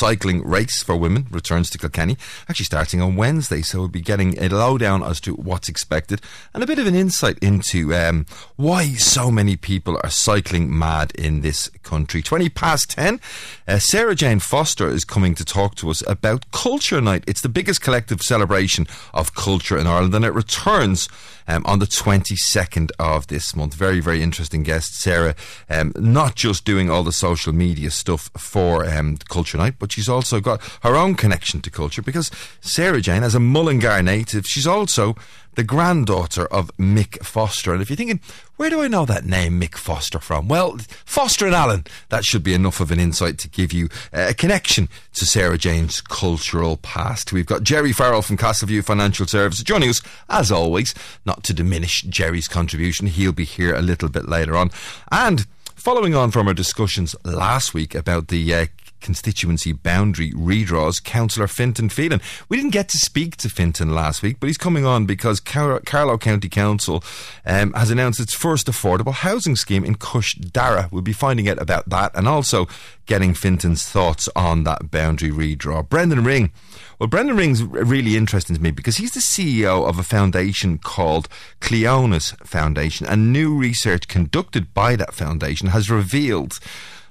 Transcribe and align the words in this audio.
cycling 0.01 0.43
race 0.43 0.81
for 0.81 0.95
women 0.95 1.27
returns 1.29 1.69
to 1.69 1.77
Kilkenny, 1.77 2.17
actually 2.49 2.65
starting 2.65 3.03
on 3.03 3.15
Wednesday. 3.15 3.61
So 3.61 3.77
we'll 3.77 3.87
be 3.87 4.01
getting 4.01 4.35
a 4.43 4.49
lowdown 4.49 5.03
as 5.03 5.21
to 5.21 5.35
what's 5.35 5.69
expected 5.69 6.21
and 6.55 6.63
a 6.63 6.65
bit 6.65 6.79
of 6.79 6.87
an 6.87 6.95
insight 6.95 7.37
into 7.37 7.93
um, 7.93 8.25
why 8.55 8.93
so 8.93 9.29
many 9.29 9.55
people 9.55 9.99
are 10.03 10.09
cycling 10.09 10.75
mad 10.75 11.11
in 11.11 11.41
this 11.41 11.69
country. 11.83 12.23
20 12.23 12.49
past 12.49 12.89
10, 12.89 13.21
uh, 13.67 13.77
Sarah 13.77 14.15
Jane 14.15 14.39
Foster 14.39 14.89
is 14.89 15.05
coming 15.05 15.35
to 15.35 15.45
talk 15.45 15.75
to 15.75 15.91
us 15.91 16.01
about 16.07 16.49
Culture 16.49 16.99
Night. 16.99 17.23
It's 17.27 17.41
the 17.41 17.47
biggest 17.47 17.81
collective 17.81 18.23
celebration 18.23 18.87
of 19.13 19.35
culture 19.35 19.77
in 19.77 19.85
Ireland 19.85 20.15
and 20.15 20.25
it 20.25 20.33
returns 20.33 21.09
um, 21.47 21.63
on 21.65 21.79
the 21.79 21.85
22nd 21.85 22.91
of 22.97 23.27
this 23.27 23.55
month. 23.55 23.73
Very, 23.73 23.99
very 23.99 24.23
interesting 24.23 24.63
guest, 24.63 24.95
Sarah. 24.95 25.35
Um, 25.69 25.91
not 25.95 26.35
just 26.35 26.65
doing 26.65 26.89
all 26.89 27.03
the 27.03 27.11
social 27.11 27.53
media 27.53 27.91
stuff 27.91 28.29
for 28.37 28.85
um, 28.89 29.17
Culture 29.29 29.57
Night, 29.57 29.75
but 29.77 29.90
she's 29.91 30.09
also 30.09 30.39
got 30.39 30.61
her 30.83 30.95
own 30.95 31.15
connection 31.15 31.61
to 31.61 31.69
culture 31.69 32.01
because 32.01 32.31
Sarah 32.61 33.01
Jane, 33.01 33.23
as 33.23 33.35
a 33.35 33.39
Mullingar 33.39 34.01
native, 34.01 34.45
she's 34.45 34.67
also 34.67 35.15
the 35.55 35.63
granddaughter 35.63 36.45
of 36.45 36.75
Mick 36.77 37.23
Foster. 37.23 37.73
And 37.73 37.81
if 37.81 37.89
you're 37.89 37.97
thinking, 37.97 38.21
where 38.55 38.69
do 38.69 38.81
I 38.81 38.87
know 38.87 39.05
that 39.05 39.25
name, 39.25 39.59
Mick 39.59 39.75
Foster, 39.75 40.19
from? 40.19 40.47
Well, 40.47 40.77
Foster 41.05 41.45
and 41.45 41.55
Allen, 41.55 41.85
that 42.09 42.23
should 42.23 42.43
be 42.43 42.53
enough 42.53 42.79
of 42.79 42.91
an 42.91 42.99
insight 42.99 43.37
to 43.39 43.49
give 43.49 43.73
you 43.73 43.89
a 44.13 44.33
connection 44.33 44.87
to 45.13 45.25
Sarah 45.25 45.57
Jane's 45.57 45.99
cultural 45.99 46.77
past. 46.77 47.33
We've 47.33 47.45
got 47.45 47.63
Gerry 47.63 47.91
Farrell 47.91 48.21
from 48.21 48.37
Castle 48.37 48.67
View 48.67 48.81
Financial 48.81 49.27
Services 49.27 49.63
joining 49.63 49.89
us, 49.89 50.01
as 50.29 50.51
always, 50.51 50.95
not 51.25 51.43
to 51.43 51.53
diminish 51.53 52.03
Gerry's 52.03 52.47
contribution. 52.47 53.07
He'll 53.07 53.31
be 53.33 53.45
here 53.45 53.75
a 53.75 53.81
little 53.81 54.09
bit 54.09 54.29
later 54.29 54.55
on. 54.55 54.71
And 55.11 55.45
Following 55.81 56.13
on 56.13 56.29
from 56.29 56.47
our 56.47 56.53
discussions 56.53 57.15
last 57.23 57.73
week 57.73 57.95
about 57.95 58.27
the 58.27 58.53
uh, 58.53 58.65
constituency 59.01 59.73
boundary 59.73 60.31
redraws, 60.31 61.03
Councillor 61.03 61.47
Fintan 61.47 61.89
Phelan. 61.89 62.21
We 62.47 62.57
didn't 62.57 62.71
get 62.71 62.89
to 62.89 62.97
speak 62.97 63.35
to 63.37 63.49
Fintan 63.49 63.93
last 63.93 64.21
week, 64.21 64.37
but 64.39 64.47
he's 64.47 64.57
coming 64.57 64.85
on 64.85 65.05
because 65.05 65.39
Car- 65.39 65.81
Carlow 65.85 66.17
County 66.17 66.49
Council 66.49 67.03
um, 67.45 67.73
has 67.73 67.91
announced 67.91 68.19
its 68.19 68.33
first 68.33 68.67
affordable 68.67 69.13
housing 69.13 69.55
scheme 69.55 69.83
in 69.83 69.95
Cois 69.95 70.33
Dara. 70.39 70.87
We'll 70.91 71.01
be 71.01 71.13
finding 71.13 71.49
out 71.49 71.61
about 71.61 71.89
that 71.89 72.11
and 72.15 72.27
also 72.27 72.67
getting 73.05 73.33
Fintan's 73.33 73.83
thoughts 73.87 74.29
on 74.35 74.63
that 74.63 74.91
boundary 74.91 75.31
redraw. 75.31 75.87
Brendan 75.87 76.23
Ring. 76.23 76.51
Well, 76.99 77.07
Brendan 77.07 77.35
Ring's 77.35 77.63
really 77.63 78.15
interesting 78.15 78.55
to 78.55 78.61
me 78.61 78.69
because 78.69 78.97
he's 78.97 79.11
the 79.11 79.19
CEO 79.19 79.87
of 79.89 79.97
a 79.97 80.03
foundation 80.03 80.77
called 80.77 81.27
Cliona's 81.59 82.31
Foundation, 82.43 83.07
and 83.07 83.33
new 83.33 83.57
research 83.57 84.07
conducted 84.07 84.73
by 84.73 84.95
that 84.95 85.13
foundation 85.13 85.69
has 85.69 85.89
revealed 85.89 86.59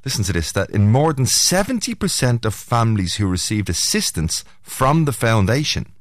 listen 0.04 0.24
to 0.24 0.32
this, 0.32 0.52
that 0.52 0.70
in 0.70 0.90
more 0.90 1.12
than 1.12 1.24
70% 1.24 2.44
of 2.44 2.54
families 2.54 3.16
who 3.16 3.26
received 3.26 3.68
assistance 3.68 4.44
from 4.62 5.04
the 5.04 5.12
foundation, 5.12 5.92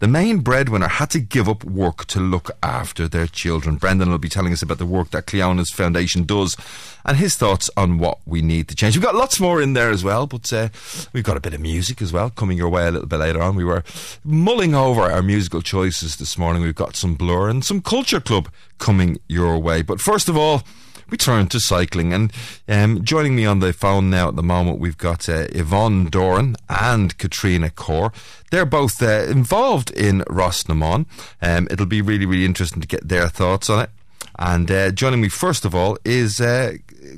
the 0.00 0.08
main 0.08 0.40
breadwinner 0.40 0.88
had 0.88 1.10
to 1.10 1.20
give 1.20 1.48
up 1.48 1.64
work 1.64 2.04
to 2.06 2.20
look 2.20 2.50
after 2.62 3.08
their 3.08 3.26
children. 3.26 3.76
Brendan 3.76 4.10
will 4.10 4.18
be 4.18 4.28
telling 4.28 4.52
us 4.52 4.62
about 4.62 4.78
the 4.78 4.86
work 4.86 5.10
that 5.10 5.26
Cliona's 5.26 5.70
Foundation 5.70 6.24
does 6.24 6.56
and 7.04 7.16
his 7.16 7.36
thoughts 7.36 7.70
on 7.76 7.98
what 7.98 8.18
we 8.26 8.42
need 8.42 8.68
to 8.68 8.74
change. 8.74 8.96
We've 8.96 9.04
got 9.04 9.14
lots 9.14 9.38
more 9.40 9.60
in 9.60 9.74
there 9.74 9.90
as 9.90 10.02
well, 10.02 10.26
but 10.26 10.52
uh, 10.52 10.68
we've 11.12 11.24
got 11.24 11.36
a 11.36 11.40
bit 11.40 11.54
of 11.54 11.60
music 11.60 12.00
as 12.02 12.12
well 12.12 12.30
coming 12.30 12.58
your 12.58 12.68
way 12.68 12.86
a 12.86 12.90
little 12.90 13.08
bit 13.08 13.18
later 13.18 13.42
on. 13.42 13.56
We 13.56 13.64
were 13.64 13.84
mulling 14.24 14.74
over 14.74 15.02
our 15.02 15.22
musical 15.22 15.62
choices 15.62 16.16
this 16.16 16.38
morning. 16.38 16.62
We've 16.62 16.74
got 16.74 16.96
some 16.96 17.14
Blur 17.14 17.48
and 17.48 17.64
some 17.64 17.80
Culture 17.80 18.20
Club 18.20 18.48
coming 18.78 19.18
your 19.28 19.58
way. 19.58 19.82
But 19.82 20.00
first 20.00 20.28
of 20.28 20.36
all, 20.36 20.62
we 21.10 21.16
turn 21.16 21.48
to 21.48 21.60
cycling. 21.60 22.12
And 22.12 22.32
um, 22.68 23.04
joining 23.04 23.36
me 23.36 23.46
on 23.46 23.60
the 23.60 23.72
phone 23.72 24.10
now 24.10 24.28
at 24.28 24.36
the 24.36 24.42
moment, 24.42 24.78
we've 24.78 24.98
got 24.98 25.28
uh, 25.28 25.46
Yvonne 25.50 26.06
Doran 26.06 26.56
and 26.68 27.16
Caitriona 27.18 27.70
Corr. 27.70 28.12
They're 28.50 28.66
both 28.66 29.02
uh, 29.02 29.26
involved 29.28 29.83
in 29.90 30.20
Rás 30.28 30.68
na 30.68 30.74
mBan. 30.74 31.06
Um, 31.42 31.68
it'll 31.70 31.86
be 31.86 32.02
really, 32.02 32.26
really 32.26 32.44
interesting 32.44 32.80
to 32.80 32.88
get 32.88 33.08
their 33.08 33.28
thoughts 33.28 33.70
on 33.70 33.80
it. 33.80 33.90
And 34.38 34.70
uh, 34.70 34.90
joining 34.90 35.20
me 35.20 35.28
first 35.28 35.64
of 35.64 35.74
all 35.74 35.96
is 36.04 36.40
uh, 36.40 36.74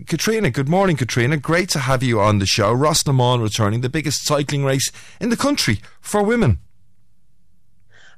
Caitriona. 0.07 0.51
Good 0.51 0.69
morning, 0.69 0.97
Caitriona. 0.97 1.39
Great 1.39 1.71
to 1.71 1.79
have 1.79 2.03
you 2.03 2.21
on 2.21 2.39
the 2.39 2.47
show. 2.47 2.75
Rás 2.75 3.07
na 3.07 3.13
mBan 3.13 3.43
returning, 3.43 3.81
the 3.81 3.89
biggest 3.89 4.27
cycling 4.27 4.65
race 4.65 4.93
in 5.21 5.31
the 5.31 5.37
country 5.37 5.81
for 6.01 6.23
women. 6.23 6.59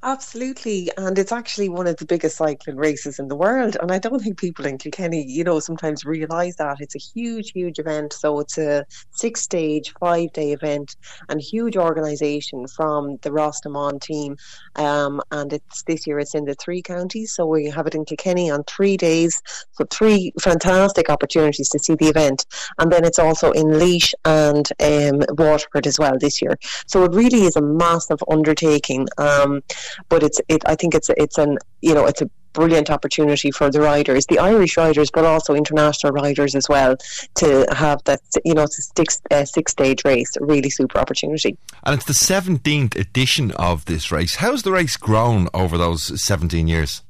Absolutely, 0.05 0.89
and 0.97 1.19
it's 1.19 1.33
actually 1.33 1.69
one 1.69 1.89
of 1.89 1.97
the 1.97 2.07
biggest 2.07 2.37
cycling 2.37 2.77
races 2.77 3.19
in 3.19 3.27
the 3.27 3.35
world. 3.35 3.77
And 3.81 3.91
I 3.91 3.99
don't 3.99 4.21
think 4.21 4.39
people 4.39 4.65
in 4.65 4.79
Kilkenny, 4.79 5.25
you 5.25 5.43
know, 5.43 5.59
sometimes 5.59 6.05
realise 6.05 6.55
that 6.57 6.77
it's 6.81 6.95
a 6.95 7.01
huge, 7.01 7.51
huge 7.51 7.81
event. 7.81 8.13
So 8.13 8.39
it's 8.39 8.57
a 8.59 8.85
six-stage, 9.11 9.93
five-day 9.99 10.53
event, 10.53 10.95
and 11.29 11.41
huge 11.41 11.77
organisation 11.77 12.69
from 12.69 13.17
the 13.23 13.31
Rás 13.31 13.57
na 13.65 13.73
mBan 13.73 14.01
team. 14.01 14.37
Um, 14.77 15.21
and 15.33 15.53
it's 15.53 15.83
this 15.83 16.07
year 16.07 16.21
it's 16.21 16.37
in 16.37 16.45
the 16.45 16.55
three 16.55 16.81
counties, 16.81 17.35
so 17.35 17.45
we 17.47 17.67
have 17.67 17.89
it 17.89 17.97
in 17.97 18.05
Kilkenny 18.05 18.53
on 18.53 18.63
three 18.65 18.97
days. 18.97 19.43
So 19.73 19.85
three 19.91 20.33
fantastic 20.41 21.11
opportunities 21.11 21.71
to 21.71 21.79
see 21.81 21.97
the 21.97 22.07
event, 22.07 22.47
and 22.79 22.93
then 22.93 23.05
it's 23.05 23.19
also 23.19 23.51
in 23.51 23.67
Laois 23.67 24.15
and 24.25 24.69
um, 24.79 25.25
Waterford 25.37 25.89
as 25.89 25.99
well 25.99 26.17
this 26.21 26.41
year. 26.41 26.57
So 26.87 27.03
it 27.03 27.15
really 27.15 27.43
is 27.43 27.57
a 27.57 27.63
massive 27.63 28.23
undertaking. 28.31 29.09
Um, 29.19 29.63
but 30.09 30.23
it's 30.23 30.41
it. 30.49 30.63
I 30.67 30.75
think 30.75 30.95
it's 30.95 31.11
it's 31.11 31.39
an 31.39 31.59
you 31.81 31.95
know 31.95 32.07
it's 32.07 32.23
a 32.23 32.31
brilliant 32.53 32.91
opportunity 32.91 33.51
for 33.51 33.71
the 33.71 33.81
riders, 33.81 34.27
the 34.27 34.39
Irish 34.39 34.77
riders, 34.77 35.11
but 35.13 35.25
also 35.25 35.55
international 35.55 36.13
riders 36.13 36.55
as 36.55 36.69
well, 36.69 36.97
to 37.37 37.67
have 37.73 38.03
that 38.05 38.21
you 38.45 38.55
know 38.55 38.67
six 38.69 39.21
uh, 39.31 39.45
six 39.45 39.73
stage 39.73 40.05
race. 40.05 40.33
Really 40.41 40.71
super 40.71 40.99
opportunity. 40.99 41.57
And 41.85 41.95
it's 41.95 42.05
the 42.05 42.15
seventeenth 42.15 42.97
edition 42.97 43.53
of 43.53 43.85
this 43.85 44.11
race. 44.11 44.37
How's 44.37 44.63
the 44.63 44.73
race 44.73 44.97
grown 44.97 45.49
over 45.55 45.79
those 45.79 46.23
seventeen 46.23 46.69
years? 46.69 47.03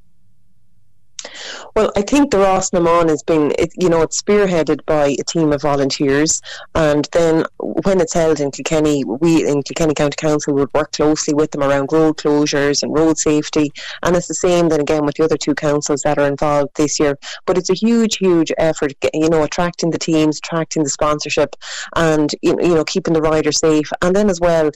Well, 1.74 1.92
I 1.96 2.02
think 2.02 2.30
the 2.30 2.38
Rás 2.38 2.72
na 2.72 2.80
mBan 2.80 3.08
has 3.08 3.22
been, 3.22 3.52
it, 3.58 3.72
you 3.76 3.88
know, 3.88 4.02
it's 4.02 4.20
spearheaded 4.20 4.84
by 4.86 5.16
a 5.18 5.24
team 5.24 5.52
of 5.52 5.62
volunteers, 5.62 6.40
and 6.74 7.08
then 7.12 7.44
when 7.58 8.00
it's 8.00 8.14
held 8.14 8.40
in 8.40 8.50
Kilkenny, 8.50 9.04
we 9.04 9.46
in 9.46 9.62
Kilkenny 9.62 9.94
County 9.94 10.16
Council 10.16 10.54
would 10.54 10.72
work 10.74 10.92
closely 10.92 11.34
with 11.34 11.50
them 11.50 11.62
around 11.62 11.92
road 11.92 12.16
closures 12.16 12.82
and 12.82 12.94
road 12.96 13.18
safety, 13.18 13.72
and 14.02 14.16
it's 14.16 14.28
the 14.28 14.34
same 14.34 14.68
then 14.68 14.80
again 14.80 15.04
with 15.04 15.16
the 15.16 15.24
other 15.24 15.36
two 15.36 15.54
councils 15.54 16.02
that 16.02 16.18
are 16.18 16.26
involved 16.26 16.70
this 16.76 16.98
year. 17.00 17.18
But 17.46 17.58
it's 17.58 17.70
a 17.70 17.74
huge, 17.74 18.18
huge 18.18 18.52
effort, 18.58 18.92
you 19.14 19.28
know, 19.28 19.42
attracting 19.42 19.90
the 19.90 19.98
teams, 19.98 20.38
attracting 20.38 20.84
the 20.84 20.90
sponsorship, 20.90 21.56
and 21.96 22.32
you 22.42 22.54
know, 22.54 22.84
keeping 22.84 23.14
the 23.14 23.22
riders 23.22 23.58
safe, 23.58 23.90
and 24.02 24.14
then 24.14 24.30
as 24.30 24.40
well 24.40 24.70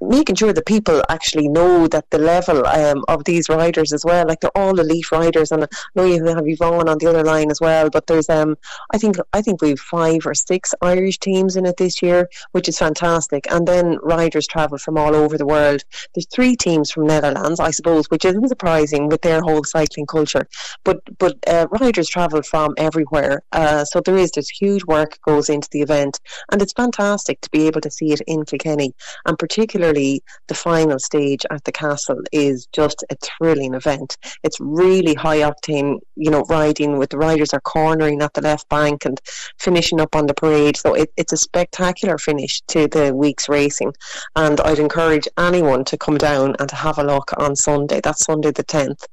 making 0.00 0.36
sure 0.36 0.52
that 0.52 0.66
people 0.66 1.02
actually 1.08 1.48
know 1.48 1.88
that 1.88 2.08
the 2.10 2.18
level 2.18 2.66
um, 2.66 3.04
of 3.08 3.24
these 3.24 3.48
riders 3.48 3.92
as 3.92 4.04
well, 4.04 4.26
like 4.26 4.40
they're 4.40 4.56
all 4.56 4.78
elite 4.78 5.10
riders, 5.10 5.39
and 5.50 5.64
I 5.64 5.68
know 5.94 6.04
you 6.04 6.24
have 6.24 6.46
Yvonne 6.46 6.88
on 6.88 6.98
the 6.98 7.08
other 7.08 7.24
line 7.24 7.50
as 7.50 7.60
well. 7.60 7.90
But 7.90 8.06
there's 8.06 8.28
um, 8.28 8.56
I 8.92 8.98
think 8.98 9.16
I 9.32 9.42
think 9.42 9.62
we've 9.62 9.78
five 9.78 10.26
or 10.26 10.34
six 10.34 10.74
Irish 10.82 11.18
teams 11.18 11.56
in 11.56 11.66
it 11.66 11.76
this 11.76 12.02
year, 12.02 12.28
which 12.52 12.68
is 12.68 12.78
fantastic. 12.78 13.50
And 13.50 13.66
then 13.66 13.98
riders 14.02 14.46
travel 14.46 14.78
from 14.78 14.98
all 14.98 15.14
over 15.14 15.36
the 15.36 15.46
world. 15.46 15.82
There's 16.14 16.26
three 16.26 16.56
teams 16.56 16.90
from 16.90 17.06
Netherlands, 17.06 17.60
I 17.60 17.70
suppose, 17.70 18.06
which 18.10 18.24
isn't 18.24 18.48
surprising 18.48 19.08
with 19.08 19.22
their 19.22 19.40
whole 19.40 19.64
cycling 19.64 20.06
culture. 20.06 20.46
But 20.84 20.98
but 21.18 21.36
uh, 21.46 21.66
riders 21.80 22.08
travel 22.08 22.42
from 22.42 22.74
everywhere, 22.76 23.42
uh, 23.52 23.84
so 23.84 24.00
there 24.00 24.16
is 24.16 24.32
this 24.32 24.48
huge 24.48 24.84
work 24.84 25.18
goes 25.26 25.48
into 25.48 25.68
the 25.72 25.82
event, 25.82 26.20
and 26.52 26.60
it's 26.60 26.72
fantastic 26.72 27.40
to 27.40 27.50
be 27.50 27.66
able 27.66 27.80
to 27.80 27.90
see 27.90 28.12
it 28.12 28.20
in 28.26 28.44
Kilkenny 28.44 28.94
and 29.26 29.38
particularly 29.38 30.22
the 30.48 30.54
final 30.54 30.98
stage 30.98 31.44
at 31.50 31.64
the 31.64 31.72
castle 31.72 32.20
is 32.32 32.66
just 32.72 33.04
a 33.10 33.16
thrilling 33.16 33.74
event. 33.74 34.16
It's 34.42 34.58
really 34.60 35.14
high 35.14 35.29
high 35.30 35.50
octane, 35.50 35.98
you 36.16 36.30
know, 36.30 36.42
riding 36.48 36.98
with 36.98 37.10
the 37.10 37.18
riders 37.18 37.54
are 37.54 37.60
cornering 37.60 38.20
at 38.20 38.34
the 38.34 38.40
left 38.40 38.68
bank 38.68 39.04
and 39.04 39.20
finishing 39.58 40.00
up 40.00 40.16
on 40.16 40.26
the 40.26 40.34
parade. 40.34 40.76
So 40.76 40.94
it, 40.94 41.12
it's 41.16 41.32
a 41.32 41.36
spectacular 41.36 42.18
finish 42.18 42.60
to 42.68 42.88
the 42.88 43.14
week's 43.14 43.48
racing. 43.48 43.92
And 44.34 44.60
I'd 44.60 44.80
encourage 44.80 45.28
anyone 45.38 45.84
to 45.84 45.96
come 45.96 46.18
down 46.18 46.56
and 46.58 46.68
to 46.68 46.74
have 46.74 46.98
a 46.98 47.04
look 47.04 47.30
on 47.38 47.54
Sunday. 47.54 48.00
That's 48.02 48.24
Sunday 48.24 48.50
the 48.50 48.64
10th. 48.64 49.04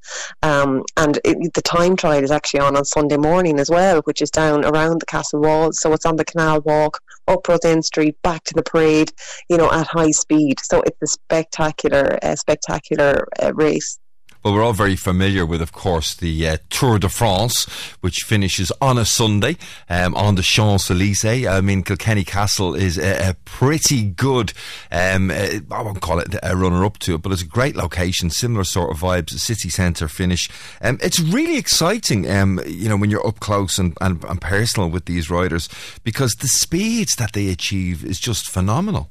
Um, 0.41 0.83
and 0.97 1.19
it, 1.23 1.53
the 1.53 1.61
time 1.61 1.95
trial 1.95 2.23
is 2.23 2.31
actually 2.31 2.61
on 2.61 2.75
on 2.75 2.85
Sunday 2.85 3.17
morning 3.17 3.59
as 3.59 3.69
well, 3.69 4.01
which 4.05 4.21
is 4.21 4.31
down 4.31 4.65
around 4.65 5.01
the 5.01 5.05
castle 5.05 5.41
walls. 5.41 5.79
So 5.79 5.93
it's 5.93 6.05
on 6.05 6.15
the 6.15 6.25
canal 6.25 6.61
walk, 6.61 6.99
up 7.27 7.47
Rose 7.47 7.65
Inn 7.65 7.83
Street, 7.83 8.15
back 8.23 8.43
to 8.45 8.55
the 8.55 8.63
parade, 8.63 9.11
you 9.49 9.57
know, 9.57 9.71
at 9.71 9.87
high 9.87 10.11
speed. 10.11 10.59
So 10.61 10.81
it's 10.81 11.01
a 11.03 11.07
spectacular, 11.07 12.17
uh, 12.23 12.35
spectacular 12.35 13.27
uh, 13.41 13.53
race. 13.53 13.99
Well, 14.47 14.55
we're 14.55 14.63
all 14.63 14.71
very 14.71 14.95
familiar 14.95 15.45
with, 15.45 15.61
of 15.61 15.73
course, 15.73 16.15
the 16.15 16.47
uh, 16.47 16.57
Tour 16.69 16.99
de 16.99 17.09
France, 17.09 17.65
which 17.99 18.19
finishes 18.19 18.71
on 18.79 18.97
a 18.97 19.03
Sunday 19.03 19.57
um, 19.89 20.15
on 20.15 20.35
the 20.35 20.41
Champs 20.41 20.89
Elysees. 20.89 21.45
I 21.45 21.59
mean, 21.59 21.83
Kilkenny 21.83 22.23
Castle 22.23 22.73
is 22.73 22.97
a, 22.97 23.31
a 23.31 23.33
pretty 23.44 24.03
good, 24.05 24.53
um, 24.89 25.31
uh, 25.31 25.59
I 25.69 25.81
won't 25.81 25.99
call 25.99 26.19
it 26.19 26.33
a 26.41 26.55
runner 26.55 26.85
up 26.85 26.97
to 26.99 27.15
it, 27.15 27.23
but 27.23 27.33
it's 27.33 27.41
a 27.41 27.45
great 27.45 27.75
location, 27.75 28.29
similar 28.29 28.63
sort 28.63 28.89
of 28.89 29.01
vibes, 29.01 29.31
city 29.31 29.67
centre 29.67 30.07
finish. 30.07 30.50
Um, 30.81 30.97
it's 31.01 31.19
really 31.19 31.57
exciting, 31.57 32.31
um, 32.31 32.61
you 32.65 32.88
know, 32.88 32.95
when 32.95 33.11
you're 33.11 33.27
up 33.27 33.41
close 33.41 33.77
and, 33.77 33.97
and, 34.00 34.23
and 34.23 34.39
personal 34.39 34.89
with 34.89 35.07
these 35.07 35.29
riders 35.29 35.67
because 36.05 36.35
the 36.35 36.47
speeds 36.47 37.17
that 37.17 37.33
they 37.33 37.50
achieve 37.50 38.05
is 38.05 38.17
just 38.17 38.50
phenomenal. 38.50 39.09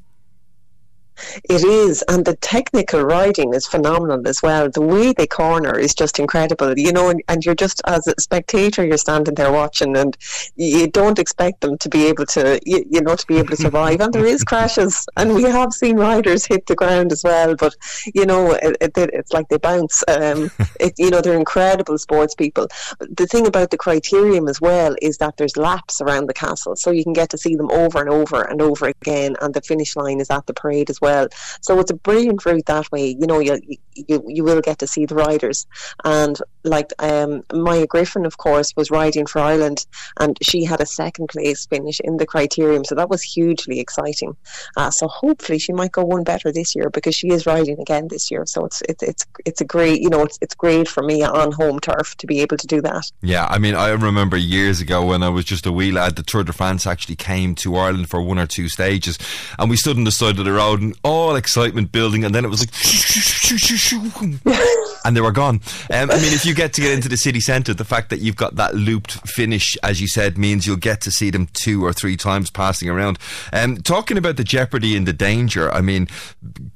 It 1.45 1.65
is, 1.65 2.03
and 2.09 2.25
the 2.25 2.37
technical 2.37 3.03
riding 3.03 3.55
is 3.55 3.67
phenomenal 3.67 4.27
as 4.29 4.43
well. 4.43 4.69
The 4.71 4.83
way 4.83 5.13
they 5.13 5.27
corner 5.27 5.79
is 5.79 5.95
just 5.95 6.19
incredible, 6.19 6.79
you 6.79 6.93
know. 6.93 7.09
And, 7.09 7.23
and, 7.29 7.45
you're 7.45 7.55
just 7.55 7.81
as 7.87 8.07
a 8.07 8.15
spectator, 8.19 8.85
you're 8.85 8.99
standing 8.99 9.35
there 9.35 9.53
watching, 9.53 9.97
and 9.97 10.17
you 10.57 10.89
don't 10.89 11.19
expect 11.19 11.61
them 11.61 11.79
to 11.79 11.89
be 11.89 12.07
able 12.07 12.27
to, 12.27 12.61
you, 12.65 12.85
you 12.91 13.01
know, 13.01 13.17
to 13.17 13.27
be 13.27 13.39
able 13.39 13.51
to 13.51 13.57
survive. 13.57 14.01
and 14.01 14.13
there 14.13 14.27
is 14.27 14.45
crashes, 14.51 15.07
and 15.17 15.35
we 15.35 15.43
have 15.45 15.73
seen 15.73 15.97
riders 15.97 16.45
hit 16.45 16.67
the 16.67 16.75
ground 16.75 17.13
as 17.13 17.23
well. 17.25 17.55
But 17.55 17.75
you 18.15 18.27
know, 18.27 18.53
it, 18.53 18.77
it, 18.81 18.93
it's 18.97 19.33
like 19.33 19.49
they 19.49 19.59
bounce. 19.59 20.03
Um, 20.09 20.51
it, 20.81 20.95
you 20.99 21.11
know, 21.11 21.21
they're 21.21 21.35
incredible 21.39 21.99
sports 21.99 22.35
people. 22.35 22.69
The 23.01 23.27
thing 23.27 23.47
about 23.47 23.71
the 23.71 23.79
criterium 23.79 24.51
as 24.51 24.61
well 24.61 24.95
is 25.01 25.19
that 25.19 25.37
there's 25.37 25.57
laps 25.57 26.01
around 26.01 26.27
the 26.27 26.35
castle, 26.35 26.77
so 26.77 26.91
you 26.91 27.05
can 27.05 27.15
get 27.15 27.31
to 27.31 27.39
see 27.39 27.57
them 27.57 27.71
over 27.71 28.01
and 28.01 28.11
over 28.11 28.43
and 28.43 28.61
over 28.61 28.87
again, 28.87 29.37
and 29.41 29.55
the 29.55 29.63
finish 29.63 29.97
line 29.97 30.21
is 30.21 30.31
at 30.31 30.47
the 30.47 30.55
parade 30.55 30.91
as 30.91 31.01
well 31.01 31.06
well. 31.07 31.29
So 31.63 31.79
it's 31.81 31.91
a 31.91 32.01
brilliant 32.09 32.45
route 32.45 32.67
that 32.67 32.91
way. 32.93 33.17
You 33.19 33.27
know, 33.27 33.41
you 33.41 33.59
you, 33.95 34.17
you 34.27 34.45
will 34.45 34.61
get 34.61 34.79
to 34.81 34.87
see 34.87 35.07
the 35.07 35.15
riders. 35.15 35.67
And 36.05 36.37
like 36.67 36.93
um, 36.99 37.43
Maya 37.53 37.87
Griffin, 37.87 38.27
of 38.27 38.39
course, 38.39 38.75
was 38.77 38.91
riding 38.91 39.27
for 39.27 39.41
Ireland, 39.41 39.87
and 40.19 40.37
she 40.43 40.65
had 40.65 40.81
a 40.81 40.87
second 40.87 41.29
place 41.29 41.67
finish 41.67 42.01
in 42.01 42.17
the 42.17 42.27
criterium. 42.27 42.87
So 42.87 42.95
that 42.95 43.09
was 43.09 43.23
hugely 43.23 43.81
exciting. 43.81 44.37
Uh, 44.77 44.91
so 44.91 45.09
hopefully 45.09 45.59
she 45.59 45.73
might 45.73 45.93
go 45.93 46.05
one 46.05 46.25
better 46.25 46.53
this 46.53 46.75
year 46.75 46.91
because 46.91 47.15
she 47.15 47.29
is 47.29 47.47
riding 47.47 47.81
again 47.81 48.09
this 48.09 48.31
year. 48.31 48.45
So 48.47 48.65
it's 48.65 48.83
it's 48.89 49.03
it's 49.03 49.27
it's 49.45 49.61
a 49.61 49.65
great 49.65 50.01
you 50.01 50.11
know 50.11 50.23
it's 50.23 50.39
it's 50.41 50.55
great 50.55 50.89
for 50.89 51.03
me 51.03 51.23
on 51.23 51.53
home 51.53 51.81
turf 51.81 52.17
to 52.17 52.27
be 52.27 52.41
able 52.41 52.57
to 52.57 52.67
do 52.67 52.81
that. 52.83 53.11
Yeah, 53.23 53.47
I 53.47 53.59
mean 53.59 53.75
I 53.75 53.91
remember 53.91 54.37
years 54.37 54.81
ago 54.81 55.07
when 55.07 55.23
I 55.23 55.29
was 55.29 55.45
just 55.45 55.67
a 55.67 55.73
wee 55.73 55.93
lad, 55.93 56.17
the 56.17 56.23
Tour 56.23 56.45
de 56.45 56.53
France 56.53 56.87
actually 56.87 57.17
came 57.17 57.55
to 57.57 57.77
Ireland 57.77 58.11
for 58.11 58.21
one 58.21 58.39
or 58.39 58.47
two 58.47 58.69
stages, 58.69 59.19
and 59.59 59.71
we 59.71 59.77
stood 59.77 59.97
on 59.97 60.05
the 60.05 60.13
side 60.13 60.39
of 60.39 60.45
the 60.45 60.53
road 60.53 60.81
and 60.81 60.97
all 61.03 61.37
excitement 61.37 61.93
building, 61.93 62.25
and 62.25 62.35
then 62.35 62.45
it 62.45 62.49
was 62.49 62.61
like, 62.61 62.73
and 65.07 65.17
they 65.17 65.21
were 65.21 65.33
gone. 65.33 65.61
Um, 65.93 66.11
I 66.11 66.17
mean, 66.17 66.33
if 66.33 66.45
you 66.45 66.55
get 66.55 66.73
to 66.75 66.81
get 66.81 66.93
into 66.93 67.09
the 67.09 67.17
city 67.17 67.41
centre, 67.41 67.73
the 67.73 67.85
fact 67.85 68.11
that 68.11 68.19
you've 68.19 68.37
got 68.37 68.57
that 68.57 68.75
looped 68.75 69.13
finish, 69.29 69.77
as 69.83 70.01
you 70.01 70.09
said, 70.09 70.37
means 70.37 70.67
you'll 70.67 70.77
get 70.77 71.01
to 71.03 71.13
see 71.13 71.31
them 71.31 71.47
two 71.53 71.85
or 71.85 71.93
three 71.93 72.17
times 72.17 72.51
passing 72.51 72.89
around. 72.89 73.19
Um, 73.53 73.77
talking 73.77 74.19
about 74.19 74.37
the 74.37 74.45
jeopardy 74.45 74.97
and 74.97 75.07
the 75.07 75.13
danger, 75.13 75.73
I 75.73 75.81
mean, 75.81 76.09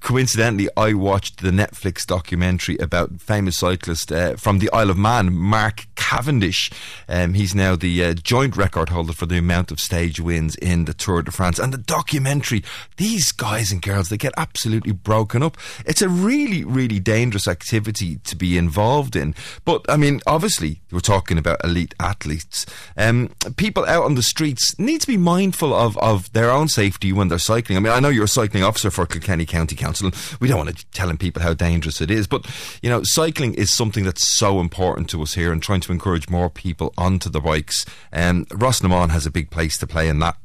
coincidentally, 0.01 0.69
I 0.77 0.95
watched 0.95 1.43
the 1.43 1.51
Netflix 1.51 2.07
documentary 2.07 2.77
about 2.79 3.21
famous 3.21 3.59
cyclist 3.59 4.13
uh, 4.13 4.37
from 4.37 4.61
the 4.61 4.71
Isle 4.73 4.91
of 4.91 4.99
Man, 4.99 5.35
Mark 5.35 5.87
Cavendish. 5.97 6.71
Um, 7.09 7.35
he's 7.35 7.55
now 7.55 7.75
the 7.75 8.05
uh, 8.05 8.15
joint 8.15 8.57
record 8.57 8.91
holder 8.91 9.13
for 9.13 9.27
the 9.27 9.39
amount 9.39 9.73
of 9.73 9.81
stage 9.81 10.21
wins 10.21 10.55
in 10.57 10.85
the 10.85 10.95
Tour 10.95 11.23
de 11.23 11.33
France. 11.33 11.59
And 11.59 11.73
the 11.73 11.79
documentary, 11.79 12.63
these 12.97 13.33
guys 13.33 13.73
and 13.73 13.83
girls, 13.83 14.09
they 14.09 14.17
get 14.17 14.35
absolutely 14.37 14.93
broken 14.93 15.43
up. 15.43 15.57
It's 15.85 16.03
a 16.03 16.09
really, 16.09 16.65
really 16.65 17.01
dangerous 17.01 17.49
activity 17.49 18.20
to 18.25 18.37
be 18.37 18.57
involved 18.57 19.17
in. 19.17 19.35
But 19.65 19.85
I 19.89 19.97
mean, 19.97 20.21
obviously, 20.27 20.81
we're 20.91 21.01
talking 21.01 21.39
about 21.39 21.65
elite 21.65 21.95
athletes. 22.01 22.67
Um, 22.97 23.31
people 23.57 23.85
out 23.87 24.05
on 24.05 24.15
the 24.15 24.23
streets 24.23 24.79
need 24.79 25.01
to 25.03 25.07
be 25.07 25.17
mindful 25.17 25.75
of, 25.75 25.97
of 25.99 26.33
their 26.33 26.51
own 26.51 26.69
safety 26.69 27.13
when 27.13 27.29
they're 27.29 27.39
cycling. 27.39 27.77
I 27.77 27.81
mean, 27.81 27.93
I 27.93 28.01
know 28.01 28.09
you're 28.09 28.25
a 28.25 28.29
cycling 28.29 28.65
officer 28.65 28.91
for 28.91 29.07
Kilkenny 29.07 29.47
County 29.47 29.77
Council, 29.77 30.07
and 30.07 30.17
we 30.41 30.49
don't 30.49 30.59
want 30.59 30.77
to 30.77 30.87
telling 30.93 31.17
people 31.17 31.43
how 31.43 31.55
dangerous 31.55 32.01
it 32.01 32.11
is, 32.11 32.27
but 32.27 32.47
you 32.83 32.91
know, 32.91 33.01
cycling 33.05 33.55
is 33.55 33.75
something 33.75 34.05
that's 34.05 34.37
so 34.37 34.61
important 34.61 35.09
to 35.11 35.23
us 35.23 35.35
here, 35.35 35.53
and 35.53 35.63
trying 35.63 35.81
to 35.81 35.93
encourage 35.93 36.29
more 36.29 36.51
people 36.51 36.93
onto 36.97 37.29
the 37.29 37.41
bikes. 37.41 37.85
Um, 38.13 38.47
Rás 38.47 38.83
na 38.83 38.89
mBan 38.89 39.11
has 39.11 39.27
a 39.27 39.31
big 39.31 39.51
place 39.51 39.79
to 39.79 39.87
play 39.87 40.09
in 40.09 40.19
that. 40.21 40.37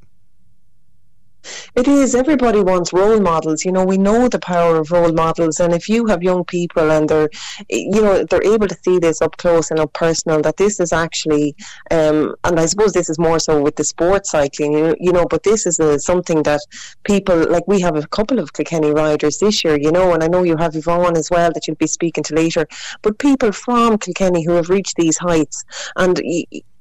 It 1.75 1.87
is. 1.87 2.15
Everybody 2.15 2.61
wants 2.61 2.93
role 2.93 3.19
models. 3.19 3.65
You 3.65 3.71
know, 3.71 3.85
we 3.85 3.97
know 3.97 4.27
the 4.27 4.39
power 4.39 4.77
of 4.77 4.91
role 4.91 5.13
models, 5.13 5.59
and 5.59 5.73
if 5.73 5.89
you 5.89 6.05
have 6.07 6.23
young 6.23 6.43
people 6.43 6.91
and 6.91 7.09
they're, 7.09 7.29
you 7.69 8.01
know, 8.01 8.23
they're 8.23 8.43
able 8.43 8.67
to 8.67 8.77
see 8.83 8.99
this 8.99 9.21
up 9.21 9.37
close 9.37 9.71
and 9.71 9.79
up 9.79 9.93
personal, 9.93 10.41
that 10.41 10.57
this 10.57 10.79
is 10.79 10.93
actually, 10.93 11.55
um, 11.91 12.35
and 12.43 12.59
I 12.59 12.65
suppose 12.65 12.93
this 12.93 13.09
is 13.09 13.19
more 13.19 13.39
so 13.39 13.61
with 13.61 13.75
the 13.75 13.83
sports 13.83 14.31
cycling, 14.31 14.73
you 14.73 14.95
you 14.99 15.11
know 15.11 15.25
but 15.25 15.43
this 15.43 15.65
is 15.65 15.79
a, 15.79 15.99
something 15.99 16.43
that 16.43 16.61
people 17.03 17.49
like. 17.49 17.67
We 17.67 17.79
have 17.81 17.95
a 17.95 18.07
couple 18.07 18.39
of 18.39 18.53
Kilkenny 18.53 18.91
riders 18.91 19.39
this 19.39 19.63
year, 19.63 19.77
you 19.77 19.91
know, 19.91 20.13
and 20.13 20.23
I 20.23 20.27
know 20.27 20.43
you 20.43 20.57
have 20.57 20.75
Yvonne 20.75 21.17
as 21.17 21.29
well 21.29 21.51
that 21.51 21.67
you'll 21.67 21.75
be 21.77 21.87
speaking 21.87 22.23
to 22.25 22.35
later. 22.35 22.67
But 23.01 23.19
people 23.19 23.51
from 23.51 23.97
Kilkenny 23.97 24.43
who 24.43 24.53
have 24.53 24.69
reached 24.69 24.95
these 24.95 25.17
heights, 25.17 25.63
and 25.95 26.21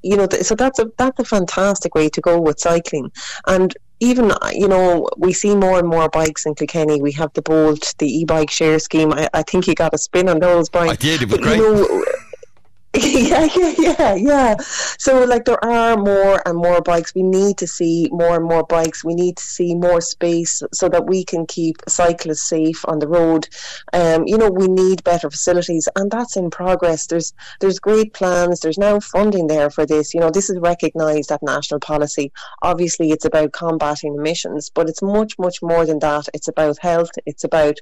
you 0.05 0.17
know, 0.17 0.29
so 0.43 0.55
that's 0.55 0.79
a 0.79 0.91
that's 0.99 1.19
a 1.19 1.25
fantastic 1.25 1.95
way 1.95 2.09
to 2.11 2.21
go 2.21 2.41
with 2.41 2.61
cycling. 2.61 3.11
And 3.47 3.75
even 4.05 4.33
you 4.53 4.69
know 4.69 5.09
we 5.17 5.33
see 5.33 5.55
more 5.55 5.79
and 5.79 5.89
more 5.89 6.09
bikes 6.09 6.47
in 6.47 6.55
Kilkenny. 6.55 7.01
We 7.01 7.13
have 7.13 7.33
the 7.33 7.43
Bolt, 7.43 7.95
the 7.99 8.07
e-bike 8.07 8.51
share 8.51 8.79
scheme. 8.79 9.13
I, 9.13 9.29
I 9.33 9.43
think 9.43 9.67
you 9.67 9.75
got 9.75 9.95
a 9.95 9.99
spin 9.99 10.29
on 10.29 10.39
those 10.41 10.69
bikes. 10.69 10.93
I 10.93 10.97
did. 10.97 11.23
It 11.23 11.29
was 11.29 11.39
but, 11.39 11.43
great. 11.43 11.57
You 11.59 11.75
know, 11.75 12.05
yeah, 13.03 13.49
yeah, 13.57 13.75
yeah, 13.77 14.15
yeah. 14.15 14.57
So, 14.99 15.25
like, 15.25 15.47
there 15.47 15.63
are 15.65 15.97
more 15.97 16.41
and 16.47 16.57
more 16.57 16.81
bikes. 16.81 17.13
We 17.13 17.25
need 17.25 17.59
to 17.59 17.67
see 17.67 18.09
more 18.13 18.37
and 18.37 18.45
more 18.45 18.63
bikes. 18.63 19.05
We 19.05 19.17
need 19.17 19.37
to 19.37 19.43
see 19.43 19.75
more 19.75 20.01
space 20.01 20.63
so 20.73 20.89
that 20.91 21.05
we 21.07 21.25
can 21.25 21.45
keep 21.47 21.79
cyclists 21.89 22.49
safe 22.49 22.85
on 22.87 23.01
the 23.01 23.09
road. 23.09 23.49
Um, 23.93 24.29
you 24.29 24.39
know, 24.39 24.49
we 24.49 24.69
need 24.69 25.03
better 25.03 25.29
facilities, 25.29 25.89
and 25.97 26.09
that's 26.09 26.37
in 26.37 26.51
progress. 26.51 27.09
There's 27.09 27.33
there's 27.59 27.81
great 27.81 28.13
plans. 28.15 28.61
There's 28.61 28.79
now 28.79 29.01
funding 29.01 29.49
there 29.49 29.71
for 29.71 29.85
this. 29.85 30.15
You 30.15 30.21
know, 30.21 30.31
this 30.31 30.49
is 30.49 30.61
recognised 30.61 31.33
at 31.33 31.43
national 31.43 31.81
policy. 31.81 32.31
Obviously, 32.63 33.11
it's 33.11 33.25
about 33.25 33.51
combating 33.53 34.15
emissions, 34.15 34.71
but 34.73 34.89
it's 34.89 35.03
much, 35.03 35.37
much 35.37 35.61
more 35.63 35.85
than 35.85 35.99
that. 35.99 36.29
It's 36.33 36.47
about 36.47 36.79
health. 36.79 37.11
It's 37.27 37.43
about, 37.43 37.77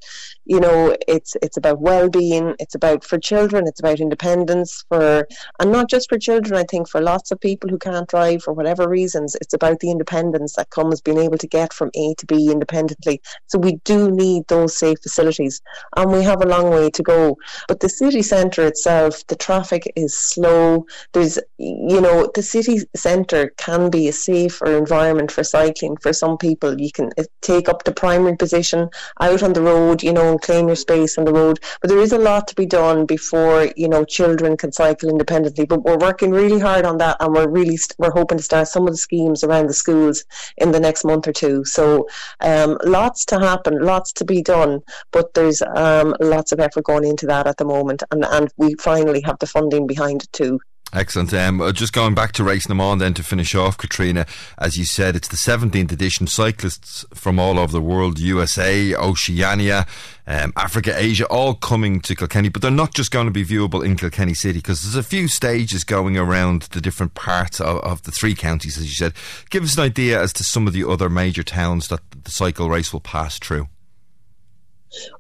you 0.47 0.59
know, 0.59 0.97
it's 1.07 1.37
it's 1.43 1.59
about 1.59 1.83
well-being. 1.83 2.55
It's 2.59 2.75
about 2.75 3.05
for 3.05 3.19
children. 3.19 3.67
It's 3.67 3.81
about 3.81 4.01
independence 4.01 4.87
for 4.89 5.02
for, 5.03 5.27
and 5.59 5.73
not 5.73 5.91
just 5.91 6.09
for 6.09 6.19
children, 6.19 6.55
I 6.55 6.65
think 6.71 6.89
for 6.89 7.01
lots 7.01 7.33
of 7.33 7.41
people 7.41 7.69
who 7.69 7.79
can't 7.79 8.09
drive 8.09 8.43
for 8.43 8.53
whatever 8.53 8.89
reasons, 8.89 9.35
it's 9.41 9.55
about 9.55 9.81
the 9.81 9.91
independence 9.91 10.55
that 10.55 10.71
comes 10.71 11.01
being 11.01 11.19
able 11.19 11.39
to 11.39 11.49
get 11.49 11.73
from 11.73 11.91
A 11.95 12.15
to 12.19 12.27
B 12.27 12.51
independently. 12.53 13.21
So 13.49 13.59
we 13.59 13.73
do 13.85 14.11
need 14.11 14.47
those 14.47 14.79
safe 14.79 14.99
facilities, 15.03 15.61
and 15.97 16.13
we 16.13 16.23
have 16.23 16.43
a 16.43 16.47
long 16.47 16.71
way 16.71 16.91
to 16.91 17.03
go. 17.03 17.37
But 17.67 17.81
the 17.81 17.89
city 17.89 18.23
centre 18.23 18.67
itself, 18.67 19.27
the 19.27 19.37
traffic 19.37 19.93
is 19.97 20.17
slow. 20.17 20.87
There's, 21.13 21.39
you 21.59 22.01
know, 22.01 22.31
the 22.35 22.43
city 22.43 22.79
centre 22.95 23.53
can 23.57 23.91
be 23.91 24.07
a 24.09 24.13
safer 24.13 24.77
environment 24.77 25.33
for 25.33 25.43
cycling 25.43 25.97
for 25.97 26.13
some 26.13 26.39
people. 26.39 26.81
You 26.81 26.93
can 26.93 27.11
uh, 27.19 27.25
take 27.41 27.69
up 27.69 27.83
the 27.83 27.93
primary 27.93 28.37
position 28.37 28.89
out 29.21 29.43
on 29.43 29.53
the 29.53 29.63
road, 29.63 30.03
you 30.03 30.13
know, 30.13 30.31
and 30.31 30.41
claim 30.41 30.69
your 30.69 30.77
space 30.77 31.19
on 31.19 31.25
the 31.25 31.33
road. 31.33 31.59
But 31.81 31.89
there 31.91 31.99
is 32.07 32.13
a 32.13 32.19
lot 32.19 32.47
to 32.49 32.55
be 32.55 32.67
done 32.67 33.05
before, 33.07 33.69
you 33.77 33.89
know, 33.89 34.05
children 34.05 34.57
can 34.57 34.71
cycle 34.71 34.92
independently. 35.01 35.67
But 35.67 35.83
we're 35.83 35.99
working 35.99 36.31
really 36.31 36.59
hard 36.59 36.85
on 36.85 36.99
that, 36.99 37.17
and 37.21 37.35
we're 37.35 37.49
really 37.49 37.77
st- 37.77 37.99
we're 37.99 38.13
hoping 38.13 38.39
to 38.39 38.45
start 38.45 38.69
some 38.69 38.87
of 38.87 38.93
the 38.93 38.99
schemes 38.99 39.45
around 39.45 39.69
the 39.69 39.75
schools 39.75 40.25
in 40.57 40.73
the 40.73 40.81
next 40.81 41.05
month 41.05 41.27
or 41.29 41.33
two. 41.33 41.65
So 41.65 42.09
um, 42.41 42.79
lots 42.85 43.25
to 43.27 43.39
happen, 43.39 43.81
lots 43.81 44.13
to 44.15 44.25
be 44.25 44.43
done, 44.43 44.81
but 45.13 45.35
there's 45.35 45.63
um, 45.63 46.15
lots 46.21 46.53
of 46.53 46.61
effort 46.61 46.85
going 46.85 47.05
into 47.05 47.27
that 47.27 47.47
at 47.47 47.57
the 47.57 47.65
moment, 47.65 48.03
and 48.11 48.25
and 48.25 48.53
we 48.57 48.75
finally 48.75 49.21
have 49.23 49.39
the 49.39 49.47
funding 49.47 49.87
behind 49.87 50.23
it 50.25 50.33
too. 50.33 50.61
Excellent. 50.95 51.33
Um, 51.33 51.63
uh, 51.63 51.73
just 51.73 51.95
going 51.95 52.15
back 52.15 52.33
to 52.33 52.45
Race 52.45 52.69
Le 52.69 52.97
then 52.99 53.15
to 53.15 53.23
finish 53.23 53.55
off, 53.55 53.79
Caitriona, 53.79 54.27
as 54.59 54.77
you 54.77 54.85
said, 54.85 55.17
it's 55.17 55.29
the 55.29 55.39
17th 55.39 55.91
edition. 55.91 56.27
Cyclists 56.27 57.07
from 57.15 57.39
all 57.39 57.59
over 57.59 57.73
the 57.73 57.81
world, 57.81 58.19
USA, 58.19 58.95
Oceania, 58.95 59.87
um, 60.27 60.53
Africa, 60.55 60.93
Asia, 60.95 61.25
all 61.29 61.55
coming 61.55 62.03
to 62.03 62.15
Kilkenny, 62.15 62.51
but 62.51 62.61
they're 62.61 62.71
not 62.71 62.93
just 62.93 63.11
going 63.11 63.25
to 63.25 63.33
be 63.33 63.43
viewable 63.45 63.83
in 63.83 63.97
Kilkenny 63.97 64.35
City 64.35 64.59
because 64.59 64.83
there's 64.83 64.95
a 64.95 65.03
few 65.03 65.29
stages 65.29 65.83
going 65.83 66.19
around 66.19 66.63
the 66.73 66.81
different 66.81 67.15
parts 67.15 67.59
of, 67.59 67.79
of, 67.79 68.03
the 68.03 68.11
three 68.11 68.35
counties, 68.35 68.77
as 68.77 68.85
you 68.85 68.93
said. 68.93 69.15
Give 69.49 69.65
us 69.65 69.77
an 69.77 69.85
idea 69.85 70.21
as 70.21 70.35
to 70.35 70.45
some 70.45 70.67
of 70.67 70.75
the 70.75 70.87
other 70.87 71.09
major 71.09 71.43
towns 71.43 71.89
that 71.89 72.01
the 72.25 72.31
cycle 72.31 72.69
race 72.69 72.93
will 72.93 73.01
pass 73.01 73.39
through. 73.39 73.67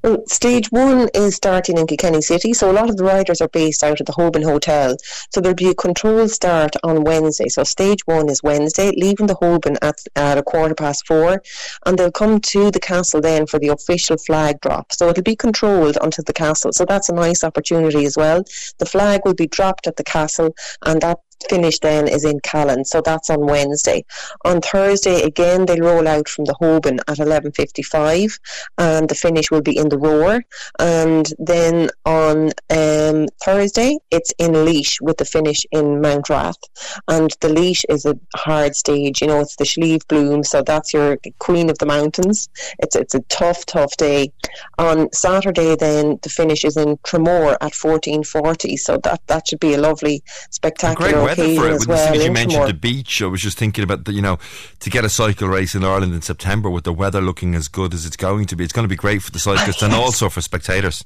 Well, 0.03 0.23
stage 0.27 0.71
one 0.71 1.09
is 1.15 1.37
starting 1.37 1.79
in 1.79 1.87
Kilkenny 1.87 2.23
City, 2.23 2.53
so 2.53 2.71
a 2.71 2.73
lot 2.73 2.91
of 2.91 2.97
the 2.97 3.05
riders 3.05 3.41
are 3.41 3.49
based 3.49 3.83
out 3.83 4.01
of 4.01 4.07
the 4.07 4.13
Hoban 4.13 4.45
Hotel. 4.45 4.97
So 5.33 5.41
there'll 5.41 5.55
be 5.55 5.71
a 5.71 5.75
controlled 5.75 6.31
start 6.31 6.75
on 6.83 7.05
Wednesday. 7.05 7.49
So 7.49 7.65
stage 7.65 8.01
one 8.07 8.29
is 8.29 8.43
Wednesday, 8.43 8.93
leaving 8.97 9.27
the 9.27 9.37
Hoban 9.37 9.77
at, 9.83 9.99
at 10.17 10.39
a 10.39 10.43
quarter 10.43 10.75
past 10.75 11.07
four, 11.07 11.43
and 11.87 11.99
they'll 11.99 12.11
come 12.11 12.41
to 12.41 12.71
the 12.71 12.81
castle 12.81 13.21
then 13.21 13.47
for 13.47 13.59
the 13.59 13.69
official 13.69 14.17
flag 14.17 14.61
drop. 14.61 14.93
So 14.93 15.09
it'll 15.09 15.23
be 15.23 15.37
controlled 15.37 15.97
onto 15.99 16.23
the 16.23 16.33
castle. 16.33 16.73
So 16.73 16.85
that's 16.85 17.09
a 17.09 17.15
nice 17.15 17.45
opportunity 17.45 18.05
as 18.05 18.17
well. 18.17 18.45
The 18.79 18.87
flag 18.87 19.23
will 19.25 19.35
be 19.35 19.47
dropped 19.47 19.87
at 19.87 19.97
the 19.97 20.05
castle, 20.05 20.55
and 20.83 21.01
that 21.01 21.19
finish 21.49 21.79
then 21.79 22.09
is 22.09 22.25
in 22.25 22.41
Callan, 22.41 22.85
so 22.85 23.01
that's 23.01 23.31
on 23.31 23.47
Wednesday. 23.47 24.05
On 24.45 24.61
Thursday, 24.61 25.23
again, 25.23 25.67
they'll 25.67 25.79
roll 25.79 26.09
out 26.09 26.29
from 26.29 26.45
the 26.45 26.55
Hoban 26.61 26.99
at 27.09 27.19
11.55 27.19 28.39
and 28.79 29.09
the 29.09 29.15
finish 29.15 29.51
will 29.51 29.63
be 29.63 29.77
in 29.77 29.89
the 29.89 29.99
Rower. 29.99 30.43
And 30.79 31.27
then 31.39 31.91
on 32.05 32.51
um, 32.71 33.27
Thursday, 33.45 33.99
it's 34.11 34.33
in 34.39 34.53
Laois 34.53 35.01
with 35.01 35.19
the 35.19 35.25
finish 35.25 35.61
in 35.71 36.01
Mountrath. 36.01 36.63
And 37.09 37.31
the 37.41 37.49
Laois 37.49 37.85
is 37.89 38.05
a 38.05 38.19
hard 38.37 38.75
stage, 38.77 39.21
you 39.21 39.29
know, 39.29 39.41
it's 39.41 39.57
the 39.57 39.67
Slieve 39.67 40.07
Bloom, 40.09 40.43
so 40.43 40.63
that's 40.63 40.93
your 40.93 41.19
queen 41.39 41.71
of 41.71 41.79
the 41.79 41.87
mountains. 41.87 42.49
It's, 42.79 42.97
it's 42.97 43.15
a 43.15 43.21
tough, 43.29 43.65
tough 43.67 43.97
day. 43.97 44.33
On 44.79 45.13
Saturday, 45.13 45.77
then, 45.77 46.19
the 46.23 46.29
finish 46.29 46.65
is 46.65 46.77
in 46.77 46.97
Tramore 46.99 47.57
at 47.61 47.73
14.40, 47.73 48.79
so 48.79 48.99
that, 48.99 49.21
that 49.27 49.49
should 49.49 49.61
be 49.61 49.75
a 49.75 49.79
lovely, 49.79 50.23
spectacular 50.51 51.25
weather 51.37 51.55
for 51.55 51.69
it. 51.69 51.73
As, 51.75 51.87
well, 51.87 52.15
as 52.15 52.25
you 52.25 52.33
mentioned 52.33 52.69
the 52.69 52.75
beach, 52.75 53.23
I 53.23 53.27
was 53.27 53.41
just 53.41 53.59
thinking 53.59 53.85
about 53.85 54.05
the, 54.05 54.13
you 54.13 54.23
know, 54.23 54.39
to 54.81 54.91
get 54.91 55.05
a 55.05 55.09
cycle 55.09 55.49
race 55.49 55.75
in 55.75 55.85
Ireland 55.85 56.15
in 56.15 56.23
September 56.23 56.71
with 56.71 56.85
the 56.85 56.93
weather 56.93 57.21
looking 57.21 57.55
as 57.55 57.69
good 57.69 57.95
as 57.95 58.07
it's 58.07 58.17
going 58.17 58.47
to 58.47 58.57
be. 58.57 58.65
It's 58.65 58.73
going 58.73 58.85
to 58.85 58.89
be 58.89 58.97
great 58.97 59.23
for 59.23 59.31
the 59.31 59.39
cyclists 59.39 59.83
and 59.83 59.93
also 59.93 60.29
for 60.29 60.41
spectators. 60.41 61.05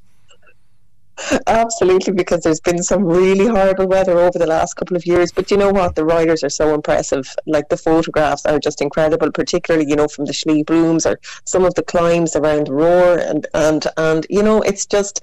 Absolutely, 1.47 2.13
because 2.13 2.43
there's 2.43 2.61
been 2.61 2.83
some 2.83 3.05
really 3.05 3.47
horrible 3.47 3.87
weather 3.87 4.19
over 4.19 4.39
the 4.39 4.47
last 4.47 4.75
couple 4.75 4.97
of 4.97 5.07
years. 5.07 5.33
But 5.33 5.51
you 5.51 5.57
know 5.57 5.71
what? 5.71 5.95
The 5.95 6.05
riders 6.05 6.45
are 6.45 6.51
so 6.51 6.75
impressive. 6.75 7.35
Like 7.47 7.69
the 7.69 7.77
photographs 7.77 8.45
are 8.45 8.59
just 8.59 8.83
incredible, 8.83 9.33
particularly 9.33 9.89
you 9.89 9.97
know 9.97 10.09
from 10.09 10.27
the 10.27 10.35
Slieve 10.35 10.67
Blooms 10.67 11.07
or 11.07 11.19
some 11.45 11.65
of 11.65 11.75
the 11.75 11.83
climbs 11.83 12.37
around 12.37 12.69
Rower, 12.69 13.19
and 13.19 13.47
and 13.55 13.87
and 13.97 14.27
you 14.29 14.43
know 14.43 14.61
it's 14.61 14.85
just 14.85 15.21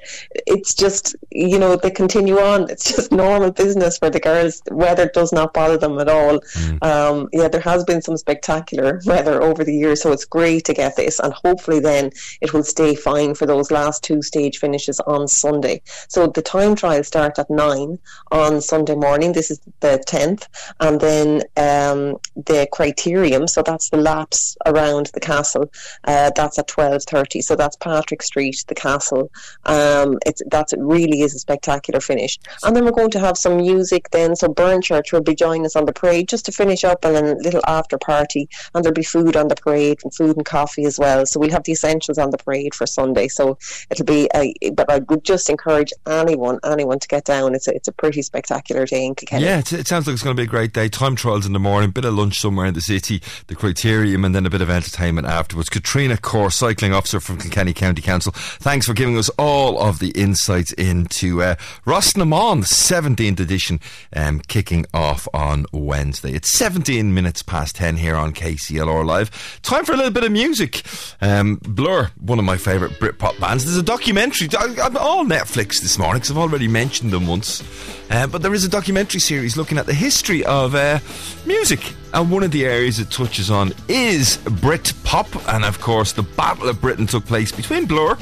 it's 0.48 0.74
just 0.74 1.16
you 1.32 1.60
know 1.60 1.76
they 1.76 1.92
continue 1.92 2.40
on. 2.40 2.68
It's 2.74 2.92
just 2.96 3.12
normal 3.12 3.52
business 3.52 4.00
for 4.00 4.10
the 4.10 4.20
girls. 4.20 4.64
Weather 4.72 5.08
does 5.14 5.32
not 5.32 5.54
bother 5.54 5.78
them 5.78 6.00
at 6.00 6.10
all. 6.10 6.40
Mm. 6.40 6.84
Um, 6.84 7.30
yeah, 7.32 7.48
there 7.48 7.62
has 7.62 7.84
been 7.84 8.02
some 8.02 8.18
spectacular 8.18 9.00
weather 9.06 9.44
over 9.44 9.64
the 9.64 9.76
years, 9.76 10.02
so 10.02 10.12
it's 10.12 10.26
great 10.26 10.66
to 10.66 10.74
get 10.74 10.96
this, 10.96 11.20
and 11.20 11.32
hopefully 11.34 11.80
then 11.80 12.10
it 12.42 12.52
will 12.52 12.64
stay 12.64 12.96
fine 12.96 13.36
for 13.36 13.46
those 13.46 13.70
last 13.70 14.04
two 14.04 14.24
stage 14.24 14.58
finishes 14.58 15.00
on 15.02 15.28
Sunday. 15.28 15.83
So 16.08 16.28
the 16.28 16.42
time 16.42 16.75
trial 16.75 17.04
starts 17.04 17.40
at 17.40 17.50
nine 17.50 18.00
on 18.32 18.62
Sunday 18.62 18.96
morning. 18.96 19.34
This 19.34 19.52
is 19.52 19.60
the 19.80 20.02
tenth, 20.06 20.48
and 20.80 21.00
then 21.00 21.42
um, 21.58 22.18
the 22.36 22.68
criterium. 22.72 23.50
So 23.50 23.62
that's 23.62 23.90
the 23.90 23.98
laps 23.98 24.58
around 24.66 25.12
the 25.13 25.20
castle. 25.20 25.72
Uh, 26.04 26.32
that's 26.36 26.60
at 26.60 26.68
twelve 26.68 27.04
thirty. 27.04 27.42
So 27.42 27.56
that's 27.56 27.75
Patrick 27.78 28.22
Street, 28.22 28.63
the 28.68 28.75
castle. 28.75 29.32
Um, 29.66 30.18
it's 30.25 30.42
that's 30.50 30.74
it 30.74 30.80
really 30.80 31.22
is 31.22 31.36
a 31.36 31.40
spectacular 31.40 32.00
finish. 32.00 32.40
And 32.63 32.75
then 32.75 32.86
we're 32.86 32.92
going 32.92 33.12
to 33.12 33.20
have 33.20 33.38
some 33.38 33.58
music. 33.58 34.10
Then 34.12 34.36
so 34.36 34.48
Burnchurch 34.48 35.12
will 35.12 35.22
be 35.22 35.36
joining 35.36 35.66
us 35.66 35.75
on 35.75 35.86
the 35.86 35.94
parade 35.94 36.28
just 36.30 36.46
to 36.46 36.52
finish 36.52 36.84
up, 36.84 37.04
and 37.06 37.16
then 37.16 37.25
a 37.25 37.36
little 37.36 37.62
after 37.68 37.98
party. 37.98 38.50
And 38.74 38.84
there'll 38.84 38.94
be 38.94 39.04
food 39.04 39.36
on 39.36 39.48
the 39.48 39.56
parade 39.56 40.00
and 40.04 40.13
food 40.13 40.38
and 40.38 40.46
coffee 40.46 40.86
as 40.86 41.00
well. 41.00 41.25
So 41.25 41.40
we'll 41.40 41.52
have 41.52 41.63
the 41.63 41.74
essentials 41.74 42.18
on 42.18 42.30
the 42.30 42.38
parade 42.38 42.75
for 42.75 42.86
Sunday. 42.86 43.28
So 43.28 43.58
it'll 43.90 44.06
be. 44.06 44.30
A, 44.36 44.54
but 44.72 44.92
I 44.92 45.00
would 45.00 45.24
just 45.24 45.50
encourage 45.50 45.73
encourage 45.74 45.94
anyone, 46.08 46.60
anyone 46.63 47.00
to 47.00 47.08
get 47.08 47.25
down. 47.25 47.56
It's 47.56 47.68
a, 47.68 47.75
it's 47.75 47.88
a 47.88 47.92
pretty 47.92 48.22
spectacular 48.22 48.86
day 48.86 49.06
in 49.06 49.15
Kilkenny. 49.15 49.46
Yeah, 49.46 49.60
it, 49.60 49.88
sounds 49.88 50.08
like 50.08 50.13
it's 50.13 50.24
going 50.24 50.36
to 50.36 50.39
be 50.39 50.46
a 50.46 50.50
great 50.50 50.74
day. 50.74 50.89
Time 50.89 51.15
trials 51.15 51.46
in 51.46 51.53
the 51.53 51.60
morning, 51.60 51.92
bit 51.92 52.06
of 52.06 52.13
lunch 52.13 52.39
somewhere 52.39 52.65
in 52.65 52.74
the 52.74 52.82
city, 52.82 53.22
the 53.48 53.56
criterium, 53.56 54.25
and 54.25 54.36
then 54.36 54.46
a 54.46 54.50
bit 54.50 54.62
of 54.62 54.70
entertainment 54.70 55.27
afterwards. 55.27 55.70
Caitriona 55.70 56.18
Corr, 56.18 56.51
cycling 56.51 56.94
officer 56.94 57.20
from 57.20 57.38
Kilkenny 57.38 57.74
County 57.74 58.01
Council. 58.01 58.34
Thanks 58.36 58.86
for 58.86 58.94
giving 58.94 59.18
us 59.18 59.30
all 59.38 59.80
of 59.80 60.00
the 60.00 60.12
insights 60.12 60.74
into 60.74 61.42
uh, 61.42 61.56
Rás 61.86 62.15
na 62.18 62.25
mBan, 62.25 62.62
the 62.62 62.68
17th 62.68 63.39
edition, 63.39 63.80
um, 64.15 64.39
kicking 64.39 64.86
off 64.94 65.27
on 65.34 65.65
Wednesday. 65.72 66.34
It's 66.34 66.51
17 66.58 67.13
minutes 67.13 67.42
past 67.42 67.75
10 67.75 67.98
here 67.98 68.15
on 68.15 68.34
KCLR 68.34 69.06
Live. 69.06 69.60
Time 69.62 69.86
for 69.86 69.94
a 69.94 69.98
little 69.98 70.12
bit 70.12 70.24
of 70.24 70.32
music. 70.32 70.84
Um, 71.22 71.60
Blur, 71.63 72.12
one 72.20 72.39
of 72.39 72.46
my 72.46 72.58
favourite 72.58 73.00
Britpop 73.00 73.39
bands. 73.39 73.65
There's 73.65 73.77
a 73.77 73.84
documentary, 73.84 74.48
all 74.58 75.25
Netflix 75.25 75.62
Netflix 75.63 75.82
this 75.82 75.98
morning 75.98 76.17
because 76.17 76.32
I've 76.32 76.38
already 76.38 76.67
mentioned 76.67 77.12
them 77.12 77.27
once. 77.27 77.63
Uh, 78.10 78.27
but 78.27 78.41
there 78.41 78.53
is 78.53 78.63
a 78.65 78.70
documentary 78.70 79.20
series 79.20 79.58
looking 79.58 79.77
at 79.77 79.86
the 79.86 79.93
history 79.93 80.43
of 80.46 80.75
uh, 80.75 81.00
music. 81.46 81.93
And 82.13 82.29
one 82.29 82.43
of 82.43 82.51
the 82.51 82.65
areas 82.65 83.00
it 83.00 83.10
touches 83.10 83.50
on 83.50 83.74
is 83.88 84.38
Brit 84.62 84.93
pop. 85.03 85.27
And 85.50 85.63
of 85.63 85.79
course, 85.79 86.13
the 86.13 86.24
Battle 86.24 86.70
of 86.70 86.82
Britain 86.82 87.08
took 87.08 87.25
place 87.25 87.51
between 87.51 87.86
Blur 87.86 88.17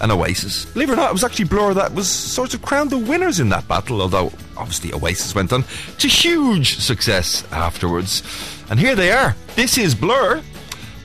and 0.00 0.12
Oasis. 0.12 0.64
Believe 0.66 0.90
it 0.90 0.94
or 0.94 0.96
not, 0.96 1.10
it 1.10 1.12
was 1.12 1.24
actually 1.24 1.46
Blur 1.46 1.74
that 1.74 1.94
was 1.94 2.08
sort 2.08 2.54
of 2.54 2.62
crowned 2.62 2.90
the 2.90 2.98
winners 2.98 3.40
in 3.40 3.48
that 3.50 3.66
battle, 3.68 4.00
although 4.00 4.32
obviously 4.56 4.92
Oasis 4.92 5.34
went 5.34 5.52
on 5.52 5.64
to 5.98 6.08
huge 6.08 6.78
success 6.78 7.44
afterwards. 7.52 8.22
And 8.70 8.78
here 8.80 8.94
they 8.94 9.12
are. 9.12 9.34
This 9.56 9.78
is 9.78 9.94
Blur 9.94 10.42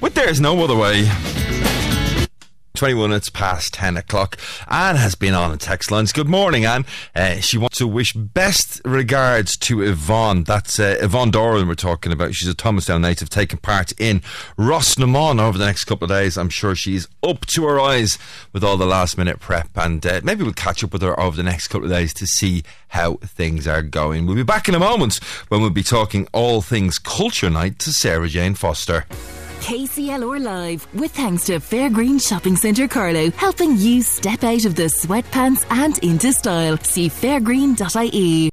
with 0.01 0.13
There's 0.15 0.39
No 0.39 0.63
Other 0.63 0.75
Way. 0.75 1.09
21 2.75 3.09
minutes 3.09 3.29
past 3.29 3.75
10 3.75 3.97
o'clock. 3.97 4.35
Anne 4.67 4.95
has 4.95 5.13
been 5.13 5.35
on 5.35 5.51
the 5.51 5.57
text 5.57 5.91
lines. 5.91 6.11
Good 6.11 6.27
morning, 6.27 6.65
Anne. 6.65 6.85
Uh, 7.15 7.35
she 7.35 7.55
wants 7.57 7.77
to 7.77 7.87
wish 7.87 8.13
best 8.13 8.81
regards 8.83 9.55
to 9.57 9.83
Yvonne. 9.83 10.43
That's 10.43 10.79
uh, 10.79 10.97
Yvonne 10.99 11.29
Doran 11.29 11.67
we're 11.67 11.75
talking 11.75 12.11
about. 12.11 12.33
She's 12.33 12.47
a 12.47 12.55
Thomastown 12.55 13.03
native 13.03 13.29
taking 13.29 13.59
part 13.59 13.93
in 13.99 14.21
Rás 14.57 14.97
na 14.97 15.05
mBan 15.05 15.39
over 15.39 15.57
the 15.57 15.65
next 15.67 15.83
couple 15.83 16.05
of 16.05 16.09
days. 16.09 16.35
I'm 16.35 16.49
sure 16.49 16.73
she's 16.73 17.07
up 17.21 17.45
to 17.47 17.63
her 17.67 17.79
eyes 17.79 18.17
with 18.53 18.63
all 18.63 18.77
the 18.77 18.87
last 18.87 19.19
minute 19.19 19.39
prep 19.39 19.69
and 19.75 20.03
uh, 20.03 20.21
maybe 20.23 20.43
we'll 20.43 20.53
catch 20.53 20.83
up 20.83 20.93
with 20.93 21.03
her 21.03 21.19
over 21.19 21.37
the 21.37 21.43
next 21.43 21.67
couple 21.67 21.85
of 21.85 21.91
days 21.91 22.11
to 22.15 22.25
see 22.25 22.63
how 22.87 23.17
things 23.17 23.67
are 23.67 23.83
going. 23.83 24.25
We'll 24.25 24.35
be 24.35 24.41
back 24.41 24.67
in 24.67 24.73
a 24.73 24.79
moment 24.79 25.19
when 25.49 25.61
we'll 25.61 25.69
be 25.69 25.83
talking 25.83 26.27
all 26.33 26.63
things 26.63 26.97
culture 26.97 27.51
night 27.51 27.77
to 27.79 27.91
Sarah 27.91 28.27
Jane 28.27 28.55
Foster. 28.55 29.05
KCLR 29.63 30.43
Live, 30.43 30.85
with 30.93 31.13
thanks 31.13 31.45
to 31.45 31.53
Fairgreen 31.53 32.21
Shopping 32.21 32.57
Centre 32.57 32.85
Carlow, 32.85 33.31
helping 33.31 33.77
you 33.77 34.01
step 34.01 34.43
out 34.43 34.65
of 34.65 34.75
the 34.75 34.83
sweatpants 34.83 35.65
and 35.71 35.97
into 35.99 36.33
style. 36.33 36.77
See 36.79 37.09
fairgreen.ie. 37.09 38.52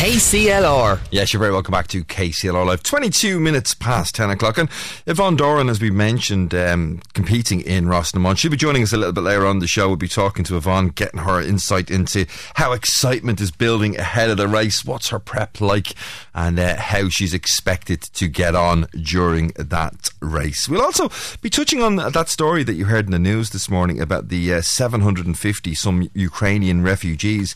KCLR. 0.00 0.98
Yes, 1.10 1.30
you're 1.30 1.40
very 1.40 1.52
welcome 1.52 1.72
back 1.72 1.86
to 1.88 2.02
KCLR 2.02 2.64
Live. 2.64 2.82
22 2.82 3.38
minutes 3.38 3.74
past 3.74 4.14
10 4.14 4.30
o'clock. 4.30 4.56
And 4.56 4.70
Yvonne 5.06 5.36
Doran, 5.36 5.68
as 5.68 5.78
we 5.78 5.90
mentioned, 5.90 6.54
um, 6.54 7.02
competing 7.12 7.60
in 7.60 7.84
Rás 7.84 8.14
na 8.14 8.20
mBan. 8.22 8.38
She'll 8.38 8.50
be 8.50 8.56
joining 8.56 8.82
us 8.82 8.94
a 8.94 8.96
little 8.96 9.12
bit 9.12 9.24
later 9.24 9.46
on 9.46 9.58
the 9.58 9.66
show. 9.66 9.88
We'll 9.88 9.98
be 9.98 10.08
talking 10.08 10.42
to 10.44 10.56
Yvonne, 10.56 10.88
getting 10.88 11.20
her 11.20 11.38
insight 11.38 11.90
into 11.90 12.24
how 12.54 12.72
excitement 12.72 13.42
is 13.42 13.50
building 13.50 13.98
ahead 13.98 14.30
of 14.30 14.38
the 14.38 14.48
race, 14.48 14.86
what's 14.86 15.10
her 15.10 15.18
prep 15.18 15.60
like, 15.60 15.92
and 16.34 16.58
uh, 16.58 16.76
how 16.76 17.10
she's 17.10 17.34
expected 17.34 18.00
to 18.00 18.26
get 18.26 18.54
on 18.54 18.86
during 18.94 19.48
that 19.56 20.08
race. 20.22 20.66
We'll 20.66 20.80
also 20.80 21.10
be 21.42 21.50
touching 21.50 21.82
on 21.82 21.96
that 21.96 22.30
story 22.30 22.62
that 22.62 22.72
you 22.72 22.86
heard 22.86 23.04
in 23.04 23.10
the 23.10 23.18
news 23.18 23.50
this 23.50 23.68
morning 23.68 24.00
about 24.00 24.28
the 24.28 24.54
uh, 24.54 24.62
750 24.62 25.74
some 25.74 26.08
Ukrainian 26.14 26.82
refugees 26.82 27.54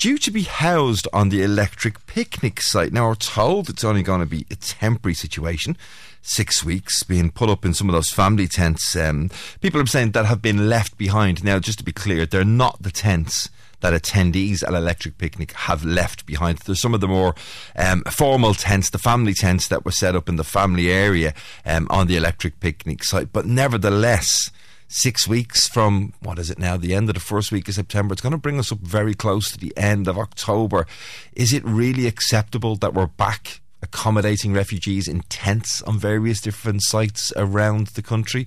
due 0.00 0.16
to 0.16 0.30
be 0.30 0.44
housed 0.44 1.06
on 1.12 1.28
the 1.28 1.42
electric 1.42 2.06
picnic 2.06 2.62
site. 2.62 2.90
Now, 2.90 3.08
we're 3.08 3.14
told 3.16 3.68
it's 3.68 3.84
only 3.84 4.02
going 4.02 4.20
to 4.20 4.26
be 4.26 4.46
a 4.50 4.56
temporary 4.56 5.14
situation. 5.14 5.76
Six 6.22 6.64
weeks 6.64 7.02
being 7.02 7.30
put 7.30 7.50
up 7.50 7.66
in 7.66 7.74
some 7.74 7.88
of 7.88 7.92
those 7.92 8.08
family 8.08 8.48
tents. 8.48 8.96
Um, 8.96 9.30
people 9.60 9.78
are 9.78 9.86
saying 9.86 10.12
that 10.12 10.24
have 10.24 10.40
been 10.40 10.70
left 10.70 10.96
behind. 10.96 11.44
Now, 11.44 11.58
just 11.58 11.78
to 11.78 11.84
be 11.84 11.92
clear, 11.92 12.24
they're 12.24 12.44
not 12.44 12.82
the 12.82 12.90
tents 12.90 13.50
that 13.80 13.92
attendees 13.92 14.66
at 14.66 14.72
Electric 14.72 15.18
Picnic 15.18 15.52
have 15.52 15.84
left 15.84 16.24
behind. 16.24 16.58
There's 16.58 16.80
some 16.80 16.94
of 16.94 17.02
the 17.02 17.08
more 17.08 17.34
um, 17.76 18.02
formal 18.04 18.54
tents, 18.54 18.88
the 18.88 18.98
family 18.98 19.34
tents 19.34 19.68
that 19.68 19.84
were 19.84 19.92
set 19.92 20.16
up 20.16 20.30
in 20.30 20.36
the 20.36 20.44
family 20.44 20.90
area 20.90 21.34
um, 21.66 21.86
on 21.90 22.06
the 22.06 22.16
Electric 22.16 22.58
Picnic 22.60 23.04
site, 23.04 23.34
but 23.34 23.44
nevertheless, 23.44 24.50
six 24.90 25.26
weeks 25.26 25.68
from 25.68 26.12
what 26.20 26.38
is 26.38 26.50
it 26.50 26.58
now? 26.58 26.76
The 26.76 26.94
end 26.94 27.08
of 27.08 27.14
the 27.14 27.20
first 27.20 27.52
week 27.52 27.68
of 27.68 27.74
September. 27.74 28.12
It's 28.12 28.20
going 28.20 28.32
to 28.32 28.38
bring 28.38 28.58
us 28.58 28.72
up 28.72 28.80
very 28.80 29.14
close 29.14 29.50
to 29.52 29.58
the 29.58 29.72
end 29.76 30.08
of 30.08 30.18
October. 30.18 30.86
Is 31.32 31.52
it 31.52 31.64
really 31.64 32.06
acceptable 32.06 32.76
that 32.76 32.92
we're 32.92 33.06
back 33.06 33.60
accommodating 33.82 34.52
refugees 34.52 35.08
in 35.08 35.20
tents 35.28 35.82
on 35.82 35.98
various 35.98 36.40
different 36.40 36.82
sites 36.82 37.32
around 37.36 37.88
the 37.88 38.02
country. 38.02 38.46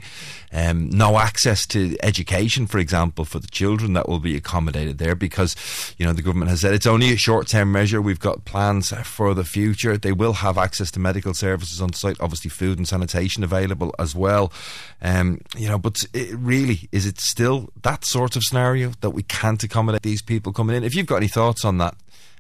Um, 0.52 0.90
no 0.90 1.18
access 1.18 1.66
to 1.68 1.98
education, 2.04 2.68
for 2.68 2.78
example, 2.78 3.26
for 3.26 3.40
the 3.40 3.48
children 3.48 3.94
that 3.94 4.08
will 4.08 4.20
be 4.20 4.36
accommodated 4.36 5.00
there 5.00 5.16
because, 5.16 5.56
you 5.98 6.06
know, 6.06 6.14
the 6.14 6.22
government 6.22 6.50
has 6.50 6.62
said 6.62 6.74
it's 6.74 6.86
only 6.86 7.12
a 7.12 7.18
short 7.18 7.48
term 7.48 7.72
measure. 7.72 8.02
We've 8.02 8.20
got 8.20 8.46
plans 8.46 8.92
for 9.04 9.34
the 9.34 9.44
future. 9.44 9.98
They 9.98 10.12
will 10.12 10.34
have 10.34 10.58
access 10.58 10.92
to 10.92 11.00
medical 11.00 11.34
services 11.34 11.82
on 11.82 11.94
site, 11.94 12.18
obviously, 12.20 12.50
food 12.50 12.78
and 12.78 12.88
sanitation 12.88 13.44
available 13.44 13.94
as 13.98 14.16
well. 14.16 14.54
Um, 15.02 15.42
you 15.58 15.68
know, 15.68 15.80
but 15.80 16.04
really, 16.36 16.88
is 16.92 17.06
it 17.06 17.20
still 17.20 17.70
that 17.82 18.06
sort 18.06 18.36
of 18.36 18.44
scenario 18.44 18.92
that 19.02 19.12
we 19.12 19.24
can't 19.24 19.64
accommodate 19.64 20.04
these 20.04 20.22
people 20.22 20.54
coming 20.54 20.76
in? 20.76 20.84
If 20.84 20.96
you've 20.96 21.08
got 21.08 21.18
any 21.18 21.28
thoughts 21.28 21.66
on 21.66 21.80
that, 21.80 21.96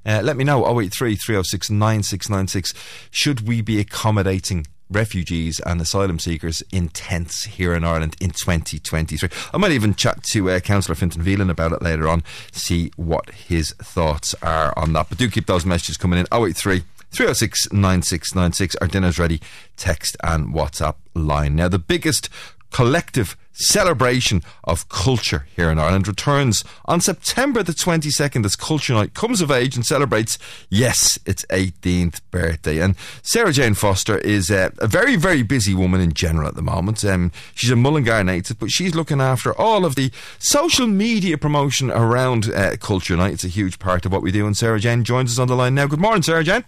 uh, 0.05 0.21
let 0.23 0.37
me 0.37 0.43
know 0.43 0.65
083 0.65 1.15
306 1.15 1.69
9696. 1.69 2.73
Should 3.11 3.47
we 3.47 3.61
be 3.61 3.79
accommodating 3.79 4.65
refugees 4.89 5.59
and 5.61 5.81
asylum 5.81 6.19
seekers 6.19 6.63
in 6.71 6.89
tents 6.89 7.45
here 7.45 7.73
in 7.73 7.83
Ireland 7.83 8.15
in 8.19 8.29
2023. 8.29 9.29
I 9.53 9.57
might 9.57 9.71
even 9.71 9.95
chat 9.95 10.23
to 10.31 10.51
uh, 10.51 10.59
Councillor 10.59 10.95
Fintan 10.95 11.23
Phelan 11.23 11.49
about 11.49 11.71
it 11.71 11.81
later 11.81 12.07
on, 12.07 12.23
see 12.51 12.91
what 12.95 13.29
his 13.31 13.71
thoughts 13.81 14.35
are 14.41 14.73
on 14.77 14.93
that. 14.93 15.09
But 15.09 15.17
do 15.17 15.29
keep 15.29 15.47
those 15.47 15.65
messages 15.65 15.97
coming 15.97 16.19
in 16.19 16.27
083 16.31 16.83
306 17.11 17.71
9696. 17.71 18.75
Our 18.77 18.87
dinner's 18.87 19.19
ready. 19.19 19.39
Text 19.77 20.17
and 20.23 20.53
WhatsApp 20.53 20.95
line. 21.13 21.55
Now, 21.55 21.67
the 21.67 21.79
biggest 21.79 22.29
collective 22.71 23.37
celebration 23.53 24.41
of 24.63 24.89
culture 24.89 25.47
here 25.55 25.69
in 25.69 25.79
Ireland 25.79 26.07
returns 26.07 26.63
on 26.85 27.01
September 27.01 27.63
the 27.63 27.71
22nd 27.71 28.45
as 28.45 28.55
Culture 28.55 28.93
Night 28.93 29.13
comes 29.13 29.41
of 29.41 29.51
age 29.51 29.75
and 29.75 29.85
celebrates, 29.85 30.37
yes, 30.69 31.19
its 31.25 31.45
18th 31.49 32.19
birthday. 32.31 32.79
And 32.79 32.95
Sarah 33.21 33.53
Jane 33.53 33.73
Foster 33.73 34.17
is 34.17 34.49
uh, 34.49 34.69
a 34.79 34.87
very, 34.87 35.15
very 35.15 35.43
busy 35.43 35.73
woman 35.73 36.01
in 36.01 36.13
general 36.13 36.47
at 36.47 36.55
the 36.55 36.61
moment. 36.61 37.03
Um, 37.05 37.31
she's 37.55 37.71
a 37.71 37.75
Mullingar 37.75 38.23
native, 38.23 38.59
but 38.59 38.71
she's 38.71 38.95
looking 38.95 39.21
after 39.21 39.53
all 39.57 39.85
of 39.85 39.95
the 39.95 40.11
social 40.39 40.87
media 40.87 41.37
promotion 41.37 41.91
around 41.91 42.51
uh, 42.53 42.75
Culture 42.77 43.15
Night. 43.15 43.33
It's 43.33 43.43
a 43.43 43.49
huge 43.49 43.79
part 43.79 44.05
of 44.05 44.11
what 44.11 44.21
we 44.21 44.31
do. 44.31 44.45
And 44.45 44.57
Sarah 44.57 44.79
Jane 44.79 45.03
joins 45.03 45.31
us 45.31 45.39
on 45.39 45.47
the 45.47 45.55
line 45.55 45.75
now. 45.75 45.87
Good 45.87 46.01
morning, 46.01 46.23
Sarah 46.23 46.43
Jane. 46.43 46.63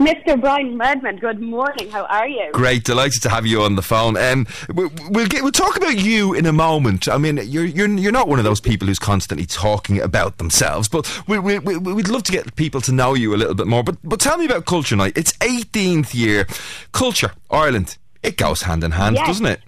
Mr. 0.00 0.40
Brian 0.40 0.78
Redmond, 0.78 1.20
good 1.20 1.40
morning. 1.40 1.90
How 1.90 2.04
are 2.06 2.26
you? 2.26 2.50
Great, 2.52 2.84
delighted 2.84 3.22
to 3.22 3.28
have 3.28 3.46
you 3.46 3.62
on 3.62 3.76
the 3.76 3.82
phone. 3.82 4.16
Um, 4.16 4.46
we'll, 4.72 4.90
we'll, 5.10 5.26
get, 5.26 5.42
we'll 5.42 5.52
talk 5.52 5.76
about 5.76 5.98
you 5.98 6.34
in 6.34 6.46
a 6.46 6.52
moment. 6.52 7.08
I 7.08 7.18
mean, 7.18 7.38
you're, 7.44 7.64
you're, 7.64 7.88
you're 7.88 8.12
not 8.12 8.28
one 8.28 8.38
of 8.38 8.44
those 8.44 8.60
people 8.60 8.88
who's 8.88 8.98
constantly 8.98 9.46
talking 9.46 10.00
about 10.00 10.38
themselves, 10.38 10.88
but 10.88 11.06
we, 11.28 11.38
we, 11.38 11.58
we, 11.58 11.76
we'd 11.78 12.08
love 12.08 12.22
to 12.24 12.32
get 12.32 12.54
people 12.56 12.80
to 12.82 12.92
know 12.92 13.14
you 13.14 13.34
a 13.34 13.36
little 13.36 13.54
bit 13.54 13.66
more. 13.66 13.84
But, 13.84 13.98
but 14.02 14.20
tell 14.20 14.38
me 14.38 14.46
about 14.46 14.64
Culture 14.64 14.96
Night. 14.96 15.16
It's 15.16 15.32
18th 15.34 16.14
year. 16.14 16.46
Culture, 16.92 17.32
Ireland, 17.50 17.98
it 18.22 18.36
goes 18.36 18.62
hand 18.62 18.84
in 18.84 18.92
hand, 18.92 19.16
yes. 19.16 19.26
doesn't 19.26 19.46
it? 19.46 19.60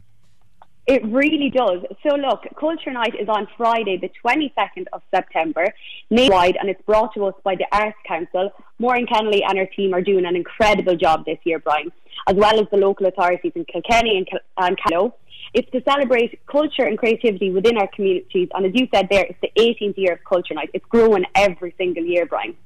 It 0.87 1.03
really 1.07 1.49
does. 1.49 1.81
So 2.03 2.15
look, 2.15 2.43
Culture 2.61 2.93
Night 2.93 3.15
is 3.19 3.29
on 3.29 3.49
Friday, 3.57 3.97
the 3.97 4.11
22nd 4.23 4.85
of 4.93 5.01
September, 5.15 5.73
nationwide, 6.11 6.57
and 6.61 6.69
it's 6.69 6.83
brought 6.83 7.15
to 7.15 7.25
us 7.25 7.35
by 7.43 7.55
the 7.55 7.67
Arts 7.73 7.97
Council. 8.07 8.51
Maureen 8.79 9.07
Kennelly 9.07 9.41
and 9.49 9.57
her 9.57 9.67
team 9.67 9.95
are 9.95 10.03
doing 10.03 10.27
an 10.27 10.37
incredible 10.37 10.95
job 10.95 11.25
this 11.25 11.39
year, 11.45 11.59
Brian, 11.59 11.91
as 12.27 12.35
well 12.37 12.61
as 12.61 12.67
the 12.71 12.77
local 12.77 13.07
authorities 13.07 13.53
in 13.55 13.65
Kilkenny 13.65 14.19
and, 14.19 14.29
and 14.59 14.79
Carlow. 14.79 15.15
It's 15.55 15.71
to 15.71 15.83
celebrate 15.89 16.45
culture 16.47 16.85
and 16.85 16.99
creativity 16.99 17.51
within 17.51 17.79
our 17.79 17.89
communities, 17.89 18.49
and 18.53 18.67
as 18.67 18.73
you 18.75 18.87
said 18.95 19.09
there, 19.11 19.25
it's 19.25 19.41
the 19.41 19.53
18th 19.59 19.97
year 19.97 20.13
of 20.15 20.19
Culture 20.29 20.53
Night. 20.53 20.69
It's 20.75 20.85
growing 20.87 21.25
every 21.35 21.75
single 21.79 22.05
year, 22.05 22.27
Brian. 22.27 22.57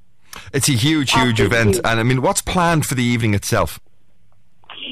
It's 0.53 0.69
a 0.69 0.73
huge, 0.73 1.13
huge 1.13 1.41
Absolutely. 1.41 1.45
event, 1.45 1.77
and 1.85 2.01
I 2.01 2.03
mean, 2.03 2.21
what's 2.21 2.43
planned 2.43 2.85
for 2.85 2.97
the 2.97 3.05
evening 3.05 3.35
itself? 3.35 3.79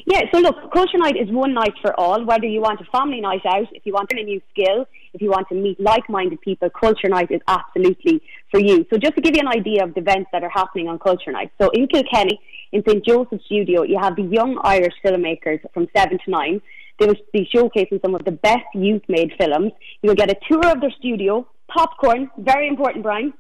Yeah, 0.07 0.23
so 0.33 0.40
look, 0.40 0.73
Culture 0.73 0.99
Night 0.99 1.16
is 1.16 1.31
one 1.31 1.55
night 1.55 1.75
for 1.83 1.99
all, 1.99 2.25
whether 2.25 2.47
you 2.47 2.61
want 2.61 2.81
a 2.81 2.85
family 2.97 3.21
night 3.21 3.45
out, 3.47 3.66
if 3.73 3.85
you 3.85 3.93
want 3.93 4.09
to 4.11 4.16
learn 4.16 4.25
a 4.25 4.26
new 4.26 4.40
skill, 4.50 4.87
if 5.12 5.21
you 5.21 5.31
want 5.31 5.49
to 5.49 5.55
meet 5.55 5.81
like 5.81 6.09
minded 6.09 6.40
people, 6.40 6.69
Culture 6.71 7.09
Night 7.09 7.31
is 7.31 7.40
absolutely 7.49 8.23
for 8.50 8.61
you. 8.61 8.87
So, 8.90 8.99
just 8.99 9.14
to 9.16 9.21
give 9.21 9.35
you 9.35 9.40
an 9.40 9.49
idea 9.49 9.85
of 9.85 9.95
the 9.95 10.00
events 10.00 10.31
that 10.33 10.43
are 10.43 10.50
happening 10.50 10.88
on 10.88 10.99
Culture 10.99 11.33
Night. 11.33 11.50
So, 11.61 11.71
in 11.71 11.88
Kilkenny, 11.88 12.40
in 12.73 12.83
St. 12.87 13.05
Joseph's 13.05 13.45
Studio, 13.47 13.83
you 13.83 13.99
have 14.00 14.16
the 14.16 14.23
young 14.23 14.61
Irish 14.62 14.95
filmmakers 15.05 15.61
from 15.73 15.88
7 15.97 16.19
to 16.25 16.31
9. 16.31 16.61
They 16.99 17.07
will 17.07 17.14
be 17.33 17.49
showcasing 17.55 18.01
some 18.03 18.14
of 18.14 18.25
the 18.25 18.33
best 18.33 18.66
youth 18.75 19.03
made 19.09 19.33
films. 19.38 19.72
You 20.03 20.09
will 20.09 20.16
get 20.16 20.31
a 20.31 20.37
tour 20.49 20.66
of 20.70 20.81
their 20.81 20.92
studio, 20.99 21.46
popcorn, 21.68 22.31
very 22.38 22.68
important, 22.68 23.03
Brian, 23.03 23.33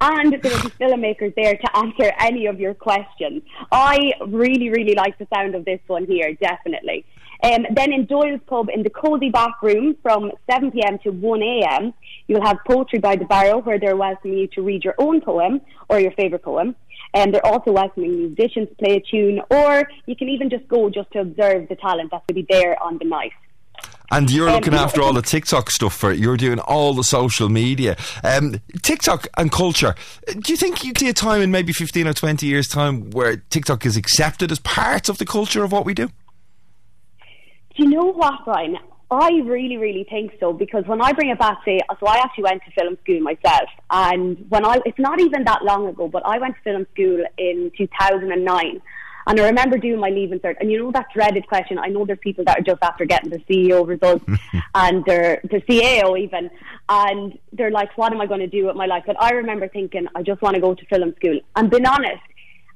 and 0.00 0.32
there 0.32 0.52
will 0.52 0.62
be 0.62 0.70
filmmakers 0.70 1.34
there 1.34 1.56
to 1.56 1.76
answer 1.76 2.12
any 2.18 2.46
of 2.46 2.60
your 2.60 2.74
questions. 2.74 3.42
I 3.70 4.12
really, 4.26 4.70
really 4.70 4.94
like 4.94 5.18
the 5.18 5.26
sound 5.32 5.54
of 5.54 5.64
this 5.64 5.80
one 5.86 6.06
here, 6.06 6.34
definitely. 6.34 7.04
Um, 7.42 7.66
then 7.70 7.92
in 7.92 8.06
Doyle's 8.06 8.40
Pub 8.46 8.68
in 8.72 8.82
the 8.82 8.90
cosy 8.90 9.28
back 9.28 9.62
room 9.62 9.96
from 10.02 10.32
7 10.50 10.70
pm 10.70 10.98
to 11.00 11.10
1 11.10 11.42
am, 11.42 11.94
you'll 12.26 12.44
have 12.44 12.58
Poetry 12.66 13.00
by 13.00 13.16
the 13.16 13.26
Barrow 13.26 13.58
where 13.58 13.78
they're 13.78 13.96
welcoming 13.96 14.38
you 14.38 14.46
to 14.48 14.62
read 14.62 14.82
your 14.82 14.94
own 14.98 15.20
poem 15.20 15.60
or 15.88 16.00
your 16.00 16.12
favourite 16.12 16.42
poem. 16.42 16.74
And 17.12 17.32
they're 17.32 17.46
also 17.46 17.70
welcoming 17.70 18.34
musicians 18.34 18.68
to 18.70 18.74
play 18.76 18.96
a 18.96 19.00
tune, 19.00 19.40
or 19.50 19.88
you 20.06 20.16
can 20.16 20.28
even 20.28 20.50
just 20.50 20.66
go 20.68 20.90
just 20.90 21.10
to 21.12 21.20
observe 21.20 21.68
the 21.68 21.76
talent 21.76 22.10
that 22.10 22.26
to 22.28 22.34
be 22.34 22.46
there 22.48 22.82
on 22.82 22.98
the 22.98 23.04
night. 23.04 23.32
And 24.10 24.30
you're 24.30 24.48
um, 24.48 24.56
looking 24.56 24.74
after 24.74 25.02
all 25.02 25.12
the 25.12 25.22
TikTok 25.22 25.70
stuff 25.70 25.94
for 25.94 26.12
it. 26.12 26.18
You're 26.18 26.36
doing 26.36 26.58
all 26.60 26.94
the 26.94 27.04
social 27.04 27.48
media. 27.48 27.96
Um, 28.22 28.60
TikTok 28.82 29.26
and 29.36 29.50
culture. 29.50 29.94
Do 30.26 30.52
you 30.52 30.56
think 30.56 30.84
you'd 30.84 30.98
see 30.98 31.08
a 31.08 31.14
time 31.14 31.40
in 31.40 31.50
maybe 31.50 31.72
15 31.72 32.06
or 32.06 32.12
20 32.12 32.46
years' 32.46 32.68
time 32.68 33.10
where 33.10 33.36
TikTok 33.36 33.86
is 33.86 33.96
accepted 33.96 34.52
as 34.52 34.58
part 34.60 35.08
of 35.08 35.18
the 35.18 35.24
culture 35.24 35.64
of 35.64 35.72
what 35.72 35.84
we 35.84 35.94
do? 35.94 36.08
Do 37.76 37.82
you 37.82 37.88
know 37.88 38.12
what, 38.12 38.44
Brian? 38.44 38.78
I 39.10 39.30
really, 39.44 39.76
really 39.76 40.04
think 40.08 40.32
so 40.40 40.52
because 40.52 40.84
when 40.86 41.00
I 41.00 41.12
bring 41.12 41.30
it 41.30 41.38
back, 41.38 41.58
say, 41.64 41.80
so 42.00 42.06
I 42.06 42.16
actually 42.18 42.44
went 42.44 42.62
to 42.64 42.70
film 42.72 42.96
school 43.02 43.20
myself, 43.20 43.68
and 43.90 44.44
when 44.48 44.64
I, 44.64 44.78
it's 44.84 44.98
not 44.98 45.20
even 45.20 45.44
that 45.44 45.62
long 45.62 45.86
ago, 45.86 46.08
but 46.08 46.24
I 46.24 46.38
went 46.38 46.56
to 46.56 46.62
film 46.62 46.86
school 46.92 47.24
in 47.36 47.70
2009, 47.76 48.80
and 49.26 49.40
I 49.40 49.46
remember 49.46 49.78
doing 49.78 50.00
my 50.00 50.10
leaving 50.10 50.40
cert, 50.40 50.56
and 50.60 50.70
you 50.70 50.78
know 50.78 50.92
that 50.92 51.06
dreaded 51.14 51.46
question. 51.46 51.78
I 51.78 51.88
know 51.88 52.04
there's 52.04 52.18
people 52.20 52.44
that 52.44 52.58
are 52.58 52.62
just 52.62 52.82
after 52.82 53.04
getting 53.04 53.30
the 53.30 53.38
CEO 53.40 53.86
results 53.86 54.24
and 54.74 55.04
they're 55.04 55.40
the 55.44 55.60
CAO 55.60 56.18
even, 56.18 56.50
and 56.88 57.38
they're 57.52 57.70
like, 57.70 57.96
"What 57.96 58.12
am 58.12 58.20
I 58.20 58.26
going 58.26 58.40
to 58.40 58.46
do 58.46 58.66
with 58.66 58.76
my 58.76 58.86
life?" 58.86 59.04
But 59.06 59.20
I 59.20 59.32
remember 59.32 59.68
thinking, 59.68 60.06
I 60.14 60.22
just 60.22 60.42
want 60.42 60.54
to 60.54 60.60
go 60.60 60.74
to 60.74 60.86
film 60.86 61.14
school. 61.16 61.40
And 61.56 61.70
being 61.70 61.86
honest, 61.86 62.22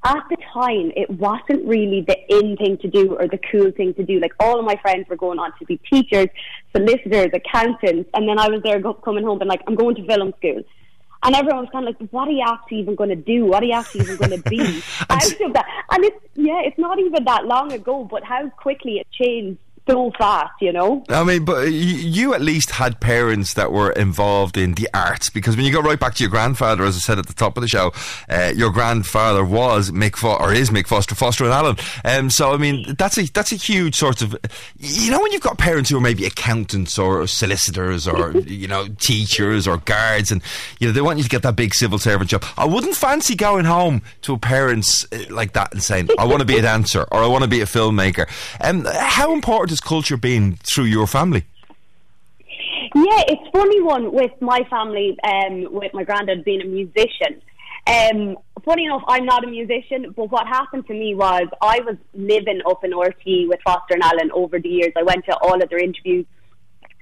at 0.04 0.22
the 0.30 0.36
time, 0.52 0.92
it 0.96 1.10
wasn't 1.10 1.66
really 1.66 2.02
the 2.06 2.16
in 2.28 2.56
thing 2.56 2.78
to 2.78 2.88
do 2.88 3.16
or 3.16 3.26
the 3.26 3.38
cool 3.50 3.72
thing 3.72 3.94
to 3.94 4.04
do. 4.04 4.20
Like 4.20 4.32
all 4.38 4.58
of 4.58 4.64
my 4.64 4.76
friends 4.76 5.08
were 5.08 5.16
going 5.16 5.38
on 5.38 5.52
to 5.58 5.64
be 5.64 5.78
teachers, 5.90 6.28
solicitors, 6.74 7.30
accountants, 7.34 8.08
and 8.14 8.28
then 8.28 8.38
I 8.38 8.48
was 8.48 8.62
there 8.62 8.80
go- 8.80 8.94
coming 8.94 9.24
home 9.24 9.40
and 9.40 9.48
like, 9.48 9.62
I'm 9.66 9.74
going 9.74 9.96
to 9.96 10.06
film 10.06 10.32
school. 10.38 10.62
And 11.22 11.34
everyone 11.34 11.62
was 11.62 11.68
kind 11.72 11.88
of 11.88 11.96
like, 12.00 12.10
what 12.10 12.28
are 12.28 12.32
you 12.32 12.44
actually 12.46 12.78
even 12.78 12.94
going 12.94 13.10
to 13.10 13.16
do? 13.16 13.44
What 13.44 13.62
are 13.62 13.66
you 13.66 13.72
actually 13.72 14.02
even 14.02 14.16
going 14.16 14.42
to 14.42 14.48
be 14.48 14.60
out 15.10 15.40
of 15.40 15.52
that? 15.52 15.66
And 15.90 16.04
it's, 16.04 16.16
yeah, 16.34 16.60
it's 16.64 16.78
not 16.78 16.98
even 16.98 17.24
that 17.24 17.46
long 17.46 17.72
ago, 17.72 18.04
but 18.04 18.22
how 18.24 18.48
quickly 18.50 18.98
it 18.98 19.06
changed 19.10 19.58
so 19.88 20.10
fast, 20.18 20.52
you 20.60 20.72
know. 20.72 21.02
I 21.08 21.24
mean, 21.24 21.44
but 21.44 21.72
you 21.72 22.34
at 22.34 22.40
least 22.40 22.70
had 22.70 23.00
parents 23.00 23.54
that 23.54 23.72
were 23.72 23.90
involved 23.92 24.56
in 24.56 24.74
the 24.74 24.88
arts 24.92 25.30
because 25.30 25.56
when 25.56 25.64
you 25.64 25.72
go 25.72 25.80
right 25.80 25.98
back 25.98 26.14
to 26.14 26.22
your 26.22 26.30
grandfather, 26.30 26.84
as 26.84 26.96
I 26.96 26.98
said 26.98 27.18
at 27.18 27.26
the 27.26 27.32
top 27.32 27.56
of 27.56 27.62
the 27.62 27.68
show, 27.68 27.92
uh, 28.28 28.52
your 28.54 28.70
grandfather 28.70 29.44
was 29.44 29.90
Mick 29.90 30.16
Fo- 30.16 30.36
or 30.36 30.52
is 30.52 30.70
Mick 30.70 30.86
Foster, 30.86 31.14
Foster 31.14 31.44
and 31.44 31.52
Allen. 31.52 31.76
Um, 32.04 32.30
so 32.30 32.52
I 32.52 32.58
mean, 32.58 32.94
that's 32.98 33.16
a 33.18 33.30
that's 33.32 33.52
a 33.52 33.56
huge 33.56 33.94
sort 33.94 34.20
of, 34.20 34.36
you 34.78 35.10
know, 35.10 35.20
when 35.20 35.32
you've 35.32 35.42
got 35.42 35.58
parents 35.58 35.88
who 35.90 35.96
are 35.96 36.02
maybe 36.02 36.26
accountants 36.26 36.98
or 36.98 37.26
solicitors 37.26 38.06
or 38.06 38.32
you 38.46 38.68
know 38.68 38.88
teachers 39.00 39.66
or 39.66 39.78
guards, 39.78 40.30
and 40.30 40.42
you 40.78 40.86
know 40.86 40.92
they 40.92 41.00
want 41.00 41.18
you 41.18 41.24
to 41.24 41.30
get 41.30 41.42
that 41.42 41.56
big 41.56 41.74
civil 41.74 41.98
servant 41.98 42.30
job. 42.30 42.44
I 42.56 42.66
wouldn't 42.66 42.94
fancy 42.94 43.34
going 43.34 43.64
home 43.64 44.02
to 44.22 44.34
a 44.34 44.38
parents 44.38 45.06
uh, 45.12 45.18
like 45.30 45.54
that 45.54 45.72
and 45.72 45.82
saying, 45.82 46.10
"I 46.18 46.26
want 46.26 46.40
to 46.40 46.46
be 46.46 46.58
a 46.58 46.62
dancer" 46.62 47.06
or 47.10 47.22
"I 47.22 47.26
want 47.26 47.44
to 47.44 47.50
be 47.50 47.62
a 47.62 47.66
filmmaker." 47.66 48.28
Um, 48.60 48.84
how 48.84 49.32
important 49.32 49.77
has 49.78 49.88
culture 49.88 50.16
been 50.16 50.56
through 50.56 50.84
your 50.84 51.06
family? 51.06 51.44
Yeah, 52.94 53.22
it's 53.28 53.48
funny 53.52 53.80
one 53.82 54.12
with 54.12 54.32
my 54.40 54.60
family, 54.70 55.16
um, 55.22 55.72
with 55.72 55.92
my 55.94 56.04
granddad 56.04 56.44
being 56.44 56.62
a 56.62 56.64
musician. 56.64 57.42
Um, 57.86 58.38
funny 58.64 58.86
enough, 58.86 59.02
I'm 59.06 59.24
not 59.24 59.44
a 59.44 59.46
musician, 59.46 60.12
but 60.16 60.30
what 60.30 60.46
happened 60.46 60.86
to 60.88 60.92
me 60.92 61.14
was 61.14 61.44
I 61.62 61.80
was 61.80 61.96
living 62.14 62.60
up 62.66 62.82
in 62.84 62.92
RTÉ 62.92 63.48
with 63.48 63.60
Foster 63.64 63.94
and 63.94 64.02
Allen 64.02 64.30
over 64.32 64.58
the 64.58 64.68
years. 64.68 64.92
I 64.96 65.02
went 65.02 65.24
to 65.26 65.36
all 65.36 65.62
of 65.62 65.68
their 65.70 65.78
interviews, 65.78 66.26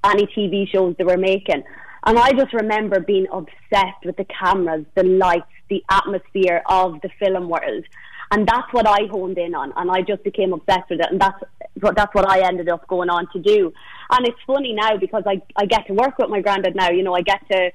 any 0.05 0.27
TV 0.27 0.69
shows 0.69 0.95
they 0.99 1.05
were 1.05 1.17
making. 1.17 1.63
And 2.05 2.19
I 2.19 2.33
just 2.33 2.53
remember 2.53 3.01
being 3.01 3.27
obsessed 3.33 4.05
with 4.05 4.17
the 4.17 4.27
cameras, 4.27 4.85
the 4.95 5.03
lights, 5.03 5.47
the 5.71 5.83
atmosphere 5.89 6.63
of 6.67 7.01
the 7.01 7.11
film 7.19 7.49
world. 7.49 7.85
And 8.31 8.47
that's 8.47 8.73
what 8.73 8.87
I 8.87 9.07
honed 9.11 9.39
in 9.39 9.55
on, 9.55 9.73
and 9.77 9.91
I 9.91 10.03
just 10.03 10.25
became 10.25 10.53
obsessed 10.53 10.91
with 10.91 11.01
it, 11.01 11.07
and 11.11 11.21
that's 11.21 11.43
that's 11.77 12.15
what 12.15 12.29
I 12.29 12.41
ended 12.47 12.69
up 12.69 12.87
going 12.89 13.11
on 13.11 13.29
to 13.33 13.39
do. 13.39 13.73
And 14.11 14.27
it's 14.27 14.39
funny 14.47 14.73
now 14.73 14.97
because 14.97 15.25
I 15.27 15.43
I 15.57 15.67
get 15.67 15.87
to 15.87 15.95
work 15.95 16.19
with 16.19 16.31
my 16.31 16.41
granddad 16.41 16.75
now. 16.75 16.91
You 16.91 17.03
know, 17.03 17.15
I 17.15 17.23
get 17.23 17.41
to 17.51 17.71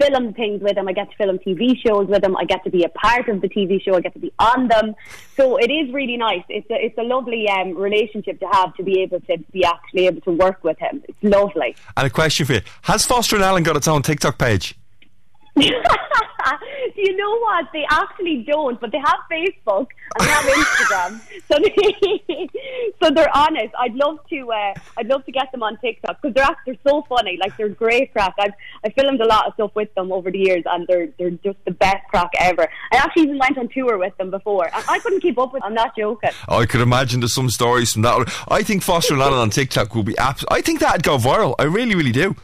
film 0.00 0.34
things 0.34 0.62
with 0.62 0.76
him. 0.76 0.88
I 0.88 0.92
get 0.92 1.10
to 1.10 1.16
film 1.16 1.38
TV 1.38 1.76
shows 1.84 2.06
with 2.06 2.22
him. 2.22 2.36
I 2.36 2.44
get 2.44 2.64
to 2.64 2.70
be 2.70 2.84
a 2.84 2.88
part 2.88 3.28
of 3.28 3.40
the 3.40 3.48
TV 3.48 3.82
show. 3.82 3.94
I 3.94 4.00
get 4.00 4.14
to 4.14 4.18
be 4.18 4.32
on 4.38 4.68
them. 4.68 4.94
So 5.36 5.56
it 5.56 5.70
is 5.70 5.92
really 5.92 6.16
nice. 6.16 6.42
It's 6.48 6.68
a, 6.70 6.74
it's 6.74 6.98
a 6.98 7.02
lovely 7.02 7.48
um, 7.48 7.76
relationship 7.76 8.40
to 8.40 8.46
have 8.52 8.74
to 8.74 8.82
be 8.82 9.00
able 9.00 9.20
to 9.20 9.38
be 9.52 9.64
actually 9.64 10.06
able 10.06 10.20
to 10.22 10.32
work 10.32 10.62
with 10.62 10.78
him. 10.78 11.02
It's 11.08 11.18
lovely. 11.22 11.76
And 11.96 12.06
a 12.06 12.10
question 12.10 12.46
for 12.46 12.54
you: 12.54 12.60
Has 12.82 13.06
Foster 13.06 13.36
and 13.36 13.44
Allen 13.44 13.62
got 13.62 13.76
its 13.76 13.88
own 13.88 14.02
TikTok 14.02 14.38
page? 14.38 14.74
you 16.96 17.16
know 17.16 17.38
what? 17.38 17.66
They 17.72 17.86
actually 17.90 18.44
don't, 18.46 18.80
but 18.80 18.92
they 18.92 18.98
have 18.98 19.18
Facebook 19.30 19.86
and 20.18 20.26
they 20.26 20.30
have 20.30 20.44
Instagram. 20.44 21.20
so, 21.48 21.58
they, 21.58 22.50
so 23.02 23.10
they're 23.10 23.34
honest. 23.34 23.74
I'd 23.78 23.94
love 23.94 24.18
to. 24.30 24.52
Uh, 24.52 24.74
I'd 24.98 25.06
love 25.06 25.24
to 25.26 25.32
get 25.32 25.50
them 25.52 25.62
on 25.62 25.78
TikTok 25.78 26.20
because 26.20 26.34
they're 26.34 26.56
they're 26.66 26.76
so 26.86 27.02
funny. 27.08 27.38
Like 27.40 27.56
they're 27.56 27.68
great 27.70 28.12
crack. 28.12 28.34
I've 28.38 28.52
I 28.84 28.90
filmed 28.90 29.20
a 29.20 29.26
lot 29.26 29.46
of 29.46 29.54
stuff 29.54 29.70
with 29.74 29.92
them 29.94 30.12
over 30.12 30.30
the 30.30 30.38
years, 30.38 30.64
and 30.66 30.86
they're 30.86 31.08
they're 31.18 31.30
just 31.30 31.58
the 31.64 31.70
best 31.72 32.06
crack 32.10 32.30
ever. 32.38 32.68
I 32.92 32.96
actually 32.96 33.24
even 33.24 33.38
went 33.38 33.58
on 33.58 33.68
tour 33.68 33.98
with 33.98 34.16
them 34.18 34.30
before, 34.30 34.66
and 34.66 34.84
I 34.88 34.98
couldn't 34.98 35.20
keep 35.20 35.38
up 35.38 35.52
with. 35.52 35.62
them. 35.62 35.68
I'm 35.68 35.74
not 35.74 35.96
joking. 35.96 36.30
I 36.48 36.66
could 36.66 36.80
imagine 36.82 37.20
there's 37.20 37.34
some 37.34 37.50
stories 37.50 37.92
from 37.92 38.02
that. 38.02 38.30
I 38.48 38.62
think 38.62 38.82
Foster 38.82 39.14
and 39.14 39.22
Allen 39.22 39.38
on 39.38 39.50
TikTok 39.50 39.94
will 39.94 40.02
be. 40.04 40.16
Abs- 40.18 40.44
I 40.50 40.60
think 40.60 40.80
that'd 40.80 41.02
go 41.02 41.16
viral. 41.18 41.54
I 41.58 41.64
really, 41.64 41.94
really 41.94 42.12
do. 42.12 42.36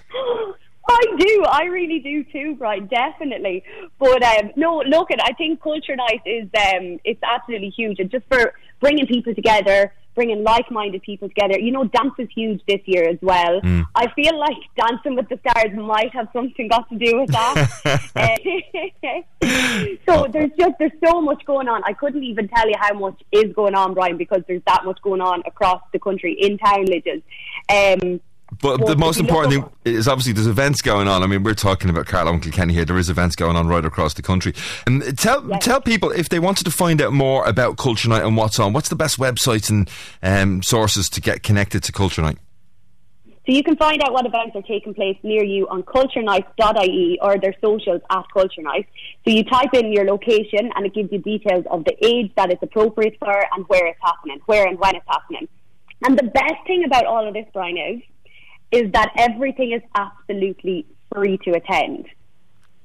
I 0.93 1.17
do. 1.19 1.45
I 1.49 1.65
really 1.65 1.99
do 1.99 2.25
too, 2.25 2.55
Brian. 2.57 2.87
Definitely. 2.87 3.65
But 3.99 4.23
um, 4.23 4.51
no, 4.57 4.83
look 4.87 5.11
at. 5.11 5.19
I 5.23 5.33
think 5.33 5.63
culture 5.63 5.97
night 5.97 6.21
is 6.27 6.45
um, 6.45 6.99
it's 7.05 7.23
absolutely 7.23 7.71
huge, 7.71 7.99
and 7.99 8.11
just 8.11 8.27
for 8.29 8.55
bringing 8.81 9.07
people 9.07 9.35
together, 9.35 9.93
bringing 10.15 10.43
like-minded 10.43 11.03
people 11.03 11.29
together. 11.29 11.59
You 11.59 11.73
know, 11.73 11.85
dance 11.85 12.15
is 12.19 12.29
huge 12.35 12.61
this 12.67 12.81
year 12.85 13.09
as 13.09 13.19
well. 13.23 13.61
Mm. 13.61 13.87
I 13.95 14.13
feel 14.15 14.39
like 14.39 14.57
Dancing 14.77 15.17
with 15.17 15.29
the 15.29 15.39
Stars 15.39 15.77
might 15.77 16.13
have 16.13 16.29
something 16.33 16.69
got 16.69 16.89
to 16.91 16.99
do 16.99 17.21
with 17.21 17.31
that. 17.31 17.69
so 20.07 20.27
there's 20.31 20.51
just 20.59 20.73
there's 20.79 20.93
so 21.05 21.21
much 21.21 21.45
going 21.47 21.69
on. 21.69 21.83
I 21.85 21.93
couldn't 21.93 22.25
even 22.25 22.49
tell 22.49 22.69
you 22.69 22.75
how 22.79 22.99
much 22.99 23.21
is 23.33 23.53
going 23.55 23.75
on, 23.75 23.95
Brian, 23.95 24.17
because 24.17 24.43
there's 24.47 24.63
that 24.67 24.85
much 24.85 25.01
going 25.03 25.21
on 25.21 25.43
across 25.47 25.83
the 25.93 25.99
country 25.99 26.37
in 26.39 26.59
town 26.59 26.87
villages. 26.87 27.23
Um, 27.69 28.21
but 28.61 28.81
well, 28.81 28.89
the 28.89 28.97
most 28.97 29.19
important 29.19 29.55
thing 29.55 29.71
is 29.85 30.07
obviously 30.07 30.35
there's 30.35 30.47
events 30.47 30.83
going 30.83 31.09
on. 31.09 31.23
I 31.23 31.27
mean, 31.27 31.43
we're 31.43 31.55
talking 31.55 31.89
about 31.89 32.07
Carlow 32.07 32.33
and 32.33 32.43
Kilkenny 32.43 32.75
here. 32.75 32.85
There 32.85 32.99
is 32.99 33.09
events 33.09 33.35
going 33.35 33.57
on 33.57 33.67
right 33.67 33.85
across 33.85 34.15
the 34.15 34.23
country. 34.23 34.55
And 34.87 35.17
tell 35.19 35.47
yes. 35.49 35.65
tell 35.65 35.81
people 35.81 36.11
if 36.11 36.29
they 36.29 36.39
wanted 36.39 36.65
to 36.65 36.71
find 36.71 37.01
out 37.01 37.13
more 37.13 37.47
about 37.47 37.79
Culture 37.79 38.09
Night 38.09 38.25
and 38.25 38.37
what's 38.37 38.59
on. 38.59 38.73
What's 38.73 38.91
the 38.91 38.97
best 38.97 39.19
websites 39.19 39.71
and 39.71 39.91
um, 40.23 40.63
sources 40.63 41.09
to 41.11 41.21
get 41.21 41.43
connected 41.43 41.83
to 41.85 41.93
Culture 41.93 42.21
Night? 42.21 42.39
So 43.47 43.53
you 43.53 43.65
can 43.65 43.77
find 43.77 44.01
out 44.03 44.13
what 44.13 44.25
events 44.25 44.55
are 44.55 44.63
taking 44.63 44.95
place 44.95 45.17
near 45.25 45.43
you 45.43 45.67
on 45.69 45.83
culturenight.ie 45.83 47.19
or 47.21 47.39
their 47.39 47.55
socials 47.61 48.01
at 48.11 48.25
Culture 48.33 48.63
Night. 48.63 48.87
So 49.25 49.35
you 49.35 49.43
type 49.45 49.75
in 49.75 49.93
your 49.93 50.05
location 50.05 50.71
and 50.77 50.87
it 50.87 50.95
gives 50.95 51.11
you 51.11 51.19
details 51.19 51.65
of 51.71 51.85
the 51.85 51.97
age 52.07 52.31
that 52.37 52.53
it's 52.53 52.63
appropriate 52.63 53.17
for 53.19 53.45
and 53.53 53.65
where 53.67 53.87
it's 53.87 53.99
happening, 54.01 54.41
where 54.47 54.67
and 54.67 54.79
when 54.79 54.95
it's 54.95 55.07
happening. 55.09 55.49
And 56.05 56.19
the 56.19 56.25
best 56.25 56.67
thing 56.67 56.85
about 56.85 57.07
all 57.07 57.27
of 57.27 57.35
this, 57.35 57.47
Brian, 57.53 57.77
is 57.77 58.03
is 58.73 58.91
that 58.93 59.13
everything 59.17 59.73
is 59.73 59.83
absolutely 59.95 60.87
free 61.13 61.39
to 61.45 61.53
attend. 61.53 62.07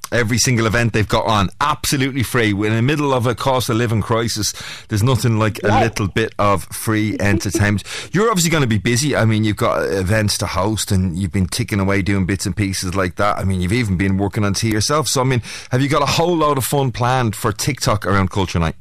Every 0.10 0.38
single 0.38 0.66
event 0.68 0.94
they've 0.94 1.08
got 1.08 1.26
on, 1.26 1.50
absolutely 1.60 2.24
free. 2.24 2.54
We're 2.54 2.70
in 2.70 2.78
the 2.78 2.82
middle 2.82 3.14
of 3.14 3.28
a 3.28 3.36
cost 3.36 3.70
of 3.70 3.76
living 3.76 4.02
crisis. 4.02 4.54
There's 4.88 5.04
nothing 5.04 5.38
like 5.38 5.60
a 5.64 5.82
little 5.82 6.08
bit 6.08 6.34
of 6.40 6.64
free 6.66 7.18
entertainment. 7.20 7.84
You're 8.14 8.30
obviously 8.30 8.50
going 8.50 8.62
to 8.62 8.68
be 8.68 8.78
busy. 8.78 9.18
I 9.18 9.26
mean, 9.26 9.44
you've 9.44 9.58
got 9.58 9.84
events 9.84 10.38
to 10.38 10.46
host 10.46 10.94
and 10.94 11.18
you've 11.18 11.34
been 11.34 11.48
ticking 11.48 11.82
away 11.82 12.02
doing 12.02 12.26
bits 12.26 12.46
and 12.46 12.56
pieces 12.56 12.96
like 12.96 13.16
that. 13.16 13.38
I 13.38 13.44
mean, 13.44 13.60
you've 13.60 13.74
even 13.74 13.98
been 13.98 14.18
working 14.18 14.46
on 14.46 14.54
tea 14.54 14.72
yourself. 14.72 15.10
So, 15.10 15.20
I 15.20 15.26
mean, 15.26 15.42
have 15.72 15.82
you 15.82 15.90
got 15.90 16.02
a 16.02 16.06
whole 16.06 16.38
load 16.38 16.58
of 16.58 16.64
fun 16.64 16.94
planned 16.94 17.36
for 17.36 17.52
TikTok 17.52 18.06
around 18.06 18.32
Culture 18.32 18.60
Night? 18.60 18.76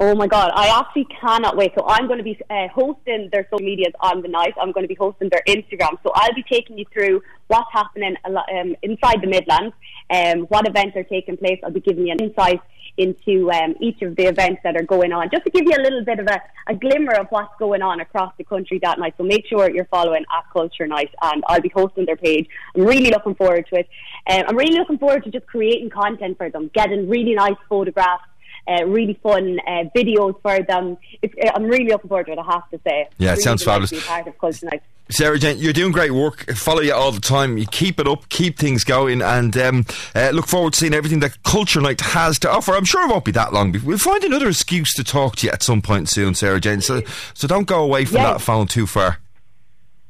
Oh 0.00 0.12
my 0.16 0.26
God, 0.26 0.50
I 0.54 0.80
actually 0.80 1.06
cannot 1.20 1.56
wait. 1.56 1.72
So 1.78 1.84
I'm 1.86 2.08
going 2.08 2.18
to 2.18 2.24
be 2.24 2.36
uh, 2.50 2.66
hosting 2.68 3.28
their 3.30 3.46
social 3.48 3.64
medias 3.64 3.92
on 4.00 4.22
the 4.22 4.28
night. 4.28 4.52
I'm 4.60 4.72
going 4.72 4.82
to 4.82 4.88
be 4.88 4.96
hosting 4.96 5.28
their 5.28 5.42
Instagram. 5.46 5.98
So 6.02 6.10
I'll 6.14 6.34
be 6.34 6.42
taking 6.50 6.76
you 6.78 6.84
through 6.92 7.22
what's 7.46 7.70
happening 7.72 8.16
um, 8.24 8.74
inside 8.82 9.22
the 9.22 9.28
Midlands, 9.28 9.72
um, 10.10 10.40
what 10.48 10.66
events 10.66 10.96
are 10.96 11.04
taking 11.04 11.36
place. 11.36 11.60
I'll 11.62 11.70
be 11.70 11.80
giving 11.80 12.08
you 12.08 12.12
an 12.12 12.20
insight 12.20 12.60
into 12.96 13.50
um, 13.52 13.74
each 13.80 14.02
of 14.02 14.16
the 14.16 14.24
events 14.24 14.60
that 14.64 14.76
are 14.76 14.82
going 14.82 15.12
on, 15.12 15.28
just 15.30 15.44
to 15.44 15.50
give 15.50 15.64
you 15.64 15.76
a 15.76 15.82
little 15.82 16.04
bit 16.04 16.18
of 16.18 16.26
a, 16.26 16.40
a 16.68 16.74
glimmer 16.74 17.12
of 17.12 17.26
what's 17.30 17.52
going 17.58 17.82
on 17.82 18.00
across 18.00 18.32
the 18.36 18.44
country 18.44 18.80
that 18.82 18.98
night. 18.98 19.14
So 19.16 19.24
make 19.24 19.46
sure 19.46 19.70
you're 19.70 19.86
following 19.86 20.24
at 20.36 20.44
Culture 20.52 20.86
Night, 20.86 21.10
and 21.22 21.42
I'll 21.46 21.60
be 21.60 21.72
hosting 21.74 22.06
their 22.06 22.16
page. 22.16 22.48
I'm 22.76 22.82
really 22.82 23.10
looking 23.10 23.34
forward 23.36 23.66
to 23.70 23.80
it. 23.80 23.88
Um, 24.28 24.44
I'm 24.48 24.56
really 24.56 24.76
looking 24.76 24.98
forward 24.98 25.24
to 25.24 25.30
just 25.30 25.46
creating 25.46 25.90
content 25.90 26.36
for 26.36 26.50
them, 26.50 26.70
getting 26.74 27.08
really 27.08 27.34
nice 27.34 27.56
photographs 27.68 28.24
uh, 28.68 28.84
really 28.86 29.14
fun 29.22 29.58
uh, 29.66 29.84
videos 29.94 30.40
for 30.42 30.62
them. 30.62 30.96
It's, 31.22 31.34
uh, 31.42 31.52
I'm 31.54 31.64
really 31.64 31.86
looking 31.86 32.08
forward 32.08 32.26
to 32.26 32.32
it. 32.32 32.38
I 32.38 32.52
have 32.52 32.68
to 32.70 32.80
say. 32.86 33.08
Yeah, 33.18 33.28
it 33.28 33.30
really 33.32 33.42
sounds 33.42 33.62
fabulous. 33.62 34.06
part 34.06 34.26
of 34.26 34.38
Culture 34.38 34.66
Night. 34.66 34.82
Sarah 35.10 35.38
Jane, 35.38 35.58
you're 35.58 35.74
doing 35.74 35.92
great 35.92 36.12
work. 36.12 36.46
I 36.48 36.54
follow 36.54 36.80
you 36.80 36.94
all 36.94 37.12
the 37.12 37.20
time. 37.20 37.58
You 37.58 37.66
keep 37.66 38.00
it 38.00 38.08
up, 38.08 38.28
keep 38.30 38.58
things 38.58 38.84
going, 38.84 39.20
and 39.20 39.54
um, 39.58 39.86
uh, 40.14 40.30
look 40.30 40.46
forward 40.46 40.72
to 40.72 40.78
seeing 40.78 40.94
everything 40.94 41.20
that 41.20 41.42
Culture 41.42 41.80
Night 41.82 42.00
has 42.00 42.38
to 42.38 42.50
offer. 42.50 42.72
I'm 42.72 42.86
sure 42.86 43.04
it 43.04 43.10
won't 43.10 43.26
be 43.26 43.32
that 43.32 43.52
long. 43.52 43.76
We'll 43.84 43.98
find 43.98 44.24
another 44.24 44.48
excuse 44.48 44.94
to 44.94 45.04
talk 45.04 45.36
to 45.36 45.46
you 45.46 45.52
at 45.52 45.62
some 45.62 45.82
point 45.82 46.08
soon, 46.08 46.34
Sarah 46.34 46.58
Jane. 46.58 46.80
So, 46.80 47.02
so 47.34 47.46
don't 47.46 47.66
go 47.66 47.82
away 47.82 48.06
from 48.06 48.16
yes. 48.16 48.38
that 48.38 48.40
phone 48.40 48.66
too 48.66 48.86
far. 48.86 49.18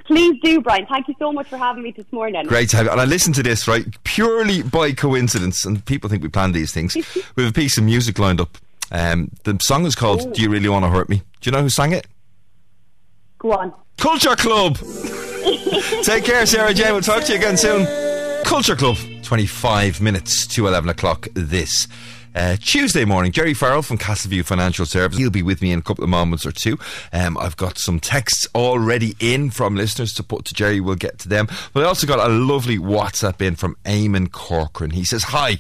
Please 0.05 0.39
do, 0.43 0.61
Brian. 0.61 0.87
Thank 0.87 1.09
you 1.09 1.15
so 1.19 1.33
much 1.33 1.49
for 1.49 1.57
having 1.57 1.83
me 1.83 1.91
this 1.91 2.11
morning. 2.13 2.45
Great 2.47 2.69
to 2.71 2.77
have 2.77 2.87
you. 2.87 2.93
And 2.93 3.01
I 3.01 3.05
listened 3.05 3.35
to 3.37 3.43
this, 3.43 3.67
right, 3.67 3.87
purely 4.05 4.63
by 4.63 4.93
coincidence, 4.93 5.65
and 5.65 5.85
people 5.87 6.11
think 6.11 6.23
we 6.23 6.29
plan 6.29 6.53
these 6.53 6.73
things. 6.73 6.95
we 7.37 7.43
have 7.43 7.51
a 7.51 7.55
piece 7.55 7.79
of 7.79 7.85
music 7.85 8.19
lined 8.19 8.41
up 8.41 8.59
um, 8.91 9.31
the 9.45 9.59
song 9.61 9.87
is 9.87 9.95
called 9.95 10.23
Ooh. 10.23 10.33
Do 10.33 10.43
You 10.43 10.51
Really 10.51 10.69
Want 10.69 10.85
to 10.85 10.91
Hurt 10.91 11.09
Me? 11.09 11.17
Do 11.41 11.51
you 11.51 11.53
know 11.53 11.63
who 11.63 11.69
sang 11.69 11.93
it? 11.93 12.07
Go 13.39 13.53
on. 13.53 13.73
Culture 13.99 14.37
Club! 14.37 14.77
Take 16.03 16.25
care, 16.25 16.47
Sarah 16.47 16.73
Jane. 16.73 16.93
We'll 16.93 17.01
talk 17.01 17.25
to 17.25 17.33
you 17.33 17.39
again 17.39 17.57
soon. 17.57 17.87
Culture 18.45 18.77
Club, 18.77 18.97
25 19.23 20.01
minutes 20.01 20.47
to 20.49 20.67
11 20.67 20.91
o'clock 20.91 21.27
this 21.35 21.87
uh, 22.35 22.57
Tuesday 22.61 23.05
morning. 23.05 23.33
Gerry 23.33 23.55
Farrell 23.55 23.83
from 23.83 23.99
Castle 23.99 24.31
View 24.31 24.43
Financial 24.43 24.87
Services. 24.87 25.19
He'll 25.19 25.31
be 25.31 25.43
with 25.43 25.63
me 25.63 25.73
in 25.73 25.79
a 25.79 25.83
couple 25.83 26.05
of 26.05 26.11
moments 26.11 26.45
or 26.45 26.53
two. 26.53 26.79
Um, 27.13 27.39
I've 27.39 27.57
got 27.57 27.79
some 27.79 28.01
texts 28.01 28.47
already 28.55 29.15
in 29.21 29.51
from 29.51 29.77
listeners 29.77 30.13
to 30.15 30.23
put 30.23 30.45
to 30.47 30.55
Gerry. 30.55 30.81
We'll 30.81 30.97
get 30.97 31.19
to 31.21 31.29
them. 31.29 31.49
But 31.73 31.85
I 31.85 31.87
also 31.87 32.07
got 32.07 32.19
a 32.19 32.33
lovely 32.33 32.79
WhatsApp 32.79 33.41
in 33.41 33.57
from 33.57 33.77
Eamon 33.85 34.31
Corcoran. 34.33 34.91
He 34.91 35.05
says, 35.05 35.25
Hi, 35.25 35.59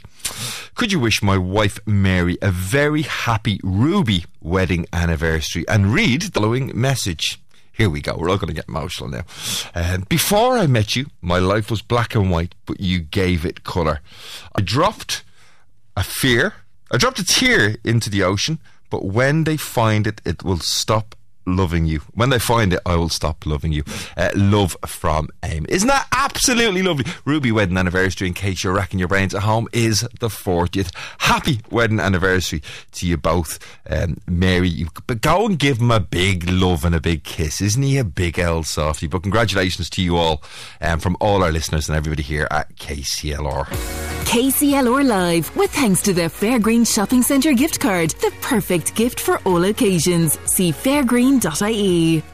could 0.74 0.92
you 0.92 1.00
wish 1.00 1.22
my 1.22 1.38
wife 1.38 1.78
Mary 1.87 2.37
a 2.42 2.50
very 2.50 3.02
happy 3.02 3.60
Ruby 3.62 4.24
wedding 4.40 4.87
anniversary 4.92 5.64
and 5.68 5.92
read 5.92 6.22
the 6.22 6.40
following 6.40 6.72
message? 6.74 7.40
Here 7.72 7.90
we 7.90 8.00
go. 8.00 8.16
We're 8.16 8.30
all 8.30 8.37
going 8.37 8.48
to 8.48 8.54
get 8.54 8.68
emotional 8.68 9.08
now. 9.08 9.24
Um, 9.74 10.04
before 10.08 10.56
I 10.56 10.68
met 10.68 10.94
you, 10.94 11.06
my 11.20 11.40
life 11.40 11.70
was 11.70 11.82
black 11.82 12.14
and 12.14 12.30
white, 12.30 12.54
but 12.66 12.80
you 12.80 13.00
gave 13.00 13.44
it 13.44 13.64
colour. 13.64 14.00
I 14.54 14.60
dropped 14.60 15.24
a 15.96 16.04
fear 16.04 16.54
I 16.94 16.96
dropped 16.96 17.18
a 17.18 17.24
tear 17.24 17.74
into 17.83 18.09
the 18.09 18.22
ocean, 18.22 18.61
but 18.88 19.04
when 19.04 19.42
they 19.42 19.57
find 19.57 20.07
it, 20.07 20.20
it 20.24 20.44
will 20.44 20.61
stop 20.61 21.16
loving 21.46 21.87
you. 21.87 22.00
When 22.14 22.30
they 22.30 22.38
find 22.38 22.72
it, 22.72 22.80
I 22.87 22.96
will 22.96 23.09
stop 23.09 23.46
loving 23.46 23.72
you. 23.72 23.85
Uh, 24.16 24.30
love 24.35 24.76
from 24.87 25.28
AIM. 25.42 25.66
Isn't 25.68 25.88
that 25.88 26.07
absolutely 26.12 26.83
lovely? 26.83 27.04
Ruby 27.24 27.52
wedding 27.52 27.76
anniversary, 27.76 28.28
in 28.28 28.35
case 28.35 28.64
you're 28.64 28.74
racking 28.74 28.98
your 28.98 29.09
brains 29.09 29.35
at 29.35 29.42
home, 29.42 29.68
is 29.72 30.02
the 30.20 30.28
40th. 30.28 30.90
Happy 31.18 31.61
wedding 31.70 32.00
anniversary 32.00 32.62
to 32.92 33.07
you 33.07 33.16
both. 33.16 33.59
Um, 33.88 34.18
Mary, 34.26 34.68
you, 34.68 34.88
but 35.07 35.20
go 35.20 35.46
and 35.46 35.59
give 35.59 35.78
him 35.80 35.90
a 35.90 36.00
big 36.00 36.48
love 36.48 36.85
and 36.85 36.94
a 36.94 37.00
big 37.00 37.24
kiss. 37.24 37.61
Isn't 37.61 37.83
he 37.83 37.98
a 37.98 38.04
big 38.04 38.38
L 38.38 38.62
softy? 38.62 39.07
But 39.07 39.22
congratulations 39.22 39.90
to 39.90 40.02
you 40.02 40.16
all 40.16 40.42
um, 40.80 41.00
from 41.00 41.16
all 41.20 41.42
our 41.42 41.52
listeners 41.52 41.88
and 41.88 41.96
everybody 41.96 42.22
here 42.22 42.48
at 42.50 42.74
KCLR. 42.76 43.66
KCLR 44.24 45.07
Live, 45.07 45.54
with 45.57 45.70
thanks 45.70 46.02
to 46.02 46.12
the 46.12 46.22
Fairgreen 46.22 46.87
Shopping 46.92 47.22
Centre 47.22 47.52
gift 47.52 47.78
card, 47.78 48.11
the 48.11 48.33
perfect 48.40 48.94
gift 48.94 49.20
for 49.20 49.38
all 49.44 49.64
occasions. 49.64 50.38
See 50.46 50.72
fairgreen.ie. 51.40 52.34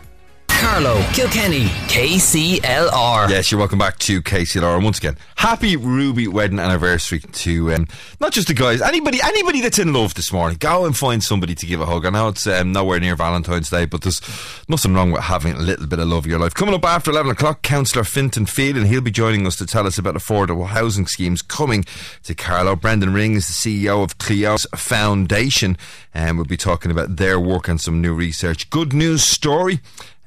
Carlow, 0.61 1.03
Kilkenny, 1.15 1.65
KCLR. 1.89 3.31
Yes, 3.31 3.51
you're 3.51 3.59
welcome 3.59 3.79
back 3.79 3.99
to 4.01 4.21
KCLR. 4.21 4.75
And 4.75 4.85
once 4.85 4.99
again, 4.99 5.17
happy 5.37 5.75
Ruby 5.75 6.29
wedding 6.29 6.59
anniversary 6.59 7.21
to 7.21 7.73
um, 7.73 7.87
not 8.21 8.33
just 8.33 8.49
the 8.49 8.53
guys, 8.53 8.83
anybody 8.83 9.21
anybody 9.25 9.63
that's 9.63 9.79
in 9.79 9.95
love 9.95 10.13
this 10.13 10.31
morning. 10.31 10.59
Go 10.61 10.85
and 10.85 10.95
find 10.95 11.23
somebody 11.23 11.55
to 11.55 11.65
give 11.65 11.81
a 11.81 11.87
hug. 11.87 12.05
I 12.05 12.11
know 12.11 12.29
it's 12.29 12.47
um, 12.47 12.73
nowhere 12.73 13.01
near 13.01 13.17
Valentine's 13.17 13.71
Day, 13.71 13.87
but 13.87 14.03
there's 14.03 14.21
nothing 14.69 14.93
wrong 14.93 15.13
with 15.13 15.23
having 15.23 15.55
a 15.55 15.61
little 15.61 15.87
bit 15.87 15.99
of 15.99 16.07
love 16.07 16.27
in 16.27 16.31
your 16.31 16.39
life. 16.39 16.53
Coming 16.53 16.75
up 16.75 16.85
after 16.85 17.11
11 17.11 17.33
o'clock, 17.33 17.63
Councillor 17.63 18.05
Fintan 18.05 18.47
and 18.61 18.87
he'll 18.87 19.01
be 19.01 19.11
joining 19.11 19.47
us 19.47 19.57
to 19.57 19.67
tell 19.67 19.87
us 19.87 19.97
about 19.97 20.15
affordable 20.15 20.67
housing 20.67 21.07
schemes 21.07 21.41
coming 21.41 21.87
to 22.25 22.35
Carlow. 22.35 22.77
Brendan 22.77 23.15
Ring 23.15 23.35
is 23.35 23.49
the 23.49 23.87
CEO 23.87 24.05
of 24.05 24.19
Cleo's 24.19 24.67
Foundation, 24.77 25.79
and 26.13 26.37
we'll 26.37 26.45
be 26.45 26.59
talking 26.59 26.91
about 26.91 27.17
their 27.17 27.41
work 27.41 27.67
and 27.67 27.81
some 27.81 28.03
new 28.03 28.13
research. 28.13 28.69
Good 28.69 28.93
news 28.93 29.25
story. 29.25 29.81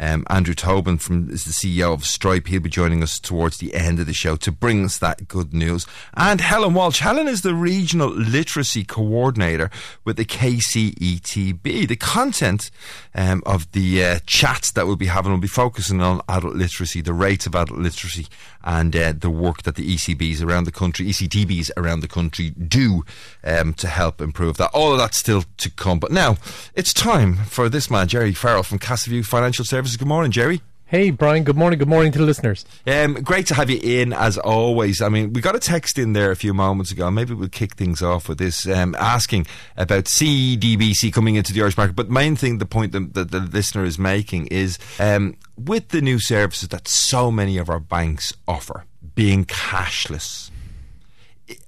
Um, 0.04 0.26
Andrew 0.30 0.54
Tobin 0.54 0.98
from 0.98 1.30
is 1.30 1.46
the 1.46 1.52
CEO 1.52 1.94
of 1.94 2.02
Stryve. 2.02 2.46
He'll 2.48 2.60
be 2.60 2.70
joining 2.70 3.02
us 3.02 3.18
towards 3.20 3.58
the 3.58 3.74
end 3.74 4.02
of 4.02 4.06
the 4.06 4.14
show 4.14 4.36
to 4.36 4.52
bring 4.52 4.84
us 4.84 4.98
that 4.98 5.30
good 5.30 5.54
news. 5.54 5.88
And 6.14 6.42
Helen 6.42 6.74
Walsh. 6.74 7.00
Helen 7.00 7.30
is 7.30 7.42
the 7.42 7.54
regional 7.54 8.10
literacy 8.10 8.84
coordinator 8.84 9.72
with 10.04 10.18
the 10.18 10.26
KCETB. 10.26 11.88
The 11.88 11.96
content 11.96 12.70
um, 13.16 13.44
of 13.46 13.72
the 13.72 14.04
uh, 14.04 14.20
chats 14.26 14.74
that 14.74 14.88
we'll 14.88 14.98
be 14.98 15.06
having 15.06 15.32
will 15.32 15.40
be 15.40 15.48
focusing 15.48 16.02
on 16.02 16.22
adult 16.28 16.56
literacy, 16.56 17.00
the 17.00 17.14
rates 17.14 17.46
of 17.46 17.56
adult 17.56 17.80
literacy, 17.80 18.28
and 18.64 18.96
uh, 18.96 19.14
the 19.18 19.30
work 19.30 19.64
that 19.64 19.76
the 19.76 19.96
ECBs 19.96 20.44
around 20.44 20.66
the 20.66 20.72
country, 20.72 21.06
ECTBs 21.08 21.72
around 21.78 22.00
the 22.00 22.08
country 22.08 22.52
do 22.52 23.04
um, 23.44 23.74
to 23.74 23.88
help 23.88 24.22
improve 24.22 24.58
that. 24.58 24.72
All 24.74 24.92
of 24.92 24.98
that's 24.98 25.18
still 25.18 25.44
to 25.58 25.70
come. 25.70 26.00
But 26.00 26.12
now 26.12 26.38
it's 26.76 26.94
time 26.94 27.36
for 27.36 27.70
this 27.70 27.90
man, 27.90 28.08
Gerry 28.08 28.34
Farrell 28.34 28.64
from 28.64 28.80
Castle 28.80 29.12
View 29.12 29.24
Financial 29.24 29.66
Services. 29.66 29.98
Good 29.98 30.08
morning, 30.08 30.32
Gerry. 30.32 30.62
Hey, 30.94 31.10
Brian. 31.10 31.44
Good 31.44 31.58
morning. 31.58 31.80
Good 31.80 31.88
morning 31.88 32.12
to 32.12 32.20
the 32.20 32.24
listeners. 32.24 32.66
Um, 32.86 33.16
great 33.16 33.48
to 33.48 33.56
have 33.56 33.68
you 33.68 33.80
in 33.82 34.14
as 34.14 34.38
always. 34.38 35.02
I 35.02 35.10
mean, 35.10 35.34
we 35.34 35.42
got 35.42 35.56
a 35.56 35.60
text 35.60 35.98
in 35.98 36.14
there 36.14 36.30
a 36.30 36.36
few 36.36 36.54
moments 36.54 36.92
ago. 36.92 37.10
Maybe 37.10 37.34
we'll 37.34 37.50
kick 37.50 37.74
things 37.74 38.04
off 38.04 38.30
with 38.30 38.38
this, 38.38 38.68
um, 38.68 38.94
asking 39.00 39.48
about 39.76 40.04
CBDC 40.04 41.12
coming 41.12 41.34
into 41.34 41.52
the 41.52 41.62
Irish 41.62 41.78
market. 41.78 41.96
But 41.96 42.10
the 42.10 42.14
main 42.14 42.36
thing, 42.36 42.60
the 42.60 42.68
point 42.68 42.92
that, 42.92 43.16
that 43.16 43.32
the 43.32 43.40
listener 43.40 43.84
is 43.84 43.98
making 43.98 44.46
is 44.52 44.78
um, 45.00 45.36
with 45.58 45.90
the 45.90 46.00
new 46.00 46.20
services 46.20 46.70
that 46.70 46.88
so 46.88 47.32
many 47.32 47.58
of 47.58 47.72
our 47.72 47.80
banks 47.80 48.32
offer, 48.48 48.86
being 49.16 49.46
cashless. 49.46 50.52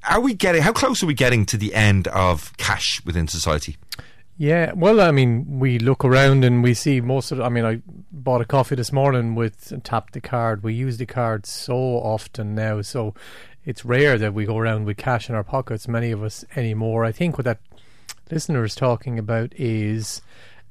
Are 0.07 0.21
we 0.21 0.35
getting? 0.35 0.61
How 0.61 0.71
close 0.71 1.01
are 1.01 1.07
we 1.07 1.15
getting 1.15 1.47
to 1.47 1.57
the 1.57 1.73
end 1.73 2.07
of 2.09 2.55
cash 2.57 3.01
within 3.03 3.27
society? 3.27 3.75
Yeah, 4.38 4.74
well, 4.74 5.00
I 5.00 5.12
mean, 5.12 5.60
we 5.60 5.80
look 5.80 6.04
around 6.04 6.43
and 6.43 6.62
we 6.62 6.74
see 6.74 7.00
most 7.00 7.32
of. 7.32 7.39
I 7.39 7.48
mean, 7.48 7.63
I 7.63 7.82
bought 8.12 8.41
a 8.41 8.45
coffee 8.45 8.76
this 8.76 8.91
morning 8.91 9.34
with 9.34 9.82
tapped 9.84 10.13
the 10.13 10.19
card. 10.19 10.62
We 10.62 10.74
use 10.74 10.98
the 10.98 11.06
card 11.06 11.45
so 11.45 11.76
often 11.76 12.54
now, 12.54 12.82
so 12.82 13.13
it's 13.63 13.86
rare 13.86 14.17
that 14.17 14.34
we 14.34 14.45
go 14.45 14.58
around 14.58 14.86
with 14.86 14.98
cash 14.98 15.30
in 15.30 15.36
our 15.36 15.43
pockets. 15.43 15.88
Many 15.88 16.12
of 16.12 16.21
us 16.21 16.43
anymore. 16.56 17.06
I 17.06 17.13
think 17.13 17.38
what 17.38 17.45
that 17.45 17.60
listener 18.30 18.65
is 18.65 18.76
talking 18.76 19.17
about 19.17 19.54
is 19.56 20.21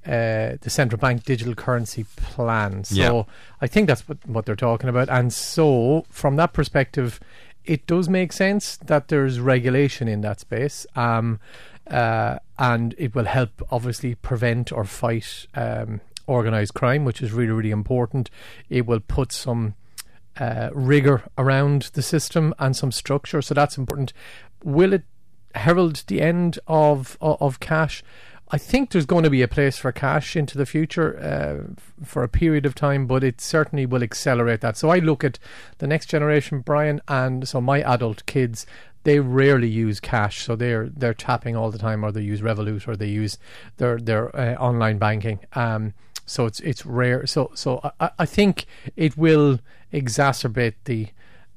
uh, 0.07 0.61
the 0.61 0.69
central 0.69 0.99
bank 0.99 1.25
digital 1.25 1.55
currency 1.55 2.05
plan. 2.17 2.85
So 2.85 2.95
Yeah. 2.97 3.23
I 3.63 3.67
think 3.67 3.89
that's 3.89 4.07
what 4.07 4.19
what 4.27 4.45
they're 4.45 4.57
talking 4.57 4.91
about. 4.91 5.09
And 5.09 5.33
so 5.33 6.05
from 6.11 6.37
that 6.37 6.53
perspective, 6.53 7.19
it 7.65 7.87
does 7.87 8.09
make 8.09 8.33
sense 8.33 8.77
that 8.77 9.09
there's 9.09 9.41
regulation 9.41 10.09
in 10.09 10.21
that 10.23 10.41
space. 10.41 10.87
Um, 10.95 11.41
uh, 11.87 12.39
and 12.59 12.95
it 12.97 13.15
will 13.15 13.27
help 13.27 13.51
obviously 13.71 14.15
prevent 14.15 14.73
or 14.73 14.85
fight 14.85 15.47
um, 15.55 16.01
organized 16.27 16.75
crime, 16.75 17.05
which 17.05 17.21
is 17.21 17.33
really, 17.33 17.53
really 17.53 17.71
important. 17.71 18.31
It 18.71 18.87
will 18.87 19.01
put 19.01 19.33
some 19.33 19.75
uh, 20.39 20.71
rigor 20.73 21.25
around 21.37 21.91
the 21.95 22.03
system 22.03 22.55
and 22.59 22.75
some 22.77 22.91
structure, 22.91 23.43
so 23.43 23.55
that's 23.55 23.77
important. 23.77 24.13
Will 24.63 24.93
it 24.93 25.05
herald 25.55 26.03
the 26.09 26.21
end 26.21 26.59
of 26.67 27.17
of, 27.21 27.37
of 27.41 27.61
cash? 27.61 28.03
I 28.51 28.59
think 28.59 28.91
there's 28.91 29.07
going 29.07 29.25
to 29.25 29.31
be 29.31 29.43
a 29.43 29.49
place 29.49 29.79
for 29.79 29.91
cash 29.91 30.37
into 30.37 30.59
the 30.59 30.67
future 30.67 31.19
uh, 31.19 32.05
for 32.05 32.23
a 32.23 32.29
period 32.29 32.67
of 32.67 32.75
time, 32.75 33.07
but 33.07 33.25
it 33.25 33.41
certainly 33.41 33.87
will 33.87 34.03
accelerate 34.03 34.61
that. 34.61 34.77
So 34.77 34.91
I 34.91 34.99
look 34.99 35.25
at 35.25 35.39
the 35.79 35.87
next 35.87 36.07
generation, 36.07 36.61
Brian, 36.61 37.01
and 37.09 37.49
so 37.49 37.61
my 37.61 37.81
adult 37.83 38.27
kids, 38.27 38.67
they 39.05 39.19
rarely 39.21 39.69
use 39.69 39.99
cash, 39.99 40.45
so 40.45 40.57
they're 40.57 40.91
they're 40.95 41.15
tapping 41.15 41.57
all 41.57 41.71
the 41.71 41.79
time, 41.79 42.05
or 42.05 42.13
they 42.13 42.23
use 42.23 42.43
Revolut, 42.43 42.87
or 42.87 42.97
they 42.97 43.09
use 43.09 43.39
their 43.79 43.99
their 43.99 44.35
uh, 44.37 44.55
online 44.57 44.99
banking. 44.99 45.41
Um, 45.55 45.95
so 46.27 46.47
it's 46.47 46.61
it's 46.61 46.85
rare. 46.85 47.27
So 47.27 47.51
so 47.55 47.81
I, 47.99 48.11
I 48.21 48.27
think 48.27 48.67
it 48.97 49.17
will 49.17 49.59
exacerbate 49.93 50.75
the 50.85 51.09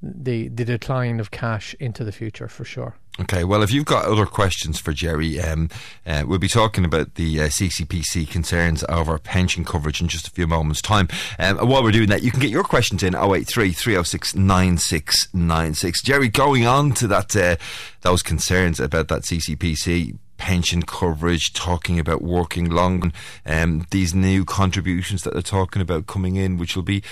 the 0.02 0.48
the 0.50 0.66
decline 0.66 1.20
of 1.20 1.32
cash 1.32 1.76
into 1.80 2.04
the 2.04 2.12
future 2.12 2.48
for 2.48 2.66
sure. 2.66 2.96
Okay, 3.20 3.44
well, 3.44 3.64
if 3.64 3.72
you've 3.72 3.86
got 3.86 4.06
other 4.06 4.28
questions 4.28 4.80
for 4.80 4.94
Gerry, 4.94 5.40
um, 5.40 5.70
uh, 6.06 6.24
we'll 6.28 6.38
be 6.38 6.48
talking 6.48 6.86
about 6.86 7.16
the 7.16 7.42
uh, 7.42 7.44
CCPC 7.46 8.30
concerns 8.30 8.84
over 8.90 9.18
pension 9.18 9.66
coverage 9.66 10.02
in 10.02 10.08
just 10.08 10.28
a 10.28 10.32
few 10.32 10.46
moments' 10.46 10.84
time. 10.84 11.08
Um, 11.40 11.58
and 11.58 11.68
while 11.70 11.82
we're 11.82 11.92
doing 11.92 12.10
that, 12.10 12.22
you 12.22 12.30
can 12.30 12.40
get 12.40 12.52
your 12.52 12.64
questions 12.64 13.02
in 13.02 13.16
083 13.16 13.72
306 13.72 14.36
9696. 14.36 16.04
Gerry, 16.04 16.30
going 16.30 16.68
on 16.68 16.92
to 16.94 17.08
that, 17.08 17.36
uh, 17.36 17.56
those 18.02 18.22
concerns 18.22 18.80
about 18.80 19.08
that 19.08 19.24
CCPC 19.24 20.18
pension 20.38 20.84
coverage, 20.84 21.54
talking 21.54 22.00
about 22.00 22.22
working 22.22 22.70
long, 22.70 23.14
um, 23.46 23.86
these 23.92 24.14
new 24.14 24.46
contributions 24.46 25.24
that 25.24 25.34
they're 25.34 25.42
talking 25.42 25.82
about 25.82 26.08
coming 26.08 26.36
in, 26.36 26.58
which 26.58 26.76
will 26.76 26.84
be, 26.84 27.04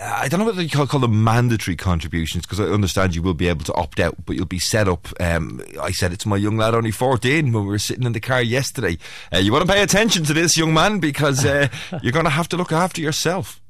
I 0.00 0.28
don't 0.28 0.40
know 0.40 0.46
what 0.46 0.56
you 0.56 0.68
call, 0.68 0.86
call 0.86 1.00
them 1.00 1.24
mandatory 1.24 1.76
contributions, 1.76 2.46
because 2.46 2.60
I 2.60 2.64
understand 2.64 3.14
you 3.14 3.22
will 3.22 3.34
be 3.34 3.48
able 3.48 3.64
to 3.64 3.74
opt 3.74 4.00
out, 4.00 4.14
but 4.26 4.36
you'll 4.36 4.46
be 4.46 4.58
set 4.58 4.88
up. 4.88 5.08
Um, 5.20 5.62
I 5.80 5.90
said 5.90 6.12
it 6.12 6.20
to 6.20 6.28
my 6.28 6.36
young 6.36 6.56
lad, 6.56 6.74
only 6.74 6.90
14, 6.90 7.52
when 7.52 7.64
we 7.64 7.70
were 7.70 7.78
sitting 7.78 8.04
in 8.04 8.12
the 8.12 8.20
car 8.20 8.42
yesterday. 8.42 8.98
Uh, 9.32 9.38
you 9.38 9.52
want 9.52 9.66
to 9.66 9.72
pay 9.72 9.82
attention 9.82 10.24
to 10.24 10.32
this, 10.32 10.56
young 10.56 10.74
man, 10.74 10.98
because 10.98 11.44
uh, 11.44 11.68
you're 12.02 12.12
going 12.12 12.24
to 12.24 12.30
have 12.30 12.48
to 12.48 12.56
look 12.56 12.72
after 12.72 13.00
yourself. 13.00 13.60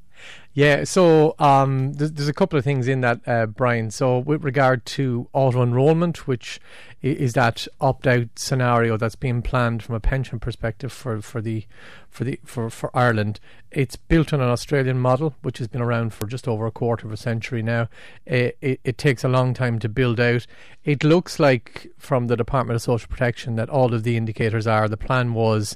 Yeah, 0.55 0.85
so 0.85 1.35
um, 1.37 1.95
there's, 1.95 2.13
there's 2.13 2.29
a 2.29 2.33
couple 2.33 2.57
of 2.57 2.63
things 2.63 2.87
in 2.87 3.01
that, 3.01 3.19
uh, 3.27 3.45
Brian. 3.45 3.91
So, 3.91 4.19
with 4.19 4.45
regard 4.45 4.85
to 4.85 5.27
auto 5.33 5.61
enrolment, 5.61 6.29
which 6.29 6.61
is 7.01 7.33
that 7.33 7.67
opt 7.81 8.07
out 8.07 8.27
scenario 8.37 8.95
that's 8.95 9.17
being 9.17 9.41
planned 9.41 9.83
from 9.83 9.95
a 9.95 9.99
pension 9.99 10.39
perspective 10.39 10.93
for, 10.93 11.21
for 11.21 11.41
the 11.41 11.65
for 12.09 12.23
the 12.23 12.39
for, 12.45 12.69
for 12.69 12.89
Ireland, 12.97 13.41
it's 13.69 13.97
built 13.97 14.31
on 14.31 14.39
an 14.39 14.47
Australian 14.47 14.97
model, 14.97 15.35
which 15.41 15.57
has 15.57 15.67
been 15.67 15.81
around 15.81 16.13
for 16.13 16.25
just 16.25 16.47
over 16.47 16.65
a 16.65 16.71
quarter 16.71 17.05
of 17.05 17.11
a 17.11 17.17
century 17.17 17.61
now. 17.61 17.89
It, 18.25 18.57
it, 18.61 18.79
it 18.85 18.97
takes 18.97 19.25
a 19.25 19.27
long 19.27 19.53
time 19.53 19.77
to 19.79 19.89
build 19.89 20.21
out. 20.21 20.47
It 20.85 21.03
looks 21.03 21.37
like 21.37 21.91
from 21.97 22.27
the 22.27 22.37
Department 22.37 22.75
of 22.77 22.81
Social 22.81 23.09
Protection 23.09 23.57
that 23.57 23.69
all 23.69 23.93
of 23.93 24.03
the 24.03 24.15
indicators 24.15 24.67
are 24.67 24.87
the 24.87 24.95
plan 24.95 25.33
was 25.33 25.75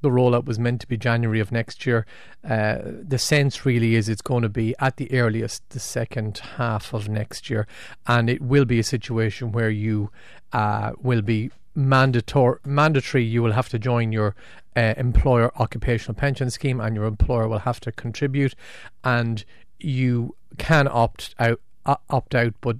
the 0.00 0.10
rollout 0.10 0.44
was 0.44 0.58
meant 0.58 0.80
to 0.80 0.86
be 0.86 0.96
January 0.96 1.40
of 1.40 1.50
next 1.52 1.86
year. 1.86 2.06
Uh, 2.48 2.78
the 2.84 3.18
sense 3.18 3.66
really 3.66 3.94
is 3.94 4.08
it's 4.08 4.22
going 4.22 4.42
to 4.42 4.48
be 4.48 4.74
at 4.78 4.96
the 4.96 5.12
earliest 5.12 5.68
the 5.70 5.80
second 5.80 6.38
half 6.56 6.92
of 6.94 7.08
next 7.08 7.50
year, 7.50 7.66
and 8.06 8.30
it 8.30 8.40
will 8.40 8.64
be 8.64 8.78
a 8.78 8.84
situation 8.84 9.52
where 9.52 9.70
you 9.70 10.10
uh, 10.52 10.92
will 11.00 11.22
be 11.22 11.50
mandatory. 11.74 12.58
Mandatory, 12.64 13.24
you 13.24 13.42
will 13.42 13.52
have 13.52 13.68
to 13.70 13.78
join 13.78 14.12
your 14.12 14.34
uh, 14.76 14.94
employer 14.96 15.50
occupational 15.60 16.14
pension 16.14 16.50
scheme, 16.50 16.80
and 16.80 16.94
your 16.94 17.06
employer 17.06 17.48
will 17.48 17.60
have 17.60 17.80
to 17.80 17.92
contribute, 17.92 18.54
and 19.04 19.44
you 19.78 20.36
can 20.58 20.88
opt 20.88 21.34
out. 21.38 21.60
Uh, 21.86 21.96
opt 22.10 22.34
out, 22.34 22.52
but 22.60 22.76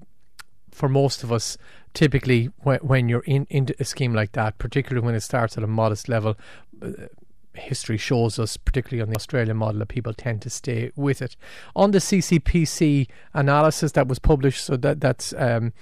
for 0.71 0.89
most 0.89 1.25
of 1.25 1.33
us, 1.33 1.59
typically 1.93 2.51
when, 2.63 3.09
you're 3.09 3.25
in 3.27 3.47
into 3.51 3.75
a 3.81 3.85
scheme 3.85 4.15
like 4.15 4.33
that, 4.33 4.57
particularly 4.59 5.05
when 5.05 5.17
it 5.17 5.21
starts 5.21 5.59
at 5.59 5.65
a 5.65 5.67
modest 5.67 6.09
level, 6.09 6.37
history 7.55 7.97
shows 7.97 8.39
us, 8.39 8.57
particularly 8.57 9.03
on 9.03 9.11
the 9.11 9.17
Australian 9.17 9.57
model, 9.57 9.81
that 9.81 9.89
people 9.89 10.15
tend 10.15 10.43
to 10.43 10.51
stay 10.51 10.91
with 10.97 11.21
it. 11.21 11.37
On 11.77 11.91
the 11.91 11.99
CCPC 11.99 13.09
analysis 13.35 13.93
that 13.93 14.09
was 14.09 14.19
published, 14.19 14.65
so 14.65 14.77
that 14.77 15.01
that's. 15.01 15.35
Um, 15.37 15.73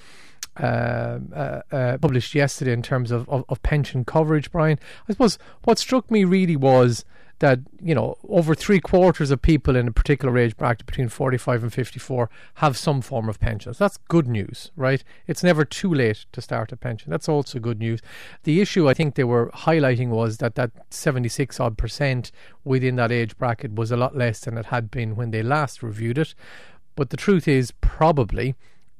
uh, 0.59 1.19
uh, 1.35 1.61
uh, 1.71 1.99
published 1.99 2.35
yesterday 2.35 2.73
in 2.73 2.83
terms 2.83 3.11
of, 3.11 3.29
of, 3.29 3.45
of 3.51 3.63
pension 3.63 4.07
coverage, 4.07 4.51
Brian. 4.51 4.79
I 5.07 5.13
suppose 5.13 5.39
what 5.65 5.79
struck 5.79 6.11
me 6.11 6.25
really 6.25 6.57
was 6.57 7.05
that 7.39 7.61
you 7.83 7.95
know 7.95 8.17
over 8.29 8.55
three 8.55 8.81
quarters 8.81 9.31
of 9.31 9.43
people 9.43 9.77
in 9.77 9.89
a 9.89 9.93
particular 9.93 10.39
age 10.39 10.57
bracket 10.57 10.87
between 10.87 11.09
45 11.09 11.65
and 11.65 11.73
54 11.73 12.31
have 12.55 12.77
some 12.77 13.01
form 13.01 13.29
of 13.29 13.39
pension. 13.39 13.75
That's 13.79 13.99
good 14.09 14.27
news, 14.27 14.71
right? 14.77 15.05
It's 15.27 15.43
never 15.43 15.65
too 15.65 15.93
late 15.93 16.27
to 16.33 16.41
start 16.41 16.73
a 16.73 16.77
pension. 16.77 17.11
That's 17.11 17.29
also 17.29 17.59
good 17.59 17.79
news. 17.79 18.01
The 18.45 18.61
issue 18.61 18.89
I 18.89 18.95
think 18.95 19.15
they 19.15 19.25
were 19.25 19.51
highlighting 19.51 20.09
was 20.09 20.39
that 20.39 20.55
that 20.55 20.71
76 20.91 21.61
odd 21.61 21.77
percent 21.77 22.33
within 22.65 22.97
that 22.97 23.13
age 23.13 23.37
bracket 23.37 23.75
was 23.75 23.91
a 23.91 23.97
lot 23.97 24.17
less 24.17 24.41
than 24.41 24.57
it 24.57 24.67
had 24.67 24.91
been 24.91 25.17
when 25.17 25.31
they 25.31 25.43
last 25.43 25.83
reviewed 25.83 26.19
it. 26.19 26.35
But 26.95 27.11
the 27.11 27.17
truth 27.19 27.47
is, 27.47 27.73
probably 27.83 28.55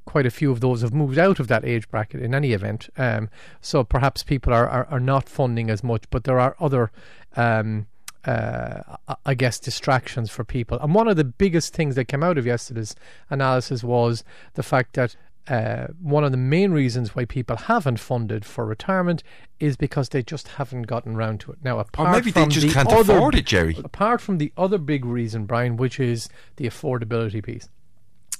quite 0.05 0.25
a 0.25 0.31
few 0.31 0.51
of 0.51 0.61
those 0.61 0.81
have 0.81 0.93
moved 0.93 1.17
out 1.17 1.39
of 1.39 1.47
that 1.49 1.65
age 1.65 1.89
bracket 1.89 2.21
in 2.21 2.33
any 2.33 2.53
event. 2.53 2.89
Um, 2.97 3.29
so 3.61 3.83
perhaps 3.83 4.23
people 4.23 4.53
are, 4.53 4.67
are, 4.67 4.87
are 4.89 4.99
not 4.99 5.27
funding 5.27 5.69
as 5.69 5.83
much, 5.83 6.05
but 6.09 6.23
there 6.23 6.39
are 6.39 6.55
other 6.59 6.91
um, 7.35 7.87
uh, 8.27 8.97
I 9.25 9.33
guess, 9.33 9.57
distractions 9.57 10.29
for 10.29 10.43
people. 10.43 10.77
And 10.79 10.93
one 10.93 11.07
of 11.07 11.15
the 11.15 11.23
biggest 11.23 11.73
things 11.73 11.95
that 11.95 12.05
came 12.05 12.23
out 12.23 12.37
of 12.37 12.45
yesterday's 12.45 12.93
analysis 13.29 13.83
was 13.83 14.25
the 14.55 14.63
fact 14.63 14.93
that 14.93 15.15
uh, 15.47 15.87
one 16.01 16.25
of 16.25 16.31
the 16.31 16.37
main 16.37 16.71
reasons 16.71 17.15
why 17.15 17.23
people 17.23 17.55
haven't 17.55 18.01
funded 18.01 18.43
for 18.43 18.65
retirement 18.65 19.23
is 19.61 19.77
because 19.77 20.09
they 20.09 20.21
just 20.21 20.49
haven't 20.49 20.83
gotten 20.83 21.15
round 21.15 21.39
to 21.39 21.53
it. 21.53 21.59
Now, 21.63 21.79
apart 21.79 22.09
or 22.09 22.11
maybe 22.11 22.31
from 22.31 22.43
they 22.43 22.47
just 22.49 22.67
the 22.67 22.73
can't 22.73 22.91
other, 22.91 23.15
afford 23.15 23.35
it, 23.35 23.45
Gerry. 23.45 23.77
Apart 23.81 24.19
from 24.19 24.39
the 24.39 24.51
other 24.57 24.77
big 24.77 25.05
reason, 25.05 25.45
Brian, 25.45 25.77
which 25.77 25.97
is 25.97 26.27
the 26.57 26.65
affordability 26.65 27.41
piece. 27.41 27.69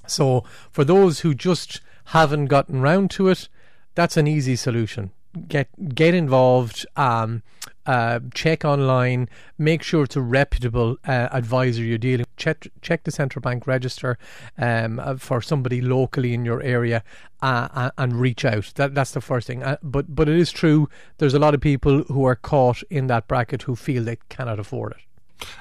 So, 0.06 0.44
for 0.70 0.84
those 0.84 1.22
who 1.22 1.34
just 1.34 1.80
haven't 2.06 2.48
gotten 2.48 2.82
round 2.82 3.10
to 3.12 3.30
it, 3.30 3.48
that's 3.96 4.18
an 4.18 4.28
easy 4.28 4.58
solution. 4.58 5.12
Get 5.48 5.70
get 5.94 6.14
involved. 6.14 6.86
Um, 6.96 7.44
uh, 7.88 8.20
check 8.34 8.66
online, 8.66 9.30
make 9.58 9.82
sure 9.82 10.04
it's 10.04 10.18
a 10.18 10.22
reputable 10.22 10.98
uh, 11.08 11.30
advisor 11.32 11.82
you're 11.82 11.98
dealing 11.98 12.20
with. 12.20 12.36
Check, 12.36 12.68
check 12.82 13.06
the 13.06 13.12
central 13.12 13.42
bank 13.42 13.66
register 13.66 14.18
um, 14.58 15.00
uh, 15.00 15.16
for 15.16 15.42
somebody 15.42 15.80
locally 15.80 16.34
in 16.34 16.44
your 16.44 16.62
area 16.62 17.02
uh, 17.42 17.92
and 17.98 18.20
reach 18.20 18.44
out. 18.44 18.74
That, 18.76 18.94
that's 18.94 19.12
the 19.12 19.22
first 19.22 19.48
thing. 19.48 19.64
Uh, 19.64 19.78
but, 19.82 20.14
but 20.14 20.28
it 20.28 20.38
is 20.38 20.52
true, 20.52 20.90
there's 21.18 21.34
a 21.34 21.40
lot 21.40 21.54
of 21.54 21.62
people 21.62 22.04
who 22.04 22.26
are 22.26 22.36
caught 22.36 22.84
in 22.90 23.08
that 23.08 23.28
bracket 23.28 23.64
who 23.64 23.76
feel 23.78 24.04
they 24.04 24.18
cannot 24.28 24.60
afford 24.60 24.92
it. 24.92 25.07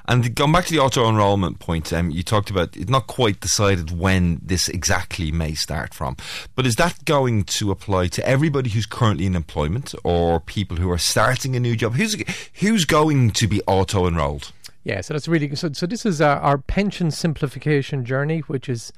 And 0.06 0.34
going 0.34 0.52
back 0.52 0.66
to 0.66 0.72
the 0.72 0.78
auto 0.78 1.08
enrolment 1.08 1.58
point, 1.58 1.92
um, 1.92 2.10
you 2.10 2.22
talked 2.22 2.50
about 2.50 2.76
it's 2.76 2.90
not 2.90 3.06
quite 3.06 3.40
decided 3.40 3.96
when 3.96 4.40
this 4.42 4.68
exactly 4.68 5.32
may 5.32 5.54
start 5.54 5.94
from. 5.94 6.16
But 6.54 6.66
is 6.66 6.76
that 6.76 7.04
going 7.04 7.44
to 7.44 7.70
apply 7.70 8.08
to 8.08 8.26
everybody 8.26 8.70
who's 8.70 8.86
currently 8.86 9.26
in 9.26 9.34
employment 9.34 9.94
or 10.04 10.40
people 10.40 10.76
who 10.76 10.90
are 10.90 10.98
starting 10.98 11.56
a 11.56 11.60
new 11.60 11.76
job? 11.76 11.94
Who's 11.94 12.16
who's 12.54 12.84
going 12.84 13.32
to 13.32 13.46
be 13.46 13.60
auto 13.66 14.06
enrolled? 14.06 14.52
Yeah, 14.84 15.00
so 15.00 15.14
that's 15.14 15.26
really 15.26 15.54
so. 15.56 15.72
So 15.72 15.86
this 15.86 16.06
is 16.06 16.20
our, 16.20 16.36
our 16.38 16.58
pension 16.58 17.10
simplification 17.10 18.04
journey, 18.04 18.40
which 18.40 18.68
is. 18.68 18.92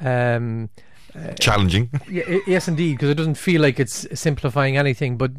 Um, 0.00 0.70
challenging. 1.40 1.90
Yeah, 2.08 2.38
yes, 2.46 2.68
indeed, 2.68 2.94
because 2.94 3.10
it 3.10 3.16
doesn't 3.16 3.36
feel 3.36 3.60
like 3.60 3.78
it's 3.78 4.06
simplifying 4.18 4.76
anything. 4.76 5.16
But 5.16 5.32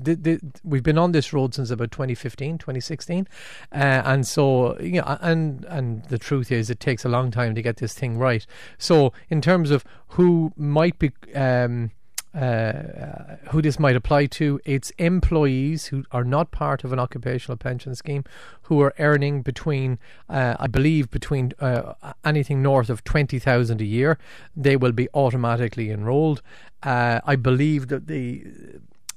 we've 0.63 0.83
been 0.83 0.97
on 0.97 1.11
this 1.11 1.33
road 1.33 1.55
since 1.55 1.71
about 1.71 1.91
2015, 1.91 2.57
2016, 2.57 3.27
uh, 3.71 3.75
and 3.75 4.27
so 4.27 4.79
you 4.79 5.01
know, 5.01 5.17
and 5.21 5.65
and 5.65 6.05
the 6.05 6.17
truth 6.17 6.51
is, 6.51 6.69
it 6.69 6.79
takes 6.79 7.05
a 7.05 7.09
long 7.09 7.31
time 7.31 7.55
to 7.55 7.61
get 7.61 7.77
this 7.77 7.93
thing 7.93 8.17
right. 8.17 8.45
So, 8.77 9.13
in 9.29 9.41
terms 9.41 9.71
of 9.71 9.83
who 10.09 10.53
might 10.55 10.99
be 10.99 11.11
um, 11.35 11.91
uh, 12.33 13.37
who 13.49 13.61
this 13.61 13.79
might 13.79 13.95
apply 13.95 14.27
to. 14.27 14.59
It's 14.65 14.91
employees 14.97 15.87
who 15.87 16.03
are 16.11 16.23
not 16.23 16.51
part 16.51 16.83
of 16.83 16.93
an 16.93 16.99
occupational 16.99 17.57
pension 17.57 17.95
scheme 17.95 18.23
who 18.63 18.81
are 18.81 18.93
earning 18.99 19.41
between, 19.41 19.97
uh, 20.29 20.55
I 20.59 20.67
believe, 20.67 21.09
between 21.09 21.53
uh, 21.59 21.93
anything 22.23 22.61
north 22.61 22.89
of 22.89 23.03
20,000 23.03 23.81
a 23.81 23.85
year. 23.85 24.17
They 24.55 24.75
will 24.75 24.91
be 24.91 25.07
automatically 25.13 25.89
enrolled. 25.89 26.41
Uh, 26.83 27.19
I 27.25 27.35
believe 27.35 27.87
that 27.87 28.07
the 28.07 28.45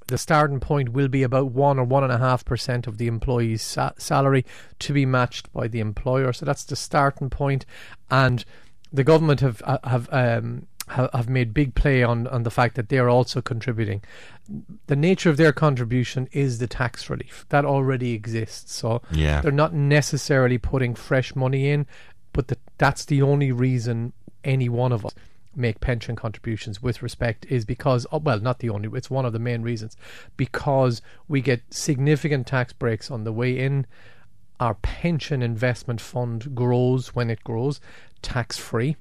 the 0.08 0.18
starting 0.18 0.60
point 0.60 0.90
will 0.90 1.08
be 1.08 1.22
about 1.22 1.52
one 1.52 1.78
or 1.78 1.84
one 1.84 2.04
and 2.04 2.12
a 2.12 2.18
half 2.18 2.44
percent 2.44 2.86
of 2.86 2.98
the 2.98 3.06
employee's 3.06 3.62
sa- 3.62 3.92
salary 3.96 4.44
to 4.78 4.92
be 4.92 5.06
matched 5.06 5.50
by 5.54 5.68
the 5.68 5.80
employer. 5.80 6.34
So 6.34 6.44
that's 6.44 6.64
the 6.64 6.76
starting 6.76 7.30
point, 7.30 7.64
and 8.10 8.44
the 8.92 9.04
government 9.04 9.40
have 9.40 9.62
uh, 9.64 9.78
have 9.84 10.08
um, 10.12 10.66
have 10.92 11.28
made 11.28 11.54
big 11.54 11.74
play 11.74 12.02
on, 12.02 12.26
on 12.28 12.42
the 12.42 12.50
fact 12.50 12.74
that 12.76 12.88
they're 12.88 13.08
also 13.08 13.40
contributing. 13.40 14.02
The 14.86 14.96
nature 14.96 15.30
of 15.30 15.36
their 15.36 15.52
contribution 15.52 16.28
is 16.32 16.58
the 16.58 16.66
tax 16.66 17.08
relief 17.08 17.46
that 17.48 17.64
already 17.64 18.12
exists. 18.12 18.74
So 18.74 19.02
yeah. 19.10 19.40
they're 19.40 19.52
not 19.52 19.74
necessarily 19.74 20.58
putting 20.58 20.94
fresh 20.94 21.34
money 21.34 21.70
in, 21.70 21.86
but 22.32 22.48
the, 22.48 22.56
that's 22.78 23.04
the 23.04 23.22
only 23.22 23.52
reason 23.52 24.12
any 24.44 24.68
one 24.68 24.92
of 24.92 25.06
us 25.06 25.14
make 25.54 25.80
pension 25.80 26.16
contributions 26.16 26.82
with 26.82 27.02
respect 27.02 27.44
is 27.46 27.64
because 27.66 28.06
oh, 28.10 28.18
well 28.18 28.40
not 28.40 28.60
the 28.60 28.70
only 28.70 28.88
it's 28.94 29.10
one 29.10 29.26
of 29.26 29.34
the 29.34 29.38
main 29.38 29.60
reasons 29.60 29.98
because 30.38 31.02
we 31.28 31.42
get 31.42 31.60
significant 31.68 32.46
tax 32.46 32.72
breaks 32.72 33.10
on 33.10 33.24
the 33.24 33.32
way 33.32 33.58
in 33.58 33.86
our 34.58 34.72
pension 34.76 35.42
investment 35.42 36.00
fund 36.00 36.54
grows 36.54 37.14
when 37.14 37.28
it 37.28 37.44
grows 37.44 37.80
tax 38.22 38.56
free 38.56 38.96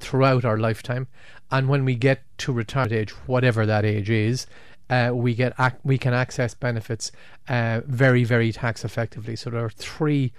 throughout 0.00 0.44
our 0.44 0.58
lifetime. 0.58 1.06
And 1.50 1.68
when 1.68 1.84
we 1.84 1.94
get 1.94 2.22
to 2.38 2.52
retirement 2.52 2.92
age, 2.92 3.10
whatever 3.26 3.66
that 3.66 3.84
age 3.84 4.10
is, 4.10 4.46
uh, 4.90 5.10
we 5.14 5.34
get 5.34 5.52
ac- 5.58 5.76
we 5.84 5.98
can 5.98 6.14
access 6.14 6.54
benefits 6.54 7.12
uh, 7.48 7.80
very 7.86 8.24
very 8.24 8.52
tax 8.52 8.84
effectively. 8.84 9.36
So 9.36 9.50
there 9.50 9.64
are 9.64 9.70
three 9.70 10.32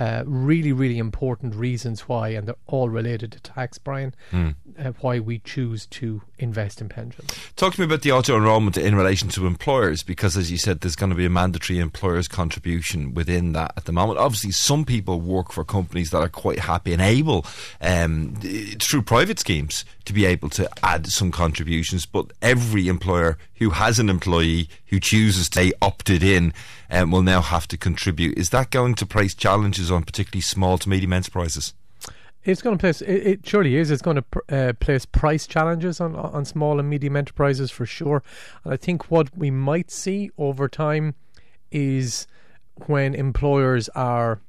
uh, 0.00 0.24
really, 0.26 0.72
really 0.72 0.96
important 0.98 1.54
reasons 1.54 2.08
why, 2.08 2.28
and 2.30 2.48
they're 2.48 2.56
all 2.66 2.88
related 2.88 3.30
to 3.32 3.40
tax, 3.40 3.76
Brian, 3.76 4.14
mm. 4.32 4.54
uh, 4.78 4.92
why 5.00 5.20
we 5.20 5.38
choose 5.40 5.84
to 5.86 6.22
invest 6.38 6.80
in 6.80 6.88
pensions. 6.88 7.30
Talk 7.56 7.74
to 7.74 7.80
me 7.80 7.84
about 7.84 8.00
the 8.00 8.10
auto 8.10 8.34
enrolment 8.34 8.78
in 8.78 8.94
relation 8.94 9.28
to 9.28 9.46
employers, 9.46 10.02
because 10.02 10.38
as 10.38 10.50
you 10.50 10.56
said, 10.56 10.80
there's 10.80 10.96
going 10.96 11.10
to 11.10 11.16
be 11.16 11.26
a 11.26 11.30
mandatory 11.30 11.78
employer's 11.78 12.28
contribution 12.28 13.12
within 13.12 13.52
that 13.52 13.74
at 13.76 13.84
the 13.84 13.92
moment. 13.92 14.18
Obviously, 14.18 14.52
some 14.52 14.86
people 14.86 15.20
work 15.20 15.52
for 15.52 15.64
companies 15.64 16.10
that 16.10 16.18
are 16.20 16.28
quite 16.30 16.60
happy 16.60 16.94
and 16.94 17.02
able, 17.02 17.44
um, 17.82 18.34
through 18.80 19.02
private 19.02 19.38
schemes, 19.38 19.84
to 20.06 20.14
be 20.14 20.24
able 20.24 20.48
to 20.48 20.68
add 20.82 21.06
some 21.08 21.30
contributions, 21.30 22.06
but 22.06 22.32
every 22.40 22.88
employer 22.88 23.36
who 23.60 23.70
has 23.70 23.98
an 23.98 24.08
employee 24.08 24.68
who 24.86 24.98
chooses 24.98 25.48
to 25.48 25.60
stay 25.60 25.72
opted 25.80 26.22
in 26.22 26.52
um, 26.90 27.10
will 27.12 27.22
now 27.22 27.42
have 27.42 27.68
to 27.68 27.76
contribute. 27.76 28.36
Is 28.36 28.50
that 28.50 28.70
going 28.70 28.94
to 28.96 29.06
place 29.06 29.34
challenges 29.34 29.90
on 29.90 30.02
particularly 30.02 30.40
small 30.40 30.78
to 30.78 30.88
medium 30.88 31.12
enterprises? 31.12 31.74
It's 32.42 32.62
going 32.62 32.76
to 32.76 32.80
place. 32.80 33.02
It, 33.02 33.26
it 33.26 33.46
surely 33.46 33.76
is. 33.76 33.90
It's 33.90 34.00
going 34.00 34.16
to 34.16 34.22
pr- 34.22 34.38
uh, 34.48 34.72
place 34.80 35.04
price 35.04 35.46
challenges 35.46 36.00
on 36.00 36.16
on 36.16 36.46
small 36.46 36.80
and 36.80 36.88
medium 36.88 37.14
enterprises 37.16 37.70
for 37.70 37.84
sure. 37.84 38.22
And 38.64 38.72
I 38.72 38.76
think 38.76 39.10
what 39.10 39.36
we 39.36 39.50
might 39.50 39.90
see 39.90 40.30
over 40.38 40.66
time 40.66 41.14
is 41.70 42.26
when 42.86 43.14
employers 43.14 43.90
are 43.90 44.40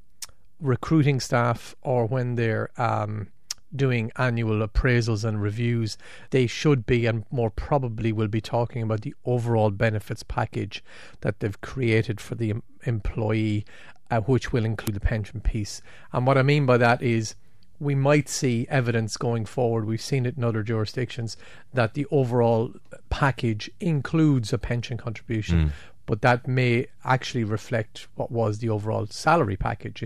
recruiting 0.62 1.20
staff 1.20 1.76
or 1.82 2.06
when 2.06 2.36
they're 2.36 2.70
um, 2.78 3.28
doing 3.76 4.12
annual 4.18 4.66
appraisals 4.68 5.24
and 5.24 5.42
reviews, 5.42 5.98
they 6.32 6.48
should 6.48 6.86
be 6.86 7.06
and 7.06 7.26
more 7.32 7.50
probably 7.50 8.12
will 8.12 8.28
be 8.28 8.42
talking 8.42 8.84
about 8.84 9.02
the 9.02 9.16
overall 9.26 9.72
benefits 9.72 10.24
package 10.24 10.84
that 11.22 11.40
they've 11.40 11.62
created 11.62 12.20
for 12.20 12.36
the 12.36 12.54
employee, 12.84 13.66
uh, 14.10 14.20
which 14.22 14.52
will 14.52 14.66
include 14.66 14.96
the 14.96 15.00
pension 15.00 15.40
piece. 15.40 15.82
And 16.12 16.28
what 16.28 16.38
I 16.38 16.44
mean 16.44 16.66
by 16.66 16.78
that 16.78 17.02
is 17.02 17.36
we 17.80 17.96
might 17.96 18.30
see 18.30 18.68
evidence 18.70 19.18
going 19.18 19.46
forward. 19.46 19.86
We've 19.86 20.00
seen 20.00 20.28
it 20.28 20.38
in 20.38 20.44
other 20.44 20.62
jurisdictions 20.62 21.36
that 21.74 21.96
the 21.96 22.06
overall 22.12 22.74
package 23.10 23.72
includes 23.80 24.54
a 24.54 24.60
pension 24.60 24.98
contribution. 24.98 25.66
Mm. 25.66 25.72
But 26.06 26.22
that 26.22 26.48
may 26.48 26.88
actually 27.04 27.44
reflect 27.44 28.08
what 28.16 28.32
was 28.32 28.60
the 28.60 28.70
overall 28.70 29.08
salary 29.08 29.56
package 29.56 30.04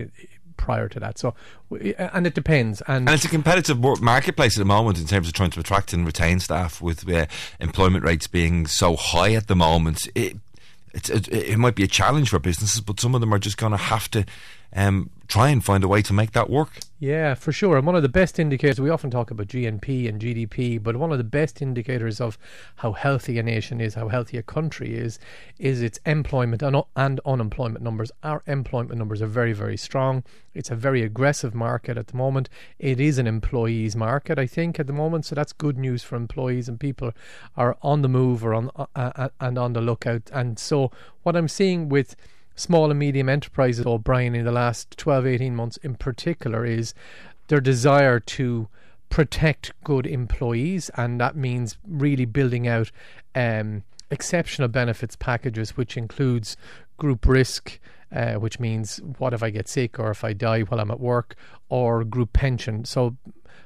prior 0.66 0.88
to 0.88 0.98
that. 0.98 1.16
So, 1.16 1.32
and 1.96 2.26
it 2.26 2.34
depends. 2.34 2.82
And, 2.88 3.08
and 3.08 3.14
it's 3.14 3.24
a 3.24 3.28
competitive 3.28 3.78
marketplace 4.02 4.58
at 4.58 4.60
the 4.60 4.66
moment 4.66 4.98
in 4.98 5.06
terms 5.06 5.28
of 5.28 5.32
trying 5.32 5.50
to 5.50 5.60
attract 5.60 5.92
and 5.92 6.04
retain 6.04 6.40
staff 6.40 6.82
with 6.82 7.08
uh, 7.08 7.26
employment 7.60 8.04
rates 8.04 8.26
being 8.26 8.66
so 8.66 8.96
high 8.96 9.32
at 9.34 9.46
the 9.46 9.54
moment. 9.54 10.08
It, 10.16 10.36
it, 10.92 11.28
it 11.28 11.58
might 11.58 11.76
be 11.76 11.84
a 11.84 11.88
challenge 11.88 12.30
for 12.30 12.40
businesses, 12.40 12.80
but 12.80 12.98
some 12.98 13.14
of 13.14 13.20
them 13.20 13.32
are 13.32 13.38
just 13.38 13.58
going 13.58 13.70
to 13.70 13.78
have 13.78 14.10
to 14.10 14.26
um, 14.72 15.10
try 15.28 15.48
and 15.48 15.64
find 15.64 15.82
a 15.84 15.88
way 15.88 16.02
to 16.02 16.12
make 16.12 16.32
that 16.32 16.48
work. 16.48 16.70
Yeah, 16.98 17.34
for 17.34 17.52
sure. 17.52 17.76
And 17.76 17.86
one 17.86 17.96
of 17.96 18.02
the 18.02 18.08
best 18.08 18.38
indicators, 18.38 18.80
we 18.80 18.88
often 18.88 19.10
talk 19.10 19.30
about 19.30 19.48
GNP 19.48 20.08
and 20.08 20.20
GDP, 20.20 20.82
but 20.82 20.96
one 20.96 21.12
of 21.12 21.18
the 21.18 21.24
best 21.24 21.60
indicators 21.60 22.20
of 22.20 22.38
how 22.76 22.92
healthy 22.92 23.38
a 23.38 23.42
nation 23.42 23.80
is, 23.80 23.94
how 23.94 24.08
healthy 24.08 24.38
a 24.38 24.42
country 24.42 24.94
is, 24.94 25.18
is 25.58 25.82
its 25.82 25.98
employment 26.06 26.62
and, 26.62 26.76
and 26.94 27.20
unemployment 27.26 27.84
numbers. 27.84 28.10
Our 28.22 28.42
employment 28.46 28.98
numbers 28.98 29.20
are 29.20 29.26
very, 29.26 29.52
very 29.52 29.76
strong. 29.76 30.24
It's 30.54 30.70
a 30.70 30.76
very 30.76 31.02
aggressive 31.02 31.54
market 31.54 31.98
at 31.98 32.06
the 32.06 32.16
moment. 32.16 32.48
It 32.78 32.98
is 32.98 33.18
an 33.18 33.26
employees 33.26 33.94
market, 33.94 34.38
I 34.38 34.46
think, 34.46 34.80
at 34.80 34.86
the 34.86 34.92
moment. 34.94 35.26
So 35.26 35.34
that's 35.34 35.52
good 35.52 35.76
news 35.76 36.02
for 36.02 36.16
employees 36.16 36.68
and 36.68 36.80
people 36.80 37.12
are 37.56 37.76
on 37.82 38.00
the 38.00 38.08
move 38.08 38.44
or 38.44 38.54
on 38.54 38.70
uh, 38.74 38.86
uh, 38.94 39.28
and 39.38 39.58
on 39.58 39.74
the 39.74 39.82
lookout. 39.82 40.30
And 40.32 40.58
so 40.58 40.90
what 41.24 41.36
I'm 41.36 41.48
seeing 41.48 41.90
with 41.90 42.16
small 42.56 42.90
and 42.90 42.98
medium 42.98 43.28
enterprises, 43.28 43.86
O'Brien, 43.86 44.34
in 44.34 44.44
the 44.44 44.52
last 44.52 44.96
12, 44.98 45.26
18 45.26 45.54
months 45.54 45.76
in 45.78 45.94
particular, 45.94 46.64
is 46.64 46.94
their 47.48 47.60
desire 47.60 48.18
to 48.18 48.68
protect 49.08 49.72
good 49.84 50.06
employees, 50.06 50.90
and 50.96 51.20
that 51.20 51.36
means 51.36 51.78
really 51.86 52.24
building 52.24 52.66
out 52.66 52.90
um, 53.34 53.84
exceptional 54.10 54.68
benefits 54.68 55.14
packages, 55.14 55.76
which 55.76 55.96
includes 55.96 56.56
group 56.96 57.26
risk. 57.26 57.78
Uh, 58.14 58.34
which 58.34 58.60
means 58.60 59.00
what 59.18 59.34
if 59.34 59.42
I 59.42 59.50
get 59.50 59.68
sick 59.68 59.98
or 59.98 60.12
if 60.12 60.22
I 60.22 60.32
die 60.32 60.60
while 60.60 60.78
I'm 60.78 60.92
at 60.92 61.00
work, 61.00 61.34
or 61.68 62.04
group 62.04 62.32
pension. 62.32 62.84
So, 62.84 63.16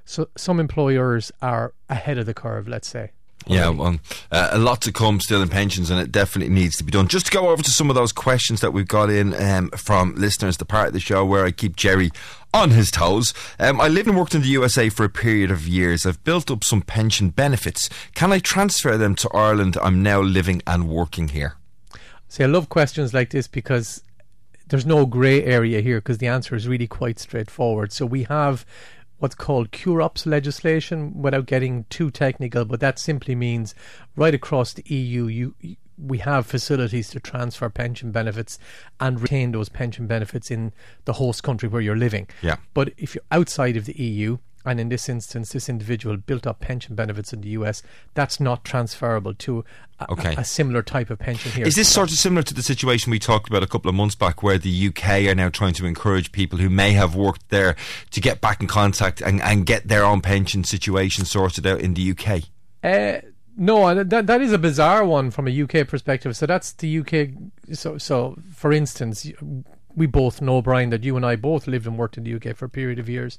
so 0.07 0.31
some 0.35 0.59
employers 0.59 1.31
are 1.43 1.75
ahead 1.91 2.17
of 2.17 2.25
the 2.25 2.33
curve, 2.33 2.67
let's 2.67 2.89
say. 2.89 3.13
Yeah, 3.47 3.71
well, 3.71 3.99
uh, 4.31 4.51
a 4.53 4.59
lot 4.59 4.83
to 4.83 4.93
come 4.93 5.19
still 5.21 5.43
in 5.43 5.49
pensions, 5.49 5.91
and 5.91 5.99
it 5.99 6.13
definitely 6.13 6.55
needs 6.55 6.77
to 6.77 6.85
be 6.85 6.93
done. 6.93 7.09
Just 7.09 7.27
to 7.27 7.33
go 7.33 7.49
over 7.49 7.63
to 7.63 7.71
some 7.71 7.89
of 7.89 7.97
those 7.97 8.13
questions 8.13 8.61
that 8.61 8.73
we've 8.73 8.87
got 8.87 9.11
in 9.11 9.35
um, 9.35 9.71
from 9.71 10.15
listeners, 10.15 10.59
the 10.59 10.65
part 10.65 10.89
of 10.89 10.93
the 10.93 11.01
show 11.01 11.25
where 11.25 11.45
I 11.45 11.51
keep 11.51 11.75
Gerry 11.75 12.11
on 12.53 12.71
his 12.71 12.91
toes. 12.91 13.33
Um, 13.59 13.81
I 13.81 13.89
lived 13.89 14.09
and 14.09 14.19
worked 14.19 14.35
in 14.35 14.43
the 14.43 14.49
USA 14.49 14.89
for 14.89 15.05
a 15.05 15.09
period 15.09 15.51
of 15.51 15.67
years. 15.67 16.05
I've 16.05 16.23
built 16.25 16.51
up 16.51 16.65
some 16.65 16.83
pension 16.83 17.31
benefits. 17.31 17.89
Can 18.15 18.33
I 18.33 18.41
transfer 18.41 18.97
them 18.97 19.15
to 19.17 19.31
Ireland? 19.31 19.77
I'm 19.83 20.03
now 20.03 20.21
living 20.21 20.63
and 20.67 20.89
working 20.89 21.29
here. 21.29 21.57
See, 22.29 22.45
I 22.45 22.47
love 22.47 22.69
questions 22.69 23.15
like 23.15 23.31
this 23.31 23.49
because 23.49 24.03
there's 24.69 24.87
no 24.87 25.07
grey 25.07 25.45
area 25.45 25.81
here 25.81 25.99
because 25.99 26.19
the 26.19 26.29
answer 26.29 26.55
is 26.55 26.69
really 26.69 26.87
quite 26.87 27.19
straightforward. 27.19 27.93
So 27.93 28.07
we 28.07 28.25
have 28.25 28.65
what's 29.21 29.35
called 29.35 29.71
QROPS 29.71 30.27
legislation 30.27 31.23
without 31.23 31.47
getting 31.47 31.85
too 31.91 32.11
technical, 32.11 32.65
but 32.65 32.81
that 32.81 32.99
simply 32.99 33.35
means 33.35 33.75
right 34.17 34.35
across 34.35 34.73
the 34.73 34.83
EU, 34.93 35.27
you, 35.27 35.55
we 35.97 36.19
have 36.19 36.47
facilities 36.47 37.11
to 37.11 37.21
transfer 37.21 37.69
pension 37.69 38.11
benefits 38.11 38.59
and 38.99 39.21
retain 39.21 39.53
those 39.53 39.69
pension 39.69 40.07
benefits 40.07 40.51
in 40.51 40.73
the 41.05 41.13
host 41.13 41.43
country 41.43 41.69
where 41.69 41.83
you're 41.83 41.97
living. 41.97 42.29
Yeah. 42.43 42.57
But 42.75 42.93
if 42.97 43.15
you're 43.15 43.25
outside 43.31 43.77
of 43.77 43.85
the 43.85 43.93
EU, 44.03 44.39
and 44.65 44.79
in 44.79 44.89
this 44.89 45.09
instance, 45.09 45.53
this 45.53 45.69
individual 45.69 46.17
built 46.17 46.47
up 46.47 46.61
pension 46.61 46.95
benefits 46.95 47.33
in 47.33 47.41
the 47.41 47.49
US, 47.51 47.83
that's 48.15 48.39
not 48.41 48.65
transferable 48.65 49.35
to 49.35 49.65
a, 49.99 50.11
Okay. 50.13 50.35
a, 50.37 50.41
a 50.41 50.45
similar 50.45 50.83
type 50.83 51.11
of 51.11 51.19
pension 51.19 51.53
here. 51.53 51.67
Is 51.67 51.77
this 51.77 51.89
sort 51.89 52.11
of 52.11 52.17
similar 52.17 52.43
to 52.43 52.55
the 52.55 52.63
situation 52.63 53.11
we 53.11 53.19
talked 53.19 53.49
about 53.49 53.63
a 53.63 53.67
couple 53.67 53.89
of 53.89 53.95
months 53.95 54.15
back, 54.15 54.43
where 54.43 54.59
the 54.59 54.89
UK 54.89 55.27
are 55.27 55.35
now 55.35 55.49
trying 55.49 55.75
to 55.75 55.87
encourage 55.87 56.33
people 56.33 56.59
who 56.59 56.71
may 56.71 56.93
have 56.93 57.15
worked 57.15 57.49
there 57.51 57.77
to 58.11 58.21
get 58.21 58.41
back 58.41 58.61
in 58.61 58.67
contact 58.67 59.21
and, 59.21 59.41
and 59.43 59.67
get 59.67 59.89
their 59.89 60.05
own 60.05 60.21
pension 60.21 60.65
situation 60.65 61.25
sorted 61.25 61.67
out 61.67 61.81
in 61.81 61.95
the 61.95 62.11
UK? 62.13 62.43
Uh, 62.83 63.21
no, 63.57 64.03
that 64.05 64.27
that 64.27 64.41
is 64.41 64.53
a 64.53 64.59
bizarre 64.59 65.05
one 65.05 65.31
from 65.31 65.47
a 65.47 65.63
UK 65.63 65.87
perspective. 65.87 66.35
So 66.37 66.47
that's 66.47 66.73
the 66.73 66.99
UK. 67.01 67.31
So, 67.75 67.99
so 67.99 68.39
for 68.55 68.73
instance, 68.73 69.31
we 69.97 70.07
both 70.07 70.41
know 70.41 70.63
Brian 70.63 70.91
that 70.91 71.05
you 71.05 71.17
and 71.17 71.25
I 71.25 71.37
both 71.37 71.67
lived 71.67 71.87
and 71.87 71.99
worked 71.99 72.17
in 72.17 72.25
the 72.25 72.35
UK 72.35 72.57
for 72.57 72.67
a 72.67 72.69
period 72.69 72.99
of 72.99 73.09
years, 73.09 73.39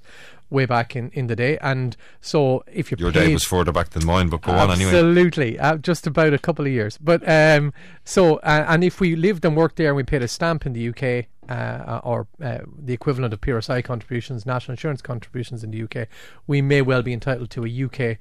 way 0.50 0.66
back 0.66 0.96
in, 0.96 1.10
in 1.12 1.28
the 1.28 1.36
day. 1.36 1.58
And 1.62 1.96
so 2.20 2.64
if 2.72 2.92
you 2.92 2.98
Your 3.00 3.12
paid, 3.12 3.28
day 3.28 3.34
was 3.34 3.44
further 3.44 3.72
back 3.72 3.92
than 3.92 4.06
mine, 4.06 4.30
but 4.30 4.42
go 4.42 4.52
on 4.52 4.72
anyway. 4.72 4.92
Absolutely, 4.92 5.60
uh, 5.60 5.78
just 5.78 6.08
about 6.08 6.34
a 6.34 6.38
couple 6.40 6.66
of 6.66 6.72
years. 6.72 6.98
But 6.98 7.28
um, 7.28 7.74
so, 8.04 8.38
uh, 8.38 8.66
and 8.68 8.84
if 8.84 9.00
we 9.00 9.16
lived 9.16 9.46
and 9.46 9.56
worked 9.56 9.78
there 9.78 9.88
and 9.88 9.96
we 9.96 10.04
paid 10.04 10.22
a 10.22 10.28
stamp 10.28 10.66
in 10.66 10.74
the 10.74 10.90
UK, 10.90 11.28
uh, 11.50 12.00
or 12.04 12.28
uh, 12.42 12.60
the 12.78 12.94
equivalent 12.94 13.34
of 13.34 13.42
PRSI 13.42 13.84
contributions, 13.84 14.46
national 14.46 14.74
insurance 14.74 15.02
contributions 15.02 15.64
in 15.64 15.72
the 15.72 15.84
UK, 15.84 16.08
we 16.48 16.62
may 16.62 16.82
well 16.82 17.02
be 17.02 17.14
entitled 17.14 17.50
to 17.52 17.66
a 17.66 17.84
UK. 17.86 18.18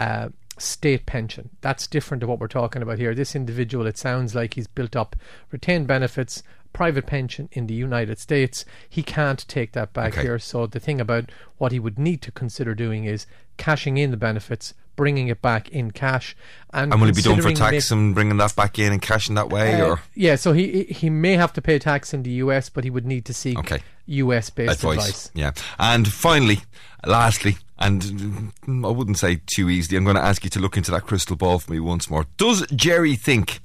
Uh, 0.00 0.28
State 0.58 1.06
pension. 1.06 1.48
That's 1.62 1.86
different 1.86 2.20
to 2.20 2.26
what 2.26 2.38
we're 2.38 2.46
talking 2.46 2.82
about 2.82 2.98
here. 2.98 3.14
This 3.14 3.34
individual, 3.34 3.86
it 3.86 3.96
sounds 3.96 4.34
like 4.34 4.52
he's 4.52 4.66
built 4.66 4.94
up 4.94 5.16
retained 5.50 5.86
benefits, 5.86 6.42
private 6.72 7.06
pension 7.06 7.48
in 7.52 7.66
the 7.66 7.74
United 7.74 8.18
States. 8.18 8.64
He 8.88 9.02
can't 9.02 9.46
take 9.48 9.72
that 9.72 9.92
back 9.92 10.12
Okay. 10.14 10.22
here. 10.22 10.38
So 10.38 10.66
the 10.66 10.80
thing 10.80 11.00
about 11.00 11.30
what 11.58 11.72
he 11.72 11.78
would 11.78 11.98
need 11.98 12.22
to 12.22 12.32
consider 12.32 12.74
doing 12.74 13.04
is 13.04 13.26
cashing 13.56 13.96
in 13.98 14.10
the 14.10 14.16
benefits, 14.16 14.74
bringing 14.96 15.28
it 15.28 15.40
back 15.42 15.68
in 15.70 15.90
cash, 15.90 16.36
and 16.72 16.92
And 16.92 17.00
will 17.00 17.08
it 17.08 17.16
be 17.16 17.22
done 17.22 17.40
for 17.40 17.52
tax 17.52 17.90
ma- 17.90 17.96
and 17.96 18.14
bringing 18.14 18.36
that 18.38 18.54
back 18.56 18.78
in 18.78 18.92
and 18.92 19.00
cashing 19.00 19.34
that 19.36 19.50
way, 19.50 19.80
uh, 19.80 19.86
or 19.86 20.00
yeah, 20.14 20.36
so 20.36 20.52
he 20.52 20.84
he 20.84 21.08
may 21.10 21.34
have 21.36 21.52
to 21.54 21.62
pay 21.62 21.78
tax 21.78 22.12
in 22.14 22.22
the 22.22 22.30
US, 22.44 22.68
but 22.68 22.84
he 22.84 22.90
would 22.90 23.06
need 23.06 23.24
to 23.26 23.34
seek 23.34 23.58
Okay. 23.58 23.80
US 24.06 24.50
based 24.50 24.72
advice? 24.74 24.98
advice. 24.98 25.30
Yeah. 25.34 25.52
And 25.78 26.06
finally, 26.08 26.60
lastly, 27.06 27.56
and 27.78 28.52
I 28.66 28.88
wouldn't 28.88 29.18
say 29.18 29.40
too 29.46 29.68
easily, 29.70 29.96
I'm 29.96 30.04
going 30.04 30.16
to 30.16 30.22
ask 30.24 30.44
you 30.44 30.50
to 30.50 30.60
look 30.60 30.76
into 30.76 30.90
that 30.92 31.02
crystal 31.02 31.36
ball 31.36 31.58
for 31.58 31.72
me 31.72 31.80
once 31.80 32.08
more. 32.10 32.26
Does 32.36 32.66
Gerry 32.74 33.16
think 33.16 33.60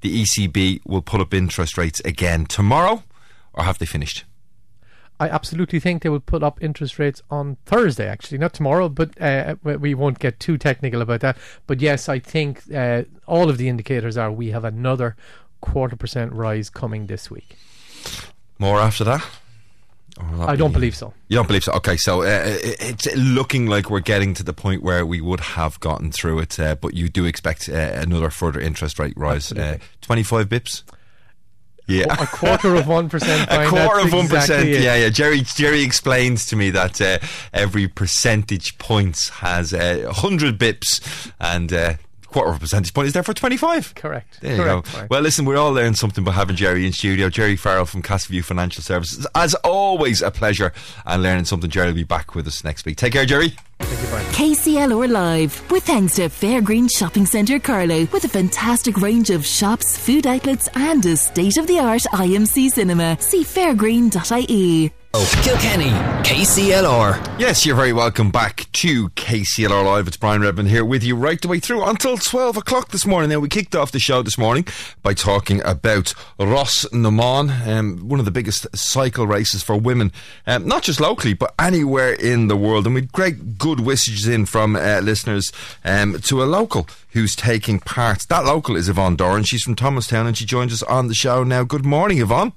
the 0.00 0.24
ECB 0.24 0.80
will 0.86 1.02
put 1.02 1.20
up 1.20 1.34
interest 1.34 1.76
rates 1.76 2.00
again 2.00 2.46
tomorrow, 2.46 3.02
or 3.52 3.64
have 3.64 3.78
they 3.78 3.86
finished? 3.86 4.24
I 5.20 5.28
absolutely 5.28 5.80
think 5.80 6.02
they 6.02 6.08
will 6.08 6.20
put 6.20 6.44
up 6.44 6.62
interest 6.62 6.98
rates 6.98 7.22
on 7.28 7.56
Thursday, 7.66 8.06
actually, 8.06 8.38
not 8.38 8.52
tomorrow, 8.52 8.88
but 8.88 9.20
uh, 9.20 9.56
we- 9.64 9.94
won't 9.94 10.20
get 10.20 10.38
too 10.38 10.56
technical 10.56 11.02
about 11.02 11.20
that. 11.22 11.36
But 11.66 11.80
yes, 11.80 12.08
I 12.08 12.20
think 12.20 12.62
uh, 12.72 13.02
all 13.26 13.50
of 13.50 13.58
the 13.58 13.68
indicators 13.68 14.16
are 14.16 14.30
we 14.30 14.50
have 14.50 14.64
another 14.64 15.16
quarter 15.60 15.96
percent 15.96 16.32
rise 16.32 16.70
coming 16.70 17.08
this 17.08 17.30
week. 17.32 17.56
More 18.60 18.78
after 18.78 19.02
that? 19.04 19.24
I 20.40 20.56
don't 20.56 20.70
be- 20.70 20.74
believe 20.74 20.96
so. 20.96 21.12
You 21.28 21.36
don't 21.36 21.46
believe 21.46 21.64
so? 21.64 21.72
Okay, 21.74 21.96
so 21.96 22.22
uh, 22.22 22.26
it- 22.44 22.76
it's 22.80 23.16
looking 23.16 23.66
like 23.66 23.90
we're 23.90 24.00
getting 24.00 24.34
to 24.34 24.42
the 24.42 24.52
point 24.52 24.82
where 24.82 25.04
we 25.06 25.20
would 25.20 25.40
have 25.40 25.78
gotten 25.80 26.10
through 26.12 26.40
it, 26.40 26.58
uh, 26.58 26.74
but 26.74 26.94
you 26.94 27.08
do 27.08 27.24
expect 27.24 27.68
uh, 27.68 27.72
another 27.72 28.30
further 28.30 28.60
interest 28.60 28.98
rate 28.98 29.14
rise. 29.16 29.52
Uh, 29.52 29.78
25 30.02 30.48
bips? 30.48 30.82
Yeah. 31.86 32.04
A 32.22 32.26
quarter 32.26 32.74
of 32.74 32.86
one 32.86 33.08
percent. 33.08 33.48
A 33.50 33.66
quarter 33.66 34.00
of 34.00 34.12
one 34.12 34.28
percent. 34.28 34.68
Yeah, 34.68 34.94
yeah. 34.94 35.08
Gerry 35.08 35.40
Gerry 35.40 35.82
explains 35.82 36.44
to 36.48 36.56
me 36.56 36.68
that 36.68 37.00
uh, 37.00 37.18
every 37.54 37.88
percentage 37.88 38.76
points 38.76 39.30
has 39.30 39.72
uh, 39.72 40.12
hundred 40.14 40.58
bips, 40.58 41.32
and 41.40 41.72
uh, 41.72 41.94
quarter 42.28 42.50
of 42.50 42.56
a 42.56 42.60
percentage 42.60 42.94
point 42.94 43.08
is 43.08 43.12
there 43.12 43.22
for 43.22 43.34
twenty 43.34 43.56
five. 43.56 43.94
Correct. 43.94 44.40
There 44.40 44.56
Correct, 44.56 44.76
you 44.76 44.82
go. 44.82 44.90
Brian. 44.92 45.08
Well, 45.10 45.20
listen, 45.22 45.44
we're 45.44 45.56
all 45.56 45.72
learning 45.72 45.94
something 45.94 46.24
by 46.24 46.32
having 46.32 46.56
Gerry 46.56 46.86
in 46.86 46.92
studio. 46.92 47.28
Gerry 47.28 47.56
Farrell 47.56 47.86
from 47.86 48.02
Castle 48.02 48.32
View 48.32 48.42
Financial 48.42 48.82
Services. 48.82 49.26
As 49.34 49.54
always, 49.56 50.22
a 50.22 50.30
pleasure 50.30 50.72
and 51.06 51.22
learning 51.22 51.46
something. 51.46 51.70
Gerry 51.70 51.88
will 51.88 51.94
be 51.94 52.04
back 52.04 52.34
with 52.34 52.46
us 52.46 52.62
next 52.64 52.84
week. 52.86 52.96
Take 52.96 53.12
care, 53.14 53.26
Gerry. 53.26 53.54
Thank 53.80 54.02
you, 54.02 54.08
Brian. 54.08 54.26
KCLR 54.32 55.08
Live, 55.10 55.70
with 55.70 55.84
thanks 55.84 56.16
to 56.16 56.22
Fairgreen 56.28 56.90
Shopping 56.90 57.26
Centre 57.26 57.58
Carlow, 57.58 58.06
with 58.12 58.24
a 58.24 58.28
fantastic 58.28 58.96
range 59.00 59.30
of 59.30 59.46
shops, 59.46 59.96
food 59.96 60.26
outlets, 60.26 60.68
and 60.74 61.04
a 61.06 61.16
state 61.16 61.56
of 61.56 61.66
the 61.66 61.78
art 61.78 62.02
IMC 62.12 62.70
cinema. 62.70 63.16
See 63.20 63.44
fairgreen.ie. 63.44 64.92
Kilkenny, 65.14 65.90
KCLR. 66.22 67.40
Yes, 67.40 67.64
you're 67.64 67.74
very 67.74 67.94
welcome 67.94 68.30
back 68.30 68.66
to 68.72 69.08
KCLR 69.10 69.82
Live. 69.84 70.06
It's 70.06 70.18
Brian 70.18 70.42
Redmond 70.42 70.68
here 70.68 70.84
with 70.84 71.02
you 71.02 71.16
right 71.16 71.40
the 71.40 71.48
way 71.48 71.60
through 71.60 71.82
until 71.84 72.18
12 72.18 72.58
o'clock 72.58 72.90
this 72.90 73.06
morning. 73.06 73.30
Now, 73.30 73.38
we 73.38 73.48
kicked 73.48 73.74
off 73.74 73.90
the 73.90 73.98
show 73.98 74.20
this 74.22 74.36
morning 74.36 74.66
by 75.02 75.14
talking 75.14 75.62
about 75.62 76.12
Rás 76.38 76.86
na 76.92 77.08
mBan, 77.08 77.66
um, 77.66 78.06
one 78.06 78.18
of 78.20 78.26
the 78.26 78.30
biggest 78.30 78.66
cycle 78.76 79.26
races 79.26 79.62
for 79.62 79.76
women, 79.78 80.12
um, 80.46 80.68
not 80.68 80.82
just 80.82 81.00
locally, 81.00 81.32
but 81.32 81.54
anywhere 81.58 82.12
in 82.12 82.48
the 82.48 82.56
world. 82.56 82.84
And 82.84 82.94
we 82.94 83.00
had 83.00 83.12
great 83.12 83.56
good 83.56 83.80
wishes 83.80 84.28
in 84.28 84.44
from 84.44 84.76
uh, 84.76 85.00
listeners 85.02 85.50
um, 85.84 86.20
to 86.20 86.42
a 86.42 86.44
local 86.44 86.86
who's 87.12 87.34
taking 87.34 87.80
part. 87.80 88.28
That 88.28 88.44
local 88.44 88.76
is 88.76 88.90
Yvonne 88.90 89.16
Doran. 89.16 89.44
She's 89.44 89.62
from 89.62 89.74
Thomastown 89.74 90.26
and 90.26 90.36
she 90.36 90.44
joins 90.44 90.72
us 90.74 90.82
on 90.82 91.08
the 91.08 91.14
show 91.14 91.44
now. 91.44 91.64
Good 91.64 91.86
morning, 91.86 92.20
Yvonne. 92.20 92.52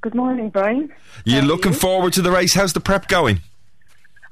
Good 0.00 0.14
morning, 0.14 0.50
Brian. 0.50 0.92
You 1.24 1.40
How 1.40 1.46
looking 1.46 1.72
you? 1.72 1.78
forward 1.78 2.12
to 2.14 2.22
the 2.22 2.30
race? 2.30 2.54
How's 2.54 2.72
the 2.72 2.80
prep 2.80 3.08
going? 3.08 3.40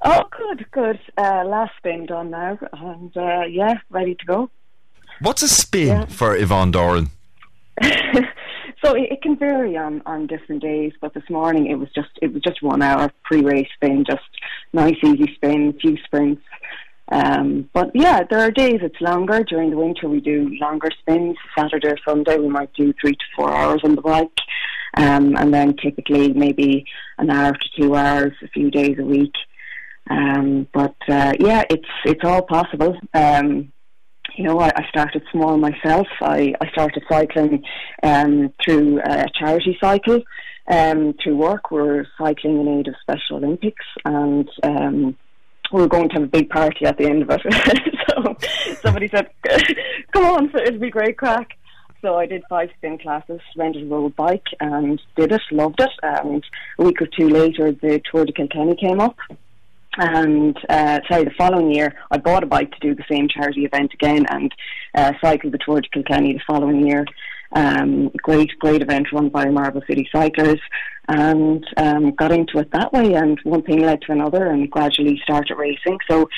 Oh, 0.05 0.25
good, 0.31 0.67
good. 0.71 1.01
Uh, 1.17 1.45
last 1.45 1.73
spin 1.79 2.07
done 2.07 2.31
now, 2.31 2.59
and 2.73 3.17
uh, 3.17 3.43
yeah, 3.49 3.75
ready 3.91 4.15
to 4.15 4.25
go. 4.27 4.51
What's 5.21 5.43
a 5.43 5.49
spin 5.49 5.87
Yeah. 5.89 6.07
for 6.07 6.37
Yvonne 6.37 6.71
Doran? 6.71 7.09
so 7.83 8.95
it, 8.95 9.11
it 9.11 9.23
can 9.23 9.37
vary 9.37 9.77
on, 9.77 10.03
on 10.07 10.27
different 10.27 10.62
days, 10.62 10.93
but 11.01 11.15
this 11.15 11.29
morning 11.31 11.67
it 11.69 11.77
was 11.77 11.89
just 11.95 12.11
it 12.23 12.33
was 12.33 12.43
just 12.43 12.62
one 12.62 12.83
hour 12.83 13.11
pre-race 13.25 13.69
spin, 13.75 14.05
just 14.09 14.23
nice 14.73 14.97
easy 15.03 15.33
spin, 15.35 15.73
few 15.81 15.97
sprints. 16.05 16.43
Um, 17.12 17.68
but 17.72 17.90
yeah, 17.94 18.22
there 18.28 18.40
are 18.40 18.50
days 18.50 18.80
it's 18.82 19.00
longer. 19.00 19.44
During 19.44 19.70
the 19.70 19.76
winter, 19.76 20.09
we 20.09 20.20
do 20.20 20.48
longer 20.61 20.88
spins. 21.00 21.36
Saturday 21.57 21.88
or 21.88 21.98
Sunday, 22.07 22.38
we 22.38 22.48
might 22.48 22.72
do 22.74 22.92
three 23.00 23.12
to 23.12 23.24
four 23.36 23.55
hours 23.55 23.80
on 23.84 23.94
the 23.94 24.02
bike, 24.02 24.38
um, 24.96 25.36
and 25.36 25.52
then 25.52 25.76
typically 25.76 26.32
maybe 26.32 26.86
an 27.18 27.30
hour 27.30 27.52
to 27.52 27.82
two 27.82 27.94
hours, 27.94 28.32
a 28.42 28.48
few 28.48 28.70
days 28.70 28.96
a 28.98 29.05
week. 29.05 29.34
Um, 30.11 30.66
but 30.72 30.96
uh, 31.09 31.32
yeah, 31.38 31.64
it's 31.70 31.88
it's 32.05 32.24
all 32.24 32.42
possible. 32.42 32.96
Um, 33.12 33.72
you 34.36 34.44
know, 34.44 34.59
I, 34.59 34.68
I 34.74 34.88
started 34.88 35.22
small 35.30 35.57
myself. 35.57 36.09
I, 36.20 36.55
I 36.61 36.68
started 36.72 37.05
cycling 37.09 37.62
um, 38.02 38.52
through 38.64 39.00
a 39.00 39.26
charity 39.38 39.76
cycle. 39.80 40.22
Um, 40.66 41.14
through 41.22 41.36
work, 41.36 41.70
we're 41.70 42.07
cycling 42.18 42.61
in 42.61 42.78
aid 42.78 42.88
of 42.88 42.94
Special 43.02 43.36
Olympics, 43.36 43.84
and 44.05 44.48
um, 44.62 45.16
were 45.81 45.89
going 45.89 46.09
to 46.11 46.14
have 46.14 46.22
a 46.25 46.29
big 46.29 46.51
party 46.51 46.85
at 46.87 46.99
the 46.99 47.07
end 47.07 47.22
of 47.22 47.31
it. 47.31 47.43
so 48.09 48.37
somebody 48.81 49.09
said, 49.09 49.29
"Come 50.12 50.25
on, 50.25 50.51
it'll 50.55 50.81
be 50.81 50.91
great 50.91 51.18
crack." 51.18 51.57
So 52.03 52.16
I 52.16 52.27
did 52.27 52.43
five 52.51 52.68
spin 52.77 52.99
classes, 52.99 53.41
rented 53.57 53.85
a 53.85 53.87
road 53.87 54.14
bike, 54.14 54.47
and 54.61 55.01
did 55.16 55.33
it. 55.33 55.41
Loved 55.51 55.81
it. 55.81 55.91
And 56.03 56.45
a 56.79 56.85
week 56.85 57.01
or 57.01 57.07
two 57.07 57.29
later, 57.29 57.72
the 57.72 58.01
Tour 58.11 58.27
de 58.27 58.33
Kilkenny 58.33 58.77
came 58.77 59.01
up 59.01 59.16
and 59.97 60.57
uh, 60.68 61.01
sorry, 61.09 61.25
the 61.25 61.31
following 61.37 61.72
year 61.72 61.95
I 62.11 62.18
bought 62.18 62.43
a 62.43 62.47
bike 62.47 62.72
to 62.72 62.81
do 62.81 62.95
the 62.95 63.05
same 63.11 63.29
charity 63.29 63.64
event 63.64 63.93
again 63.95 64.27
and 64.29 64.53
uh, 64.95 65.12
cycled 65.22 65.53
the 65.53 65.59
Tour 65.59 65.81
de 65.81 65.89
Kilkenny 65.89 66.33
the 66.33 66.41
following 66.47 66.87
year. 66.87 67.05
Um, 67.55 68.11
great, 68.16 68.50
great 68.59 68.82
event 68.82 69.12
run 69.12 69.28
by 69.28 69.46
Marble 69.46 69.82
City 69.86 70.09
Cyclers, 70.12 70.61
and 71.09 71.64
um, 71.76 72.11
got 72.12 72.32
into 72.32 72.59
it 72.59 72.70
that 72.72 72.92
way. 72.92 73.14
And 73.14 73.38
one 73.44 73.62
thing 73.62 73.80
led 73.80 74.02
to 74.02 74.12
another, 74.12 74.46
and 74.46 74.70
gradually 74.70 75.20
started 75.22 75.55
racing. 75.55 75.98
So, 76.11 76.28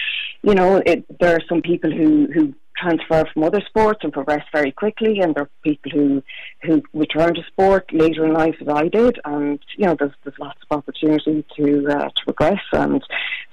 you 0.42 0.54
know, 0.54 0.82
it, 0.84 1.04
there 1.18 1.34
are 1.36 1.42
some 1.48 1.62
people 1.62 1.90
who 1.90 2.28
who 2.32 2.54
transfer 2.76 3.24
from 3.32 3.42
other 3.42 3.60
sports 3.66 4.00
and 4.02 4.12
progress 4.12 4.44
very 4.52 4.72
quickly, 4.72 5.20
and 5.20 5.34
there 5.34 5.44
are 5.44 5.50
people 5.62 5.90
who 5.92 6.22
who 6.62 6.82
return 6.92 7.34
to 7.34 7.42
sport 7.44 7.90
later 7.92 8.24
in 8.26 8.32
life, 8.32 8.56
as 8.60 8.68
I 8.68 8.88
did, 8.88 9.18
and 9.24 9.58
you 9.76 9.86
know 9.86 9.96
there's 9.98 10.12
there's 10.24 10.38
lots 10.38 10.60
of 10.68 10.76
opportunity 10.76 11.44
to 11.56 11.86
uh, 11.88 12.08
to 12.08 12.24
progress. 12.24 12.62
And 12.72 13.02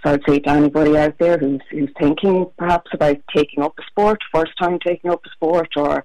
so 0.04 0.14
I'd 0.14 0.24
say 0.28 0.40
to 0.40 0.50
anybody 0.50 0.98
out 0.98 1.18
there 1.20 1.38
who's 1.38 1.62
who's 1.72 1.92
thinking 2.00 2.48
perhaps 2.58 2.92
about 2.94 3.18
taking 3.36 3.64
up 3.64 3.74
a 3.80 3.84
sport, 3.88 4.20
first 4.34 4.52
time 4.60 4.80
taking 4.80 5.12
up 5.12 5.22
a 5.26 5.30
sport, 5.30 5.70
or 5.76 6.04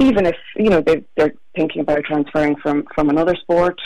even 0.00 0.26
if 0.26 0.36
you 0.56 0.70
know 0.70 0.80
they, 0.80 1.04
they're 1.16 1.34
thinking 1.54 1.82
about 1.82 2.04
transferring 2.04 2.56
from 2.56 2.84
from 2.94 3.08
another 3.10 3.36
sport 3.36 3.78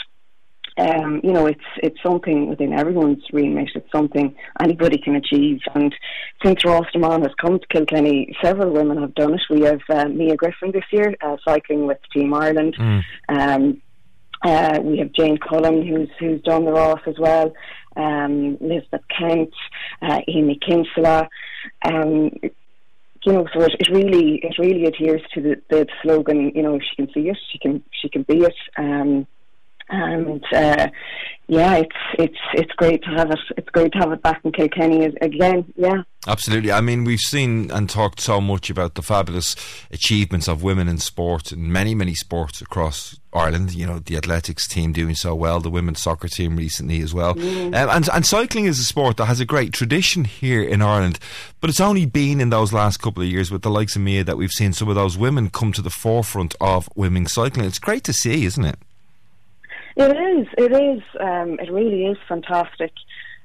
um, 0.77 1.21
you 1.23 1.31
know, 1.31 1.45
it's 1.45 1.63
it's 1.77 2.01
something 2.03 2.49
within 2.49 2.73
everyone's 2.73 3.23
remit. 3.31 3.69
It's 3.75 3.89
something 3.91 4.35
anybody 4.61 4.97
can 4.97 5.15
achieve. 5.15 5.59
And 5.73 5.95
since 6.43 6.63
Rás 6.63 6.85
na 6.93 7.07
mBan 7.07 7.21
has 7.21 7.31
come 7.39 7.59
to 7.59 7.67
Kilkenny, 7.67 8.35
several 8.43 8.71
women 8.71 8.99
have 8.99 9.15
done 9.15 9.35
it. 9.35 9.41
We 9.49 9.61
have 9.61 9.79
uh, 9.89 10.09
Mia 10.09 10.35
Griffin 10.35 10.71
this 10.71 10.83
year 10.91 11.15
uh, 11.21 11.37
cycling 11.45 11.87
with 11.87 11.99
Team 12.13 12.33
Ireland. 12.33 12.75
Mm. 12.77 13.03
Um, 13.29 13.81
uh, 14.43 14.79
we 14.83 14.97
have 14.97 15.13
Jane 15.13 15.37
Cullen 15.37 15.87
who's 15.87 16.09
who's 16.19 16.41
done 16.41 16.65
the 16.65 16.71
Rás 16.71 17.07
as 17.07 17.17
well. 17.17 17.53
Um, 17.95 18.57
Elizabeth 18.59 19.03
Kent, 19.17 19.53
uh, 20.01 20.19
Amy 20.27 20.59
Kinsella. 20.59 21.29
Um, 21.85 22.31
you 23.25 23.33
know, 23.33 23.47
so 23.53 23.61
it, 23.61 23.73
it 23.79 23.89
really 23.89 24.39
it 24.43 24.55
really 24.59 24.85
adheres 24.85 25.21
to 25.33 25.41
the, 25.41 25.61
the 25.69 25.87
slogan. 26.01 26.51
You 26.53 26.61
know, 26.61 26.79
she 26.79 26.95
can 26.95 27.13
see 27.13 27.29
it, 27.29 27.37
she 27.51 27.57
can 27.59 27.83
she 27.91 28.09
can 28.09 28.23
be 28.23 28.39
it. 28.39 28.55
Um, 28.77 29.27
and 29.89 30.43
uh, 30.53 30.87
yeah, 31.47 31.75
it's 31.75 31.95
it's 32.17 32.39
it's 32.55 32.71
great 32.73 33.03
to 33.03 33.09
have 33.11 33.29
it. 33.29 33.39
It's 33.55 33.69
great 33.69 33.91
to 33.93 33.99
have 33.99 34.11
it 34.11 34.21
back 34.23 34.41
in 34.43 34.51
Kilkenny 34.51 35.05
again. 35.21 35.71
Yeah, 35.75 36.01
absolutely. 36.27 36.71
I 36.71 36.81
mean, 36.81 37.03
we've 37.03 37.19
seen 37.19 37.69
and 37.69 37.87
talked 37.87 38.19
so 38.19 38.41
much 38.41 38.71
about 38.71 38.95
the 38.95 39.03
fabulous 39.03 39.55
achievements 39.91 40.47
of 40.47 40.63
women 40.63 40.87
in 40.87 40.97
sport 40.97 41.51
in 41.51 41.71
many 41.71 41.93
many 41.93 42.15
sports 42.15 42.61
across 42.61 43.19
Ireland. 43.31 43.75
You 43.75 43.85
know, 43.85 43.99
the 43.99 44.17
athletics 44.17 44.67
team 44.67 44.91
doing 44.91 45.13
so 45.13 45.35
well, 45.35 45.59
the 45.59 45.69
women's 45.69 46.01
soccer 46.01 46.27
team 46.27 46.55
recently 46.55 47.01
as 47.01 47.13
well, 47.13 47.35
mm. 47.35 47.67
um, 47.67 47.89
and 47.91 48.09
and 48.11 48.25
cycling 48.25 48.65
is 48.65 48.79
a 48.79 48.83
sport 48.83 49.17
that 49.17 49.25
has 49.25 49.39
a 49.39 49.45
great 49.45 49.71
tradition 49.71 50.25
here 50.25 50.63
in 50.63 50.81
Ireland. 50.81 51.19
But 51.61 51.69
it's 51.69 51.81
only 51.81 52.07
been 52.07 52.41
in 52.41 52.49
those 52.49 52.73
last 52.73 52.97
couple 52.97 53.21
of 53.21 53.29
years 53.29 53.51
with 53.51 53.61
the 53.61 53.69
likes 53.69 53.95
of 53.95 54.01
Mia 54.01 54.23
that 54.23 54.37
we've 54.37 54.51
seen 54.51 54.73
some 54.73 54.89
of 54.89 54.95
those 54.95 55.15
women 55.15 55.51
come 55.51 55.71
to 55.73 55.83
the 55.83 55.91
forefront 55.91 56.55
of 56.59 56.89
women's 56.95 57.33
cycling. 57.33 57.67
It's 57.67 57.77
great 57.77 58.03
to 58.05 58.13
see, 58.13 58.45
isn't 58.45 58.65
it? 58.65 58.79
It 59.95 60.11
is. 60.11 60.47
It 60.57 60.71
is. 60.71 61.03
Um, 61.19 61.57
it 61.59 61.71
really 61.71 62.05
is 62.05 62.17
fantastic. 62.27 62.91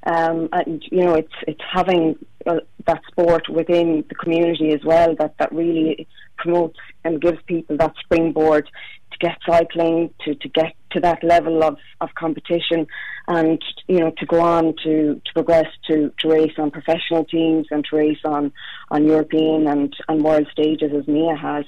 Um, 0.05 0.49
and 0.53 0.83
you 0.91 1.05
know, 1.05 1.15
it's 1.15 1.33
it's 1.47 1.61
having 1.71 2.17
uh, 2.47 2.61
that 2.87 3.03
sport 3.11 3.49
within 3.49 4.05
the 4.09 4.15
community 4.15 4.73
as 4.73 4.81
well 4.85 5.15
that 5.17 5.37
that 5.39 5.53
really 5.53 6.09
promotes 6.39 6.79
and 7.05 7.21
gives 7.21 7.39
people 7.47 7.77
that 7.77 7.95
springboard 8.03 8.69
to 9.13 9.19
get 9.19 9.37
cycling 9.47 10.13
to 10.25 10.35
to 10.35 10.49
get 10.49 10.75
to 10.93 11.01
that 11.01 11.23
level 11.23 11.63
of, 11.63 11.77
of 12.01 12.09
competition 12.15 12.87
and 13.29 13.63
you 13.89 14.01
know 14.01 14.11
to 14.19 14.27
go 14.27 14.41
on 14.41 14.75
to, 14.83 15.21
to 15.25 15.33
progress 15.35 15.67
to, 15.87 16.13
to 16.19 16.29
race 16.29 16.55
on 16.59 16.71
professional 16.71 17.25
teams 17.25 17.67
and 17.71 17.85
to 17.85 17.97
race 17.97 18.25
on 18.25 18.53
on 18.91 19.07
European 19.07 19.69
and, 19.69 19.95
and 20.09 20.25
world 20.25 20.49
stages 20.51 20.93
as 20.97 21.07
Mia 21.07 21.37
has 21.37 21.65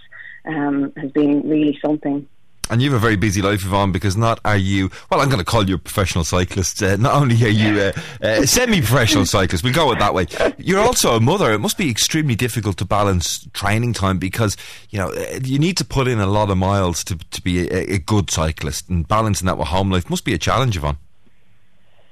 um, 0.47 0.93
has 0.97 1.11
been 1.13 1.49
really 1.49 1.79
something. 1.85 2.27
And 2.73 2.81
you 2.81 2.91
have 2.91 2.97
a 2.97 3.05
very 3.05 3.17
busy 3.17 3.43
life, 3.43 3.67
Yvonne, 3.67 3.93
because 3.93 4.17
not 4.17 4.41
are 4.47 4.57
you, 4.57 4.91
well, 5.11 5.21
I'm 5.21 5.29
going 5.29 5.41
to 5.41 5.45
call 5.45 5.69
you 5.69 5.75
a 5.75 5.79
professional 5.79 6.25
cyclist. 6.25 6.83
Uh, 6.83 6.97
not 6.97 7.13
only 7.13 7.35
are 7.45 7.49
you 7.49 7.93
a, 8.23 8.47
semi 8.47 8.81
professional 8.81 9.27
cyclist, 9.27 9.63
we'll 9.63 9.75
go 9.75 9.93
it 9.93 9.99
that 9.99 10.15
way, 10.15 10.27
you're 10.57 10.81
also 10.81 11.15
a 11.15 11.21
mother. 11.21 11.53
It 11.53 11.59
must 11.59 11.77
be 11.77 11.91
extremely 11.91 12.35
difficult 12.35 12.79
to 12.79 12.87
balance 12.87 13.47
training 13.53 13.93
time 13.93 14.17
because, 14.17 14.57
you 14.89 14.99
know, 14.99 15.13
uh, 15.13 15.41
you 15.45 15.59
need 15.59 15.77
to 15.77 15.85
put 15.85 16.09
in 16.09 16.19
a 16.19 16.27
lot 16.27 16.49
of 16.49 16.57
miles 16.57 17.05
to, 17.05 17.19
to 17.19 17.43
be 17.43 17.69
a, 17.69 17.97
a 17.97 17.99
good 17.99 18.31
cyclist 18.31 18.89
and 18.89 19.07
balancing 19.07 19.45
that 19.45 19.59
with 19.59 19.69
home 19.69 19.91
life 19.91 20.09
must 20.09 20.25
be 20.25 20.33
a 20.33 20.39
challenge, 20.39 20.75
Yvonne. 20.75 20.97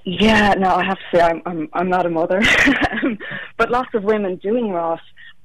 Yeah, 0.05 0.53
no, 0.59 0.75
I 0.75 0.85
have 0.85 0.99
to 0.99 1.17
say 1.17 1.23
I'm 1.23 1.41
I'm, 1.47 1.69
I'm 1.73 1.89
not 1.89 2.05
a 2.05 2.11
mother, 2.11 2.43
but 3.57 3.71
lots 3.71 3.95
of 3.95 4.05
women 4.05 4.37
doing 4.37 4.67
Rás 4.67 5.01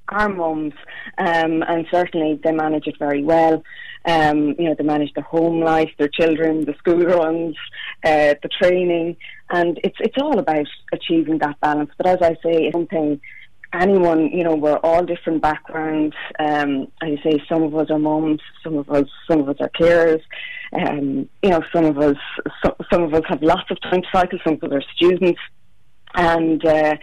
are 0.09 0.27
mums, 0.27 0.73
um, 1.17 1.63
and 1.63 1.87
certainly 1.89 2.37
they 2.43 2.51
manage 2.51 2.87
it 2.87 2.97
very 2.99 3.23
well. 3.23 3.63
Um, 4.05 4.55
you 4.59 4.65
know, 4.65 4.75
they 4.77 4.83
manage 4.83 5.13
their 5.13 5.23
home 5.23 5.61
life, 5.61 5.89
their 5.97 6.09
children, 6.09 6.65
the 6.65 6.75
school 6.77 6.99
runs, 6.99 7.55
uh, 8.03 8.35
the 8.41 8.49
training, 8.61 9.17
and 9.49 9.79
it's 9.83 9.97
it's 9.99 10.17
all 10.21 10.37
about 10.37 10.67
achieving 10.93 11.39
that 11.39 11.59
balance. 11.59 11.91
But 11.97 12.07
as 12.07 12.21
I 12.21 12.33
say, 12.43 12.65
it's 12.65 12.73
something 12.73 13.19
anyone, 13.81 14.29
you 14.29 14.43
know, 14.43 14.55
we're 14.55 14.77
all 14.77 15.03
different 15.03 15.41
backgrounds. 15.41 16.15
Um, 16.39 16.87
you 17.03 17.17
say, 17.23 17.41
some 17.47 17.63
of 17.63 17.75
us 17.75 17.89
are 17.89 17.99
mums, 17.99 18.41
some 18.63 18.77
of 18.77 18.89
us, 18.89 19.07
some 19.29 19.41
of 19.41 19.49
us 19.49 19.57
are 19.59 19.69
carers. 19.69 20.21
Um, 20.73 21.29
you 21.41 21.49
know, 21.49 21.61
some 21.73 21.85
of 21.85 21.97
us, 21.97 22.17
so, 22.63 22.75
some 22.91 23.03
of 23.03 23.13
us 23.13 23.23
have 23.27 23.41
lots 23.41 23.69
of 23.69 23.79
time 23.81 24.01
to 24.01 24.07
cycle. 24.11 24.39
Some 24.43 24.59
of 24.61 24.63
us 24.63 24.71
are 24.71 24.83
students, 24.95 25.39
and 26.15 26.65
uh, 26.65 26.95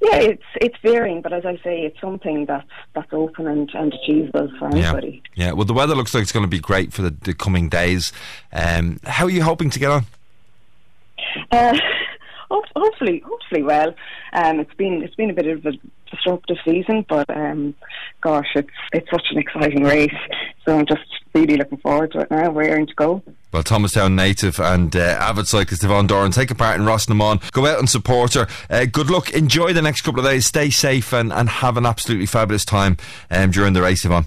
yeah, 0.00 0.16
it's 0.16 0.42
it's 0.56 0.76
varying, 0.82 1.20
but 1.20 1.32
as 1.32 1.44
I 1.44 1.56
say, 1.62 1.82
it's 1.82 2.00
something 2.00 2.46
that's 2.46 2.66
that's 2.94 3.12
open 3.12 3.46
and, 3.46 3.70
and 3.74 3.92
achievable 3.92 4.50
for 4.58 4.68
anybody. 4.68 5.22
Yeah. 5.34 5.46
yeah, 5.46 5.52
well, 5.52 5.66
the 5.66 5.74
weather 5.74 5.94
looks 5.94 6.14
like 6.14 6.22
it's 6.22 6.32
going 6.32 6.44
to 6.44 6.48
be 6.50 6.58
great 6.58 6.92
for 6.92 7.02
the, 7.02 7.10
the 7.10 7.34
coming 7.34 7.68
days. 7.68 8.12
Um, 8.52 8.98
how 9.04 9.26
are 9.26 9.30
you 9.30 9.42
hoping 9.42 9.68
to 9.70 9.78
get 9.78 9.90
on? 9.90 10.06
Uh, 11.50 11.76
hopefully, 12.50 13.22
hopefully 13.26 13.62
well. 13.62 13.94
Um, 14.32 14.60
it's 14.60 14.74
been 14.74 15.02
it's 15.02 15.14
been 15.14 15.30
a 15.30 15.34
bit 15.34 15.46
of 15.46 15.66
a 15.66 15.72
disruptive 16.10 16.56
season, 16.64 17.04
but 17.08 17.28
um, 17.28 17.74
gosh, 18.22 18.48
it's 18.54 18.68
it's 18.92 19.10
such 19.10 19.26
an 19.30 19.38
exciting 19.38 19.84
race. 19.84 20.14
So 20.64 20.78
I'm 20.78 20.86
just 20.86 21.02
really 21.34 21.56
looking 21.56 21.78
forward 21.78 22.12
to 22.12 22.20
it 22.20 22.30
now. 22.30 22.50
We're 22.50 22.84
to 22.84 22.94
go. 22.94 23.22
Well, 23.52 23.64
Thomastown 23.64 24.14
native 24.14 24.60
and 24.60 24.94
uh, 24.94 25.00
avid 25.00 25.48
cyclist 25.48 25.82
Yvonne 25.82 26.06
Doran, 26.06 26.30
take 26.30 26.52
a 26.52 26.54
part 26.54 26.78
in 26.78 26.86
Rás 26.86 27.08
na 27.08 27.16
mBan. 27.16 27.50
Go 27.50 27.66
out 27.66 27.80
and 27.80 27.90
support 27.90 28.34
her. 28.34 28.46
Uh, 28.68 28.84
good 28.84 29.10
luck. 29.10 29.30
Enjoy 29.30 29.72
the 29.72 29.82
next 29.82 30.02
couple 30.02 30.20
of 30.20 30.26
days. 30.26 30.46
Stay 30.46 30.70
safe 30.70 31.12
and, 31.12 31.32
and 31.32 31.48
have 31.48 31.76
an 31.76 31.84
absolutely 31.84 32.26
fabulous 32.26 32.64
time 32.64 32.96
um, 33.30 33.50
during 33.50 33.72
the 33.72 33.82
race, 33.82 34.04
Yvonne. 34.04 34.26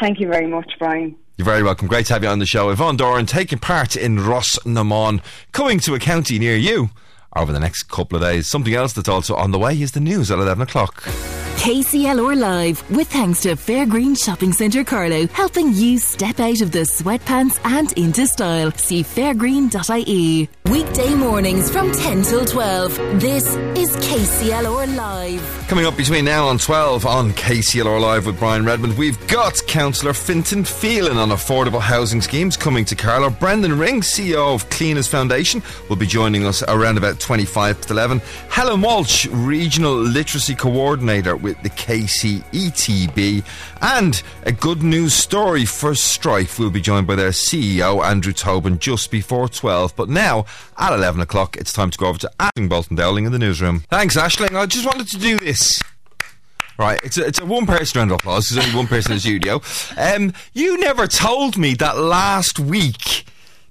Thank 0.00 0.18
you 0.18 0.28
very 0.28 0.46
much, 0.46 0.72
Brian. 0.78 1.14
You're 1.36 1.44
very 1.44 1.62
welcome. 1.62 1.88
Great 1.88 2.06
to 2.06 2.14
have 2.14 2.22
you 2.22 2.30
on 2.30 2.38
the 2.38 2.46
show. 2.46 2.70
Yvonne 2.70 2.96
Doran 2.96 3.26
taking 3.26 3.58
part 3.58 3.96
in 3.96 4.16
Rás 4.16 4.64
na 4.64 4.82
mBan, 4.82 5.22
coming 5.52 5.78
to 5.80 5.94
a 5.94 5.98
county 5.98 6.38
near 6.38 6.56
you 6.56 6.88
over 7.36 7.52
the 7.52 7.60
next 7.60 7.84
couple 7.84 8.16
of 8.16 8.22
days. 8.22 8.46
Something 8.46 8.74
else 8.74 8.92
that's 8.92 9.08
also 9.08 9.34
on 9.34 9.50
the 9.50 9.58
way 9.58 9.80
is 9.80 9.92
the 9.92 10.00
news 10.00 10.30
at 10.30 10.38
11 10.38 10.62
o'clock. 10.62 11.02
KCLR 11.56 12.38
Live, 12.38 12.90
with 12.90 13.08
thanks 13.08 13.42
to 13.42 13.56
Fairgreen 13.56 14.16
Shopping 14.16 14.52
Centre 14.52 14.84
Carlow, 14.84 15.26
helping 15.28 15.72
you 15.72 15.98
step 15.98 16.38
out 16.38 16.60
of 16.60 16.70
the 16.70 16.80
sweatpants 16.80 17.58
and 17.64 17.92
into 17.94 18.26
style. 18.26 18.70
See 18.72 19.02
fairgreen.ie. 19.02 20.48
Weekday 20.70 21.14
mornings 21.14 21.70
from 21.70 21.92
10 21.92 22.22
till 22.22 22.44
12. 22.44 23.20
This 23.20 23.54
is 23.76 23.94
KCLR 23.96 24.96
Live. 24.96 25.66
Coming 25.68 25.86
up 25.86 25.96
between 25.96 26.24
now 26.24 26.50
and 26.50 26.58
12 26.58 27.06
on 27.06 27.32
KCLR 27.32 28.00
Live 28.00 28.26
with 28.26 28.38
Brian 28.38 28.64
Redmond, 28.64 28.96
we've 28.96 29.24
got 29.28 29.60
Councillor 29.68 30.12
Fintan 30.12 30.64
Phelan 30.64 31.18
on 31.18 31.28
affordable 31.28 31.80
housing 31.80 32.20
schemes 32.20 32.56
coming 32.56 32.84
to 32.86 32.96
Carlow. 32.96 33.30
Brendan 33.30 33.78
Ring, 33.78 34.00
CEO 34.00 34.54
of 34.54 34.68
Cliona's 34.70 35.06
Foundation, 35.06 35.62
will 35.88 35.96
be 35.96 36.06
joining 36.06 36.44
us 36.46 36.62
around 36.64 36.98
about 36.98 37.20
25 37.20 37.82
to 37.82 37.92
11. 37.92 38.20
Helen 38.48 38.80
Walsh, 38.80 39.26
Regional 39.26 39.94
Literacy 39.94 40.54
Coordinator 40.54 41.36
with 41.36 41.62
the 41.62 41.70
KCETB. 41.70 43.44
And 43.82 44.22
a 44.44 44.52
good 44.52 44.82
news 44.82 45.14
story 45.14 45.64
for 45.64 45.90
Stryve. 45.92 46.58
We'll 46.58 46.70
be 46.70 46.80
joined 46.80 47.06
by 47.06 47.14
their 47.16 47.30
CEO, 47.30 48.04
Andrew 48.04 48.32
Tobin, 48.32 48.78
just 48.78 49.10
before 49.10 49.48
12. 49.48 49.94
But 49.94 50.08
now, 50.08 50.46
at 50.78 50.92
11 50.92 51.20
o'clock, 51.20 51.56
it's 51.56 51.72
time 51.72 51.90
to 51.90 51.98
go 51.98 52.06
over 52.06 52.18
to 52.18 52.30
Ashling 52.38 52.68
Bolton 52.68 52.96
Dowling 52.96 53.24
in 53.24 53.32
the 53.32 53.38
newsroom. 53.38 53.84
Thanks, 53.90 54.16
Ashling. 54.16 54.56
I 54.56 54.66
just 54.66 54.86
wanted 54.86 55.08
to 55.08 55.18
do 55.18 55.38
this. 55.38 55.82
Right, 56.78 57.00
it's 57.02 57.16
a, 57.16 57.26
it's 57.26 57.40
a 57.40 57.46
one 57.46 57.64
person 57.64 57.98
round 58.00 58.10
of 58.10 58.16
applause. 58.16 58.50
There's 58.50 58.66
only 58.66 58.76
one 58.76 58.86
person 58.86 59.12
in 59.12 59.16
the 59.16 59.20
studio. 59.20 59.62
Um, 59.96 60.34
you 60.52 60.78
never 60.78 61.06
told 61.06 61.56
me 61.56 61.72
that 61.74 61.96
last 61.96 62.58
week 62.58 63.24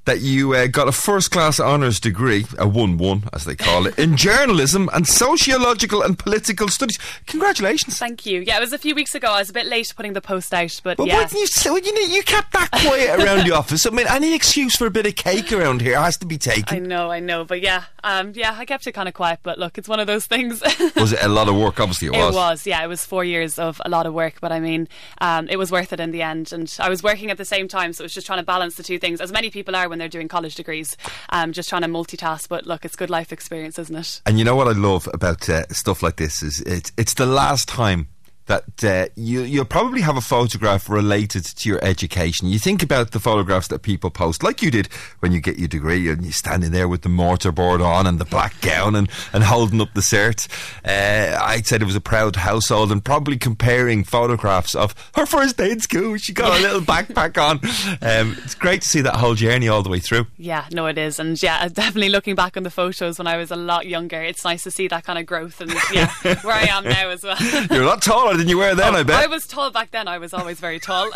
that 0.05 0.21
you 0.21 0.53
uh, 0.53 0.67
got 0.67 0.87
a 0.87 0.91
first 0.91 1.31
class 1.31 1.59
honours 1.59 1.99
degree, 1.99 2.45
a 2.57 2.67
1 2.67 2.97
1 2.97 3.23
as 3.33 3.45
they 3.45 3.55
call 3.55 3.87
it, 3.87 3.97
in 3.99 4.15
journalism 4.15 4.89
and 4.93 5.07
sociological 5.07 6.01
and 6.01 6.17
political 6.17 6.67
studies. 6.67 6.97
Congratulations. 7.25 7.97
Thank 7.97 8.25
you. 8.25 8.41
Yeah, 8.41 8.57
it 8.57 8.61
was 8.61 8.73
a 8.73 8.77
few 8.77 8.95
weeks 8.95 9.15
ago. 9.15 9.29
I 9.29 9.39
was 9.39 9.49
a 9.49 9.53
bit 9.53 9.65
late 9.65 9.91
putting 9.95 10.13
the 10.13 10.21
post 10.21 10.53
out, 10.53 10.79
but, 10.83 10.97
but 10.97 11.07
yeah. 11.07 11.15
Why 11.15 11.23
didn't 11.25 11.39
you, 11.39 11.47
so, 11.47 11.75
you, 11.75 11.93
know, 11.93 12.13
you 12.13 12.23
kept 12.23 12.53
that 12.53 12.71
quiet 12.71 13.19
around 13.19 13.47
the 13.47 13.55
office. 13.55 13.85
I 13.85 13.89
mean, 13.89 14.05
any 14.09 14.33
excuse 14.33 14.75
for 14.75 14.85
a 14.85 14.91
bit 14.91 15.07
of 15.07 15.15
cake 15.15 15.51
around 15.51 15.81
here 15.81 15.99
has 15.99 16.17
to 16.17 16.25
be 16.25 16.37
taken. 16.37 16.75
I 16.75 16.79
know, 16.79 17.09
I 17.09 17.19
know. 17.19 17.43
But 17.43 17.61
yeah, 17.61 17.85
um, 18.03 18.33
yeah, 18.35 18.55
I 18.57 18.65
kept 18.65 18.85
it 18.87 18.91
kind 18.91 19.07
of 19.07 19.13
quiet, 19.15 19.39
but 19.43 19.57
look, 19.57 19.77
it's 19.77 19.89
one 19.89 19.99
of 19.99 20.07
those 20.07 20.27
things. 20.27 20.61
was 20.95 21.13
it 21.13 21.23
a 21.23 21.27
lot 21.27 21.49
of 21.49 21.55
work? 21.55 21.79
Obviously, 21.79 22.09
it 22.09 22.11
was. 22.11 22.35
It 22.35 22.37
was, 22.37 22.67
yeah. 22.67 22.83
It 22.83 22.87
was 22.87 23.03
four 23.03 23.23
years 23.23 23.57
of 23.57 23.81
a 23.83 23.89
lot 23.89 24.05
of 24.05 24.13
work, 24.13 24.35
but 24.39 24.51
I 24.51 24.59
mean, 24.59 24.87
um, 25.19 25.47
it 25.49 25.57
was 25.57 25.71
worth 25.71 25.93
it 25.93 25.99
in 25.99 26.11
the 26.11 26.21
end. 26.21 26.53
And 26.53 26.71
I 26.79 26.89
was 26.89 27.01
working 27.01 27.31
at 27.31 27.37
the 27.37 27.45
same 27.45 27.67
time, 27.67 27.93
so 27.93 28.03
it 28.03 28.05
was 28.05 28.13
just 28.13 28.27
trying 28.27 28.39
to 28.39 28.45
balance 28.45 28.75
the 28.75 28.83
two 28.83 28.99
things, 28.99 29.19
as 29.19 29.31
many 29.31 29.49
people 29.49 29.75
are 29.75 29.89
when 29.95 29.99
they're 29.99 30.09
doing 30.09 30.27
college 30.27 30.55
degrees 30.55 30.97
um, 31.29 31.53
just 31.53 31.69
trying 31.69 31.81
to 31.81 31.87
multitask. 31.87 32.49
But 32.49 32.67
look, 32.67 32.83
it's 32.83 32.97
good 32.97 33.09
life 33.09 33.31
experience, 33.31 33.79
isn't 33.79 33.95
it? 33.95 34.21
And 34.25 34.37
you 34.37 34.43
know 34.43 34.55
what 34.55 34.67
I 34.67 34.71
love 34.71 35.07
about 35.13 35.47
uh, 35.49 35.65
stuff 35.69 36.03
like 36.03 36.17
this 36.17 36.43
is 36.43 36.59
it's 36.61 36.91
it's 36.97 37.13
the 37.13 37.25
last 37.25 37.69
time 37.69 38.09
that 38.47 38.83
uh, 38.83 39.07
you, 39.15 39.41
you'll 39.41 39.65
probably 39.65 40.01
have 40.01 40.17
a 40.17 40.21
photograph 40.21 40.89
related 40.89 41.43
to 41.43 41.69
your 41.69 41.83
education. 41.83 42.47
You 42.47 42.59
think 42.59 42.83
about 42.83 43.11
the 43.11 43.19
photographs 43.19 43.67
that 43.69 43.81
people 43.81 44.11
post, 44.11 44.43
like 44.43 44.61
you 44.61 44.69
did 44.69 44.87
when 45.19 45.31
you 45.31 45.39
get 45.39 45.57
your 45.57 45.67
degree 45.67 46.09
and 46.09 46.23
you're 46.23 46.31
standing 46.31 46.71
there 46.71 46.87
with 46.87 47.01
the 47.01 47.09
mortarboard 47.09 47.83
on 47.83 48.05
and 48.05 48.19
the 48.19 48.25
black 48.25 48.59
gown 48.61 48.95
and, 48.95 49.09
and 49.33 49.43
holding 49.43 49.81
up 49.81 49.93
the 49.93 50.01
cert. 50.01 50.47
Uh, 50.85 51.37
I 51.41 51.61
said 51.61 51.81
it 51.81 51.85
was 51.85 51.95
a 51.95 52.01
proud 52.01 52.35
household 52.35 52.91
and 52.91 53.03
probably 53.03 53.37
comparing 53.37 54.03
photographs 54.03 54.75
of 54.75 54.93
her 55.15 55.25
first 55.25 55.57
day 55.57 55.71
in 55.71 55.79
school. 55.79 56.17
She 56.17 56.33
got 56.33 56.59
a 56.59 56.61
little 56.61 56.81
backpack 56.95 57.41
on. 57.41 57.59
Um, 58.01 58.37
it's 58.43 58.55
great 58.55 58.83
to 58.83 58.87
see 58.87 59.01
that 59.01 59.15
whole 59.15 59.35
journey 59.35 59.67
all 59.67 59.81
the 59.81 59.89
way 59.89 59.99
through. 59.99 60.27
Yeah, 60.37 60.65
no, 60.71 60.85
it 60.85 60.97
is. 60.97 61.19
And 61.19 61.41
yeah, 61.41 61.67
definitely 61.73 62.09
looking 62.09 62.35
back 62.35 62.57
on 62.57 62.63
the 62.63 62.69
photos 62.69 63.17
when 63.17 63.27
I 63.27 63.37
was 63.37 63.49
a 63.49 63.55
lot 63.55 63.87
younger, 63.87 64.21
it's 64.21 64.43
nice 64.43 64.63
to 64.63 64.71
see 64.71 64.87
that 64.89 65.03
kind 65.03 65.17
of 65.17 65.25
growth 65.25 65.61
and 65.61 65.73
yeah, 65.91 66.13
where 66.41 66.55
I 66.55 66.67
am 66.69 66.83
now 66.83 67.09
as 67.09 67.23
well. 67.23 67.37
You're 67.71 67.83
a 67.83 67.87
lot 67.87 68.03
taller 68.03 68.34
than 68.37 68.47
you 68.47 68.57
were 68.57 68.75
then, 68.75 68.95
oh, 68.95 68.99
I 68.99 69.03
bet. 69.03 69.23
I 69.23 69.27
was 69.27 69.47
tall 69.47 69.71
back 69.71 69.91
then. 69.91 70.07
I 70.07 70.17
was 70.17 70.33
always 70.33 70.59
very 70.59 70.79
tall. 70.79 71.09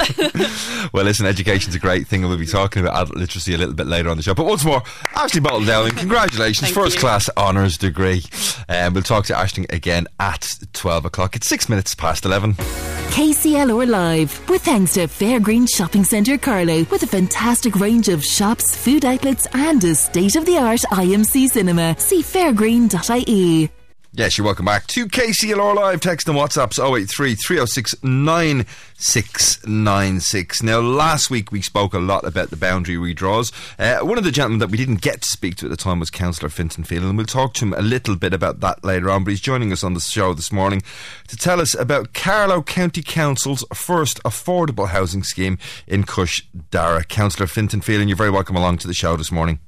well, 0.94 1.06
listen, 1.06 1.26
education's 1.26 1.76
a 1.76 1.80
great 1.80 2.08
thing, 2.08 2.22
and 2.22 2.30
we'll 2.30 2.40
be 2.40 2.46
talking 2.46 2.82
about 2.82 3.02
adult 3.02 3.18
literacy 3.18 3.54
a 3.54 3.58
little 3.58 3.74
bit 3.74 3.88
later 3.88 4.10
on 4.10 4.18
the 4.18 4.24
show. 4.24 4.34
But 4.34 4.46
once 4.46 4.64
more, 4.64 4.82
Ashley 5.16 5.42
Bolton 5.42 5.68
Dowling, 5.68 5.96
congratulations, 5.96 6.72
first 6.72 6.96
you. 6.96 7.02
class 7.02 7.30
honours 7.38 7.78
degree. 7.78 8.24
And 8.68 8.90
um, 8.90 8.94
we'll 8.94 9.04
talk 9.04 9.26
to 9.26 9.38
Ashley 9.38 9.66
again 9.70 10.08
at 10.20 10.56
12 10.74 11.06
o'clock. 11.06 11.36
It's 11.36 11.48
six 11.48 11.70
minutes 11.70 11.96
past 11.96 12.26
11. 12.26 12.54
KCLR 12.54 13.88
Live, 13.88 14.50
with 14.50 14.62
thanks 14.62 14.94
to 14.94 15.02
Fairgreen 15.08 15.68
Shopping 15.68 16.04
Centre 16.04 16.38
Carlow, 16.38 16.84
with 16.92 17.04
a 17.04 17.08
fantastic 17.08 17.76
range 17.76 18.08
of 18.08 18.24
shops, 18.24 18.78
food 18.78 19.04
outlets, 19.04 19.48
and 19.54 19.84
a 19.84 19.96
state 19.96 20.36
of 20.36 20.46
the 20.46 20.58
art 20.58 20.82
IMC 20.92 21.50
cinema. 21.50 21.96
See 22.00 22.22
fairgreen.ie. 22.22 23.79
Yes, 24.20 24.38
you're 24.38 24.44
welcome 24.44 24.66
back 24.66 24.86
to 24.88 25.08
KCLR 25.08 25.76
Live. 25.76 26.02
Text 26.02 26.28
and 26.28 26.38
WhatsApps 26.38 26.78
083 26.78 27.36
306 27.36 28.04
9696. 28.04 30.62
Now, 30.62 30.82
last 30.82 31.30
week 31.30 31.54
we 31.54 31.62
spoke 31.62 31.94
a 31.94 32.00
lot 32.00 32.26
about 32.26 32.50
the 32.50 32.58
boundary 32.58 32.98
redraws. 32.98 33.54
Uh, 33.80 34.06
one 34.06 34.18
of 34.18 34.26
the 34.26 34.32
gentlemen 34.32 34.60
that 34.60 34.72
we 34.72 34.78
didn't 34.78 35.00
get 35.00 35.22
to 35.22 35.30
speak 35.30 35.56
to 35.56 35.68
at 35.68 35.70
the 35.70 35.78
time 35.78 36.02
was 36.02 36.10
Councillor 36.10 36.50
Fintan 36.50 36.84
Field, 36.84 37.06
and 37.06 37.16
we'll 37.16 37.26
talk 37.26 37.54
to 37.54 37.64
him 37.64 37.72
a 37.72 37.82
little 37.82 38.18
bit 38.18 38.34
about 38.34 38.60
that 38.60 38.84
later 38.84 39.10
on. 39.10 39.24
But 39.24 39.30
he's 39.30 39.40
joining 39.40 39.72
us 39.72 39.86
on 39.86 39.94
the 39.94 40.02
show 40.02 40.34
this 40.34 40.52
morning 40.52 40.84
to 41.30 41.38
tell 41.38 41.62
us 41.62 41.74
about 41.74 42.14
Carlow 42.14 42.62
County 42.62 43.02
Council's 43.02 43.64
first 43.74 44.22
affordable 44.24 44.90
housing 44.90 45.24
scheme 45.24 45.58
in 45.88 46.04
Cois 46.04 46.44
Dara. 46.72 47.06
Councillor 47.06 47.48
Fintan 47.48 47.80
Phelan, 47.80 48.10
you're 48.10 48.18
very 48.18 48.32
welcome 48.32 48.58
along 48.58 48.80
to 48.80 48.88
the 48.88 48.94
show 48.94 49.16
this 49.16 49.32
morning. 49.32 49.60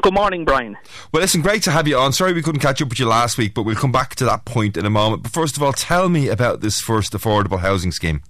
Good 0.00 0.14
morning, 0.14 0.44
Brian. 0.44 0.76
Well, 1.12 1.20
listen, 1.20 1.42
great 1.42 1.62
to 1.64 1.70
have 1.70 1.86
you 1.86 1.98
on. 1.98 2.12
Sorry 2.12 2.32
we 2.32 2.42
couldn't 2.42 2.60
catch 2.60 2.80
up 2.80 2.88
with 2.88 2.98
you 2.98 3.06
last 3.06 3.36
week, 3.36 3.52
but 3.54 3.64
we'll 3.64 3.76
come 3.76 3.92
back 3.92 4.14
to 4.16 4.24
that 4.24 4.44
point 4.44 4.76
in 4.76 4.86
a 4.86 4.90
moment. 4.90 5.22
But 5.22 5.32
first 5.32 5.56
of 5.56 5.62
all, 5.62 5.72
tell 5.72 6.08
me 6.08 6.28
about 6.28 6.60
this 6.60 6.80
first 6.80 7.12
affordable 7.12 7.60
housing 7.60 7.92
scheme. 7.92 8.22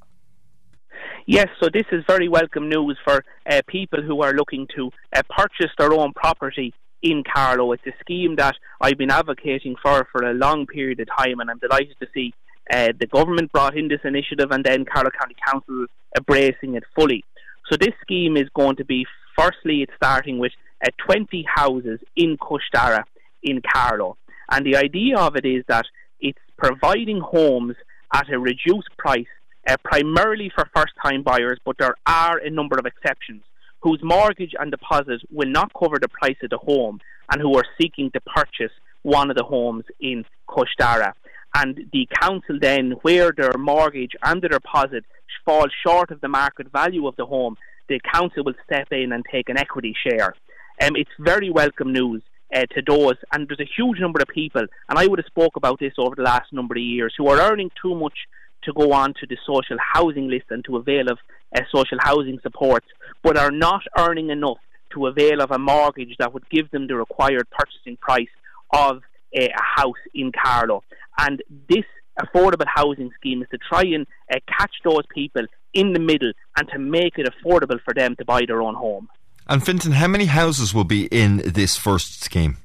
Yes, 1.27 1.49
so 1.63 1.69
this 1.73 1.85
is 1.93 2.03
very 2.09 2.29
welcome 2.29 2.69
news 2.69 2.99
for 3.05 3.25
uh, 3.49 3.61
people 3.69 4.03
who 4.03 4.23
are 4.23 4.33
looking 4.33 4.67
to 4.75 4.91
uh, 5.15 5.23
purchase 5.31 5.71
their 5.79 5.93
own 5.93 6.13
property 6.15 6.75
in 7.01 7.23
Carlow. 7.23 7.73
It's 7.73 7.87
a 7.87 7.93
scheme 8.01 8.37
that 8.37 8.57
I've 8.81 8.99
been 8.99 9.11
advocating 9.11 9.77
for 9.81 10.09
for 10.11 10.29
a 10.29 10.35
long 10.35 10.67
period 10.67 10.99
of 11.01 11.09
time, 11.17 11.39
and 11.39 11.51
I'm 11.51 11.59
delighted 11.59 11.97
to 12.01 12.09
see 12.13 12.35
uh, 12.73 12.89
the 12.99 13.07
government 13.07 13.53
brought 13.53 13.77
in 13.77 13.89
this 13.89 14.01
initiative 14.05 14.51
and 14.51 14.65
then 14.65 14.85
Carlow 14.85 15.11
County 15.11 15.37
Council 15.47 15.87
embracing 16.17 16.75
it 16.75 16.85
fully. 16.95 17.25
So 17.71 17.77
this 17.77 17.95
scheme 18.01 18.37
is 18.37 18.49
going 18.55 18.77
to 18.77 18.85
be, 18.85 19.07
firstly, 19.37 19.83
it's 19.83 19.93
starting 19.97 20.39
with 20.39 20.53
uh, 20.83 20.89
20 21.07 21.45
houses 21.49 22.01
in 22.17 22.37
Cois 22.37 22.61
Dara 22.73 23.05
in 23.43 23.61
Carlow. 23.63 24.17
And 24.51 24.67
the 24.67 24.77
idea 24.77 25.19
of 25.19 25.37
it 25.37 25.47
is 25.47 25.65
that 25.69 25.87
it's 26.21 26.39
providing 26.57 27.21
homes 27.21 27.77
at 28.13 28.33
a 28.33 28.39
reduced 28.39 28.91
price, 28.99 29.27
uh, 29.67 29.77
primarily 29.85 30.51
for 30.55 30.69
first 30.75 30.93
time 31.03 31.23
buyers, 31.23 31.59
but 31.65 31.77
there 31.79 31.95
are 32.07 32.39
a 32.39 32.51
number 32.51 32.79
of 32.79 32.87
exceptions 32.87 33.43
whose 33.81 34.01
mortgage 34.03 34.55
and 34.59 34.71
deposit 34.71 35.21
will 35.31 35.49
not 35.49 35.73
cover 35.79 35.99
the 36.01 36.09
price 36.09 36.37
of 36.43 36.51
the 36.51 36.59
home 36.59 37.01
and 37.31 37.41
who 37.41 37.57
are 37.57 37.65
seeking 37.81 38.11
to 38.13 38.21
purchase 38.21 38.73
one 39.03 39.31
of 39.31 39.37
the 39.37 39.45
homes 39.45 39.85
in 40.01 40.25
Cois 40.49 40.67
Dara. 40.79 41.15
And 41.55 41.89
the 41.93 42.09
council 42.21 42.59
then, 42.61 42.93
where 43.03 43.33
their 43.37 43.59
mortgage 43.59 44.13
and 44.23 44.41
their 44.41 44.51
deposit 44.51 45.05
fall 45.45 45.67
short 45.85 46.11
of 46.11 46.21
the 46.21 46.29
market 46.29 46.71
value 46.71 47.07
of 47.07 47.17
the 47.17 47.27
home, 47.27 47.57
the 47.89 48.01
council 48.13 48.45
will 48.45 48.55
step 48.65 48.89
in 48.91 49.13
and 49.13 49.25
take 49.31 49.49
an 49.49 49.59
equity 49.59 49.95
share. 50.07 50.35
Um, 50.81 50.97
it's 50.97 51.11
very 51.19 51.51
welcome 51.51 51.93
news 51.93 52.23
uh, 52.55 52.63
to 52.75 52.83
those, 52.87 53.17
and 53.33 53.49
there's 53.49 53.61
a 53.61 53.71
huge 53.77 54.01
number 54.01 54.21
of 54.21 54.29
people, 54.29 54.63
and 54.89 54.99
I 54.99 55.07
would 55.07 55.19
have 55.19 55.27
spoke 55.27 55.57
about 55.57 55.79
this 55.79 55.93
over 55.99 56.15
the 56.15 56.23
last 56.23 56.53
number 56.53 56.75
of 56.75 56.83
years, 56.83 57.15
who 57.17 57.29
are 57.29 57.41
earning 57.41 57.71
too 57.81 57.95
much 57.95 58.17
to 58.65 58.73
go 58.73 58.93
on 58.93 59.15
to 59.21 59.27
the 59.29 59.37
social 59.47 59.77
housing 59.79 60.29
list 60.29 60.47
and 60.51 60.65
to 60.65 60.77
avail 60.77 61.11
of 61.11 61.19
uh, 61.55 61.61
social 61.75 61.99
housing 62.01 62.39
supports, 62.43 62.87
but 63.23 63.37
are 63.37 63.51
not 63.51 63.83
earning 63.99 64.31
enough 64.31 64.59
to 64.95 65.07
avail 65.07 65.41
of 65.41 65.51
a 65.51 65.59
mortgage 65.59 66.15
that 66.19 66.33
would 66.33 66.49
give 66.51 66.71
them 66.71 66.87
the 66.87 66.95
required 66.95 67.47
purchasing 67.51 67.97
price 67.97 68.27
of 68.73 69.03
a, 69.35 69.49
a 69.49 69.63
house 69.77 70.03
in 70.15 70.33
Carlow. 70.33 70.83
And 71.19 71.43
this 71.69 71.85
affordable 72.21 72.67
housing 72.67 73.11
scheme 73.19 73.43
is 73.43 73.49
to 73.51 73.59
try 73.59 73.83
and 73.83 74.07
uh, 74.33 74.39
catch 74.47 74.73
those 74.85 75.05
people 75.15 75.43
in 75.75 75.93
the 75.93 76.01
middle 76.01 76.33
and 76.57 76.69
to 76.69 76.79
make 76.79 77.19
it 77.19 77.27
affordable 77.27 77.81
for 77.85 77.95
them 77.95 78.15
to 78.17 78.25
buy 78.25 78.43
their 78.47 78.63
own 78.63 78.75
home. 78.75 79.09
And 79.49 79.65
Fintan, 79.65 79.93
how 79.93 80.09
many 80.09 80.27
houses 80.27 80.73
will 80.73 80.85
be 80.85 81.07
in 81.07 81.39
this 81.39 81.77
first 81.77 82.23
scheme? 82.23 82.59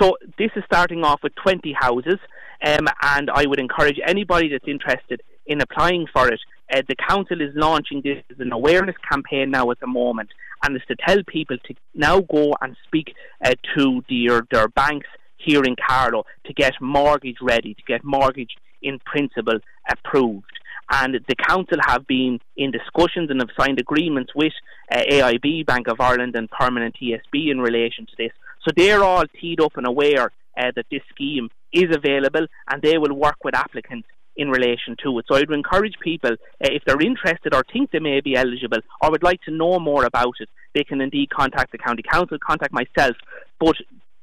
So 0.00 0.16
this 0.38 0.50
is 0.56 0.64
starting 0.66 1.04
off 1.04 1.22
with 1.22 1.34
20 1.36 1.72
houses, 1.72 2.18
um, 2.64 2.86
and 3.02 3.30
I 3.30 3.46
would 3.46 3.60
encourage 3.60 3.98
anybody 4.06 4.48
that's 4.48 4.66
interested 4.66 5.22
in 5.46 5.60
applying 5.60 6.06
for 6.12 6.28
it. 6.28 6.40
Uh, 6.72 6.82
the 6.88 6.96
council 6.96 7.40
is 7.40 7.50
launching 7.54 8.00
this 8.02 8.22
as 8.30 8.40
an 8.40 8.52
awareness 8.52 8.96
campaign 9.10 9.50
now 9.50 9.70
at 9.70 9.80
the 9.80 9.86
moment, 9.86 10.30
and 10.64 10.76
it's 10.76 10.86
to 10.86 10.96
tell 11.06 11.18
people 11.26 11.56
to 11.64 11.74
now 11.94 12.20
go 12.20 12.54
and 12.60 12.76
speak 12.86 13.14
uh, 13.44 13.54
to 13.76 14.02
their, 14.08 14.42
their 14.50 14.68
banks 14.68 15.06
here 15.36 15.62
in 15.62 15.76
Carlow 15.76 16.24
to 16.46 16.52
get 16.52 16.72
mortgage 16.80 17.36
ready, 17.40 17.74
to 17.74 17.82
get 17.86 18.02
mortgage 18.02 18.56
in 18.82 18.98
principle 19.00 19.58
approved 19.88 20.52
and 20.90 21.20
the 21.28 21.34
council 21.36 21.78
have 21.86 22.06
been 22.06 22.40
in 22.56 22.70
discussions 22.70 23.30
and 23.30 23.40
have 23.40 23.50
signed 23.58 23.78
agreements 23.78 24.32
with 24.34 24.52
uh, 24.92 25.02
AIB, 25.10 25.66
Bank 25.66 25.88
of 25.88 26.00
Ireland, 26.00 26.36
and 26.36 26.50
Permanent 26.50 26.96
TSB 27.00 27.50
in 27.50 27.60
relation 27.60 28.06
to 28.06 28.12
this. 28.16 28.32
So 28.66 28.72
they're 28.76 29.04
all 29.04 29.24
teed 29.40 29.60
up 29.60 29.76
and 29.76 29.86
aware 29.86 30.32
uh, 30.56 30.70
that 30.76 30.86
this 30.90 31.02
scheme 31.10 31.50
is 31.72 31.94
available, 31.94 32.46
and 32.70 32.82
they 32.82 32.98
will 32.98 33.14
work 33.14 33.36
with 33.44 33.54
applicants 33.54 34.08
in 34.36 34.50
relation 34.50 34.96
to 35.02 35.18
it. 35.18 35.26
So 35.28 35.36
I'd 35.36 35.50
encourage 35.50 35.94
people, 36.02 36.32
uh, 36.32 36.36
if 36.60 36.82
they're 36.84 37.00
interested 37.00 37.54
or 37.54 37.62
think 37.72 37.90
they 37.90 38.00
may 38.00 38.20
be 38.20 38.36
eligible 38.36 38.78
or 39.00 39.10
would 39.10 39.22
like 39.22 39.40
to 39.42 39.52
know 39.52 39.78
more 39.78 40.04
about 40.04 40.34
it, 40.40 40.48
they 40.74 40.84
can 40.84 41.00
indeed 41.00 41.30
contact 41.30 41.72
the 41.72 41.78
county 41.78 42.02
council, 42.02 42.38
contact 42.44 42.72
myself. 42.72 43.16
But 43.60 43.76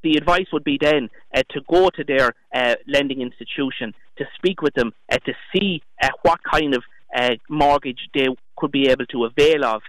the 0.04 0.18
advice 0.18 0.48
would 0.52 0.64
be 0.64 0.78
then 0.80 1.10
uh, 1.34 1.44
to 1.52 1.62
go 1.70 1.90
to 1.92 2.04
their 2.04 2.34
uh, 2.54 2.76
lending 2.88 3.22
institution, 3.22 3.94
to 4.18 4.26
speak 4.36 4.62
with 4.62 4.74
them, 4.74 4.94
uh, 5.12 5.18
to 5.26 5.34
see 5.54 5.82
uh, 6.02 6.10
what 6.24 6.40
kind 6.50 6.76
of 6.76 6.84
uh, 7.16 7.36
mortgage 7.50 8.10
they 8.14 8.28
could 8.58 8.72
be 8.72 8.90
able 8.90 9.06
to 9.08 9.26
avail 9.26 9.66
of. 9.66 9.82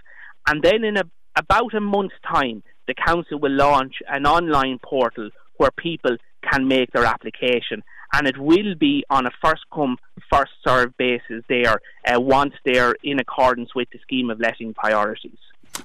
And 0.47 0.61
then 0.61 0.83
in 0.83 0.97
a, 0.97 1.03
about 1.35 1.73
a 1.73 1.79
month's 1.79 2.15
time, 2.29 2.63
the 2.87 2.93
council 2.93 3.39
will 3.39 3.51
launch 3.51 3.95
an 4.07 4.25
online 4.25 4.79
portal 4.83 5.29
where 5.57 5.71
people 5.77 6.17
can 6.51 6.67
make 6.67 6.91
their 6.91 7.05
application. 7.05 7.83
And 8.13 8.27
it 8.27 8.37
will 8.37 8.75
be 8.75 9.03
on 9.09 9.25
a 9.25 9.31
first 9.43 9.63
come, 9.73 9.97
first 10.31 10.51
served 10.65 10.95
basis 10.97 11.43
there 11.49 11.79
uh, 12.07 12.19
once 12.19 12.53
they're 12.65 12.95
in 13.03 13.19
accordance 13.19 13.73
with 13.73 13.87
the 13.91 13.99
scheme 13.99 14.29
of 14.29 14.39
letting 14.39 14.73
priorities. 14.73 15.39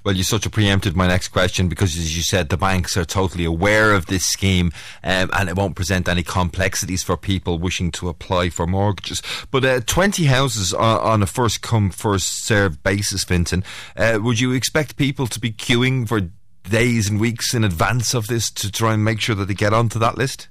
Well, 0.04 0.16
you 0.16 0.22
sort 0.22 0.46
of 0.46 0.52
preempted 0.52 0.96
my 0.96 1.06
next 1.06 1.28
question 1.28 1.68
because, 1.68 1.96
as 1.96 2.16
you 2.16 2.22
said, 2.22 2.48
the 2.48 2.56
banks 2.56 2.96
are 2.96 3.04
totally 3.04 3.44
aware 3.44 3.92
of 3.92 4.06
this 4.06 4.24
scheme 4.24 4.72
um, 5.02 5.30
and 5.32 5.48
it 5.48 5.56
won't 5.56 5.76
present 5.76 6.08
any 6.08 6.22
complexities 6.22 7.02
for 7.02 7.16
people 7.16 7.58
wishing 7.58 7.90
to 7.92 8.08
apply 8.08 8.50
for 8.50 8.66
mortgages. 8.66 9.22
But 9.50 9.64
uh, 9.64 9.80
20 9.80 10.24
houses 10.24 10.74
on, 10.74 11.22
a 11.22 11.26
first 11.26 11.62
come, 11.62 11.90
first 11.90 12.44
served 12.44 12.82
basis, 12.82 13.24
Fintan, 13.24 13.64
uh, 13.96 14.18
would 14.22 14.40
you 14.40 14.52
expect 14.52 14.96
people 14.96 15.26
to 15.26 15.40
be 15.40 15.52
queuing 15.52 16.06
for 16.06 16.20
days 16.68 17.08
and 17.08 17.18
weeks 17.18 17.54
in 17.54 17.64
advance 17.64 18.14
of 18.14 18.26
this 18.26 18.50
to 18.52 18.70
try 18.70 18.94
and 18.94 19.04
make 19.04 19.20
sure 19.20 19.34
that 19.34 19.46
they 19.46 19.54
get 19.54 19.72
onto 19.72 19.98
that 19.98 20.18
list? 20.18 20.48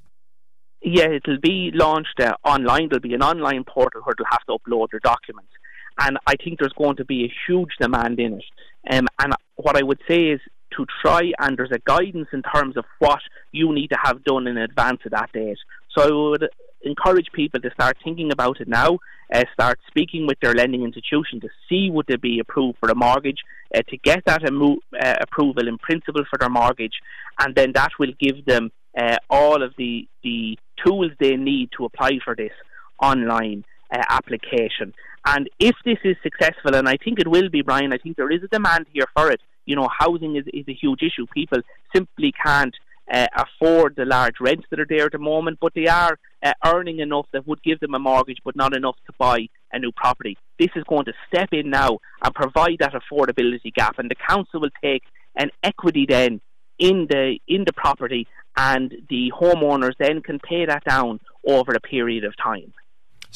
Yeah, 0.82 1.10
it'll 1.10 1.40
be 1.40 1.72
launched 1.74 2.20
uh, 2.20 2.36
online. 2.44 2.90
There'll 2.90 3.02
be 3.02 3.14
an 3.14 3.24
online 3.24 3.64
portal 3.64 4.02
where 4.04 4.16
they'll 4.18 4.28
have 4.30 4.46
to 4.46 4.58
upload 4.58 4.90
their 4.92 5.00
documents 5.00 5.52
and 6.00 6.18
I 6.28 6.36
think 6.36 6.60
there's 6.60 6.74
going 6.74 6.96
to 6.98 7.06
be 7.06 7.26
a 7.26 7.34
huge 7.48 7.72
demand 7.80 8.20
in 8.20 8.34
it. 8.34 8.44
Um, 8.90 9.08
and 9.20 9.34
what 9.56 9.78
I 9.78 9.84
would 9.84 10.02
say 10.08 10.28
is 10.28 10.42
to 10.76 10.86
try 11.02 11.32
and 11.40 11.58
there's 11.58 11.72
a 11.72 11.80
guidance 11.80 12.28
in 12.34 12.44
terms 12.44 12.78
of 12.78 12.86
what 13.00 13.20
you 13.52 13.74
need 13.74 13.88
to 13.90 13.98
have 14.04 14.24
done 14.24 14.48
in 14.48 14.58
advance 14.58 15.00
of 15.06 15.12
that 15.12 15.32
date. 15.34 15.58
So 15.96 16.04
I 16.04 16.30
would 16.30 16.50
encourage 16.84 17.28
people 17.34 17.60
to 17.62 17.72
start 17.72 17.98
thinking 18.04 18.32
about 18.32 18.62
it 18.62 18.68
now, 18.68 19.00
uh, 19.34 19.44
start 19.54 19.80
speaking 19.88 20.28
with 20.28 20.40
their 20.42 20.54
lending 20.54 20.84
institution 20.84 21.40
to 21.42 21.50
see 21.68 21.90
would 21.90 22.06
they 22.08 22.18
be 22.18 22.40
approved 22.40 22.78
for 22.80 22.90
a 22.90 22.96
mortgage, 22.96 23.40
uh, 23.76 23.82
to 23.90 23.98
get 23.98 24.24
that 24.26 24.44
uh, 24.46 25.16
approval 25.22 25.68
in 25.68 25.78
principle 25.78 26.24
for 26.30 26.38
their 26.38 26.50
mortgage, 26.50 27.00
and 27.40 27.56
then 27.56 27.72
that 27.74 27.92
will 28.00 28.14
give 28.20 28.46
them 28.46 28.72
uh, 28.98 29.18
all 29.30 29.64
of 29.64 29.74
the, 29.78 30.08
the 30.24 30.58
tools 30.86 31.12
they 31.20 31.36
need 31.36 31.70
to 31.78 31.86
apply 31.86 32.20
for 32.24 32.36
this 32.36 32.54
online. 33.02 33.64
uh, 33.92 34.04
application. 34.10 34.94
And 35.30 35.50
if 35.60 35.76
this 35.84 35.98
is 36.06 36.16
successful, 36.24 36.74
and 36.76 36.88
I 36.88 36.96
think 37.04 37.20
it 37.20 37.28
will 37.28 37.50
be, 37.50 37.62
Brian, 37.62 37.92
I 37.92 37.98
think 37.98 38.16
there 38.16 38.32
is 38.32 38.44
a 38.44 38.48
demand 38.48 38.86
here 38.94 39.08
for 39.14 39.30
it. 39.30 39.42
You 39.66 39.76
know, 39.76 39.90
housing 40.00 40.38
is, 40.38 40.46
is 40.54 40.66
a 40.70 40.74
huge 40.74 41.02
issue. 41.02 41.26
People 41.34 41.60
simply 41.94 42.32
can't 42.42 42.74
uh, 43.12 43.28
afford 43.36 43.96
the 43.98 44.06
large 44.06 44.36
rents 44.40 44.66
that 44.70 44.80
are 44.80 44.86
there 44.88 45.08
at 45.08 45.12
the 45.12 45.18
moment, 45.18 45.58
but 45.60 45.74
they 45.74 45.88
are 45.88 46.18
uh, 46.44 46.54
earning 46.66 47.00
enough 47.00 47.26
that 47.34 47.46
would 47.46 47.62
give 47.62 47.80
them 47.82 47.94
a 47.94 48.00
mortgage, 48.00 48.38
but 48.46 48.56
not 48.56 48.74
enough 48.74 48.96
to 49.06 49.14
buy 49.18 49.40
a 49.74 49.80
new 49.80 49.92
property. 49.92 50.38
This 50.58 50.70
is 50.78 50.86
going 50.86 51.06
to 51.06 51.14
step 51.28 51.50
in 51.52 51.70
now 51.70 52.00
and 52.24 52.34
provide 52.34 52.78
that 52.80 52.94
affordability 52.94 53.74
gap, 53.74 54.00
and 54.00 54.10
the 54.10 54.16
council 54.16 54.62
will 54.62 54.70
take 54.82 55.04
an 55.36 55.50
equity 55.62 56.06
then 56.08 56.40
in 56.80 57.08
the 57.10 57.38
in 57.50 57.66
the 57.66 57.74
property, 57.74 58.28
and 58.56 58.94
the 59.10 59.32
homeowners 59.38 59.98
then 60.00 60.22
can 60.22 60.40
pay 60.40 60.66
that 60.66 60.84
down 60.86 61.20
over 61.46 61.74
a 61.74 61.82
period 61.82 62.24
of 62.24 62.34
time. 62.38 62.74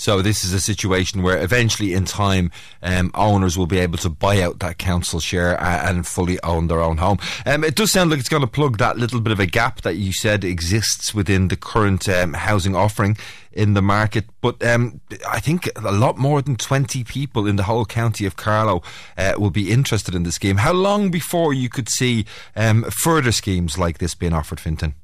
So 0.02 0.24
this 0.24 0.44
is 0.44 0.52
a 0.52 0.60
situation 0.60 1.22
where 1.22 1.40
eventually, 1.40 1.94
in 1.94 2.06
time, 2.06 2.50
um, 2.82 3.12
owners 3.14 3.56
will 3.56 3.68
be 3.68 3.78
able 3.78 4.00
to 4.00 4.10
buy 4.10 4.42
out 4.42 4.58
that 4.58 4.80
council 4.80 5.20
share 5.20 5.62
and 5.62 6.08
fully 6.08 6.42
own 6.42 6.70
their 6.70 6.82
own 6.82 6.98
home. 6.98 7.20
Um, 7.46 7.64
it 7.64 7.76
does 7.76 7.92
sound 7.92 8.10
like 8.10 8.20
it's 8.20 8.28
going 8.28 8.42
to 8.42 8.48
plug 8.48 8.80
that 8.80 8.98
little 8.98 9.22
bit 9.22 9.32
of 9.32 9.40
a 9.40 9.46
gap 9.46 9.82
that 9.82 9.98
you 9.98 10.12
said 10.12 10.44
exists 10.44 11.14
within 11.14 11.50
the 11.50 11.56
current 11.56 12.10
um, 12.10 12.34
housing 12.34 12.76
offering 12.76 13.16
in 13.52 13.76
the 13.76 13.82
market. 13.84 14.26
But 14.42 14.66
um, 14.66 15.02
I 15.30 15.40
think 15.40 15.70
a 15.76 15.92
lot 15.92 16.18
more 16.18 16.42
than 16.42 16.56
20 16.56 17.04
people 17.04 17.46
in 17.46 17.58
the 17.58 17.64
whole 17.64 17.86
county 17.86 18.26
of 18.26 18.36
Carlow 18.36 18.82
uh, 19.20 19.34
will 19.38 19.52
be 19.52 19.72
interested 19.72 20.16
in 20.16 20.24
the 20.24 20.32
scheme. 20.32 20.58
How 20.58 20.74
long 20.74 21.12
before 21.12 21.54
you 21.54 21.70
could 21.70 21.90
see 21.90 22.26
um, 22.56 22.86
further 23.04 23.32
schemes 23.32 23.78
like 23.78 24.00
this 24.00 24.16
being 24.16 24.34
offered, 24.34 24.60
Fintan? 24.60 24.96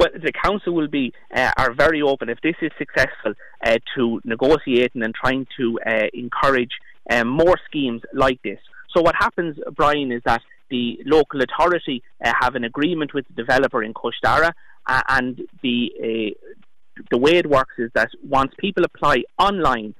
Well, 0.00 0.08
the 0.14 0.32
council 0.32 0.72
will 0.72 0.88
be 0.88 1.12
uh, 1.36 1.50
are 1.58 1.74
very 1.74 2.00
open 2.00 2.30
if 2.30 2.40
this 2.40 2.54
is 2.62 2.70
successful 2.78 3.34
uh, 3.62 3.76
to 3.94 4.18
negotiating 4.24 5.02
and 5.02 5.14
trying 5.14 5.46
to 5.58 5.78
uh, 5.86 6.06
encourage 6.14 6.70
um, 7.10 7.28
more 7.28 7.56
schemes 7.66 8.00
like 8.14 8.40
this. 8.42 8.58
So 8.96 9.02
what 9.02 9.14
happens, 9.14 9.58
Brian, 9.76 10.10
is 10.10 10.22
that 10.24 10.40
the 10.70 11.00
local 11.04 11.42
authority 11.42 12.02
uh, 12.24 12.32
have 12.40 12.54
an 12.54 12.64
agreement 12.64 13.12
with 13.12 13.26
the 13.28 13.34
developer 13.34 13.82
in 13.82 13.92
Cois 13.92 14.12
Dara, 14.22 14.54
uh, 14.86 15.02
and 15.10 15.38
the 15.62 15.92
uh, 16.02 17.02
the 17.10 17.18
way 17.18 17.32
it 17.32 17.46
works 17.50 17.74
is 17.76 17.90
that 17.94 18.08
once 18.26 18.52
people 18.58 18.84
apply 18.84 19.24
online 19.38 19.94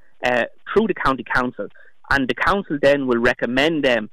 through 0.72 0.86
the 0.86 0.94
county 0.94 1.24
council, 1.24 1.68
and 2.09 2.26
the 2.26 2.34
council 2.34 2.78
then 2.80 3.07
will 3.07 3.18
recommend 3.18 3.84
them 3.84 4.09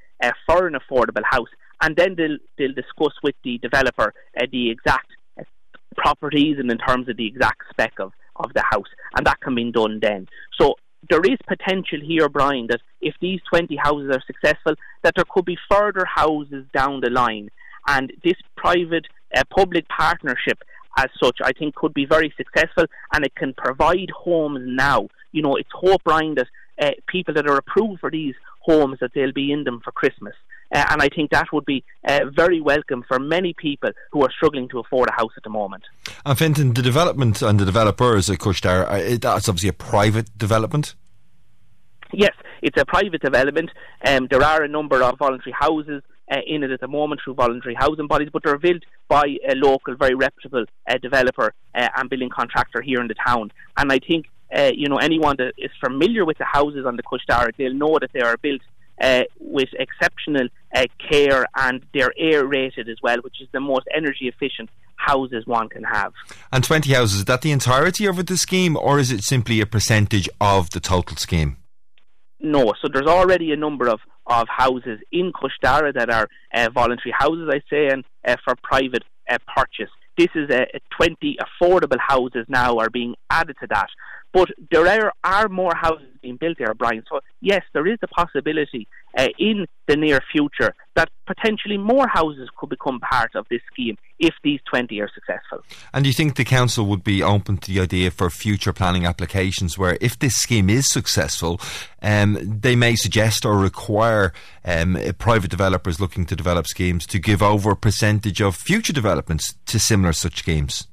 for 0.46 0.68
an 0.68 0.76
affordable 0.76 1.24
house, 1.24 1.50
and 1.82 1.96
then 1.96 2.16
they'll 2.18 2.40
they'll 2.58 2.74
discuss 2.74 3.14
with 3.24 3.36
the 3.46 3.58
developer 3.60 4.14
the 4.52 4.70
exact 4.70 5.08
properties 5.98 6.58
and 6.60 6.72
in 6.72 6.78
terms 6.78 7.10
of 7.10 7.18
the 7.18 7.28
exact 7.28 7.64
spec 7.70 7.94
of, 8.00 8.12
of 8.38 8.54
the 8.54 8.64
house, 8.70 8.88
and 9.16 9.26
that 9.26 9.40
can 9.42 9.56
be 9.56 9.72
done 9.72 10.00
then. 10.02 10.28
So 10.60 10.76
there 11.10 11.22
is 11.22 11.38
potential 11.48 12.00
here, 12.04 12.30
Brian, 12.30 12.68
that 12.70 12.82
if 13.02 13.16
these 13.22 13.40
20 13.50 13.76
houses 13.76 14.16
are 14.16 14.24
successful, 14.26 14.76
that 15.04 15.14
there 15.16 15.26
could 15.30 15.46
be 15.46 15.58
further 15.70 16.06
houses 16.06 16.66
down 16.74 17.02
the 17.02 17.10
line, 17.10 17.50
and 17.88 18.12
this 18.24 18.36
private 18.56 19.06
uh, 19.36 19.44
public 19.56 19.88
partnership 19.90 20.60
as 20.98 21.08
such, 21.22 21.38
I 21.44 21.52
think 21.54 21.76
could 21.76 21.94
be 21.94 22.06
very 22.06 22.34
successful, 22.36 22.86
and 23.14 23.24
it 23.24 23.36
can 23.36 23.54
provide 23.54 24.10
homes 24.10 24.62
now. 24.64 25.08
You 25.32 25.44
know, 25.44 25.56
it's 25.56 25.70
hope, 25.72 26.04
Brian, 26.04 26.36
that 26.36 26.48
uh, 26.82 26.92
people 27.08 27.34
that 27.36 27.48
are 27.48 27.58
approved 27.58 28.00
for 28.00 28.10
these 28.10 28.34
homes 28.62 28.98
that 29.00 29.12
they'll 29.14 29.32
be 29.32 29.52
in 29.52 29.64
them 29.64 29.80
for 29.84 29.92
Christmas. 29.92 30.34
Uh, 30.74 30.86
and 30.90 31.02
I 31.02 31.10
think 31.10 31.32
that 31.32 31.48
would 31.54 31.66
be 31.66 31.84
uh, 32.08 32.22
very 32.36 32.60
welcome 32.62 33.04
for 33.08 33.20
many 33.20 33.54
people 33.54 33.90
who 34.12 34.24
are 34.24 34.32
struggling 34.32 34.68
to 34.70 34.80
afford 34.80 35.10
a 35.10 35.14
house 35.14 35.32
at 35.38 35.44
the 35.44 35.50
moment. 35.50 35.84
And 36.26 36.38
Fintan, 36.38 36.74
the 36.74 36.82
development 36.82 37.42
and 37.42 37.60
the 37.60 37.66
developers 37.66 38.30
at 38.30 38.40
Cois 38.40 38.60
Dara, 38.60 38.86
uh, 38.86 39.18
that's 39.20 39.48
obviously 39.48 39.70
a 39.70 39.74
private 39.74 40.38
development? 40.38 40.96
Yes, 42.14 42.34
it's 42.62 42.80
a 42.80 42.86
private 42.86 43.22
development. 43.22 43.70
Um, 44.06 44.28
there 44.30 44.44
are 44.44 44.64
a 44.64 44.68
number 44.68 45.04
of 45.04 45.18
voluntary 45.18 45.54
houses 45.58 46.04
uh, 46.32 46.40
in 46.46 46.64
it 46.64 46.72
at 46.72 46.80
the 46.80 46.88
moment 46.88 47.22
through 47.24 47.36
voluntary 47.36 47.76
housing 47.76 48.08
bodies, 48.08 48.30
but 48.32 48.44
they're 48.44 48.58
built 48.58 48.84
by 49.08 49.38
a 49.48 49.56
local, 49.56 49.96
very 49.96 50.16
reputable 50.16 50.66
uh, 50.88 50.98
developer 51.02 51.54
uh, 51.76 51.88
and 51.96 52.10
building 52.10 52.30
contractor 52.30 52.82
here 52.82 53.00
in 53.00 53.08
the 53.08 53.16
town. 53.26 53.52
And 53.78 53.92
I 53.92 54.00
think, 54.00 54.26
uh, 54.56 54.72
you 54.74 54.88
know, 54.88 54.98
anyone 54.98 55.36
that 55.38 55.54
is 55.58 55.72
familiar 55.84 56.26
with 56.26 56.38
the 56.38 56.46
houses 56.46 56.86
on 56.86 56.96
the 56.96 57.04
Cois 57.04 57.20
Dara, 57.28 57.52
they'll 57.58 57.74
know 57.74 57.98
that 58.00 58.12
they 58.14 58.22
are 58.22 58.38
built 58.38 58.62
uh, 59.02 59.24
with 59.40 59.70
exceptional 59.80 60.48
uh, 60.76 60.86
care 61.10 61.46
and 61.56 61.86
they're 61.94 62.14
A 62.20 62.44
rated 62.46 62.90
as 62.90 62.98
well, 63.02 63.18
which 63.22 63.42
is 63.42 63.48
the 63.52 63.60
most 63.60 63.86
energy 63.96 64.28
efficient 64.28 64.70
houses 64.96 65.46
one 65.46 65.70
can 65.70 65.84
have. 65.84 66.14
And 66.52 66.64
20 66.64 66.92
houses, 66.94 67.20
is 67.20 67.26
that 67.26 67.42
the 67.42 67.52
entirety 67.52 68.06
of 68.06 68.26
the 68.26 68.38
scheme 68.38 68.76
or 68.76 69.00
is 69.00 69.12
it 69.12 69.24
simply 69.24 69.62
a 69.62 69.66
percentage 69.66 70.28
of 70.42 70.72
the 70.72 70.80
total 70.80 71.18
scheme? 71.18 71.58
No, 72.40 72.74
so 72.82 72.88
there's 72.92 73.08
already 73.08 73.52
a 73.52 73.56
number 73.56 73.88
of, 73.88 74.00
of 74.28 74.48
houses 74.48 75.00
in 75.12 75.32
Cois 75.32 75.50
Dara 75.62 75.92
that 75.94 76.10
are 76.12 76.28
uh, 76.54 76.70
voluntary 76.74 77.14
houses, 77.18 77.50
I 77.52 77.62
say, 77.70 77.88
and 77.88 78.04
uh, 78.28 78.36
for 78.44 78.56
private 78.62 79.04
uh, 79.30 79.38
purchase. 79.56 79.92
This 80.18 80.30
is 80.36 80.50
a, 80.50 80.64
a 80.76 80.80
20 80.96 81.38
affordable 81.38 82.00
houses 82.00 82.46
now 82.48 82.78
are 82.78 82.90
being 82.90 83.16
added 83.30 83.56
to 83.62 83.68
that. 83.70 83.88
But 84.34 84.50
there 84.72 84.88
are, 84.88 85.14
are 85.24 85.50
more 85.50 85.74
houses 85.76 86.08
being 86.22 86.38
built 86.38 86.58
there, 86.58 86.74
Brian. 86.74 87.04
So, 87.10 87.22
yes, 87.42 87.64
there 87.74 87.88
is 87.88 87.98
a 88.02 88.08
possibility 88.08 88.88
uh, 89.18 89.30
in 89.40 89.66
the 89.88 89.96
near 89.96 90.22
future 90.32 90.76
that 90.96 91.10
potentially 91.26 91.78
more 91.78 92.08
houses 92.08 92.50
could 92.58 92.70
become 92.70 93.00
part 93.00 93.36
of 93.36 93.46
this 93.50 93.62
scheme 93.72 93.98
if 94.20 94.34
these 94.44 94.60
20 94.70 95.00
are 95.00 95.10
successful. 95.14 95.60
And 95.94 96.04
do 96.04 96.10
you 96.10 96.14
think 96.14 96.36
the 96.36 96.44
council 96.44 96.86
would 96.88 97.04
be 97.04 97.24
open 97.24 97.58
to 97.60 97.74
the 97.74 97.80
idea 97.80 98.12
for 98.12 98.30
future 98.30 98.74
planning 98.74 99.06
applications 99.06 99.78
where, 99.78 99.98
if 100.02 100.20
this 100.20 100.36
scheme 100.36 100.70
is 100.70 100.90
successful, 100.90 101.62
um, 102.02 102.38
they 102.42 102.76
may 102.76 102.96
suggest 102.96 103.46
or 103.46 103.58
require 103.58 104.34
um, 104.66 104.98
private 105.18 105.50
developers 105.50 106.00
looking 106.00 106.26
to 106.26 106.36
develop 106.36 106.68
schemes 106.68 107.06
to 107.08 107.20
give 107.20 107.42
over 107.42 107.72
a 107.72 107.76
percentage 107.78 108.42
of 108.42 108.56
future 108.56 108.94
developments 108.94 109.56
to 109.68 109.80
similar 109.80 110.14
such 110.14 110.40
schemes? 110.40 110.88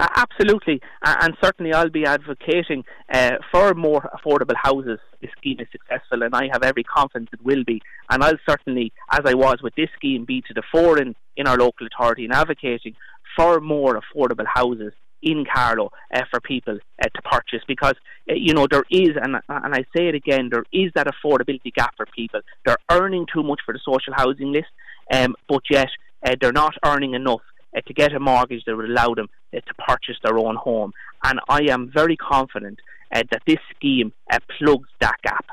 Uh, 0.00 0.06
absolutely, 0.14 0.80
uh, 1.02 1.16
and 1.22 1.36
certainly 1.42 1.72
I'll 1.72 1.90
be 1.90 2.04
advocating 2.04 2.84
uh, 3.12 3.32
for 3.50 3.74
more 3.74 4.08
affordable 4.14 4.54
houses. 4.54 5.00
if 5.14 5.20
This 5.22 5.30
scheme 5.38 5.58
is 5.58 5.66
successful, 5.72 6.22
and 6.22 6.34
I 6.36 6.48
have 6.52 6.62
every 6.62 6.84
confidence 6.84 7.30
it 7.32 7.44
will 7.44 7.64
be. 7.64 7.82
And 8.08 8.22
I'll 8.22 8.38
certainly, 8.48 8.92
as 9.10 9.22
I 9.24 9.34
was 9.34 9.56
with 9.60 9.74
this 9.74 9.88
scheme, 9.96 10.24
be 10.24 10.40
to 10.42 10.54
the 10.54 10.62
fore 10.70 11.00
in, 11.00 11.16
in 11.36 11.48
our 11.48 11.56
local 11.56 11.88
authority 11.88 12.24
in 12.24 12.32
advocating 12.32 12.94
for 13.36 13.60
more 13.60 14.00
affordable 14.00 14.46
houses 14.46 14.92
in 15.20 15.44
Carlow 15.52 15.90
uh, 16.14 16.22
for 16.30 16.40
people 16.40 16.78
uh, 17.02 17.08
to 17.14 17.22
purchase 17.22 17.62
because 17.66 17.94
uh, 18.30 18.34
you 18.34 18.54
know 18.54 18.68
there 18.70 18.84
is 18.88 19.10
and 19.20 19.34
and 19.48 19.74
I 19.74 19.84
say 19.96 20.06
it 20.06 20.14
again 20.14 20.48
there 20.48 20.62
is 20.72 20.92
that 20.94 21.08
affordability 21.08 21.74
gap 21.74 21.94
for 21.96 22.06
people 22.14 22.40
they're 22.64 22.76
earning 22.88 23.26
too 23.32 23.42
much 23.42 23.60
for 23.66 23.74
the 23.74 23.80
social 23.84 24.14
housing 24.14 24.52
list 24.52 24.68
um, 25.12 25.34
but 25.48 25.62
yet 25.68 25.88
uh, 26.24 26.36
they're 26.40 26.52
not 26.52 26.74
earning 26.84 27.14
enough 27.14 27.40
uh, 27.76 27.80
to 27.82 27.94
get 27.94 28.12
a 28.12 28.20
mortgage 28.20 28.64
that 28.66 28.76
would 28.76 28.90
allow 28.90 29.14
them 29.14 29.28
uh, 29.54 29.60
to 29.60 29.74
purchase 29.86 30.16
their 30.22 30.38
own 30.38 30.56
home. 30.56 30.92
And 31.24 31.40
I 31.48 31.62
am 31.70 31.90
very 31.92 32.16
confident 32.16 32.78
uh, 33.14 33.22
that 33.30 33.42
this 33.46 33.58
scheme 33.74 34.12
uh, 34.30 34.38
plugs 34.58 34.88
that 35.00 35.16
gap. 35.22 35.46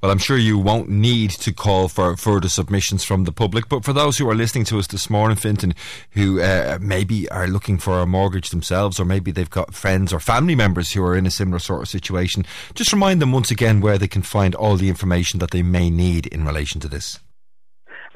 Well, 0.00 0.12
I'm 0.12 0.18
sure 0.18 0.36
you 0.36 0.58
won't 0.58 0.88
need 0.88 1.30
to 1.30 1.52
call 1.52 1.88
for 1.88 2.16
further 2.16 2.48
submissions 2.48 3.04
from 3.04 3.24
the 3.24 3.32
public, 3.32 3.68
but 3.68 3.84
for 3.84 3.92
those 3.92 4.18
who 4.18 4.28
are 4.28 4.34
listening 4.34 4.64
to 4.66 4.78
us 4.78 4.86
this 4.86 5.08
morning, 5.08 5.36
Fintan, 5.36 5.74
who 6.10 6.40
uh, 6.40 6.78
maybe 6.80 7.28
are 7.30 7.48
looking 7.48 7.78
for 7.78 8.00
a 8.00 8.06
mortgage 8.06 8.50
themselves, 8.50 9.00
or 9.00 9.04
maybe 9.04 9.30
they've 9.30 9.48
got 9.48 9.74
friends 9.74 10.12
or 10.12 10.20
family 10.20 10.54
members 10.54 10.92
who 10.92 11.02
are 11.02 11.16
in 11.16 11.26
a 11.26 11.30
similar 11.30 11.58
sort 11.58 11.82
of 11.82 11.88
situation, 11.88 12.44
just 12.74 12.92
remind 12.92 13.22
them 13.22 13.32
once 13.32 13.50
again 13.50 13.80
where 13.80 13.98
they 13.98 14.08
can 14.08 14.22
find 14.22 14.54
all 14.54 14.76
the 14.76 14.88
information 14.88 15.38
that 15.38 15.52
they 15.52 15.62
may 15.62 15.88
need 15.90 16.26
in 16.26 16.44
relation 16.44 16.80
to 16.80 16.88
this. 16.88 17.18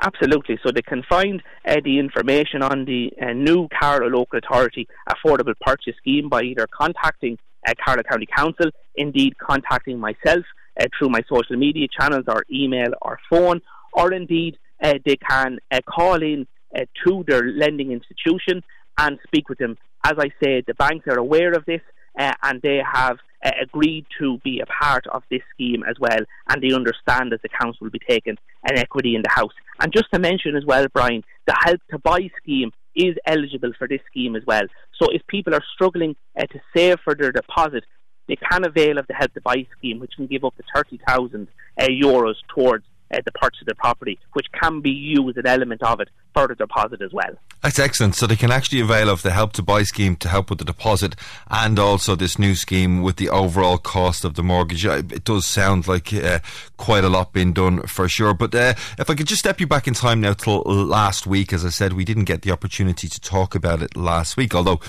Absolutely. 0.01 0.59
So 0.64 0.70
they 0.70 0.82
can 0.82 1.03
find 1.09 1.42
uh, 1.66 1.76
the 1.84 1.99
information 1.99 2.62
on 2.62 2.84
the 2.84 3.12
uh, 3.20 3.32
new 3.32 3.68
Carlow 3.80 4.07
Local 4.07 4.38
Authority 4.38 4.86
Affordable 5.09 5.55
Purchase 5.61 5.94
Scheme 5.99 6.28
by 6.28 6.42
either 6.42 6.66
contacting 6.68 7.36
uh, 7.66 7.72
County 7.84 8.26
Council, 8.34 8.70
indeed 8.94 9.36
contacting 9.38 9.99
myself 9.99 10.44
uh, 10.80 10.84
through 10.96 11.09
my 11.09 11.20
social 11.28 11.57
media 11.57 11.88
channels 11.88 12.24
or 12.28 12.44
email 12.53 12.90
or 13.03 13.18
phone, 13.28 13.61
or 13.92 14.12
indeed 14.12 14.57
uh, 14.82 14.94
they 15.05 15.16
can 15.16 15.59
uh, 15.72 15.80
call 15.88 16.22
in 16.22 16.46
uh, 16.76 16.84
to 17.05 17.24
their 17.26 17.42
lending 17.42 17.90
institution 17.90 18.62
and 18.99 19.18
speak 19.26 19.49
with 19.49 19.59
them. 19.59 19.76
As 20.05 20.14
I 20.18 20.30
said, 20.42 20.64
the 20.66 20.74
banks 20.74 21.07
are 21.09 21.18
aware 21.18 21.53
of 21.53 21.64
this 21.66 21.80
and 22.16 22.61
they 22.62 22.80
have 22.94 23.18
uh, 23.45 23.51
agreed 23.61 24.07
to 24.18 24.39
be 24.39 24.61
a 24.61 24.66
part 24.66 25.07
of 25.09 25.22
this 25.30 25.43
scheme 25.55 25.82
as 25.89 25.97
well, 26.01 26.20
and 26.49 26.62
they 26.62 26.74
understand 26.74 27.32
that 27.32 27.43
the 27.43 27.49
council 27.49 27.78
will 27.82 27.91
be 27.91 28.01
taking 28.09 28.36
an 28.64 28.78
equity 28.78 29.14
in 29.14 29.22
the 29.22 29.30
house. 29.30 29.53
And 29.80 29.93
just 29.93 30.07
to 30.12 30.18
mention 30.18 30.57
as 30.57 30.64
well, 30.64 30.86
Brian, 30.93 31.22
the 31.47 31.55
Help 31.64 31.80
to 31.91 31.99
Buy 31.99 32.30
scheme 32.43 32.72
is 32.95 33.16
eligible 33.26 33.72
for 33.78 33.86
this 33.86 34.01
scheme 34.11 34.34
as 34.34 34.43
well. 34.47 34.64
So 35.01 35.09
if 35.12 35.22
people 35.28 35.55
are 35.55 35.62
struggling 35.74 36.16
uh, 36.36 36.47
to 36.47 36.61
save 36.74 36.99
for 37.05 37.14
their 37.14 37.32
deposit, 37.32 37.84
they 38.26 38.36
can 38.36 38.66
avail 38.66 38.99
of 38.99 39.07
the 39.07 39.14
Help 39.14 39.32
to 39.34 39.41
Buy 39.41 39.66
scheme, 39.76 40.01
which 40.01 40.12
can 40.16 40.26
give 40.26 40.45
up 40.45 40.57
to 40.57 40.62
30,000 40.74 41.49
uh, 41.80 41.86
euros 41.86 42.34
towards 42.55 42.84
uh, 43.12 43.18
the 43.24 43.32
purchase 43.32 43.62
of 43.62 43.68
the 43.68 43.74
property, 43.74 44.18
which 44.34 44.47
can 44.61 44.80
be 44.80 44.91
used, 44.91 45.39
as 45.39 45.45
an 45.45 45.47
element 45.47 45.82
of 45.82 46.01
it, 46.01 46.09
further 46.35 46.55
deposit 46.55 47.03
as 47.03 47.12
well. 47.12 47.37
That's 47.62 47.79
excellent. 47.79 48.14
So 48.14 48.26
they 48.26 48.37
can 48.37 48.53
actually 48.53 48.81
avail 48.81 49.09
of 49.09 49.22
the 49.22 49.33
help 49.33 49.53
to 49.55 49.62
buy 49.62 49.83
scheme 49.83 50.14
to 50.16 50.29
help 50.29 50.49
with 50.49 50.61
the 50.61 50.64
deposit 50.64 51.16
and 51.51 51.79
also 51.79 52.14
this 52.14 52.39
new 52.39 52.55
scheme 52.55 53.03
with 53.03 53.16
the 53.16 53.29
overall 53.29 53.79
cost 53.79 54.24
of 54.24 54.35
the 54.35 54.45
mortgage. 54.45 54.87
Uh, 54.87 55.03
it 55.11 55.24
does 55.24 55.45
sound 55.47 55.89
like 55.89 56.12
uh, 56.14 56.39
quite 56.76 57.03
a 57.03 57.09
lot 57.09 57.33
being 57.33 57.53
done 57.53 57.83
for 57.83 58.09
sure. 58.09 58.33
But 58.33 58.55
uh, 58.55 58.74
if 58.99 59.11
I 59.11 59.14
could 59.14 59.26
just 59.26 59.41
step 59.41 59.59
you 59.61 59.66
back 59.66 59.89
in 59.89 59.95
time 59.95 60.20
now 60.20 60.35
till 60.35 60.62
last 60.62 61.26
week, 61.26 61.53
as 61.53 61.64
I 61.64 61.70
said, 61.70 61.95
we 61.95 62.05
didn't 62.05 62.24
get 62.24 62.43
the 62.43 62.53
opportunity 62.53 63.09
to 63.09 63.20
talk 63.20 63.57
about 63.57 63.83
it 63.83 63.97
last 63.97 64.37
week, 64.37 64.55
although 64.55 64.81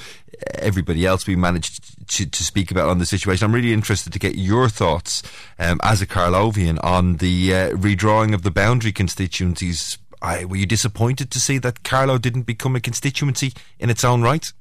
everybody 0.55 1.05
else 1.05 1.25
we 1.25 1.35
managed 1.35 2.07
to, 2.07 2.29
to 2.29 2.43
speak 2.43 2.71
about 2.71 2.89
on 2.89 2.99
the 2.99 3.05
situation. 3.05 3.45
I'm 3.45 3.53
really 3.53 3.73
interested 3.73 4.13
to 4.13 4.19
get 4.19 4.35
your 4.35 4.69
thoughts 4.69 5.23
um, 5.57 5.79
as 5.83 6.01
a 6.01 6.07
Carlovian 6.07 6.79
on 6.83 7.17
the 7.17 7.53
uh, 7.53 7.69
redrawing 7.71 8.33
of 8.33 8.43
the 8.43 8.51
boundary 8.51 8.91
constituencies 8.91 9.97
I, 10.21 10.45
were 10.45 10.57
you 10.57 10.65
disappointed 10.65 11.31
to 11.31 11.39
see 11.39 11.57
that 11.59 11.83
Carlow 11.83 12.17
didn't 12.17 12.43
become 12.43 12.75
a 12.75 12.79
constituency 12.79 13.53
in 13.79 13.89
its 13.89 14.03
own 14.03 14.21
right? 14.21 14.51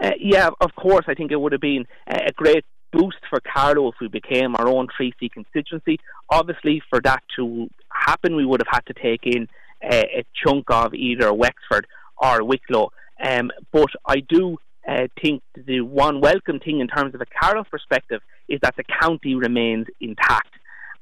Uh, 0.00 0.12
yeah, 0.18 0.50
of 0.60 0.74
course. 0.74 1.06
I 1.08 1.14
think 1.14 1.32
it 1.32 1.40
would 1.40 1.52
have 1.52 1.60
been 1.60 1.86
a 2.06 2.32
great 2.32 2.64
boost 2.92 3.18
for 3.28 3.40
Carlow 3.40 3.88
if 3.88 3.94
we 4.00 4.08
became 4.08 4.54
our 4.56 4.68
own 4.68 4.88
3C 4.98 5.30
constituency. 5.30 5.98
Obviously, 6.30 6.82
for 6.90 7.00
that 7.02 7.22
to 7.36 7.68
happen, 7.90 8.36
we 8.36 8.44
would 8.44 8.60
have 8.60 8.72
had 8.72 8.86
to 8.86 8.94
take 8.94 9.26
in 9.26 9.48
a 9.82 10.24
chunk 10.44 10.64
of 10.70 10.94
either 10.94 11.32
Wexford 11.32 11.86
or 12.16 12.44
Wicklow. 12.44 12.90
Um, 13.22 13.50
but 13.72 13.88
I 14.06 14.20
do 14.20 14.58
uh, 14.88 15.08
think 15.20 15.42
the 15.54 15.80
one 15.80 16.20
welcome 16.20 16.60
thing 16.60 16.80
in 16.80 16.88
terms 16.88 17.14
of 17.14 17.20
a 17.20 17.26
Carlow 17.26 17.64
perspective 17.64 18.20
is 18.48 18.60
that 18.62 18.74
the 18.76 18.84
county 19.00 19.34
remains 19.34 19.86
intact 20.00 20.50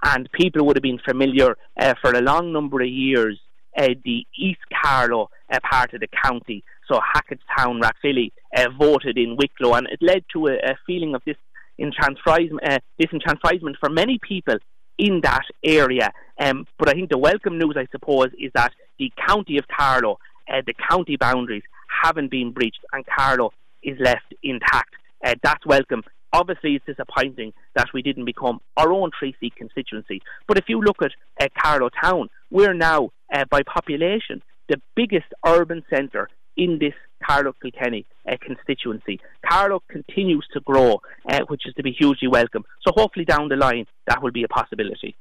and 0.05 0.31
people 0.33 0.65
would 0.67 0.77
have 0.77 0.83
been 0.83 1.01
familiar 1.05 1.57
uh, 1.81 1.95
for 2.01 2.13
a 2.13 2.21
long 2.21 2.53
number 2.53 2.83
of 2.83 2.89
years. 2.89 3.41
Uh, 3.77 3.89
the 4.05 4.25
East 4.39 4.61
Carlow 4.83 5.29
uh, 5.53 5.59
part 5.69 5.93
of 5.95 6.01
the 6.01 6.09
county, 6.23 6.63
so 6.87 7.01
Hackettstown, 7.01 7.83
Rathvilly, 7.83 8.31
uh, 8.57 8.69
voted 8.79 9.19
in 9.19 9.37
Wicklow, 9.37 9.75
and 9.75 9.89
it 9.89 9.99
led 10.01 10.25
to 10.33 10.47
a, 10.47 10.53
a 10.53 10.77
feeling 10.87 11.17
of 11.17 11.23
this 11.27 11.37
uh, 11.81 12.79
disenfranchisement 13.03 13.75
for 13.81 13.91
many 13.91 14.21
people 14.23 14.55
in 14.97 15.21
that 15.23 15.43
area. 15.65 16.13
Um, 16.39 16.67
but 16.79 16.89
I 16.89 16.93
think 16.93 17.11
the 17.11 17.19
welcome 17.19 17.59
news, 17.59 17.75
I 17.77 17.87
suppose, 17.91 18.29
is 18.39 18.53
that 18.55 18.73
the 19.01 19.11
county 19.27 19.59
of 19.59 19.65
Carlow, 19.67 20.19
uh, 20.49 20.63
the 20.65 20.75
county 20.89 21.17
boundaries 21.17 21.65
haven't 22.05 22.31
been 22.31 22.53
breached, 22.53 22.85
and 22.93 23.05
Carlow 23.07 23.53
is 23.83 23.99
left 23.99 24.33
intact. 24.43 24.95
Uh, 25.25 25.35
that's 25.43 25.67
welcome 25.67 26.03
obviously 26.35 26.75
it's 26.75 26.85
disappointing 26.85 27.53
that 27.77 27.89
we 27.95 28.03
didn't 28.03 28.25
become 28.25 28.61
our 28.77 28.93
own 28.93 29.11
3C 29.23 29.55
constituency. 29.57 30.21
But 30.47 30.59
if 30.59 30.65
you 30.69 30.81
look 30.81 30.97
at 31.03 31.13
uh, 31.41 31.47
Carlow 31.57 31.89
Town, 32.03 32.29
we're 32.51 32.75
now, 32.75 33.11
uh, 33.33 33.45
by 33.51 33.63
population, 33.63 34.43
the 34.69 34.81
biggest 34.97 35.27
urban 35.47 35.85
centre 35.89 36.29
in 36.57 36.79
this 36.79 36.95
Carlow 37.25 37.55
Kilkenny 37.63 38.07
uh, 38.29 38.37
constituency. 38.41 39.21
Carlow 39.49 39.83
continues 39.89 40.47
to 40.53 40.61
grow, 40.61 41.01
uh, 41.29 41.41
which 41.49 41.63
is 41.67 41.75
to 41.75 41.83
be 41.83 41.93
hugely 41.93 42.29
welcome. 42.29 42.65
So 42.87 42.93
hopefully 42.95 43.25
down 43.25 43.49
the 43.49 43.57
line 43.57 43.87
that 44.07 44.23
will 44.23 44.33
be 44.33 44.43
a 44.43 44.49
possibility. 44.49 45.17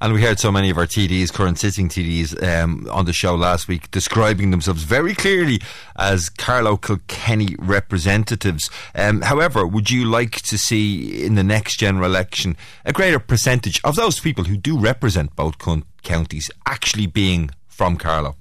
And 0.00 0.12
we 0.12 0.22
heard 0.22 0.38
so 0.38 0.52
many 0.52 0.70
of 0.70 0.78
our 0.78 0.86
TDs, 0.86 1.32
current 1.32 1.58
sitting 1.58 1.88
TDs, 1.88 2.40
um, 2.42 2.86
on 2.90 3.04
the 3.04 3.12
show 3.12 3.34
last 3.34 3.68
week 3.68 3.90
describing 3.90 4.50
themselves 4.50 4.82
very 4.84 5.14
clearly 5.14 5.60
as 5.96 6.28
Carlow 6.28 6.76
Kilkenny 6.76 7.56
representatives. 7.58 8.70
Um, 8.94 9.22
however, 9.22 9.66
would 9.66 9.90
you 9.90 10.04
like 10.04 10.42
to 10.42 10.56
see 10.56 11.24
in 11.24 11.34
the 11.34 11.42
next 11.42 11.76
general 11.76 12.04
election 12.04 12.56
a 12.84 12.92
greater 12.92 13.18
percentage 13.18 13.80
of 13.82 13.96
those 13.96 14.20
people 14.20 14.44
who 14.44 14.56
do 14.56 14.78
represent 14.78 15.34
both 15.34 15.56
counties 16.02 16.50
actually 16.66 17.06
being 17.06 17.50
from 17.66 17.96
Carlow? 17.96 18.36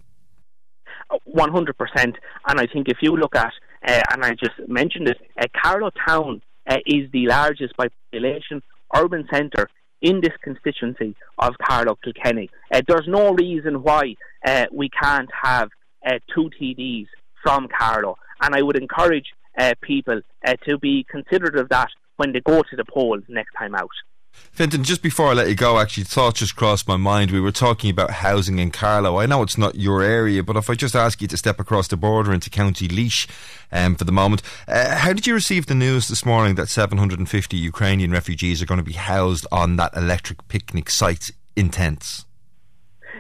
100%. 1.36 1.74
And 1.96 2.16
I 2.48 2.68
think 2.68 2.90
if 2.90 2.98
you 3.02 3.16
look 3.16 3.36
at, 3.36 3.54
uh, 3.88 4.02
and 4.12 4.24
I 4.24 4.32
just 4.32 4.60
mentioned 4.68 5.08
it, 5.08 5.18
uh, 5.40 5.46
Carlow 5.62 5.92
Town 6.08 6.42
uh, 6.68 6.78
is 6.86 7.10
the 7.12 7.28
largest 7.28 7.76
by 7.78 7.88
population 8.12 8.62
urban 8.96 9.28
centre 9.32 9.70
in 10.02 10.22
this 10.22 10.34
constituency 10.44 11.16
of 11.40 11.56
Carlow 11.62 11.98
Kilkenny. 12.04 12.50
Uh, 12.72 12.82
there's 12.88 13.08
no 13.08 13.34
reason 13.34 13.82
why 13.84 14.16
uh, 14.46 14.66
we 14.72 14.90
can't 14.90 15.30
have 15.44 15.70
uh, 16.06 16.20
two 16.34 16.50
TDs 16.60 17.08
from 17.44 17.68
Carlow, 17.68 18.18
and 18.42 18.56
I 18.56 18.62
would 18.62 18.78
encourage 18.78 19.28
uh, 19.58 19.74
people 19.82 20.22
uh, 20.46 20.54
to 20.68 20.78
be 20.78 21.06
considerate 21.10 21.56
of 21.56 21.70
that 21.70 21.90
when 22.18 22.32
they 22.32 22.42
go 22.42 22.62
to 22.62 22.76
the 22.76 22.86
polls 22.86 23.24
next 23.28 23.54
time 23.58 23.76
out. 23.76 23.90
Fintan, 24.58 24.84
just 24.84 25.04
before 25.04 25.28
I 25.28 25.34
let 25.34 25.50
you 25.50 25.56
go, 25.56 25.78
actually, 25.78 26.06
thoughts 26.06 26.40
just 26.40 26.56
crossed 26.56 26.88
my 26.88 26.98
mind. 26.98 27.30
We 27.30 27.40
were 27.40 27.52
talking 27.52 27.92
about 27.92 28.10
housing 28.10 28.58
in 28.58 28.72
Carlow. 28.72 29.20
I 29.20 29.28
know 29.28 29.44
it's 29.44 29.58
not 29.58 29.76
your 29.76 30.02
area, 30.02 30.42
but 30.42 30.56
if 30.56 30.68
I 30.68 30.74
just 30.74 30.96
ask 30.96 31.22
you 31.22 31.28
to 31.28 31.38
step 31.38 31.60
across 31.60 31.88
the 31.88 31.96
border 31.96 32.34
into 32.34 32.50
County 32.50 32.88
Laois 32.88 33.28
um, 33.72 33.94
for 33.96 34.04
the 34.04 34.12
moment, 34.12 34.42
uh, 34.68 34.96
how 34.96 35.14
did 35.14 35.28
you 35.28 35.36
receive 35.36 35.68
the 35.68 35.76
news 35.76 36.08
this 36.08 36.26
morning 36.26 36.56
that 36.56 36.70
750 36.70 37.56
Ukrainian 37.56 38.10
refugees 38.10 38.60
are 38.60 38.66
going 38.66 38.80
to 38.80 38.84
be 38.84 38.94
housed 38.94 39.46
on 39.52 39.76
that 39.76 39.96
electric 39.96 40.48
picnic 40.48 40.90
site 40.90 41.30
in 41.56 41.70
tents? 41.70 42.26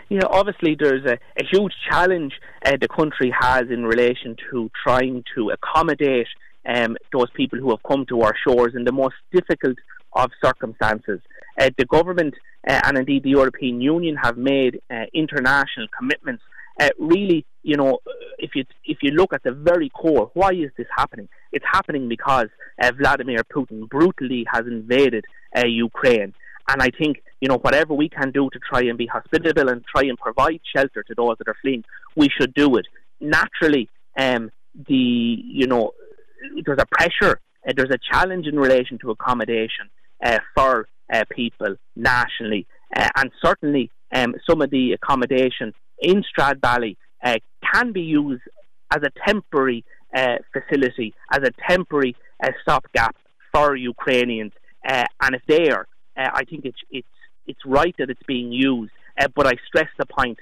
You 0.10 0.18
know, 0.18 0.30
obviously, 0.32 0.76
there's 0.80 1.06
a, 1.06 1.20
a 1.40 1.46
huge 1.46 1.74
challenge 1.88 2.34
uh, 2.66 2.78
the 2.82 2.88
country 2.88 3.32
has 3.40 3.70
in 3.70 3.86
relation 3.86 4.38
to 4.50 4.72
trying 4.84 5.24
to 5.36 5.52
accommodate 5.52 6.28
um, 6.66 6.98
those 7.14 7.30
people 7.36 7.60
who 7.60 7.70
have 7.70 7.84
come 7.84 8.06
to 8.08 8.22
our 8.22 8.36
shores 8.44 8.74
in 8.76 8.86
the 8.86 8.92
most 8.92 9.16
difficult 9.32 9.78
of 10.14 10.32
circumstances. 10.44 11.20
Uh, 11.60 11.70
the 11.78 11.86
government 11.86 12.34
uh, 12.68 12.82
and 12.86 12.98
indeed 12.98 13.24
the 13.24 13.30
European 13.30 13.82
Union 13.82 14.16
have 14.16 14.38
made 14.38 14.82
uh, 14.92 15.06
international 15.14 15.88
commitments. 15.98 16.44
Uh, 16.80 16.90
really, 17.00 17.46
you 17.64 17.76
know, 17.76 18.00
if 18.38 18.52
you 18.54 18.64
if 18.86 19.00
you 19.02 19.12
look 19.12 19.34
at 19.34 19.42
the 19.44 19.52
very 19.52 19.90
core, 19.90 20.30
why 20.34 20.52
is 20.52 20.70
this 20.78 20.88
happening? 20.96 21.28
It's 21.52 21.66
happening 21.72 22.08
because 22.08 22.48
uh, 22.82 22.92
Vladimir 22.98 23.40
Putin 23.52 23.90
brutally 23.90 24.46
has 24.52 24.66
invaded 24.68 25.26
uh, 25.56 25.66
Ukraine. 25.66 26.34
And 26.70 26.82
I 26.82 26.90
think, 26.90 27.24
you 27.40 27.48
know, 27.48 27.58
whatever 27.58 27.94
we 27.94 28.10
can 28.10 28.32
do 28.32 28.50
to 28.52 28.60
try 28.60 28.82
and 28.82 28.98
be 28.98 29.08
hospitable 29.08 29.70
and 29.70 29.84
try 29.86 30.04
and 30.04 30.18
provide 30.18 30.60
shelter 30.76 31.02
to 31.04 31.16
those 31.16 31.38
that 31.38 31.48
are 31.48 31.56
fleeing, 31.62 31.84
we 32.16 32.30
should 32.30 32.54
do 32.54 32.76
it. 32.76 32.86
Naturally, 33.22 33.90
um, 34.18 34.52
the, 34.88 34.94
you 34.94 35.66
know, 35.66 35.94
there's 36.66 36.80
a 36.80 36.86
pressure, 36.86 37.40
there's 37.76 37.90
a 37.90 37.98
challenge 38.12 38.48
in 38.48 38.60
relation 38.60 39.00
to 39.00 39.12
accommodation 39.12 39.90
for 40.56 40.88
uh, 41.14 41.24
people 41.32 41.76
nationally. 41.96 42.68
Uh, 42.96 43.10
and 43.16 43.32
certainly, 43.44 43.90
um, 44.14 44.36
some 44.50 44.62
of 44.62 44.70
the 44.70 44.94
accommodation 44.94 45.74
in 46.02 46.24
Stradbally 46.24 46.98
uh, 47.24 47.38
can 47.74 47.92
be 47.92 48.02
used 48.02 48.44
as 48.94 49.02
a 49.04 49.12
temporary 49.26 49.84
uh, 50.16 50.36
facility, 50.54 51.14
as 51.32 51.40
a 51.44 51.52
temporary 51.70 52.16
uh, 52.44 52.52
stopgap 52.62 53.16
for 53.54 53.76
Ukrainians. 53.76 54.52
and 54.84 55.36
it's 55.36 55.44
there. 55.48 55.88
I 56.18 56.44
think 56.46 56.66
it's, 56.66 56.80
it's, 56.90 57.08
it's 57.46 57.60
right 57.66 57.94
that 58.00 58.10
it's 58.10 58.24
being 58.28 58.52
used. 58.52 58.92
but 59.36 59.46
I 59.48 59.54
stress 59.68 59.90
the 59.98 60.06
point 60.06 60.40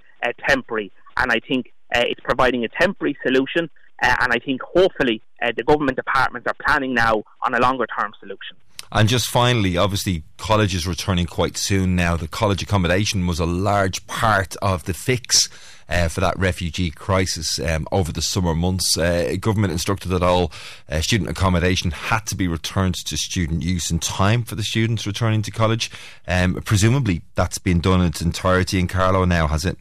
temporary. 0.48 0.92
And 1.18 1.32
I 1.32 1.40
think 1.48 1.74
it's 1.94 2.22
providing 2.22 2.64
a 2.64 2.70
temporary 2.70 3.18
solution. 3.26 3.70
and 4.02 4.34
I 4.34 4.40
think 4.40 4.62
hopefully 4.62 5.22
the 5.56 5.64
government 5.64 5.98
departments 5.98 6.48
are 6.48 6.56
planning 6.66 6.94
now 6.94 7.24
on 7.46 7.54
a 7.54 7.60
longer 7.60 7.86
term 8.00 8.12
solution. 8.20 8.58
And 8.92 9.10
just 9.10 9.28
finally, 9.28 9.78
obviously, 9.78 10.24
college 10.38 10.74
is 10.74 10.88
returning 10.88 11.26
quite 11.26 11.58
soon 11.58 11.96
now. 11.96 12.16
The 12.16 12.28
college 12.28 12.62
accommodation 12.64 13.28
was 13.28 13.40
a 13.40 13.46
large 13.46 14.06
part 14.08 14.56
of 14.62 14.86
the 14.86 14.94
fix. 14.94 15.50
Uh, 15.88 16.08
for 16.08 16.20
that 16.20 16.36
refugee 16.40 16.90
crisis 16.90 17.60
um, 17.60 17.88
over 17.92 18.12
the 18.12 18.20
summer 18.20 18.56
months. 18.56 18.98
Uh, 18.98 19.36
government 19.40 19.72
instructed 19.72 20.08
that 20.08 20.24
all 20.24 20.52
uh, 20.90 21.00
student 21.00 21.30
accommodation 21.30 21.92
had 21.92 22.26
to 22.26 22.36
be 22.36 22.48
returned 22.48 22.96
to 22.96 23.16
student 23.16 23.62
use 23.62 23.92
in 23.92 24.00
time 24.00 24.42
for 24.42 24.56
the 24.56 24.64
students 24.64 25.06
returning 25.06 25.44
to 25.44 25.52
college. 25.52 25.92
Um, 26.28 26.56
presumably, 26.66 27.22
that's 27.36 27.60
been 27.60 27.82
done 27.82 28.02
in 28.02 28.08
its 28.08 28.20
entirety 28.20 28.80
in 28.80 28.88
Carlow 28.88 29.26
now, 29.26 29.46
has 29.46 29.64
it? 29.64 29.78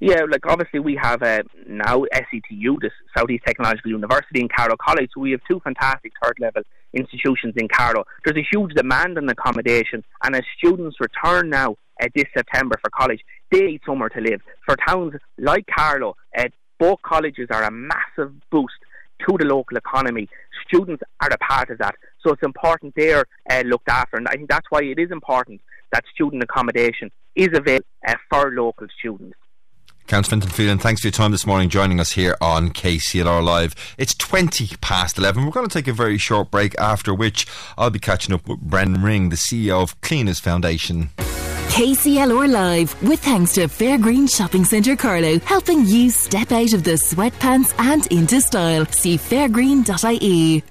Yeah, 0.00 0.22
like 0.30 0.46
obviously 0.46 0.80
we 0.80 0.96
have 0.96 1.22
uh, 1.22 1.42
now 1.66 2.04
SETU, 2.12 2.80
the 2.80 2.90
Southeast 3.16 3.44
Technological 3.46 3.90
University 3.90 4.40
in 4.40 4.48
Carlow 4.48 4.76
College. 4.76 5.10
So 5.14 5.20
we 5.20 5.32
have 5.32 5.40
two 5.48 5.60
fantastic 5.60 6.12
third 6.22 6.36
level 6.40 6.62
institutions 6.92 7.54
in 7.56 7.68
Carlow. 7.68 8.04
There's 8.24 8.38
a 8.38 8.46
huge 8.50 8.74
demand 8.74 9.18
on 9.18 9.28
accommodation, 9.28 10.04
and 10.22 10.36
as 10.36 10.42
students 10.56 10.96
return 11.00 11.50
now 11.50 11.76
uh, 12.02 12.06
this 12.14 12.26
September 12.36 12.76
for 12.80 12.90
college, 12.90 13.20
they 13.50 13.62
need 13.62 13.80
somewhere 13.84 14.08
to 14.10 14.20
live. 14.20 14.40
For 14.64 14.76
towns 14.76 15.14
like 15.38 15.66
Carlow, 15.66 16.16
uh, 16.36 16.44
both 16.78 17.02
colleges 17.02 17.48
are 17.50 17.64
a 17.64 17.70
massive 17.70 18.32
boost 18.50 18.74
to 19.26 19.36
the 19.36 19.46
local 19.46 19.76
economy. 19.76 20.28
Students 20.68 21.02
are 21.20 21.30
a 21.30 21.38
part 21.38 21.70
of 21.70 21.78
that, 21.78 21.96
so 22.24 22.32
it's 22.32 22.42
important 22.42 22.94
they're 22.96 23.24
uh, 23.50 23.62
looked 23.66 23.88
after, 23.88 24.16
and 24.16 24.28
I 24.28 24.34
think 24.34 24.48
that's 24.48 24.66
why 24.70 24.82
it 24.82 24.98
is 24.98 25.10
important 25.10 25.60
that 25.92 26.04
student 26.14 26.42
accommodation 26.42 27.10
is 27.34 27.48
available 27.54 27.86
uh, 28.06 28.14
for 28.30 28.52
local 28.52 28.86
students. 28.98 29.36
Count 30.08 30.26
Fintan 30.26 30.48
Phelan, 30.48 30.78
thanks 30.78 31.02
for 31.02 31.08
your 31.08 31.12
time 31.12 31.32
this 31.32 31.46
morning 31.46 31.68
joining 31.68 32.00
us 32.00 32.12
here 32.12 32.34
on 32.40 32.70
KCLR 32.70 33.44
Live. 33.44 33.74
It's 33.98 34.14
20 34.14 34.76
past 34.80 35.18
11. 35.18 35.44
We're 35.44 35.52
going 35.52 35.68
to 35.68 35.72
take 35.72 35.86
a 35.86 35.92
very 35.92 36.16
short 36.16 36.50
break, 36.50 36.74
after 36.78 37.14
which 37.14 37.46
I'll 37.76 37.90
be 37.90 37.98
catching 37.98 38.34
up 38.34 38.48
with 38.48 38.58
Brendan 38.58 39.02
Ring, 39.02 39.28
the 39.28 39.36
CEO 39.36 39.82
of 39.82 40.00
Cliona's 40.00 40.40
Foundation. 40.40 41.10
KCLR 41.18 42.50
Live, 42.50 43.02
with 43.02 43.20
thanks 43.20 43.52
to 43.52 43.68
Fairgreen 43.68 44.34
Shopping 44.34 44.64
Centre 44.64 44.96
Carlow, 44.96 45.40
helping 45.40 45.84
you 45.84 46.08
step 46.08 46.52
out 46.52 46.72
of 46.72 46.84
the 46.84 46.92
sweatpants 46.92 47.74
and 47.78 48.06
into 48.06 48.40
style. 48.40 48.86
See 48.86 49.18
fairgreen.ie. 49.18 50.64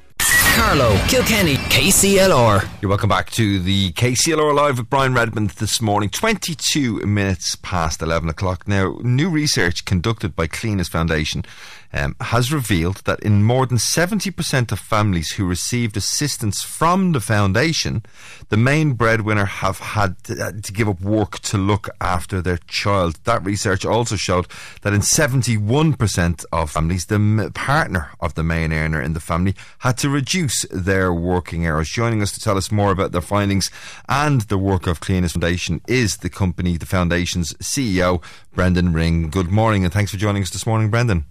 Carlow, 0.58 0.98
Kilkenny, 1.08 1.54
KCLR. 1.56 2.68
You're 2.82 2.90
welcome 2.90 3.10
back 3.10 3.30
to 3.32 3.60
the 3.60 3.92
KCLR 3.92 4.56
Live 4.56 4.80
with 4.80 4.90
Brian 4.90 5.14
Redmond 5.14 5.52
this 5.52 5.80
morning, 5.80 6.10
22 6.10 7.06
minutes 7.06 7.56
past 7.58 8.02
11 8.02 8.28
o'clock. 8.28 8.68
Now, 8.68 8.98
new 9.04 9.30
research 9.30 9.86
conducted 9.86 10.36
by 10.36 10.48
Cliona's 10.48 10.90
Foundation 10.90 11.46
um, 11.94 12.16
has 12.22 12.52
revealed 12.52 12.98
that 13.06 13.20
in 13.22 13.44
more 13.44 13.66
than 13.66 13.78
70% 13.78 14.72
of 14.72 14.80
families 14.80 15.32
who 15.32 15.46
received 15.46 15.98
assistance 15.98 16.62
from 16.62 17.12
the 17.12 17.20
foundation, 17.20 18.04
the 18.50 18.58
main 18.58 18.94
breadwinner 18.94 19.46
have 19.46 19.80
had 19.80 20.22
to, 20.26 20.48
uh, 20.48 20.52
to 20.62 20.74
give 20.74 20.90
up 20.90 21.02
work 21.02 21.40
to 21.40 21.58
look 21.58 21.90
after 22.02 22.42
their 22.42 22.60
child. 22.68 23.20
That 23.24 23.44
research 23.44 23.86
also 23.86 24.16
showed 24.16 24.48
that 24.82 24.94
in 24.94 25.02
71% 25.02 26.46
of 26.52 26.72
families, 26.72 27.06
the 27.06 27.16
m- 27.16 27.52
partner 27.54 28.12
of 28.20 28.36
the 28.36 28.44
main 28.44 28.74
earner 28.74 29.02
in 29.02 29.14
the 29.14 29.20
family 29.20 29.56
had 29.80 29.98
to 30.00 30.10
reduce 30.10 30.66
their 30.72 31.14
working 31.14 31.66
hours. 31.66 31.90
Joining 31.90 32.22
us 32.22 32.32
to 32.34 32.40
tell 32.40 32.58
us 32.58 32.72
more 32.72 32.92
about 32.92 33.12
their 33.12 33.22
findings 33.22 33.72
and 34.08 34.42
the 34.42 34.58
work 34.58 34.88
of 34.88 35.00
Cliona's 35.00 35.34
Foundation 35.34 35.82
is 35.88 36.18
the 36.18 36.30
company, 36.30 36.78
the 36.78 36.86
foundation's 36.86 37.54
CEO, 37.56 38.22
Brendan 38.54 38.94
Ring. 38.94 39.30
Good 39.30 39.50
morning 39.50 39.84
and 39.84 39.94
thanks 39.94 40.12
for 40.12 40.18
joining 40.18 40.44
us 40.44 40.50
this 40.50 40.66
morning, 40.66 40.90
Brendan. 40.90 41.26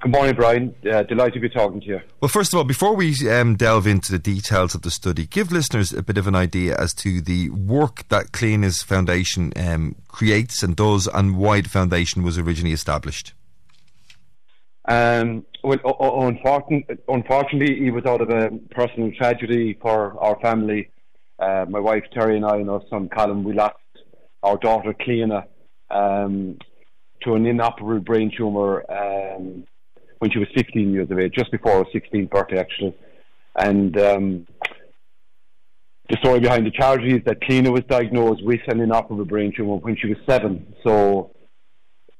Good 0.00 0.12
morning, 0.12 0.36
Brian. 0.36 0.74
Uh, 0.88 1.02
delighted 1.02 1.34
to 1.34 1.40
be 1.40 1.48
talking 1.48 1.80
to 1.80 1.86
you. 1.86 2.00
Well, 2.20 2.28
first 2.28 2.52
of 2.52 2.58
all, 2.58 2.64
before 2.64 2.94
we 2.94 3.14
um, 3.28 3.56
delve 3.56 3.86
into 3.86 4.12
the 4.12 4.18
details 4.18 4.74
of 4.76 4.82
the 4.82 4.92
study, 4.92 5.26
give 5.26 5.50
listeners 5.50 5.92
a 5.92 6.04
bit 6.04 6.16
of 6.16 6.28
an 6.28 6.36
idea 6.36 6.76
as 6.76 6.94
to 6.94 7.20
the 7.20 7.50
work 7.50 8.06
that 8.08 8.30
Cliona's 8.30 8.80
Foundation 8.82 9.52
um, 9.56 9.96
creates 10.06 10.62
and 10.62 10.76
does 10.76 11.08
and 11.08 11.36
why 11.36 11.62
the 11.62 11.68
foundation 11.68 12.22
was 12.22 12.38
originally 12.38 12.72
established. 12.72 13.34
Um, 14.88 15.44
well, 15.64 15.78
unfortunately, 16.28 16.96
unfortunately, 17.08 17.86
it 17.86 17.90
was 17.90 18.06
out 18.06 18.20
of 18.20 18.30
a 18.30 18.50
personal 18.70 19.10
tragedy 19.12 19.76
for 19.82 20.16
our 20.22 20.38
family. 20.40 20.90
Uh, 21.40 21.66
my 21.68 21.80
wife 21.80 22.04
Terry 22.12 22.36
and 22.36 22.46
I 22.46 22.56
and 22.56 22.70
our 22.70 22.82
son 22.88 23.08
Colin, 23.08 23.42
we 23.42 23.52
lost 23.52 23.76
our 24.44 24.56
daughter 24.58 24.94
Cliona 24.94 25.44
um, 25.90 26.56
to 27.22 27.34
an 27.34 27.46
inoperable 27.46 28.00
brain 28.00 28.30
tumour 28.34 28.84
um, 28.90 29.66
when 30.18 30.30
she 30.30 30.38
was 30.38 30.48
15 30.54 30.92
years 30.92 31.10
of 31.10 31.18
age, 31.18 31.32
just 31.36 31.50
before 31.50 31.84
her 31.84 31.84
16th 31.94 32.30
birthday, 32.30 32.58
actually. 32.58 32.96
And 33.56 33.98
um, 33.98 34.46
the 36.08 36.16
story 36.18 36.40
behind 36.40 36.66
the 36.66 36.70
charity 36.70 37.14
is 37.16 37.24
that 37.26 37.40
Cliona 37.40 37.72
was 37.72 37.84
diagnosed 37.88 38.42
with 38.42 38.60
an 38.68 38.80
inoperable 38.80 39.24
brain 39.24 39.52
tumor 39.54 39.76
when 39.76 39.96
she 39.96 40.08
was 40.08 40.16
seven. 40.28 40.74
So 40.84 41.34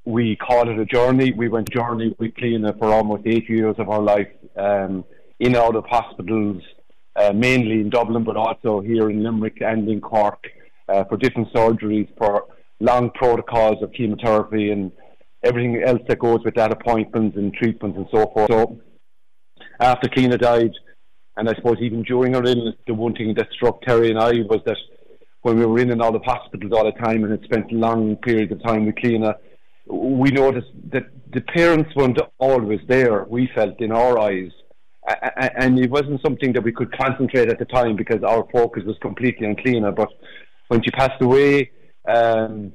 we 0.04 0.36
called 0.36 0.68
it 0.68 0.78
a 0.78 0.84
journey. 0.84 1.32
We 1.32 1.48
went 1.48 1.70
journey 1.70 2.14
with 2.18 2.34
Cliona 2.34 2.78
for 2.78 2.92
almost 2.92 3.22
eight 3.26 3.48
years 3.48 3.76
of 3.78 3.86
her 3.86 3.98
life, 3.98 4.28
um, 4.56 5.04
in 5.40 5.48
and 5.48 5.56
out 5.56 5.76
of 5.76 5.84
hospitals, 5.86 6.62
uh, 7.16 7.32
mainly 7.32 7.80
in 7.80 7.90
Dublin, 7.90 8.24
but 8.24 8.36
also 8.36 8.80
here 8.80 9.10
in 9.10 9.22
Limerick 9.22 9.60
and 9.60 9.88
in 9.88 10.00
Cork, 10.00 10.44
uh, 10.88 11.04
for 11.04 11.16
different 11.16 11.52
surgeries, 11.52 12.08
for 12.16 12.46
long 12.80 13.10
protocols 13.10 13.82
of 13.82 13.92
chemotherapy 13.92 14.70
and 14.70 14.92
everything 15.42 15.82
else 15.84 16.00
that 16.08 16.18
goes 16.18 16.40
with 16.44 16.54
that, 16.54 16.72
appointments 16.72 17.36
and 17.36 17.52
treatments 17.54 17.96
and 17.96 18.06
so 18.12 18.30
forth. 18.32 18.50
So 18.50 18.80
after 19.80 20.08
Cliona 20.08 20.38
died, 20.38 20.72
and 21.36 21.48
I 21.48 21.54
suppose 21.54 21.76
even 21.80 22.02
during 22.02 22.34
her 22.34 22.44
illness, 22.44 22.74
the 22.86 22.94
one 22.94 23.14
thing 23.14 23.34
that 23.36 23.48
struck 23.52 23.80
Terry 23.82 24.10
and 24.10 24.18
I 24.18 24.32
was 24.48 24.60
that 24.66 24.76
when 25.42 25.56
we 25.56 25.64
were 25.64 25.78
in 25.78 25.92
and 25.92 26.02
out 26.02 26.16
of 26.16 26.22
hospitals 26.24 26.72
all 26.72 26.84
the 26.84 26.92
time 26.92 27.22
and 27.22 27.30
had 27.30 27.44
spent 27.44 27.70
long 27.72 28.16
periods 28.16 28.50
of 28.50 28.62
time 28.64 28.86
with 28.86 28.96
Cliona, 28.96 29.34
we 29.86 30.30
noticed 30.30 30.68
that 30.92 31.04
the 31.32 31.40
parents 31.40 31.90
weren't 31.94 32.18
always 32.38 32.80
there, 32.88 33.24
we 33.24 33.48
felt, 33.54 33.80
in 33.80 33.92
our 33.92 34.18
eyes. 34.18 34.50
And 35.56 35.78
it 35.78 35.90
wasn't 35.90 36.20
something 36.22 36.52
that 36.52 36.62
we 36.62 36.72
could 36.72 36.92
concentrate 36.98 37.48
at 37.48 37.58
the 37.58 37.64
time 37.64 37.96
because 37.96 38.22
our 38.22 38.46
focus 38.52 38.82
was 38.84 38.96
completely 39.00 39.46
on 39.46 39.54
Cliona. 39.56 39.94
But 39.94 40.10
when 40.68 40.82
she 40.82 40.90
passed 40.90 41.22
away, 41.22 41.70
um, 42.06 42.72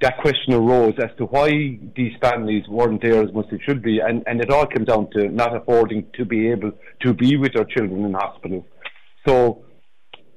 that 0.00 0.18
question 0.18 0.54
arose 0.54 0.94
as 1.02 1.10
to 1.18 1.26
why 1.26 1.78
these 1.96 2.12
families 2.20 2.64
weren't 2.68 3.02
there 3.02 3.22
as 3.22 3.32
much 3.32 3.46
as 3.46 3.58
they 3.58 3.64
should 3.64 3.82
be, 3.82 4.00
and, 4.00 4.22
and 4.26 4.40
it 4.40 4.50
all 4.50 4.66
came 4.66 4.84
down 4.84 5.10
to 5.12 5.28
not 5.28 5.54
affording 5.54 6.06
to 6.14 6.24
be 6.24 6.50
able 6.50 6.72
to 7.02 7.14
be 7.14 7.36
with 7.36 7.52
their 7.54 7.64
children 7.64 8.04
in 8.04 8.12
hospital. 8.14 8.66
So 9.26 9.64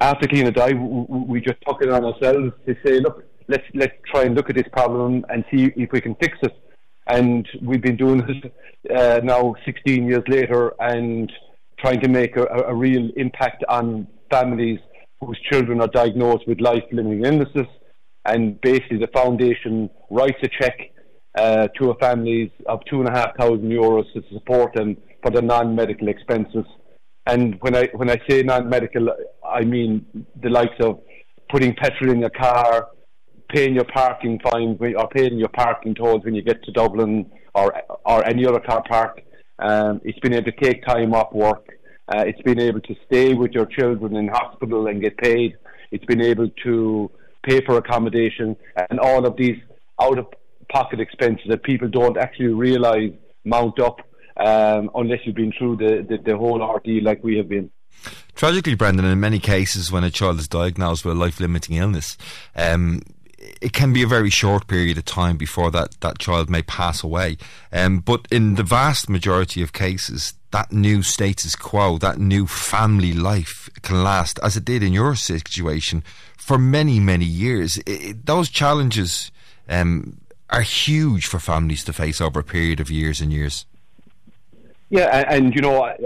after 0.02 0.28
Cliona 0.28 0.54
died, 0.54 0.78
we 0.80 1.40
just 1.42 1.58
took 1.68 1.82
it 1.82 1.90
on 1.90 2.04
ourselves 2.04 2.52
to 2.66 2.76
say, 2.86 3.00
look, 3.00 3.24
let's 3.48 3.64
let's 3.74 3.94
try 4.12 4.24
and 4.24 4.36
look 4.36 4.50
at 4.50 4.56
this 4.56 4.68
problem 4.72 5.26
and 5.30 5.46
see 5.52 5.72
if 5.76 5.92
we 5.92 6.02
can 6.02 6.16
fix 6.16 6.38
it. 6.42 6.56
And 7.08 7.48
we've 7.62 7.82
been 7.82 7.98
doing 7.98 8.26
this 8.26 8.52
uh, 8.96 9.20
now 9.24 9.56
16 9.66 10.08
years 10.08 10.24
later, 10.28 10.74
and 10.80 11.32
trying 11.80 12.02
to 12.02 12.08
make 12.08 12.38
a, 12.38 12.46
a 12.46 12.74
real 12.74 13.10
impact 13.18 13.64
on 13.68 14.08
families 14.30 14.80
whose 15.20 15.40
children 15.52 15.82
are 15.82 15.88
diagnosed 15.88 16.48
with 16.48 16.60
life-limiting 16.60 17.26
illnesses 17.26 17.68
and 18.26 18.60
basically 18.62 18.98
the 18.98 19.10
foundation 19.14 19.90
writes 20.10 20.38
a 20.44 20.50
check 20.60 20.78
uh, 21.36 21.68
to 21.80 21.92
a 21.92 21.96
families 21.96 22.52
of 22.68 22.80
two 22.90 23.00
and 23.00 23.10
a 23.10 23.12
half 23.12 23.36
thousand 23.38 23.70
euros 23.70 24.12
to 24.14 24.24
support 24.32 24.74
them 24.74 24.98
for 25.22 25.32
the 25.32 25.42
non-medical 25.42 26.08
expenses. 26.08 26.66
And 27.26 27.56
when 27.62 27.76
I 27.76 27.90
when 27.94 28.10
I 28.10 28.18
say 28.30 28.44
non-medical, 28.44 29.10
I 29.48 29.62
mean 29.62 30.06
the 30.42 30.50
likes 30.50 30.76
of 30.82 31.02
putting 31.50 31.74
petrol 31.76 32.12
in 32.12 32.20
your 32.20 32.30
car, 32.30 32.90
paying 33.50 33.76
your 33.76 33.86
parking 33.86 34.40
fine, 34.44 34.78
or 34.82 35.08
paying 35.10 35.38
your 35.38 35.50
parking 35.50 35.96
tolls 35.96 36.24
when 36.24 36.36
you 36.36 36.42
get 36.42 36.64
to 36.64 36.72
Dublin 36.72 37.32
or 37.56 37.74
or 38.06 38.26
any 38.28 38.46
other 38.46 38.60
car 38.60 38.84
park. 38.88 39.22
Um, 39.60 40.02
it's 40.04 40.20
been 40.20 40.34
able 40.34 40.52
to 40.52 40.58
take 40.64 40.86
time 40.86 41.14
off 41.14 41.32
work. 41.34 41.66
Uh, 42.14 42.24
it's 42.28 42.42
been 42.42 42.60
able 42.60 42.82
to 42.82 42.96
stay 43.06 43.34
with 43.34 43.52
your 43.52 43.66
children 43.66 44.16
in 44.18 44.28
hospital 44.28 44.88
and 44.88 45.02
get 45.02 45.18
paid. 45.18 45.56
It's 45.92 46.06
been 46.06 46.22
able 46.22 46.50
to 46.64 47.12
pay 47.44 47.62
for 47.62 47.78
accommodation, 47.78 48.56
and 48.90 49.00
all 49.00 49.26
of 49.26 49.38
these 49.38 49.58
out 50.02 50.18
of 50.18 50.28
pocket 50.70 51.00
expenses 51.00 51.46
that 51.50 51.64
people 51.64 51.88
don't 51.88 52.18
actually 52.18 52.48
realise 52.48 53.14
mount 53.44 53.80
up 53.80 54.00
um, 54.38 54.90
unless 54.96 55.20
you've 55.26 55.36
been 55.36 55.54
through 55.58 55.78
the, 55.78 56.06
the, 56.08 56.18
the 56.24 56.38
whole 56.38 56.62
ordeal 56.62 57.04
like 57.04 57.24
we 57.24 57.38
have 57.38 57.50
been. 57.50 57.70
Tragically, 58.36 58.76
Brendan, 58.76 59.06
in 59.06 59.20
many 59.20 59.40
cases, 59.40 59.92
when 59.92 60.04
a 60.04 60.10
child 60.10 60.40
is 60.40 60.48
diagnosed 60.48 61.06
with 61.06 61.16
a 61.16 61.20
life 61.20 61.40
limiting 61.40 61.76
illness, 61.76 62.18
um, 62.56 63.02
it 63.62 63.74
can 63.74 63.94
be 63.94 64.04
a 64.04 64.08
very 64.08 64.30
short 64.30 64.68
period 64.68 64.98
of 64.98 65.06
time 65.06 65.38
before 65.38 65.72
that, 65.72 66.00
that 66.02 66.20
child 66.20 66.50
may 66.50 66.62
pass 66.62 67.04
away. 67.04 67.38
Um, 67.72 68.00
but 68.00 68.28
in 68.32 68.56
the 68.56 68.64
vast 68.64 69.10
majority 69.10 69.62
of 69.62 69.74
cases, 69.74 70.34
that 70.52 70.72
new 70.72 71.02
status 71.02 71.56
quo, 71.56 71.98
that 71.98 72.20
new 72.20 72.46
family 72.48 73.14
life 73.14 73.70
can 73.82 74.04
last, 74.04 74.40
as 74.44 74.56
it 74.56 74.66
did 74.66 74.84
in 74.84 74.94
your 74.94 75.16
situation, 75.16 76.04
for 76.38 76.58
many, 76.58 77.00
many 77.00 77.26
years. 77.26 77.80
It, 77.86 78.26
those 78.26 78.50
challenges 78.50 79.32
um, 79.68 80.18
are 80.50 80.62
huge 80.62 81.26
for 81.26 81.40
families 81.40 81.84
to 81.86 81.94
face 81.94 82.22
over 82.22 82.40
a 82.40 82.44
period 82.44 82.80
of 82.80 82.92
years 82.92 83.22
and 83.22 83.32
years. 83.34 83.66
Yeah, 84.90 85.10
and, 85.12 85.46
and 85.46 85.56
you 85.56 85.62
know, 85.62 85.82
I, 85.82 85.98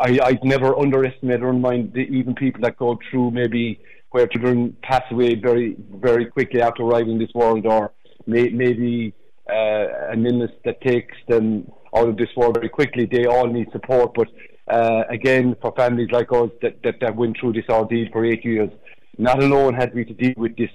I 0.00 0.18
I'd 0.24 0.44
never 0.44 0.76
underestimate 0.76 1.42
or 1.42 1.52
mind 1.52 1.96
even 1.96 2.34
people 2.34 2.60
that 2.62 2.76
go 2.76 2.98
through 3.08 3.30
maybe 3.30 3.78
where 4.10 4.26
children 4.26 4.76
pass 4.82 5.02
away 5.10 5.34
very 5.34 5.76
very 5.94 6.26
quickly 6.26 6.62
after 6.62 6.82
arriving 6.82 7.12
in 7.12 7.18
this 7.18 7.34
world, 7.34 7.66
or 7.66 7.92
may, 8.26 8.48
maybe 8.48 9.14
uh, 9.48 9.86
an 10.10 10.26
illness 10.26 10.50
that 10.64 10.80
takes 10.80 11.16
them 11.28 11.70
out 11.94 12.08
of 12.08 12.16
this 12.16 12.28
world 12.36 12.54
very 12.54 12.68
quickly. 12.68 13.06
They 13.10 13.26
all 13.26 13.46
need 13.46 13.68
support, 13.72 14.14
but 14.14 14.28
uh, 14.68 15.04
again, 15.08 15.56
for 15.60 15.72
families 15.76 16.08
like 16.10 16.32
us 16.32 16.50
that, 16.62 16.82
that, 16.82 16.96
that 17.00 17.14
went 17.14 17.36
through 17.38 17.52
this 17.52 17.64
ordeal 17.68 18.08
for 18.12 18.24
eight 18.24 18.44
years, 18.44 18.70
not 19.18 19.42
alone 19.42 19.74
had 19.74 19.94
we 19.94 20.04
to 20.04 20.14
deal 20.14 20.34
with 20.36 20.56
this 20.56 20.70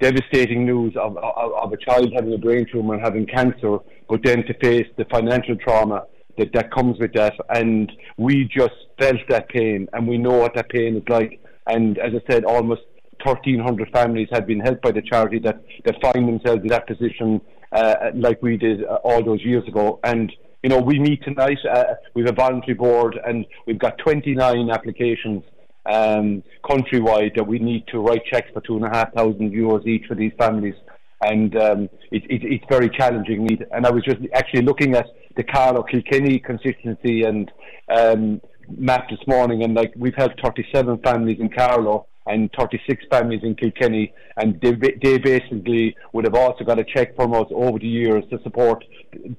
devastating 0.00 0.64
news 0.66 0.94
of, 0.96 1.16
of, 1.18 1.52
of, 1.52 1.72
a 1.72 1.76
child 1.76 2.10
having 2.14 2.32
a 2.32 2.38
brain 2.38 2.66
tumor 2.72 2.94
and 2.94 3.02
having 3.02 3.26
cancer, 3.26 3.78
but 4.08 4.20
then 4.24 4.44
to 4.46 4.54
face 4.54 4.86
the 4.96 5.04
financial 5.10 5.54
trauma 5.56 6.04
that, 6.38 6.52
that 6.54 6.72
comes 6.72 6.98
with 6.98 7.12
that. 7.12 7.34
And 7.50 7.92
we 8.16 8.44
just 8.44 8.74
felt 8.98 9.20
that 9.28 9.48
pain, 9.50 9.86
and 9.92 10.08
we 10.08 10.18
know 10.18 10.36
what 10.36 10.54
that 10.54 10.68
pain 10.70 10.96
is 10.96 11.02
like. 11.08 11.40
And 11.66 11.98
as 11.98 12.12
I 12.14 12.32
said, 12.32 12.44
almost 12.44 12.82
1,300 13.24 13.90
families 13.92 14.28
have 14.32 14.46
been 14.46 14.60
helped 14.60 14.82
by 14.82 14.92
the 14.92 15.02
charity 15.02 15.38
that, 15.40 15.62
that 15.84 16.00
find 16.00 16.26
themselves 16.26 16.62
in 16.62 16.68
that 16.68 16.86
position, 16.86 17.40
uh, 17.72 17.94
like 18.14 18.42
we 18.42 18.56
did 18.56 18.84
uh, 18.84 18.98
all 19.04 19.22
those 19.22 19.42
years 19.42 19.66
ago. 19.68 20.00
And 20.04 20.32
you 20.62 20.68
know, 20.68 20.78
we 20.78 20.98
meet 20.98 21.22
tonight. 21.22 21.58
Uh, 21.70 21.94
we 22.14 22.22
have 22.22 22.32
a 22.32 22.34
voluntary 22.34 22.74
board, 22.74 23.18
and 23.24 23.46
we've 23.66 23.78
got 23.78 23.96
29 23.98 24.70
applications 24.70 25.42
um, 25.86 26.42
countrywide 26.64 27.34
that 27.36 27.46
we 27.46 27.58
need 27.58 27.86
to 27.88 27.98
write 28.00 28.24
checks 28.26 28.48
for 28.52 28.60
two 28.60 28.76
and 28.76 28.84
a 28.84 28.90
half 28.90 29.12
thousand 29.14 29.52
euros 29.52 29.86
each 29.86 30.06
for 30.06 30.14
these 30.14 30.32
families, 30.38 30.74
and 31.22 31.56
um, 31.56 31.88
it, 32.10 32.24
it, 32.24 32.42
it's 32.44 32.64
very 32.68 32.90
challenging. 32.90 33.48
And 33.72 33.86
I 33.86 33.90
was 33.90 34.04
just 34.04 34.18
actually 34.34 34.62
looking 34.62 34.94
at 34.94 35.06
the 35.36 35.42
Carlow 35.42 35.82
Kilkenny 35.82 36.38
constituency 36.38 37.22
and 37.22 37.50
um, 37.88 38.40
map 38.76 39.08
this 39.08 39.20
morning, 39.26 39.62
and 39.62 39.74
like 39.74 39.92
we've 39.96 40.14
helped 40.14 40.40
37 40.42 40.98
families 40.98 41.38
in 41.40 41.48
Carlow, 41.48 42.06
and 42.26 42.50
36 42.58 43.04
families 43.10 43.40
in 43.42 43.54
Kilkenny, 43.54 44.12
and 44.36 44.60
they, 44.60 44.72
they 45.02 45.18
basically 45.18 45.96
would 46.12 46.24
have 46.24 46.34
also 46.34 46.64
got 46.64 46.78
a 46.78 46.84
check 46.84 47.16
from 47.16 47.34
us 47.34 47.46
over 47.50 47.78
the 47.78 47.88
years 47.88 48.24
to 48.30 48.40
support 48.42 48.84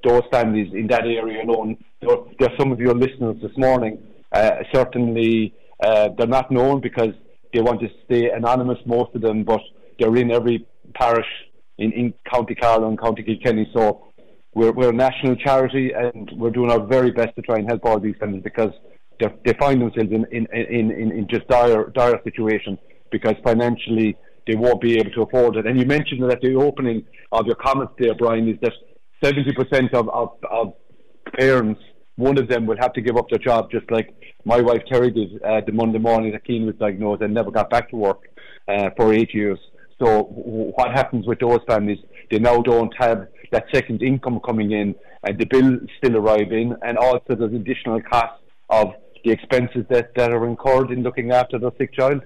those 0.03 0.23
families 0.31 0.73
in 0.73 0.87
that 0.87 1.05
area 1.05 1.43
alone. 1.43 1.77
There, 2.01 2.17
there 2.39 2.49
are 2.49 2.57
some 2.59 2.71
of 2.71 2.79
your 2.79 2.95
listeners 2.95 3.37
this 3.41 3.55
morning. 3.57 3.99
Uh, 4.31 4.63
certainly, 4.73 5.53
uh, 5.83 6.09
they're 6.17 6.27
not 6.27 6.51
known 6.51 6.81
because 6.81 7.13
they 7.53 7.61
want 7.61 7.81
to 7.81 7.89
stay 8.05 8.29
anonymous, 8.29 8.79
most 8.85 9.13
of 9.15 9.21
them, 9.21 9.43
but 9.43 9.61
they're 9.99 10.15
in 10.15 10.31
every 10.31 10.65
parish 10.93 11.27
in, 11.77 11.91
in 11.93 12.13
County 12.31 12.55
Carlow 12.55 12.87
and 12.87 12.99
County 12.99 13.23
Kilkenny. 13.23 13.69
So 13.73 14.07
we're, 14.53 14.71
we're 14.71 14.89
a 14.89 14.93
national 14.93 15.35
charity 15.35 15.91
and 15.93 16.29
we're 16.35 16.49
doing 16.49 16.71
our 16.71 16.85
very 16.85 17.11
best 17.11 17.35
to 17.35 17.41
try 17.41 17.57
and 17.57 17.67
help 17.67 17.85
all 17.85 17.99
these 17.99 18.15
families 18.19 18.43
because 18.43 18.71
they 19.45 19.53
find 19.53 19.81
themselves 19.81 20.11
in, 20.11 20.25
in, 20.31 20.47
in, 20.53 20.91
in, 20.91 21.11
in 21.11 21.27
just 21.29 21.47
dire, 21.47 21.89
dire 21.89 22.19
situation 22.23 22.77
because 23.11 23.35
financially 23.43 24.17
they 24.47 24.55
won't 24.55 24.81
be 24.81 24.97
able 24.97 25.11
to 25.11 25.21
afford 25.21 25.57
it. 25.57 25.67
And 25.67 25.79
you 25.79 25.85
mentioned 25.85 26.23
that 26.23 26.31
at 26.31 26.41
the 26.41 26.55
opening 26.55 27.05
of 27.31 27.45
your 27.45 27.55
comments 27.55 27.93
there, 27.99 28.15
Brian, 28.15 28.49
is 28.49 28.57
that 28.61 28.73
70% 29.23 29.93
of, 29.93 30.09
of, 30.09 30.29
of 30.49 30.73
parents, 31.37 31.81
one 32.15 32.37
of 32.37 32.47
them 32.47 32.65
will 32.65 32.77
have 32.79 32.93
to 32.93 33.01
give 33.01 33.17
up 33.17 33.29
their 33.29 33.39
job, 33.39 33.69
just 33.71 33.89
like 33.91 34.13
my 34.45 34.59
wife 34.59 34.81
Terry 34.91 35.11
did 35.11 35.41
uh, 35.43 35.61
the 35.65 35.71
Monday 35.71 35.99
morning 35.99 36.31
that 36.31 36.45
Keane 36.45 36.65
was 36.65 36.75
diagnosed 36.75 37.21
and 37.21 37.33
never 37.33 37.51
got 37.51 37.69
back 37.69 37.89
to 37.91 37.95
work 37.95 38.21
uh, 38.67 38.89
for 38.97 39.13
eight 39.13 39.33
years. 39.33 39.59
So 40.01 40.23
what 40.23 40.91
happens 40.91 41.27
with 41.27 41.39
those 41.39 41.59
families? 41.67 41.99
They 42.31 42.39
now 42.39 42.61
don't 42.61 42.93
have 42.97 43.27
that 43.51 43.65
second 43.71 44.01
income 44.01 44.39
coming 44.43 44.71
in, 44.71 44.95
and 45.23 45.37
the 45.37 45.45
bill 45.45 45.77
still 45.97 46.17
arriving, 46.17 46.73
and 46.81 46.97
also 46.97 47.35
there's 47.35 47.53
additional 47.53 48.01
costs 48.01 48.41
of 48.69 48.93
the 49.23 49.31
expenses 49.31 49.85
that, 49.89 50.15
that 50.15 50.31
are 50.31 50.45
incurred 50.45 50.91
in 50.91 51.03
looking 51.03 51.31
after 51.31 51.57
the 51.57 51.71
sick 51.77 51.93
child. 51.93 52.21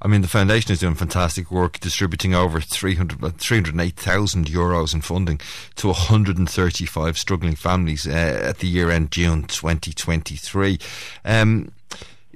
I 0.00 0.08
mean, 0.08 0.22
the 0.22 0.28
foundation 0.28 0.72
is 0.72 0.80
doing 0.80 0.94
fantastic 0.94 1.50
work, 1.50 1.78
distributing 1.78 2.34
over 2.34 2.60
300, 2.60 3.22
uh, 3.22 3.30
308,000 3.30 4.46
euros 4.46 4.94
in 4.94 5.00
funding 5.00 5.40
to 5.76 5.88
135 5.88 7.18
struggling 7.18 7.54
families 7.54 8.06
uh, 8.06 8.10
at 8.10 8.58
the 8.58 8.66
year 8.66 8.90
end 8.90 9.12
June 9.12 9.44
2023. 9.44 10.78
Um, 11.24 11.72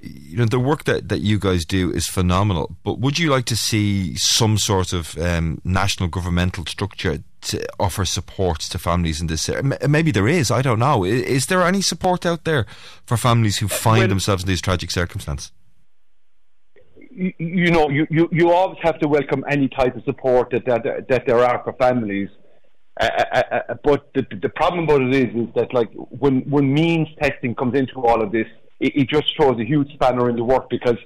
you 0.03 0.37
know 0.37 0.45
the 0.45 0.61
work 0.61 0.85
that, 0.85 1.09
that 1.09 1.21
you 1.21 1.39
guys 1.39 1.65
do 1.65 1.91
is 1.91 2.07
phenomenal 2.07 2.77
but 2.85 2.99
would 3.01 3.19
you 3.19 3.31
like 3.31 3.47
to 3.47 3.57
see 3.57 4.15
some 4.17 4.57
sort 4.59 4.93
of 4.93 5.19
um, 5.19 5.61
national 5.65 6.09
governmental 6.09 6.65
structure 6.67 7.19
to 7.47 7.66
offer 7.80 8.05
support 8.05 8.61
to 8.61 8.78
families 8.78 9.20
in 9.20 9.26
this 9.26 9.49
area? 9.49 9.78
Maybe 9.88 10.11
there 10.11 10.28
is 10.28 10.51
i 10.51 10.62
don't 10.62 10.78
know. 10.78 11.05
Is 11.05 11.47
there 11.47 11.62
any 11.62 11.82
support 11.82 12.26
out 12.26 12.44
there 12.44 12.66
for 13.05 13.16
families 13.16 13.59
who 13.59 13.68
find 13.68 14.01
well, 14.01 14.09
themselves 14.09 14.42
in 14.44 14.49
these 14.49 14.61
tragic 14.61 14.90
circumstances? 14.90 15.53
You, 17.11 17.32
you 17.38 17.70
know 17.70 17.88
you, 17.88 18.07
you, 18.11 18.28
you 18.30 18.51
always 18.51 18.78
have 18.82 18.99
to 19.01 19.09
welcome 19.09 19.44
any 19.49 19.68
type 19.68 19.97
of 19.97 20.05
support 20.05 20.51
that 20.51 20.64
that, 20.66 21.09
that 21.09 21.26
there 21.26 21.44
are 21.44 21.62
for 21.64 21.72
families. 21.74 22.28
Uh, 23.01 23.05
uh, 23.05 23.42
uh, 23.53 23.74
but 23.84 24.11
the, 24.14 24.26
the 24.42 24.49
problem 24.49 24.84
about 24.84 25.03
it 25.03 25.14
is 25.14 25.34
is 25.34 25.55
that 25.55 25.72
like 25.74 25.90
when 25.94 26.40
when 26.51 26.72
means 26.72 27.09
testing 27.22 27.55
comes 27.55 27.74
into 27.74 27.97
all 28.07 28.22
of 28.22 28.32
this 28.32 28.47
it, 28.80 28.97
it 28.97 29.09
just 29.09 29.34
throws 29.36 29.59
a 29.61 29.64
huge 29.64 29.92
spanner 29.94 30.28
in 30.28 30.36
the 30.36 30.44
work 30.44 30.68
because 30.70 30.97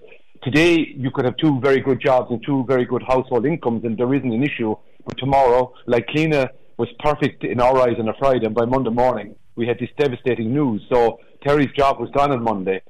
today 0.43 0.95
you 0.97 1.11
could 1.11 1.25
have 1.25 1.37
two 1.37 1.61
very 1.61 1.81
good 1.81 2.01
jobs 2.01 2.31
and 2.31 2.43
two 2.45 2.65
very 2.67 2.85
good 2.85 3.03
household 3.03 3.47
incomes 3.47 3.85
and 3.85 3.99
there 3.99 4.13
isn't 4.15 4.33
an 4.33 4.43
issue. 4.43 4.75
Tomorrow, 5.19 5.75
like 5.87 6.07
Cliona 6.07 6.49
was 6.77 6.89
perfect 7.01 7.45
in 7.45 7.61
our 7.61 7.79
eyes 7.79 7.97
on 7.99 8.09
a 8.09 8.15
Friday, 8.19 8.47
and 8.47 8.55
by 8.55 8.65
Monday 8.65 8.91
morning 8.91 9.37
we 9.57 9.67
had 9.67 9.79
this 9.79 9.91
devastating 9.99 10.53
news. 10.53 10.83
So 10.93 11.19
Terry's 11.47 11.71
job 11.77 12.01
was 12.01 12.11
gone 12.11 12.33
on 12.33 12.43
Monday. 12.43 12.83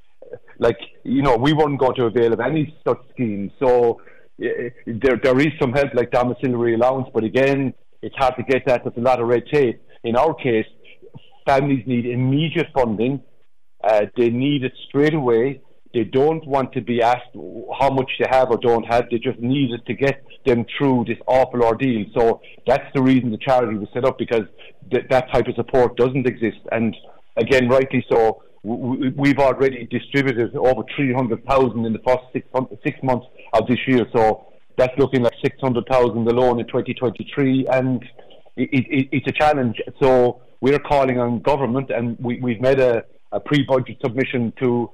Like 0.58 0.78
you 1.04 1.22
know, 1.22 1.36
we 1.36 1.52
weren't 1.52 1.78
going 1.78 1.96
to 1.96 2.04
avail 2.04 2.32
of 2.32 2.40
any 2.40 2.74
such 2.86 2.98
scheme. 3.12 3.50
So 3.58 4.00
uh, 4.42 4.46
there 4.86 5.18
there 5.22 5.38
is 5.38 5.52
some 5.60 5.72
help 5.72 5.94
like 5.94 6.10
domiciliary 6.10 6.74
allowance, 6.74 7.08
but 7.12 7.24
again, 7.24 7.74
it's 8.02 8.16
hard 8.16 8.34
to 8.36 8.42
get 8.42 8.66
that. 8.66 8.84
There's 8.84 8.96
a 8.96 9.00
lot 9.00 9.20
of 9.20 9.28
red 9.28 9.44
tape. 9.52 9.82
In 10.04 10.16
our 10.16 10.34
case, 10.34 10.66
families 11.46 11.84
need 11.86 12.06
immediate 12.06 12.68
funding 12.74 13.22
uh, 13.82 14.02
they 14.16 14.28
need 14.28 14.64
it 14.64 14.72
straight 14.88 15.14
away. 15.14 15.62
They 15.92 16.04
don't 16.04 16.46
want 16.46 16.72
to 16.74 16.80
be 16.80 17.02
asked 17.02 17.34
how 17.78 17.90
much 17.90 18.10
they 18.18 18.26
have 18.30 18.50
or 18.50 18.58
don't 18.58 18.84
have. 18.84 19.06
They 19.10 19.18
just 19.18 19.40
need 19.40 19.72
it 19.72 19.84
to 19.86 19.94
get 19.94 20.22
them 20.46 20.64
through 20.78 21.06
this 21.08 21.18
awful 21.26 21.64
ordeal. 21.64 22.06
So 22.16 22.40
that's 22.66 22.86
the 22.94 23.02
reason 23.02 23.30
the 23.30 23.38
charity 23.38 23.76
was 23.76 23.88
set 23.92 24.04
up 24.04 24.16
because 24.16 24.44
th- 24.90 25.06
that 25.10 25.32
type 25.32 25.48
of 25.48 25.54
support 25.56 25.96
doesn't 25.96 26.26
exist. 26.26 26.60
And 26.70 26.96
again, 27.36 27.68
rightly 27.68 28.04
so, 28.08 28.42
we've 28.62 29.38
already 29.38 29.86
distributed 29.90 30.54
over 30.54 30.82
300,000 30.94 31.84
in 31.86 31.92
the 31.92 31.98
first 32.06 32.24
six, 32.32 32.46
six 32.84 32.98
months 33.02 33.26
of 33.54 33.66
this 33.66 33.78
year. 33.88 34.06
So 34.14 34.46
that's 34.76 34.96
looking 34.96 35.22
like 35.22 35.34
600,000 35.42 36.28
alone 36.28 36.60
in 36.60 36.66
2023. 36.66 37.66
And 37.72 38.04
it, 38.56 38.68
it, 38.72 39.08
it's 39.10 39.26
a 39.26 39.32
challenge. 39.32 39.80
So 40.00 40.42
we're 40.60 40.78
calling 40.78 41.18
on 41.18 41.40
government 41.40 41.90
and 41.90 42.16
we, 42.20 42.38
we've 42.40 42.60
made 42.60 42.78
a 42.78 43.04
a 43.32 43.40
pre-budget 43.40 43.96
submission 44.02 44.52
to 44.60 44.90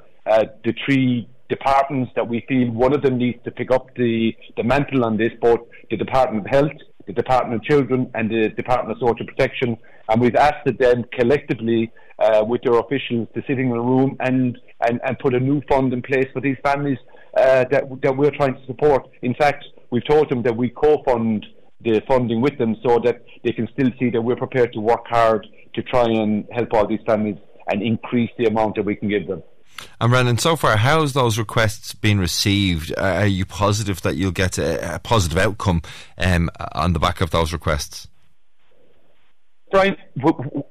the 0.65 0.75
three 0.85 1.29
departments 1.49 2.13
that 2.17 2.29
we 2.29 2.45
feel 2.49 2.71
one 2.71 2.93
of 2.93 3.03
them 3.03 3.19
needs 3.19 3.39
to 3.45 3.51
pick 3.51 3.71
up 3.71 3.95
the, 3.97 4.35
the 4.57 4.63
mantle 4.63 5.05
on 5.05 5.17
this, 5.17 5.33
both 5.41 5.61
the 5.91 5.97
Department 5.97 6.45
of 6.45 6.51
Health, 6.51 6.73
the 7.07 7.13
Department 7.13 7.61
of 7.61 7.65
Children 7.65 8.11
and 8.15 8.31
the 8.31 8.49
Department 8.51 9.01
of 9.01 9.09
Social 9.09 9.27
Protection. 9.27 9.77
And 10.09 10.21
we've 10.21 10.35
asked 10.35 10.67
them 10.79 11.05
collectively 11.13 11.93
uh, 12.19 12.45
with 12.47 12.63
their 12.63 12.79
officials 12.79 13.29
to 13.35 13.43
sit 13.47 13.59
in 13.59 13.69
a 13.71 13.81
room 13.81 14.17
and, 14.21 14.59
and, 14.87 15.01
and 15.05 15.19
put 15.19 15.35
a 15.35 15.41
new 15.41 15.63
fund 15.69 15.93
in 15.93 16.03
place 16.03 16.27
for 16.33 16.41
these 16.41 16.57
families 16.65 16.99
uh, 17.37 17.65
that, 17.71 17.85
that 18.03 18.17
we're 18.17 18.31
trying 18.31 18.55
to 18.55 18.67
support. 18.67 19.09
In 19.23 19.35
fact, 19.35 19.65
we've 19.91 20.07
told 20.07 20.31
them 20.31 20.43
that 20.43 20.57
we 20.57 20.71
co-fund 20.71 21.47
the 21.83 22.01
funding 22.09 22.41
with 22.41 22.59
them 22.59 22.75
so 22.85 22.99
that 23.05 23.23
they 23.45 23.53
can 23.53 23.69
still 23.73 23.91
see 23.99 24.11
that 24.11 24.21
we're 24.21 24.37
prepared 24.37 24.73
to 24.73 24.81
work 24.81 25.07
hard 25.07 25.47
to 25.75 25.83
try 25.83 26.05
and 26.05 26.47
help 26.51 26.73
all 26.73 26.87
these 26.87 27.01
families 27.07 27.37
and 27.69 27.83
increase 27.83 28.31
the 28.39 28.47
amount 28.47 28.75
that 28.77 28.85
we 28.85 28.97
can 28.97 29.09
give 29.09 29.27
them. 29.27 29.43
And 30.01 30.11
Brendan, 30.11 30.39
so 30.39 30.57
far, 30.57 30.77
how's 30.77 31.13
those 31.13 31.39
requests 31.39 31.95
been 31.95 32.19
received? 32.19 32.97
Are 32.99 33.27
you 33.27 33.45
positive 33.47 34.03
that 34.03 34.17
you'll 34.17 34.31
get 34.33 34.59
a, 34.59 34.97
a 34.97 34.99
positive 34.99 35.39
outcome 35.39 35.83
um, 36.19 36.51
on 36.73 36.93
the 36.93 36.99
back 36.99 37.21
of 37.21 37.31
those 37.31 37.53
requests? 37.53 38.09
Brian, 39.71 39.97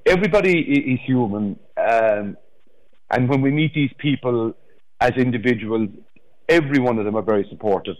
everybody 0.06 0.60
is 0.60 0.99
human, 1.06 1.60
um, 1.78 2.38
and 3.12 3.30
when 3.30 3.41
we 3.41 3.51
meet 3.51 3.74
these 3.74 3.91
people 3.97 4.56
as 5.01 5.12
individuals, 5.18 5.89
every 6.47 6.80
one 6.80 6.97
of 6.97 7.06
them 7.06 7.16
are 7.16 7.22
very 7.22 7.45
supportive. 7.49 7.95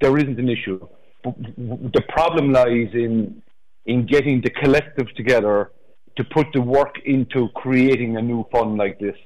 There 0.00 0.16
isn't 0.18 0.38
an 0.38 0.48
issue. 0.48 0.86
The 1.24 2.02
problem 2.08 2.52
lies 2.52 2.90
in 2.92 3.42
in 3.86 4.04
getting 4.06 4.40
the 4.40 4.50
collective 4.50 5.06
together 5.16 5.70
to 6.16 6.24
put 6.24 6.46
the 6.52 6.60
work 6.60 6.96
into 7.04 7.48
creating 7.54 8.16
a 8.16 8.22
new 8.22 8.44
fund 8.50 8.76
like 8.76 8.98
this 8.98 9.16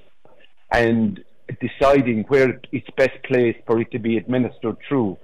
and 0.72 1.20
deciding 1.60 2.24
where 2.28 2.60
it's 2.72 2.86
best 2.96 3.22
placed 3.24 3.58
for 3.66 3.80
it 3.80 3.90
to 3.90 3.98
be 3.98 4.16
administered 4.16 4.76
through. 4.88 5.16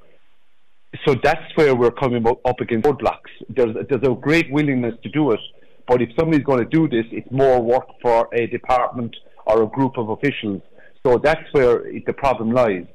So 1.05 1.15
that's 1.23 1.55
where 1.57 1.75
we're 1.75 1.91
coming 1.91 2.27
up 2.27 2.61
against 2.61 2.87
roadblocks. 2.87 3.31
There's, 3.49 3.77
there's 3.89 4.03
a 4.03 4.15
great 4.15 4.51
willingness 4.51 4.95
to 5.03 5.09
do 5.11 5.33
it, 5.33 5.41
but 5.87 6.01
if 6.03 6.11
somebody's 6.19 6.45
going 6.45 6.59
to 6.59 6.65
do 6.65 6.89
this, 6.89 7.05
it's 7.13 7.31
more 7.31 7.61
work 7.61 7.87
for 8.03 8.29
a 8.33 8.47
department 8.47 9.15
or 9.47 9.63
a 9.63 9.67
group 9.67 9.99
of 9.99 10.09
officials. 10.09 10.63
So 11.05 11.19
that's 11.19 11.43
where 11.53 11.85
the 12.07 12.13
problem 12.13 12.51
lies. 12.51 12.87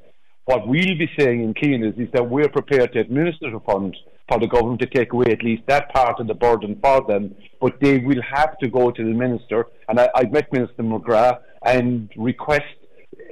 What 0.44 0.66
we'll 0.66 0.98
be 0.98 1.08
saying 1.18 1.42
in 1.42 1.54
Keane 1.54 1.84
is, 1.84 1.94
is 1.96 2.08
that 2.12 2.28
we're 2.28 2.48
prepared 2.48 2.92
to 2.94 3.00
administer 3.00 3.50
the 3.50 3.60
fund 3.60 3.96
for 4.28 4.40
the 4.40 4.48
government 4.48 4.80
to 4.80 4.86
take 4.86 5.12
away 5.12 5.26
at 5.30 5.42
least 5.42 5.62
that 5.68 5.92
part 5.94 6.18
of 6.18 6.26
the 6.26 6.34
burden 6.34 6.78
for 6.82 7.02
them, 7.06 7.34
but 7.60 7.78
they 7.80 7.98
will 7.98 8.20
have 8.22 8.58
to 8.58 8.68
go 8.68 8.90
to 8.90 9.02
the 9.02 9.14
minister. 9.14 9.66
And 9.88 10.00
I, 10.00 10.08
I've 10.14 10.32
met 10.32 10.52
Minister 10.52 10.82
McGrath 10.82 11.38
and 11.64 12.10
request 12.16 12.64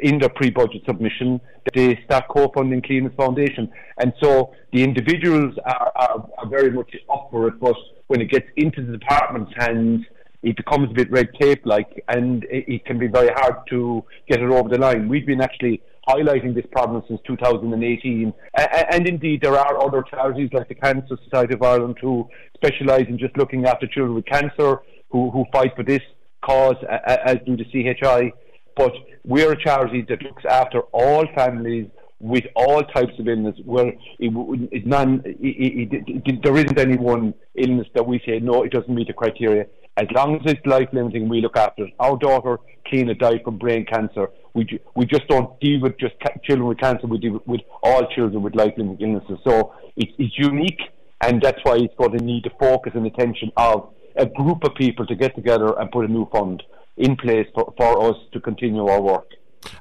in 0.03 0.19
the 0.19 0.29
pre-budget 0.31 0.83
submission 0.87 1.41
that 1.65 1.75
they 1.75 2.01
start 2.05 2.25
co-funding 2.29 2.83
Cliona's 2.83 3.15
Foundation. 3.17 3.71
And 3.99 4.13
so 4.23 4.55
the 4.73 4.83
individuals 4.83 5.55
are, 5.65 5.93
are, 5.95 6.29
are 6.39 6.49
very 6.49 6.71
much 6.71 6.95
up 7.13 7.29
for 7.31 7.49
it, 7.49 7.61
but 7.61 7.77
when 8.07 8.21
it 8.21 8.31
gets 8.31 8.47
into 8.57 8.85
the 8.85 8.97
department's 8.97 9.53
hands, 9.57 10.05
it 10.43 10.57
becomes 10.57 10.91
a 10.91 10.95
bit 10.95 11.11
red 11.11 11.29
tape 11.41 11.61
like, 11.67 12.03
and 12.09 12.45
it, 12.45 12.65
it, 12.67 12.85
can 12.87 12.99
be 12.99 13.07
very 13.07 13.29
hard 13.35 13.57
to 13.69 14.03
get 14.27 14.41
it 14.41 14.51
over 14.51 14.71
the 14.71 14.79
line. 14.79 15.09
We've 15.09 15.27
been 15.27 15.43
actually 15.43 15.83
highlighting 16.09 16.55
this 16.55 16.65
problem 16.73 17.03
since 17.09 17.21
2018. 17.27 18.33
And 18.57 19.07
indeed, 19.07 19.43
there 19.43 19.57
are 19.57 19.87
other 19.87 20.03
charities 20.11 20.49
like 20.53 20.69
the 20.69 20.75
Cancer 20.75 21.19
Society 21.25 21.55
of 21.55 21.63
Ireland 21.63 21.99
who 22.01 22.29
specialise 22.55 23.07
in 23.09 23.19
just 23.19 23.37
looking 23.37 23.67
after 23.67 23.87
children 23.87 24.15
with 24.15 24.25
cancer, 24.27 24.81
who, 25.11 25.31
who 25.31 25.45
fight 25.53 25.77
for 25.77 25.83
this 25.83 26.03
cause, 26.43 26.77
as 27.07 27.37
do 27.47 27.57
the 27.57 27.65
CHI. 27.65 28.33
But 28.77 28.93
we're 29.25 29.53
a 29.53 29.63
charity 29.63 30.07
that 30.09 30.23
looks 30.23 30.45
after 30.49 30.81
all 30.93 31.25
families 31.35 31.89
with 32.21 32.45
all 32.55 32.83
types 32.83 33.13
of 33.19 33.27
illness, 33.27 33.57
where 33.65 33.89
it, 33.89 33.99
it 34.19 34.87
non, 34.87 35.23
it, 35.25 36.43
there 36.43 36.57
isn't 36.57 36.79
any 36.79 36.97
one 36.97 37.35
illness 37.55 37.87
that 37.95 38.07
we 38.07 38.21
say 38.27 38.39
no, 38.39 38.63
it 38.63 38.73
doesn't 38.73 38.95
meet 38.95 39.09
the 39.09 39.15
criteria. 39.15 39.67
As 39.97 40.07
long 40.15 40.37
as 40.37 40.53
it's 40.53 40.65
life 40.67 40.89
limiting, 40.93 41.29
we 41.29 41.41
look 41.41 41.57
after 41.57 41.85
it. 41.85 41.95
Our 41.99 42.17
daughter, 42.17 42.59
Cliona, 42.87 43.19
died 43.19 43.43
from 43.45 43.59
brain 43.59 43.85
cancer. 43.87 44.29
We, 44.55 44.81
we 44.95 45.07
just 45.07 45.27
don't 45.29 45.59
deal 45.61 45.81
with 45.81 45.99
just 45.99 46.15
children 46.45 46.69
with 46.69 46.79
cancer, 46.79 47.07
we 47.07 47.19
deal 47.19 47.41
with, 47.47 47.61
all 47.83 48.07
children 48.15 48.43
with 48.43 48.55
life 48.55 48.75
limiting 48.77 49.15
illnesses. 49.15 49.39
So 49.45 49.75
it's, 49.97 50.13
it's 50.19 50.39
unique, 50.39 50.81
and 51.23 51.41
that's 51.41 51.59
why 51.63 51.77
it's 51.77 51.95
going 51.97 52.17
to 52.19 52.25
need 52.25 52.45
the 52.45 52.51
focus 52.59 52.93
and 52.95 53.07
attention 53.07 53.51
of 53.57 53.93
a 54.17 54.27
group 54.27 54.65
of 54.65 54.75
people 54.75 55.07
to 55.07 55.15
get 55.15 55.35
together 55.35 55.79
and 55.79 55.91
put 55.91 56.05
a 56.05 56.09
new 56.09 56.29
fund 56.31 56.63
in 56.97 57.17
place 57.17 57.47
for, 57.55 57.73
for 57.77 58.11
us 58.11 58.17
to 58.33 58.41
continue 58.41 58.87
our 58.87 59.01
work. 59.01 59.29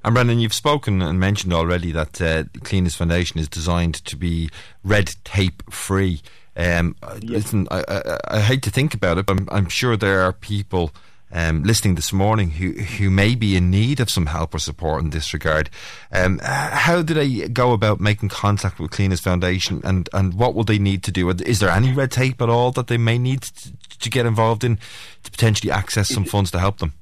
And 0.03 0.13
Brendan, 0.13 0.39
you've 0.39 0.53
spoken 0.53 1.01
and 1.01 1.19
mentioned 1.19 1.53
already 1.53 1.91
that 1.91 2.21
uh, 2.21 2.43
Cliona's 2.59 2.95
Foundation 2.95 3.39
is 3.39 3.47
designed 3.47 3.95
to 4.05 4.15
be 4.15 4.49
red 4.83 5.11
tape 5.23 5.63
free. 5.71 6.21
Um, 6.55 6.95
Listen, 7.21 7.67
I, 7.71 7.83
I, 7.87 8.17
I, 8.27 8.39
hate 8.41 8.63
to 8.63 8.69
think 8.69 8.93
about 8.93 9.17
it, 9.17 9.25
but 9.25 9.39
I'm, 9.39 9.47
I'm 9.49 9.69
sure 9.69 9.95
there 9.95 10.21
are 10.21 10.33
people 10.33 10.91
um, 11.31 11.63
listening 11.63 11.95
this 11.95 12.11
morning 12.11 12.51
who, 12.51 12.71
who 12.71 13.09
may 13.09 13.35
be 13.35 13.55
in 13.55 13.69
need 13.69 13.99
of 13.99 14.09
some 14.09 14.27
help 14.27 14.53
or 14.53 14.59
support 14.59 15.03
in 15.03 15.11
this 15.11 15.33
regard. 15.33 15.69
Um, 16.11 16.39
how 16.43 17.01
do 17.01 17.13
they 17.13 17.47
go 17.47 17.73
about 17.73 17.99
making 17.99 18.29
contact 18.29 18.79
with 18.79 18.91
Cliona's 18.91 19.21
Foundation 19.21 19.81
and, 19.83 20.09
and 20.13 20.33
what 20.33 20.55
will 20.55 20.63
they 20.63 20.79
need 20.79 21.03
to 21.03 21.11
do? 21.11 21.29
Is 21.29 21.59
there 21.59 21.69
any 21.69 21.93
red 21.93 22.11
tape 22.11 22.41
at 22.41 22.49
all 22.49 22.71
that 22.71 22.87
they 22.87 22.97
may 22.97 23.17
need 23.17 23.43
to, 23.43 23.71
to 23.99 24.09
get 24.09 24.25
involved 24.25 24.63
in 24.63 24.77
to 25.23 25.31
potentially 25.31 25.71
access 25.71 26.09
some 26.09 26.25
funds 26.25 26.51
to 26.51 26.59
help 26.59 26.79
them? 26.79 26.93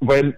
Well, 0.00 0.32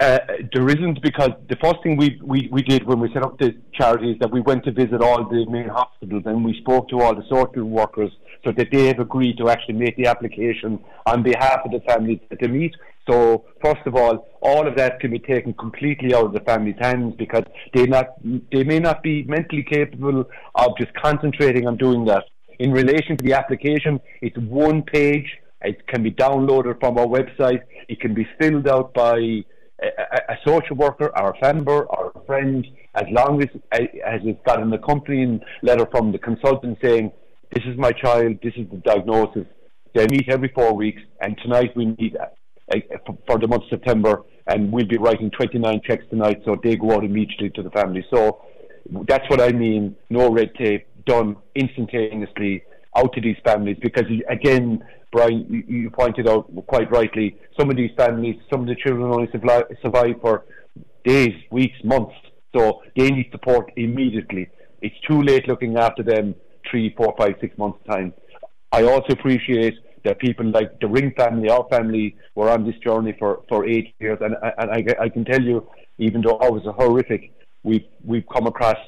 uh, 0.00 0.18
there 0.54 0.68
isn't 0.68 1.02
because 1.02 1.30
the 1.50 1.56
first 1.56 1.82
thing 1.82 1.96
we, 1.96 2.18
we, 2.24 2.48
we 2.50 2.62
did 2.62 2.84
when 2.86 3.00
we 3.00 3.12
set 3.12 3.22
up 3.22 3.38
the 3.38 3.54
charity 3.74 4.12
is 4.12 4.18
that 4.18 4.30
we 4.30 4.40
went 4.40 4.64
to 4.64 4.72
visit 4.72 5.02
all 5.02 5.28
the 5.28 5.44
main 5.50 5.68
hospitals 5.68 6.22
and 6.24 6.42
we 6.42 6.58
spoke 6.60 6.88
to 6.88 7.00
all 7.00 7.14
the 7.14 7.24
social 7.28 7.64
workers 7.64 8.10
so 8.44 8.52
that 8.52 8.68
they 8.72 8.86
have 8.86 8.98
agreed 8.98 9.36
to 9.38 9.48
actually 9.48 9.74
make 9.74 9.96
the 9.96 10.06
application 10.06 10.78
on 11.06 11.22
behalf 11.22 11.60
of 11.64 11.72
the 11.72 11.80
families 11.80 12.20
that 12.30 12.40
they 12.40 12.48
meet. 12.48 12.74
So 13.08 13.44
first 13.62 13.80
of 13.86 13.94
all, 13.96 14.28
all 14.40 14.66
of 14.66 14.76
that 14.76 15.00
can 15.00 15.10
be 15.10 15.18
taken 15.18 15.52
completely 15.54 16.14
out 16.14 16.26
of 16.26 16.32
the 16.32 16.40
family's 16.40 16.76
hands 16.78 17.14
because 17.18 17.44
they 17.74 17.86
not 17.86 18.06
they 18.52 18.64
may 18.64 18.78
not 18.78 19.02
be 19.02 19.24
mentally 19.24 19.62
capable 19.62 20.24
of 20.54 20.78
just 20.78 20.92
concentrating 20.94 21.66
on 21.66 21.76
doing 21.76 22.04
that. 22.06 22.24
In 22.58 22.72
relation 22.72 23.16
to 23.16 23.24
the 23.24 23.32
application, 23.32 24.00
it's 24.20 24.36
one 24.36 24.82
page. 24.82 25.38
It 25.62 25.86
can 25.88 26.02
be 26.02 26.10
downloaded 26.10 26.78
from 26.80 26.98
our 26.98 27.06
website. 27.06 27.62
It 27.88 28.00
can 28.00 28.14
be 28.14 28.26
filled 28.38 28.68
out 28.68 28.94
by 28.94 29.44
a, 29.82 29.86
a, 30.28 30.36
social 30.46 30.76
worker 30.76 31.10
or 31.18 31.30
a 31.30 31.54
member 31.54 31.84
or 31.84 32.12
a 32.14 32.26
friend, 32.26 32.66
as 32.94 33.04
long 33.10 33.42
as, 33.42 33.48
as 33.72 34.20
it's 34.24 34.40
got 34.44 34.62
an 34.62 34.72
accompanying 34.72 35.40
letter 35.62 35.86
from 35.90 36.12
the 36.12 36.18
consultant 36.18 36.78
saying, 36.82 37.12
this 37.52 37.64
is 37.64 37.76
my 37.76 37.92
child, 37.92 38.38
this 38.42 38.54
is 38.56 38.68
the 38.70 38.78
diagnosis. 38.78 39.46
They 39.94 40.06
meet 40.06 40.28
every 40.28 40.48
four 40.54 40.74
weeks, 40.74 41.02
and 41.20 41.36
tonight 41.42 41.76
we 41.76 41.86
meet 41.98 42.14
uh, 42.16 42.26
uh, 42.72 43.12
for 43.26 43.38
the 43.38 43.48
month 43.48 43.64
of 43.64 43.70
September, 43.70 44.22
and 44.46 44.72
we'll 44.72 44.86
be 44.86 44.98
writing 44.98 45.30
29 45.30 45.80
checks 45.84 46.04
tonight, 46.10 46.42
so 46.44 46.56
they 46.62 46.76
go 46.76 46.92
out 46.92 47.04
immediately 47.04 47.50
to 47.50 47.62
the 47.62 47.70
family. 47.70 48.04
So 48.12 48.42
that's 49.08 49.28
what 49.28 49.40
I 49.40 49.50
mean, 49.50 49.96
no 50.10 50.30
red 50.30 50.54
tape, 50.54 50.86
done 51.06 51.36
instantaneously 51.56 52.62
out 52.96 53.12
to 53.14 53.20
these 53.20 53.36
families, 53.44 53.78
because 53.82 54.04
again, 54.28 54.84
Brian, 55.12 55.64
you 55.66 55.90
pointed 55.90 56.28
out 56.28 56.48
quite 56.68 56.90
rightly, 56.92 57.36
some 57.58 57.68
of 57.68 57.76
these 57.76 57.90
families, 57.96 58.36
some 58.50 58.60
of 58.60 58.66
the 58.68 58.76
children 58.76 59.10
only 59.10 59.28
survive 59.32 60.20
for 60.20 60.44
days, 61.04 61.34
weeks, 61.50 61.76
months. 61.82 62.14
So 62.56 62.82
they 62.96 63.10
need 63.10 63.28
support 63.32 63.72
immediately. 63.76 64.48
It's 64.82 64.94
too 65.08 65.20
late 65.22 65.48
looking 65.48 65.76
after 65.76 66.04
them 66.04 66.34
three, 66.68 66.94
four, 66.96 67.14
five, 67.18 67.34
six 67.40 67.56
months' 67.58 67.78
time. 67.88 68.12
I 68.72 68.84
also 68.84 69.12
appreciate 69.12 69.74
that 70.04 70.18
people 70.18 70.46
like 70.46 70.78
the 70.80 70.88
Ring 70.88 71.12
family, 71.16 71.50
our 71.50 71.66
family, 71.70 72.16
were 72.34 72.50
on 72.50 72.64
this 72.64 72.76
journey 72.78 73.14
for, 73.18 73.42
for 73.48 73.66
eight 73.66 73.94
years, 74.00 74.18
and, 74.20 74.34
and 74.58 74.70
I, 74.70 75.04
I 75.04 75.08
can 75.08 75.24
tell 75.24 75.42
you, 75.42 75.68
even 75.98 76.22
though 76.22 76.36
I 76.36 76.48
was 76.48 76.62
horrific, 76.76 77.32
we've 77.62 77.84
we've 78.04 78.24
come 78.32 78.46
across 78.46 78.78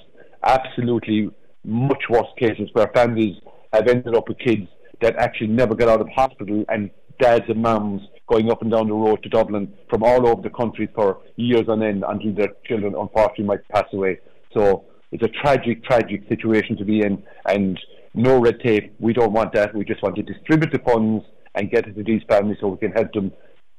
absolutely 0.44 1.30
much 1.64 2.02
worse 2.08 2.26
cases 2.38 2.68
where 2.72 2.88
families 2.94 3.36
have 3.72 3.86
ended 3.88 4.14
up 4.16 4.28
with 4.28 4.38
kids 4.38 4.66
that 5.00 5.16
actually 5.16 5.48
never 5.48 5.74
get 5.74 5.88
out 5.88 6.00
of 6.00 6.08
hospital 6.08 6.64
and 6.68 6.90
dads 7.20 7.44
and 7.48 7.60
mums 7.60 8.02
going 8.28 8.50
up 8.50 8.62
and 8.62 8.70
down 8.70 8.88
the 8.88 8.94
road 8.94 9.22
to 9.22 9.28
Dublin 9.28 9.72
from 9.90 10.02
all 10.02 10.26
over 10.26 10.42
the 10.42 10.50
country 10.50 10.88
for 10.94 11.20
years 11.36 11.68
on 11.68 11.82
end 11.82 12.04
until 12.08 12.34
their 12.34 12.48
children 12.66 12.94
unfortunately 12.98 13.44
might 13.44 13.68
pass 13.68 13.84
away. 13.92 14.18
So 14.54 14.84
it's 15.12 15.22
a 15.22 15.28
tragic, 15.28 15.84
tragic 15.84 16.26
situation 16.28 16.76
to 16.78 16.84
be 16.84 17.02
in 17.02 17.22
and 17.46 17.78
no 18.14 18.40
red 18.40 18.60
tape. 18.60 18.94
We 18.98 19.12
don't 19.12 19.32
want 19.32 19.52
that. 19.52 19.74
We 19.74 19.84
just 19.84 20.02
want 20.02 20.16
to 20.16 20.22
distribute 20.22 20.72
the 20.72 20.78
funds 20.80 21.24
and 21.54 21.70
get 21.70 21.86
it 21.86 21.94
to 21.94 22.02
these 22.02 22.22
families 22.28 22.58
so 22.60 22.68
we 22.68 22.78
can 22.78 22.92
help 22.92 23.12
them 23.12 23.32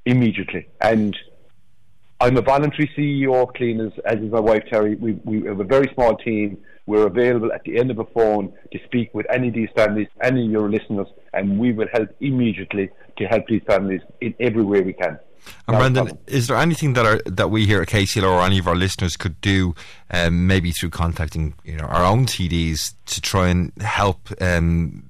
immediately. 0.05 0.67
And 0.81 1.17
I'm 2.21 2.37
a 2.37 2.41
voluntary 2.41 2.89
CEO 2.97 3.41
of 3.41 3.53
Cliona's, 3.53 3.93
as 4.05 4.19
is 4.19 4.31
my 4.31 4.39
wife 4.39 4.63
Terry. 4.71 4.95
We, 4.95 5.13
we 5.25 5.43
have 5.47 5.59
a 5.59 5.65
very 5.65 5.91
small 5.93 6.15
team 6.17 6.57
we're 6.85 7.07
available 7.07 7.51
at 7.53 7.63
the 7.63 7.77
end 7.77 7.91
of 7.91 7.99
a 7.99 8.05
phone 8.05 8.53
to 8.71 8.79
speak 8.85 9.13
with 9.13 9.25
any 9.31 9.47
of 9.47 9.53
these 9.53 9.69
families, 9.75 10.07
any 10.21 10.45
of 10.45 10.51
your 10.51 10.69
listeners, 10.69 11.07
and 11.33 11.57
we 11.57 11.71
will 11.71 11.87
help 11.93 12.09
immediately 12.19 12.89
to 13.17 13.25
help 13.25 13.47
these 13.47 13.61
families 13.65 14.01
in 14.19 14.33
every 14.39 14.63
way 14.63 14.81
we 14.81 14.93
can. 14.93 15.17
And 15.67 15.77
Brendan, 15.77 16.17
is 16.27 16.47
there 16.47 16.57
anything 16.57 16.93
that 16.93 17.05
are, 17.05 17.21
that 17.25 17.49
we 17.49 17.65
here 17.65 17.81
at 17.81 17.87
KCLR 17.87 18.23
or 18.23 18.41
any 18.41 18.59
of 18.59 18.67
our 18.67 18.75
listeners 18.75 19.15
could 19.15 19.39
do, 19.41 19.75
um, 20.11 20.47
maybe 20.47 20.71
through 20.71 20.89
contacting 20.89 21.53
you 21.63 21.77
know 21.77 21.85
our 21.85 22.03
own 22.03 22.25
TDs 22.25 22.95
to 23.05 23.21
try 23.21 23.47
and 23.47 23.71
help 23.81 24.29
um, 24.41 25.03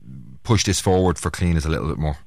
push 0.43 0.64
this 0.64 0.80
forward 0.80 1.18
for 1.18 1.31
Cliona's 1.31 1.65
a 1.65 1.69
little 1.69 1.88
bit 1.88 1.97
more? 1.97 2.18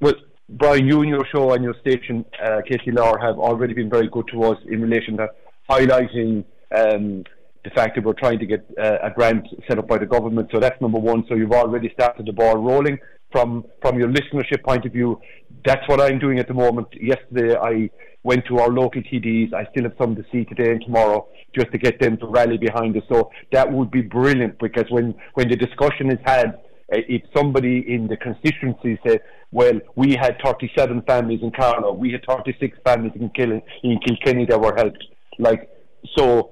Well, 0.00 0.14
Brian, 0.48 0.86
you 0.86 1.00
and 1.00 1.08
your 1.08 1.26
show 1.26 1.52
and 1.52 1.64
your 1.64 1.74
station, 1.80 2.24
uh, 2.42 2.60
KCLR, 2.68 3.20
have 3.20 3.38
already 3.38 3.74
been 3.74 3.90
very 3.90 4.08
good 4.08 4.28
to 4.32 4.44
us 4.44 4.58
in 4.66 4.80
relation 4.80 5.16
to 5.16 5.28
highlighting 5.68 6.44
um, 6.76 7.24
the 7.64 7.70
fact 7.74 7.96
that 7.96 8.04
we're 8.04 8.12
trying 8.12 8.38
to 8.38 8.46
get 8.46 8.64
uh, 8.80 8.98
a 9.02 9.10
grant 9.10 9.48
set 9.66 9.78
up 9.78 9.88
by 9.88 9.98
the 9.98 10.06
government. 10.06 10.48
So 10.52 10.60
that's 10.60 10.80
number 10.80 10.98
one. 10.98 11.24
So 11.28 11.34
you've 11.34 11.52
already 11.52 11.90
started 11.94 12.26
the 12.26 12.32
ball 12.32 12.56
rolling 12.58 12.98
from 13.36 13.64
from 13.82 13.98
your 13.98 14.08
listenership 14.08 14.64
point 14.64 14.86
of 14.86 14.92
view. 14.92 15.20
That's 15.66 15.86
what 15.88 16.00
I'm 16.00 16.18
doing 16.18 16.38
at 16.38 16.48
the 16.48 16.54
moment. 16.54 16.88
Yesterday 17.12 17.54
I 17.54 17.90
went 18.22 18.46
to 18.46 18.58
our 18.60 18.70
local 18.70 19.02
TDs. 19.02 19.52
I 19.52 19.66
still 19.70 19.84
have 19.84 19.96
some 20.00 20.16
to 20.16 20.24
see 20.32 20.44
today 20.46 20.70
and 20.70 20.80
tomorrow 20.80 21.28
just 21.54 21.70
to 21.72 21.78
get 21.78 22.00
them 22.00 22.16
to 22.18 22.26
rally 22.26 22.56
behind 22.56 22.96
us. 22.96 23.02
So 23.12 23.30
that 23.52 23.70
would 23.70 23.90
be 23.90 24.00
brilliant 24.00 24.58
because 24.58 24.86
when 24.88 25.14
when 25.34 25.48
the 25.50 25.56
discussion 25.56 26.10
is 26.10 26.20
had, 26.24 26.46
uh, 26.94 27.14
if 27.16 27.22
somebody 27.36 27.84
in 27.94 28.08
the 28.08 28.16
constituency 28.16 28.98
said, 29.06 29.20
well, 29.52 29.78
we 29.96 30.16
had 30.24 30.38
37 30.42 31.02
families 31.02 31.40
in 31.42 31.50
Carlow, 31.50 31.92
we 31.92 32.12
had 32.12 32.24
36 32.26 32.78
families 32.84 33.12
in, 33.16 33.28
Kill- 33.30 33.60
in 33.82 33.98
Kilkenny 34.06 34.46
that 34.46 34.60
were 34.60 34.74
helped. 34.74 35.04
Like, 35.38 35.70
so 36.16 36.50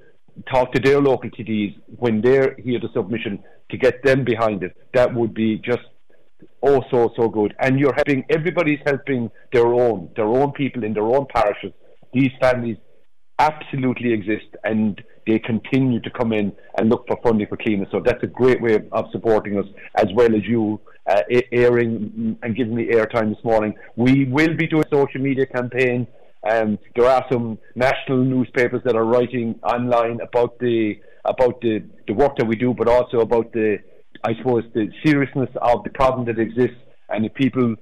talk 0.52 0.72
to 0.72 0.80
their 0.80 1.00
local 1.00 1.30
TDs 1.30 1.76
when 1.98 2.20
they're 2.20 2.54
here 2.56 2.78
the 2.78 2.88
submission 2.94 3.42
to 3.70 3.76
get 3.78 4.02
them 4.04 4.24
behind 4.24 4.62
it. 4.62 4.76
That 4.92 5.14
would 5.14 5.34
be 5.34 5.58
just 5.58 5.86
oh 6.62 6.82
so 6.90 7.12
so 7.16 7.28
good. 7.28 7.54
And 7.60 7.78
you're 7.78 7.94
helping 7.94 8.24
everybody's 8.30 8.80
helping 8.86 9.30
their 9.52 9.66
own, 9.66 10.10
their 10.16 10.26
own 10.26 10.52
people 10.52 10.84
in 10.84 10.94
their 10.94 11.06
own 11.06 11.26
parishes. 11.34 11.72
These 12.12 12.30
families 12.40 12.76
absolutely 13.38 14.12
exist 14.12 14.46
and 14.62 15.02
they 15.26 15.38
continue 15.38 16.00
to 16.00 16.10
come 16.10 16.32
in 16.32 16.52
and 16.78 16.88
look 16.88 17.06
for 17.08 17.18
funding 17.22 17.48
for 17.48 17.56
Cliona's. 17.56 17.90
So 17.90 18.00
that's 18.04 18.22
a 18.22 18.28
great 18.28 18.60
way 18.60 18.74
of, 18.74 18.86
of 18.92 19.06
supporting 19.10 19.58
us 19.58 19.66
as 19.96 20.06
well 20.14 20.34
as 20.34 20.44
you 20.44 20.80
uh, 21.10 21.22
airing 21.50 22.38
and 22.42 22.56
giving 22.56 22.74
me 22.74 22.86
airtime 22.86 23.34
this 23.34 23.44
morning. 23.44 23.74
We 23.96 24.26
will 24.26 24.56
be 24.56 24.66
doing 24.66 24.84
a 24.90 24.96
social 24.96 25.20
media 25.20 25.46
campaign 25.46 26.06
um, 26.50 26.78
there 26.94 27.06
are 27.06 27.24
some 27.32 27.58
national 27.74 28.18
newspapers 28.18 28.82
that 28.84 28.96
are 28.96 29.04
writing 29.04 29.58
online 29.62 30.20
about 30.20 30.58
the 30.58 30.96
about 31.24 31.60
the, 31.62 31.82
the 32.06 32.12
work 32.12 32.36
that 32.36 32.46
we 32.46 32.54
do, 32.54 32.74
but 32.74 32.86
also 32.86 33.20
about 33.20 33.50
the 33.52 33.78
I 34.24 34.34
suppose 34.38 34.64
the 34.72 34.88
seriousness 35.04 35.50
of 35.60 35.84
the 35.84 35.90
problem 35.90 36.24
that 36.26 36.38
exists, 36.38 36.80
and 37.10 37.26
if 37.26 37.34
people 37.34 37.76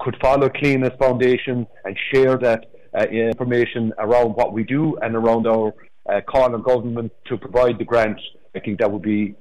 could 0.00 0.16
follow 0.20 0.48
Cliona's 0.48 0.96
Foundation 0.98 1.66
and 1.84 1.96
share 2.12 2.36
that 2.38 2.66
uh, 2.98 3.04
information 3.06 3.92
around 3.98 4.30
what 4.30 4.52
we 4.52 4.64
do 4.64 4.96
and 5.02 5.14
around 5.14 5.46
our 5.46 5.72
uh, 6.10 6.20
call 6.22 6.52
on 6.52 6.62
government 6.62 7.12
to 7.26 7.36
provide 7.36 7.78
the 7.78 7.84
grant, 7.84 8.20
I 8.56 8.60
think 8.60 8.80
that 8.80 8.90
would 8.90 9.02
be 9.02 9.36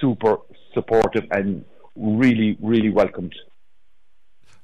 super 0.00 0.38
supportive 0.72 1.24
and 1.30 1.62
really, 1.94 2.56
really 2.62 2.90
welcomed. 2.90 3.34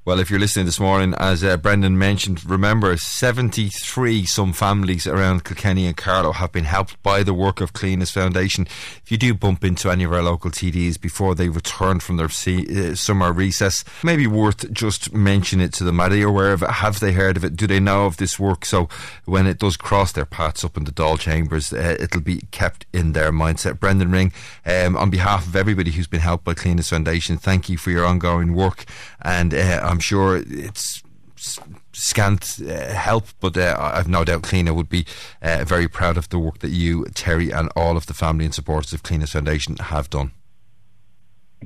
Well, 0.06 0.20
if 0.20 0.28
you're 0.28 0.38
listening 0.38 0.66
this 0.66 0.78
morning, 0.78 1.14
as 1.16 1.42
uh, 1.42 1.56
Brendan 1.56 1.96
mentioned, 1.96 2.44
remember 2.44 2.94
73 2.98 4.26
some 4.26 4.52
families 4.52 5.06
around 5.06 5.44
Kilkenny 5.44 5.86
and 5.86 5.96
Carlow 5.96 6.32
have 6.32 6.52
been 6.52 6.64
helped 6.64 7.02
by 7.02 7.22
the 7.22 7.32
work 7.32 7.62
of 7.62 7.72
Cliona's 7.72 8.10
Foundation. 8.10 8.66
If 9.02 9.10
you 9.10 9.16
do 9.16 9.32
bump 9.32 9.64
into 9.64 9.90
any 9.90 10.04
of 10.04 10.12
our 10.12 10.22
local 10.22 10.50
TDs 10.50 11.00
before 11.00 11.34
they 11.34 11.48
return 11.48 12.00
from 12.00 12.18
their 12.18 12.26
uh, 12.26 12.94
summer 12.94 13.32
recess, 13.32 13.82
maybe 14.02 14.26
worth 14.26 14.70
just 14.74 15.14
mention 15.14 15.62
it 15.62 15.72
to 15.72 15.84
them. 15.84 15.98
Are 15.98 16.10
they 16.10 16.20
aware 16.20 16.52
of 16.52 16.62
it? 16.62 16.68
Have 16.68 17.00
they 17.00 17.12
heard 17.12 17.38
of 17.38 17.44
it? 17.44 17.56
Do 17.56 17.66
they 17.66 17.80
know 17.80 18.04
of 18.04 18.18
this 18.18 18.38
work? 18.38 18.66
So 18.66 18.90
when 19.24 19.46
it 19.46 19.58
does 19.58 19.78
cross 19.78 20.12
their 20.12 20.26
paths 20.26 20.64
up 20.64 20.76
in 20.76 20.84
the 20.84 20.92
Dáil 20.92 21.18
chambers, 21.18 21.72
uh, 21.72 21.96
it'll 21.98 22.20
be 22.20 22.42
kept 22.50 22.84
in 22.92 23.14
their 23.14 23.32
mindset. 23.32 23.80
Brendan 23.80 24.12
Ring, 24.12 24.34
um, 24.66 24.98
on 24.98 25.08
behalf 25.08 25.46
of 25.46 25.56
everybody 25.56 25.92
who's 25.92 26.06
been 26.06 26.20
helped 26.20 26.44
by 26.44 26.52
Cliona's 26.52 26.90
Foundation, 26.90 27.38
thank 27.38 27.70
you 27.70 27.78
for 27.78 27.90
your 27.90 28.04
ongoing 28.04 28.52
work 28.52 28.84
and 29.22 29.54
uh, 29.54 29.80
I'm 29.94 30.00
sure 30.00 30.42
it's 30.44 31.04
scant 31.92 32.58
uh, 32.60 32.92
help, 32.92 33.26
but 33.38 33.56
uh, 33.56 33.76
I've 33.78 34.08
no 34.08 34.24
doubt 34.24 34.42
Cliona 34.42 34.74
would 34.74 34.88
be 34.88 35.06
uh, 35.40 35.64
very 35.64 35.86
proud 35.86 36.16
of 36.16 36.28
the 36.30 36.38
work 36.40 36.58
that 36.58 36.70
you, 36.70 37.04
Terry, 37.14 37.52
and 37.52 37.70
all 37.76 37.96
of 37.96 38.06
the 38.06 38.14
family 38.14 38.44
and 38.44 38.52
supporters 38.52 38.92
of 38.92 39.04
Cliona's 39.04 39.30
Foundation 39.30 39.76
have 39.76 40.10
done. 40.10 40.32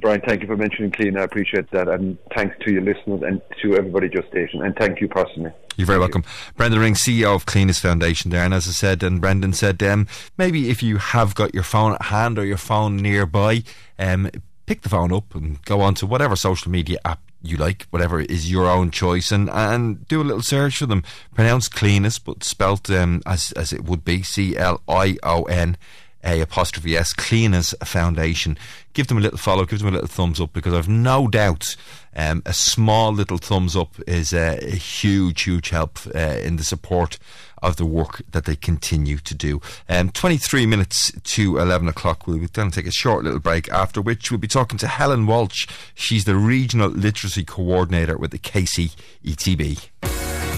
Brian, 0.03 0.21
thank 0.21 0.43
you 0.43 0.47
for 0.47 0.59
mentioning 0.59 0.91
Cliona. 0.91 1.21
I 1.21 1.25
appreciate 1.25 1.71
that. 1.71 1.89
And 1.89 2.19
thanks 2.37 2.55
to 2.67 2.71
your 2.71 2.83
listeners 2.83 3.23
and 3.23 3.41
to 3.63 3.77
everybody 3.77 4.11
just 4.11 4.29
station. 4.29 4.63
And 4.63 4.77
thank 4.77 5.01
you 5.01 5.09
personally. 5.09 5.51
You're 5.79 5.87
very 5.87 5.99
welcome. 5.99 6.25
Brendan 6.55 6.81
Ring, 6.81 6.95
CEO 6.95 7.35
of 7.35 7.47
Cliona's 7.47 7.79
Foundation 7.79 8.31
there. 8.31 8.45
And 8.45 8.53
as 8.53 8.69
I 8.69 8.73
said, 8.73 9.03
and 9.03 9.23
Brendan 9.23 9.55
said, 9.55 9.83
um, 9.83 10.07
maybe 10.37 10.69
if 10.69 10.83
you 10.83 10.99
have 10.99 11.35
got 11.35 11.55
your 11.55 11.63
phone 11.63 11.95
at 11.95 12.03
hand 12.03 12.39
or 12.39 12.45
your 12.45 12.59
phone 12.59 12.99
nearby, 12.99 13.63
um, 13.99 14.31
pick 14.67 14.83
the 14.83 14.91
phone 14.91 15.15
up 15.15 15.35
and 15.35 15.65
go 15.65 15.81
on 15.81 15.95
to 15.95 16.07
whatever 16.07 16.37
social 16.37 16.71
media 16.71 16.99
app 17.07 17.23
you 17.43 17.57
like, 17.57 17.87
whatever 17.91 18.21
is 18.21 18.51
your 18.51 18.67
own 18.67 18.91
choice, 18.91 19.31
and 19.31 19.49
and 19.51 20.07
do 20.09 20.21
a 20.21 20.25
little 20.25 20.43
search 20.43 20.79
for 20.79 20.87
them. 20.87 21.05
Pronounce 21.35 21.69
Cliona's, 21.69 22.19
but 22.19 22.45
spelt 22.45 22.91
um, 22.91 23.23
as 23.27 23.53
as 23.53 23.73
it 23.73 23.85
would 23.85 24.05
be 24.05 24.23
C 24.23 24.57
L 24.57 24.81
I 24.89 25.17
O 25.23 25.45
N 25.45 25.77
a 26.25 26.41
apostrophe 26.41 26.97
S, 26.97 27.13
Cliona's 27.15 27.75
Foundation. 27.85 28.59
Give 28.93 29.07
them 29.07 29.19
a 29.19 29.21
little 29.21 29.39
follow, 29.39 29.65
give 29.65 29.79
them 29.79 29.89
a 29.89 29.93
little 29.93 30.09
thumbs 30.09 30.41
up 30.41 30.53
because 30.53 30.75
I've 30.75 30.89
no 30.89 31.29
doubt 31.29 31.77
um, 32.17 32.43
a 32.45 32.53
small 32.53 33.13
little 33.13 33.39
thumbs 33.39 33.77
up 33.77 33.95
is 34.07 34.33
a, 34.33 34.59
a 34.61 34.75
huge, 34.75 35.43
huge 35.43 35.71
help 35.71 35.99
uh, 36.15 36.19
in 36.19 36.57
the 36.57 36.65
support 36.65 37.19
of 37.63 37.77
the 37.77 37.87
work 37.87 38.23
that 38.31 38.45
they 38.45 38.57
continue 38.57 39.19
to 39.19 39.35
do. 39.35 39.61
Um, 39.89 40.11
23 40.11 40.67
minutes 40.67 41.13
to 41.13 41.59
11 41.59 41.89
o'clock. 41.89 42.27
We'll 42.27 42.47
then 42.53 42.71
take 42.71 42.87
a 42.87 42.93
short 42.93 43.25
little 43.25 43.41
break, 43.41 43.69
after 43.71 44.01
which 44.01 44.31
we'll 44.31 44.39
be 44.39 44.49
talking 44.49 44.79
to 44.79 44.87
Helen 44.87 45.27
Walsh. 45.27 45.67
She's 45.95 46.25
the 46.25 46.37
Regional 46.37 46.91
Literacy 46.91 47.45
Coordinator 47.45 48.17
with 48.17 48.31
the 48.31 48.39
KCETB. 48.39 49.89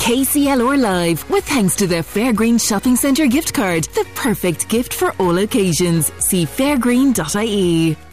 KCLR 0.00 0.80
Live, 0.80 1.28
with 1.28 1.44
thanks 1.44 1.76
to 1.76 1.86
the 1.86 1.96
Fairgreen 1.96 2.58
Shopping 2.58 2.96
Centre 2.96 3.26
gift 3.26 3.52
card, 3.52 3.84
the 3.84 4.06
perfect 4.14 4.68
gift 4.68 4.94
for 4.94 5.12
all 5.18 5.36
occasions. 5.38 6.10
See 6.18 6.46
fairgreen.ie. 6.46 8.09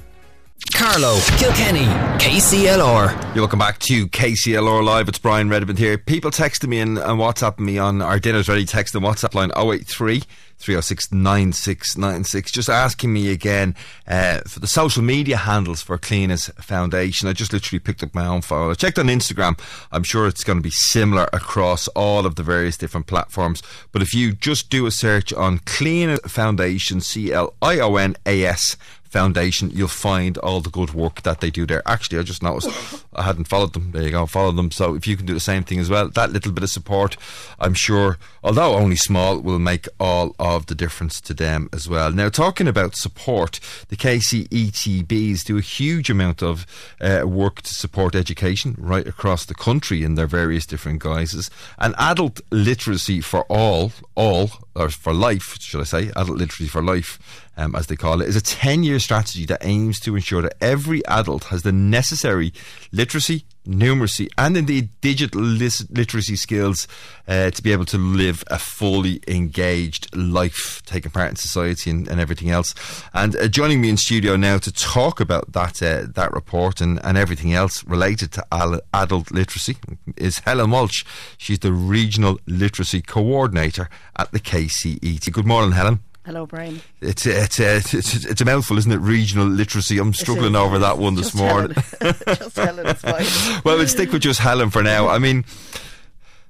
Carlow, 0.65 1.19
Kilkenny, 1.37 1.85
KCLR. 2.17 3.35
You're 3.35 3.43
welcome 3.43 3.59
back 3.59 3.77
to 3.79 4.07
KCLR 4.07 4.83
Live. 4.83 5.07
It's 5.07 5.19
Brian 5.19 5.49
Redmond 5.49 5.77
here. 5.77 5.97
People 5.97 6.31
texting 6.31 6.69
me 6.69 6.79
and, 6.79 6.97
and 6.97 7.19
WhatsApping 7.19 7.59
me 7.59 7.77
on 7.77 8.01
our 8.01 8.19
Dinner's 8.19 8.49
Ready 8.49 8.65
text 8.65 8.95
and 8.95 9.03
WhatsApp 9.03 9.35
line 9.35 9.51
083 9.55 10.23
306 10.59 11.11
9696. 11.11 12.51
Just 12.51 12.69
asking 12.69 13.13
me 13.13 13.31
again 13.31 13.75
uh, 14.07 14.39
for 14.47 14.59
the 14.59 14.67
social 14.67 15.03
media 15.03 15.37
handles 15.37 15.81
for 15.81 15.97
Cliona's 15.99 16.47
Foundation. 16.59 17.27
I 17.27 17.33
just 17.33 17.53
literally 17.53 17.79
picked 17.79 18.01
up 18.01 18.15
my 18.15 18.25
own 18.25 18.41
phone. 18.41 18.71
I 18.71 18.73
checked 18.73 18.97
on 18.97 19.05
Instagram. 19.05 19.59
I'm 19.91 20.03
sure 20.03 20.27
it's 20.27 20.43
going 20.43 20.57
to 20.57 20.63
be 20.63 20.71
similar 20.71 21.29
across 21.33 21.87
all 21.89 22.25
of 22.25 22.35
the 22.35 22.43
various 22.43 22.77
different 22.77 23.05
platforms. 23.05 23.61
But 23.91 24.01
if 24.01 24.15
you 24.15 24.33
just 24.33 24.69
do 24.71 24.87
a 24.87 24.91
search 24.91 25.31
on 25.31 25.59
Cliona 25.59 26.19
Foundation, 26.29 27.01
C 27.01 27.31
L 27.31 27.53
I 27.61 27.79
O 27.79 27.95
N 27.97 28.15
A 28.25 28.43
S 28.43 28.75
Foundation, 29.09 29.69
you'll 29.71 29.87
find 29.87 30.37
all 30.39 30.61
the 30.61 30.69
good 30.69 30.93
work 30.93 31.21
that 31.23 31.39
they 31.39 31.49
do 31.49 31.65
there. 31.65 31.81
Actually, 31.85 32.19
I 32.19 32.23
just 32.23 32.43
noticed 32.43 32.69
I 33.13 33.23
hadn't 33.23 33.47
followed 33.47 33.73
them. 33.73 33.91
There 33.91 34.03
you 34.03 34.11
go, 34.11 34.25
follow 34.25 34.51
them. 34.51 34.71
So 34.71 34.95
if 34.95 35.07
you 35.07 35.17
can 35.17 35.25
do 35.25 35.33
the 35.33 35.39
same 35.39 35.63
thing 35.63 35.79
as 35.79 35.89
well, 35.89 36.09
that 36.09 36.31
little 36.31 36.51
bit 36.51 36.63
of 36.63 36.69
support, 36.69 37.17
I'm 37.59 37.73
sure, 37.73 38.17
although 38.43 38.75
only 38.75 38.95
small, 38.95 39.39
will 39.39 39.59
make 39.59 39.87
all 39.99 40.35
of 40.39 40.67
the 40.67 40.75
difference 40.75 41.21
to 41.21 41.33
them 41.33 41.69
as 41.73 41.87
well. 41.87 42.11
Now, 42.11 42.29
talking 42.29 42.67
about 42.67 42.95
support, 42.95 43.59
the 43.89 43.95
KCETBs 43.95 45.43
do 45.45 45.57
a 45.57 45.61
huge 45.61 46.09
amount 46.09 46.43
of 46.43 46.65
uh, 47.01 47.23
work 47.25 47.61
to 47.63 47.73
support 47.73 48.15
education 48.15 48.75
right 48.77 49.07
across 49.07 49.45
the 49.45 49.55
country 49.55 50.03
in 50.03 50.15
their 50.15 50.27
various 50.27 50.65
different 50.65 50.99
guises. 50.99 51.49
And 51.77 51.95
adult 51.97 52.41
literacy 52.51 53.21
for 53.21 53.43
all, 53.43 53.91
all, 54.15 54.51
or 54.77 54.89
for 54.89 55.13
life, 55.13 55.57
should 55.59 55.81
I 55.81 55.85
say, 55.85 56.11
adult 56.15 56.37
literacy 56.37 56.67
for 56.67 56.83
life 56.83 57.19
um, 57.57 57.75
as 57.75 57.87
they 57.87 57.95
call 57.95 58.21
it, 58.21 58.29
is 58.29 58.35
a 58.35 58.41
10 58.41 58.83
year 58.83 58.99
strategy 58.99 59.45
that 59.47 59.65
aims 59.65 59.99
to 60.01 60.15
ensure 60.15 60.41
that 60.43 60.55
every 60.61 61.05
adult 61.07 61.45
has 61.45 61.63
the 61.63 61.71
necessary 61.71 62.53
literacy, 62.91 63.45
numeracy, 63.67 64.27
and 64.37 64.57
indeed 64.57 64.89
digital 65.01 65.41
literacy 65.41 66.35
skills 66.35 66.87
uh, 67.27 67.51
to 67.51 67.61
be 67.61 67.71
able 67.71 67.85
to 67.85 67.97
live 67.97 68.43
a 68.47 68.57
fully 68.57 69.21
engaged 69.27 70.15
life, 70.15 70.81
taking 70.85 71.11
part 71.11 71.29
in 71.29 71.35
society 71.35 71.89
and, 71.89 72.07
and 72.07 72.19
everything 72.19 72.49
else. 72.49 72.73
And 73.13 73.35
uh, 73.35 73.47
joining 73.47 73.81
me 73.81 73.89
in 73.89 73.97
studio 73.97 74.35
now 74.35 74.57
to 74.59 74.71
talk 74.71 75.19
about 75.19 75.53
that 75.53 75.81
uh, 75.83 76.07
that 76.15 76.31
report 76.33 76.81
and, 76.81 77.03
and 77.03 77.17
everything 77.17 77.53
else 77.53 77.83
related 77.85 78.31
to 78.33 78.45
adult 78.93 79.31
literacy 79.31 79.77
is 80.15 80.39
Helen 80.39 80.71
Walsh. 80.71 81.03
She's 81.37 81.59
the 81.59 81.73
Regional 81.73 82.39
Literacy 82.47 83.01
Coordinator 83.01 83.89
at 84.15 84.31
the 84.31 84.39
KCET. 84.39 85.31
Good 85.31 85.45
morning, 85.45 85.73
Helen. 85.73 85.99
Hello, 86.27 86.45
Brian. 86.45 86.81
It's 86.99 87.25
a, 87.25 87.43
it's, 87.43 87.57
it's, 87.93 88.25
it's 88.25 88.41
a 88.41 88.43
mouthful, 88.43 88.77
isn't 88.77 88.91
it? 88.91 88.97
Regional 88.97 89.47
literacy. 89.47 89.97
I'm 89.97 90.13
struggling 90.13 90.57
over 90.57 90.77
that 90.77 90.97
one 90.97 91.15
this 91.15 91.33
morning. 91.33 91.71
Helen. 92.01 92.15
just 92.25 92.55
Helen, 92.57 92.85
it's 92.85 93.01
fine. 93.01 93.61
well, 93.63 93.77
we'll 93.77 93.87
stick 93.87 94.11
with 94.11 94.23
just 94.23 94.41
Helen 94.41 94.69
for 94.69 94.83
now. 94.83 95.07
I 95.07 95.19
mean, 95.19 95.45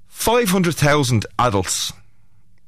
500,000 0.07 1.27
adults. 1.37 1.93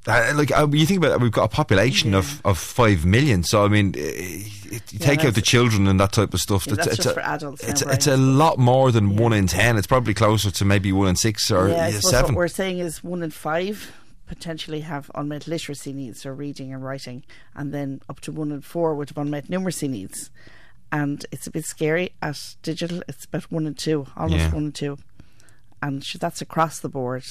Uh, 0.05 0.33
like 0.35 0.55
uh, 0.55 0.67
you 0.71 0.85
think 0.85 0.99
about 0.99 1.13
it, 1.13 1.19
we've 1.19 1.31
got 1.31 1.45
a 1.45 1.47
population 1.47 2.11
Yeah. 2.11 2.19
of, 2.19 2.45
of 2.45 2.59
five 2.59 3.07
million. 3.07 3.43
So 3.43 3.65
I 3.65 3.69
mean, 3.69 3.95
uh, 3.97 4.01
you 4.01 4.99
take 4.99 5.25
out 5.25 5.33
the 5.33 5.41
children 5.41 5.87
and 5.87 5.99
that 5.99 6.11
type 6.11 6.35
of 6.35 6.39
stuff. 6.39 6.67
Yeah, 6.67 6.73
it's, 6.75 6.85
that's 6.85 6.97
it's 6.99 7.03
just 7.05 7.17
a, 7.17 7.19
for 7.19 7.25
adults 7.25 7.63
It's, 7.63 7.81
Brian. 7.81 7.95
it's 7.95 8.07
a 8.07 8.17
lot 8.17 8.59
more 8.59 8.91
than 8.91 9.17
one 9.17 9.33
in 9.33 9.47
ten. 9.47 9.77
It's 9.77 9.87
probably 9.87 10.13
closer 10.13 10.51
to 10.51 10.65
maybe 10.65 10.93
one 10.93 11.07
in 11.09 11.15
six 11.15 11.49
or 11.49 11.69
yeah, 11.69 11.89
seven. 11.89 12.35
what 12.35 12.39
we're 12.39 12.47
saying 12.47 12.79
is 12.79 13.03
one 13.03 13.23
in 13.23 13.31
five 13.31 13.91
potentially 14.29 14.81
have 14.81 15.11
unmet 15.15 15.47
literacy 15.47 15.91
needs, 15.91 16.21
so 16.21 16.29
reading 16.29 16.71
and 16.73 16.83
writing, 16.83 17.25
and 17.55 17.73
then 17.73 18.01
up 18.07 18.21
to 18.21 18.31
one 18.31 18.51
in 18.51 18.61
four 18.61 18.95
would 18.95 19.09
have 19.09 19.17
unmet 19.17 19.47
numeracy 19.47 19.89
needs. 19.89 20.29
And 20.91 21.25
it's 21.31 21.47
a 21.47 21.51
bit 21.51 21.65
scary 21.65 22.13
at 22.21 22.55
digital. 22.63 23.03
It's 23.09 23.25
about 23.25 23.51
one 23.51 23.67
in 23.67 23.73
two, 23.75 24.07
almost 24.15 24.45
Yeah. 24.45 24.53
one 24.53 24.65
in 24.67 24.71
two, 24.71 24.97
and 25.81 26.01
that's 26.19 26.41
across 26.41 26.79
the 26.79 26.89
board. 26.89 27.23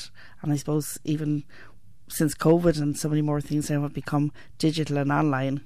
And 0.43 0.53
I 0.53 0.57
suppose 0.57 0.99
even 1.05 1.45
since 2.09 2.35
COVID 2.35 2.81
and 2.81 2.97
so 2.99 3.09
many 3.09 3.23
more 3.23 3.41
things 3.41 3.70
now 3.70 3.83
have 3.83 3.95
become 3.95 4.33
digital 4.59 4.99
and 4.99 5.12
online. 5.12 5.61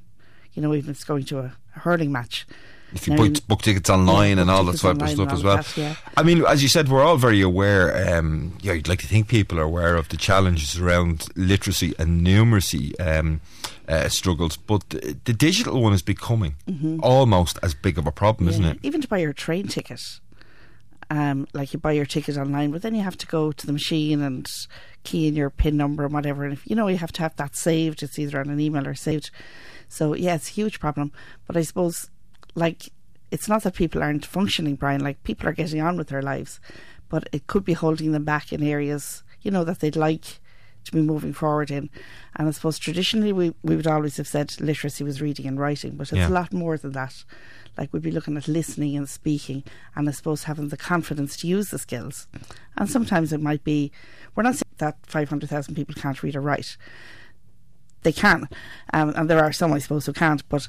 You 0.55 0.63
know, 0.63 0.75
even 0.75 0.91
if 0.91 0.97
it's 0.97 1.05
going 1.05 1.25
to 1.27 1.39
a, 1.39 1.57
a 1.77 1.81
hurling 1.81 2.13
match. 2.13 2.47
If 2.95 3.09
you 3.09 3.17
book, 3.17 3.47
book 3.47 3.63
tickets 3.63 3.89
online 3.91 4.37
yeah, 4.37 4.43
and 4.43 4.51
all 4.51 4.65
that 4.65 4.79
type 4.79 5.01
of 5.01 5.09
stuff 5.09 5.33
as 5.33 5.43
well. 5.43 5.57
that, 5.57 5.77
yeah. 5.77 5.95
I 6.17 6.23
mean, 6.23 6.45
as 6.47 6.63
you 6.63 6.69
said, 6.69 6.89
we're 6.89 7.03
all 7.03 7.17
very 7.17 7.41
aware. 7.41 8.17
Um, 8.17 8.57
yeah, 8.61 8.73
you'd 8.73 8.89
like 8.89 9.01
to 9.01 9.07
think 9.07 9.29
people 9.29 9.59
are 9.59 9.65
aware 9.65 9.97
of 9.97 10.09
the 10.09 10.17
challenges 10.17 10.79
around 10.79 11.27
literacy 11.37 11.95
and 11.99 12.27
numeracy 12.27 12.93
um, 13.01 13.41
uh, 13.89 14.09
struggles, 14.09 14.57
but 14.57 14.89
the, 14.91 15.17
the 15.25 15.33
digital 15.33 15.81
one 15.83 15.93
is 15.93 16.03
becoming 16.03 16.55
almost 17.03 17.59
as 17.63 17.75
big 17.75 17.99
of 17.99 18.07
a 18.07 18.13
problem, 18.13 18.49
isn't 18.49 18.63
Mm-hmm. 18.63 18.73
It? 18.73 18.87
Even 18.87 19.01
to 19.01 19.09
buy 19.09 19.19
your 19.19 19.33
train 19.33 19.67
ticket. 19.69 20.01
Um, 21.11 21.47
like 21.53 21.75
you 21.75 21.79
buy 21.79 21.93
your 21.93 22.07
ticket 22.07 22.39
online, 22.39 22.71
but 22.71 22.81
then 22.81 22.95
you 22.95 23.03
have 23.03 23.19
to 23.19 23.27
go 23.27 23.53
to 23.53 23.67
the 23.67 23.73
machine 23.73 24.23
and 24.23 24.47
key 25.05 25.29
in 25.29 25.37
your 25.37 25.51
PIN 25.51 25.77
number 25.77 26.05
and 26.05 26.15
whatever. 26.15 26.45
And 26.45 26.55
if 26.55 26.67
you 26.67 26.75
know 26.75 26.89
you 26.89 26.97
have 26.97 27.13
to 27.13 27.23
have 27.23 27.37
that 27.37 27.55
saved, 27.55 28.03
it's 28.03 28.19
either 28.19 28.41
on 28.41 28.49
an 28.49 28.59
email 28.59 28.89
or 28.89 28.95
saved. 28.95 29.31
So 29.89 30.15
yeah, 30.15 30.37
it's 30.37 30.49
a 30.49 30.53
huge 30.53 30.81
problem. 30.81 31.13
But 31.47 31.59
I 31.59 31.63
suppose, 31.63 32.09
like, 32.55 32.91
it's 33.31 33.49
not 33.49 33.63
that 33.63 33.75
people 33.75 34.03
aren't 34.03 34.27
functioning, 34.27 34.75
Brian. 34.77 35.03
Like 35.03 35.23
people 35.23 35.49
are 35.49 35.53
getting 35.53 35.81
on 35.81 35.97
with 35.97 36.09
their 36.09 36.23
lives, 36.23 36.61
but 37.09 37.29
it 37.33 37.47
could 37.47 37.65
be 37.65 37.73
holding 37.73 38.13
them 38.13 38.25
back 38.25 38.53
in 38.53 38.63
areas, 38.63 39.23
you 39.41 39.51
know, 39.51 39.65
that 39.65 39.81
they'd 39.81 39.97
like 39.97 40.41
to 40.85 40.93
be 40.93 41.01
moving 41.01 41.33
forward 41.33 41.71
in. 41.71 41.89
And 42.37 42.49
I 42.49 42.51
suppose 42.51 42.79
traditionally 42.79 43.33
we, 43.33 43.55
we 43.63 43.77
would 43.77 43.87
always 43.87 44.17
have 44.17 44.27
said 44.27 44.61
literacy 44.61 45.05
was 45.05 45.23
reading 45.23 45.47
and 45.47 45.59
writing, 45.59 45.93
but 45.97 46.09
it's 46.09 46.13
Yeah. 46.19 46.29
a 46.29 46.31
lot 46.31 46.53
more 46.53 46.77
than 46.77 46.93
that. 46.93 47.25
Like 47.79 47.91
we'd 47.93 48.03
be 48.03 48.11
looking 48.11 48.37
at 48.37 48.49
listening 48.49 48.97
and 48.97 49.09
speaking, 49.09 49.63
and 49.97 50.07
I 50.09 50.13
suppose 50.13 50.43
having 50.45 50.69
the 50.69 50.77
confidence 50.77 51.37
to 51.39 51.47
use 51.47 51.71
the 51.71 51.79
skills. 51.79 52.27
And 52.77 52.91
sometimes 52.91 53.33
it 53.33 53.41
might 53.41 53.65
be, 53.65 53.93
we're 54.35 54.43
not 54.43 54.57
saying 54.57 54.75
that 54.79 54.99
500,000 55.07 55.75
people 55.75 55.95
can't 55.95 56.23
read 56.23 56.37
or 56.37 56.41
write. 56.43 56.77
They 58.03 58.13
can, 58.13 58.49
um, 58.93 59.11
and 59.17 59.31
there 59.31 59.43
are 59.43 59.53
some, 59.53 59.73
I 59.73 59.79
suppose, 59.79 60.07
who 60.07 60.13
can't, 60.13 60.47
but 60.49 60.69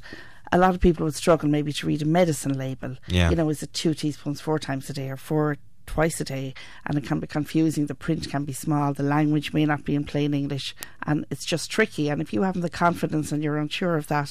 a 0.54 0.58
lot 0.58 0.74
of 0.76 0.80
people 0.80 1.04
would 1.06 1.16
struggle 1.16 1.50
maybe 1.50 1.74
to 1.74 1.88
read 1.88 2.02
a 2.02 2.06
medicine 2.06 2.58
label. 2.58 2.96
Yeah. 3.08 3.30
You 3.30 3.36
know, 3.36 3.50
is 3.50 3.62
it 3.64 3.74
two 3.74 3.94
teaspoons 3.94 4.40
four 4.40 4.60
times 4.60 4.90
a 4.90 4.94
day 4.94 5.10
or 5.10 5.18
four 5.18 5.58
twice 5.86 6.22
a 6.22 6.24
day? 6.24 6.54
And 6.86 6.98
it 6.98 7.04
can 7.06 7.20
be 7.20 7.28
confusing. 7.28 7.88
The 7.88 7.96
print 7.96 8.30
can 8.30 8.46
be 8.46 8.54
small, 8.54 8.94
the 8.94 9.04
language 9.04 9.52
may 9.54 9.66
not 9.66 9.84
be 9.84 9.96
in 9.96 10.06
plain 10.06 10.34
English, 10.34 10.76
and 11.06 11.26
it's 11.32 11.46
just 11.46 11.70
tricky. 11.72 12.08
And 12.10 12.22
if 12.22 12.32
you 12.34 12.44
haven't 12.44 12.62
the 12.62 12.70
confidence 12.70 13.32
and 13.32 13.44
you're 13.44 13.58
unsure 13.58 13.98
of 13.98 14.08
that, 14.08 14.30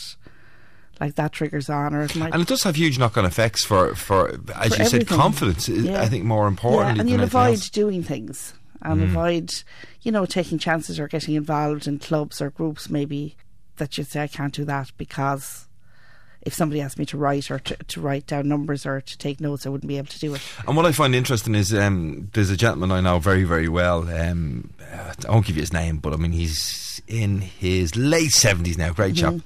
like 1.01 1.17
that 1.17 1.33
triggers 1.33 1.69
on, 1.69 1.95
or 1.95 2.03
it 2.03 2.15
might. 2.17 2.33
And 2.33 2.41
it 2.43 2.49
does 2.49 2.63
have 2.63 2.77
huge 2.77 2.99
knock-on 2.99 3.25
effects 3.25 3.65
for, 3.65 3.95
for 3.95 4.39
as 4.55 4.75
For 4.77 4.83
you 4.83 4.89
said, 4.89 5.09
confidence. 5.09 5.69
is, 5.69 5.85
Yeah. 5.85 6.01
I 6.03 6.07
think 6.09 6.25
more 6.25 6.47
importantly 6.47 6.95
yeah, 6.97 7.01
and 7.01 7.11
you'll 7.11 7.23
avoid 7.23 7.55
else. 7.59 7.71
doing 7.71 8.03
things 8.05 8.55
and 8.83 9.01
Mm. 9.01 9.05
avoid, 9.05 9.51
you 10.03 10.13
know, 10.13 10.25
taking 10.27 10.59
chances 10.59 11.01
or 11.01 11.09
getting 11.09 11.35
involved 11.35 11.87
in 11.89 11.99
clubs 11.99 12.41
or 12.41 12.51
groups 12.51 12.89
maybe 12.89 13.37
that 13.79 13.97
you'd 13.99 14.07
say 14.09 14.23
I 14.23 14.27
can't 14.29 14.53
do 14.55 14.65
that 14.67 14.91
because 14.99 15.67
if 16.43 16.55
somebody 16.55 16.81
asked 16.81 16.99
me 16.99 17.07
to 17.07 17.17
write 17.17 17.51
or 17.51 17.59
to, 17.61 17.77
to 17.77 18.01
write 18.01 18.27
down 18.27 18.49
numbers 18.49 18.85
or 18.85 19.01
to 19.01 19.19
take 19.19 19.41
notes, 19.41 19.65
I 19.67 19.69
wouldn't 19.71 19.89
be 19.89 19.97
able 19.99 20.09
to 20.09 20.19
do 20.19 20.35
it. 20.35 20.43
And 20.67 20.77
what 20.77 20.87
I 20.87 20.93
find 20.93 21.15
interesting 21.15 21.55
is 21.55 21.73
um, 21.75 22.31
there's 22.35 22.51
a 22.51 22.57
gentleman 22.57 22.91
I 22.93 23.01
know 23.01 23.19
very, 23.19 23.45
very 23.45 23.69
well. 23.69 24.09
Um, 24.09 24.71
I 24.93 25.31
won't 25.31 25.47
give 25.47 25.57
you 25.57 25.63
his 25.63 25.73
name, 25.73 25.99
but 25.99 26.13
I 26.13 26.17
mean, 26.17 26.33
he's 26.33 27.01
in 27.09 27.41
his 27.41 27.97
late 27.97 28.31
70s 28.33 28.77
now, 28.77 28.93
great 28.93 29.15
chap. 29.17 29.35
Mhm. 29.35 29.43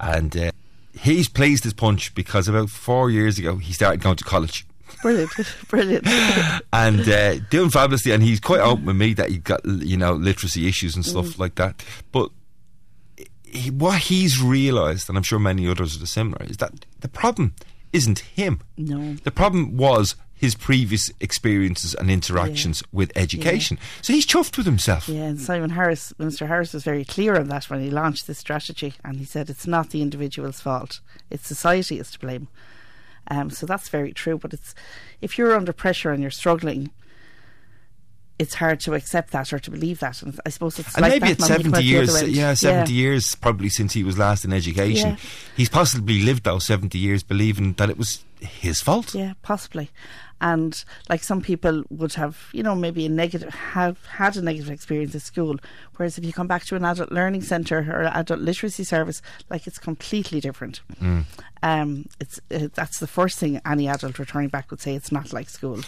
And 0.00 0.36
uh, 0.36 0.50
he's 0.98 1.28
pleased 1.28 1.64
his 1.64 1.72
punch 1.74 2.14
because 2.14 2.48
about 2.48 2.70
four 2.70 3.10
years 3.10 3.38
ago 3.38 3.56
he 3.56 3.72
started 3.72 4.00
going 4.02 4.16
to 4.16 4.24
college. 4.24 4.66
Brilliant, 5.02 5.30
brilliant. 5.68 6.06
and 6.72 7.08
uh, 7.08 7.38
doing 7.50 7.70
fabulously. 7.70 8.12
And 8.12 8.22
he's 8.22 8.40
quite 8.40 8.60
open 8.60 8.86
with 8.86 8.96
me 8.96 9.14
that 9.14 9.28
he 9.30 9.38
got 9.38 9.64
you 9.64 9.96
know 9.96 10.12
literacy 10.14 10.66
issues 10.66 10.96
and 10.96 11.04
stuff 11.06 11.26
Mm. 11.26 11.38
like 11.38 11.54
that. 11.56 11.82
But 12.12 12.30
he, 13.52 13.70
what 13.70 14.02
he's 14.02 14.42
realised, 14.42 15.08
and 15.08 15.16
I'm 15.16 15.24
sure 15.24 15.38
many 15.38 15.68
others 15.68 16.00
are 16.02 16.06
similar, 16.06 16.44
is 16.44 16.58
that 16.58 16.86
the 17.00 17.08
problem 17.08 17.54
isn't 17.92 18.20
him. 18.20 18.60
No. 18.76 19.14
The 19.24 19.30
problem 19.30 19.76
was 19.76 20.14
his 20.40 20.54
previous 20.54 21.12
experiences 21.20 21.94
and 21.94 22.10
interactions 22.10 22.82
with 22.92 23.12
education. 23.14 23.78
So 24.00 24.14
he's 24.14 24.26
chuffed 24.26 24.56
with 24.56 24.64
himself. 24.64 25.06
Yeah, 25.06 25.24
and 25.24 25.40
Simon 25.40 25.70
Harris, 25.70 26.14
Minister 26.18 26.46
Harris, 26.46 26.72
was 26.72 26.82
very 26.82 27.04
clear 27.04 27.36
on 27.36 27.48
that 27.48 27.68
when 27.68 27.82
he 27.82 27.90
launched 27.90 28.26
this 28.26 28.38
strategy, 28.38 28.94
and 29.04 29.18
he 29.18 29.26
said 29.26 29.50
it's 29.50 29.66
not 29.66 29.90
the 29.90 30.00
individual's 30.00 30.60
fault; 30.60 31.00
it's 31.28 31.46
society 31.46 31.98
is 31.98 32.10
to 32.12 32.18
blame. 32.18 32.48
Um, 33.28 33.50
so 33.50 33.66
that's 33.66 33.90
very 33.90 34.12
true. 34.12 34.38
But 34.38 34.54
it's 34.54 34.74
if 35.20 35.36
you're 35.36 35.54
under 35.54 35.74
pressure 35.74 36.10
and 36.10 36.22
you're 36.22 36.30
struggling, 36.30 36.90
it's 38.40 38.54
hard 38.54 38.80
to 38.80 38.94
accept 38.94 39.32
that 39.32 39.52
or 39.52 39.58
to 39.58 39.70
believe 39.70 40.00
that. 40.00 40.22
And 40.22 40.38
I 40.46 40.48
suppose 40.48 40.78
it's 40.78 40.94
And 40.94 41.02
like 41.02 41.20
maybe 41.20 41.34
that 41.34 41.50
at 41.50 41.50
now 41.50 41.56
when 41.56 41.64
you 41.66 41.70
come 41.70 41.82
70 41.82 41.84
years, 41.86 42.08
other 42.16 42.26
end. 42.26 42.34
yeah, 42.36 42.54
70 42.54 42.92
years 42.92 43.34
probably 43.34 43.68
since 43.68 43.92
he 43.92 44.02
was 44.02 44.16
last 44.16 44.44
in 44.46 44.52
education. 44.52 45.10
Yeah. 45.10 45.16
He's 45.56 45.68
possibly 45.68 46.22
lived 46.22 46.44
those 46.44 46.64
70 46.64 46.98
years 46.98 47.22
believing 47.22 47.74
that 47.74 47.90
it 47.90 47.98
was 47.98 48.24
his 48.40 48.80
fault. 48.80 49.14
Yeah, 49.14 49.34
possibly. 49.42 49.90
And 50.40 50.82
like 51.08 51.22
some 51.22 51.40
people 51.42 51.82
would 51.90 52.14
have, 52.14 52.48
you 52.52 52.62
know, 52.62 52.74
maybe 52.74 53.06
a 53.06 53.08
negative 53.08 53.52
have 53.52 54.04
had 54.06 54.36
a 54.36 54.42
negative 54.42 54.70
experience 54.70 55.14
at 55.14 55.22
school. 55.22 55.56
Whereas 55.96 56.16
if 56.16 56.24
you 56.24 56.32
come 56.32 56.46
back 56.46 56.64
to 56.66 56.76
an 56.76 56.84
adult 56.84 57.12
learning 57.12 57.42
centre 57.42 57.86
or 57.90 58.04
adult 58.04 58.40
literacy 58.40 58.84
service, 58.84 59.20
like 59.50 59.66
it's 59.66 59.78
completely 59.78 60.40
different. 60.40 60.80
Mm. 61.02 61.24
Um, 61.62 62.06
it's 62.18 62.40
uh, 62.50 62.68
that's 62.74 63.00
the 63.00 63.06
first 63.06 63.38
thing 63.38 63.60
any 63.66 63.86
adult 63.86 64.18
returning 64.18 64.48
back 64.48 64.70
would 64.70 64.80
say. 64.80 64.94
It's 64.94 65.12
not 65.12 65.30
like 65.34 65.50
school. 65.50 65.80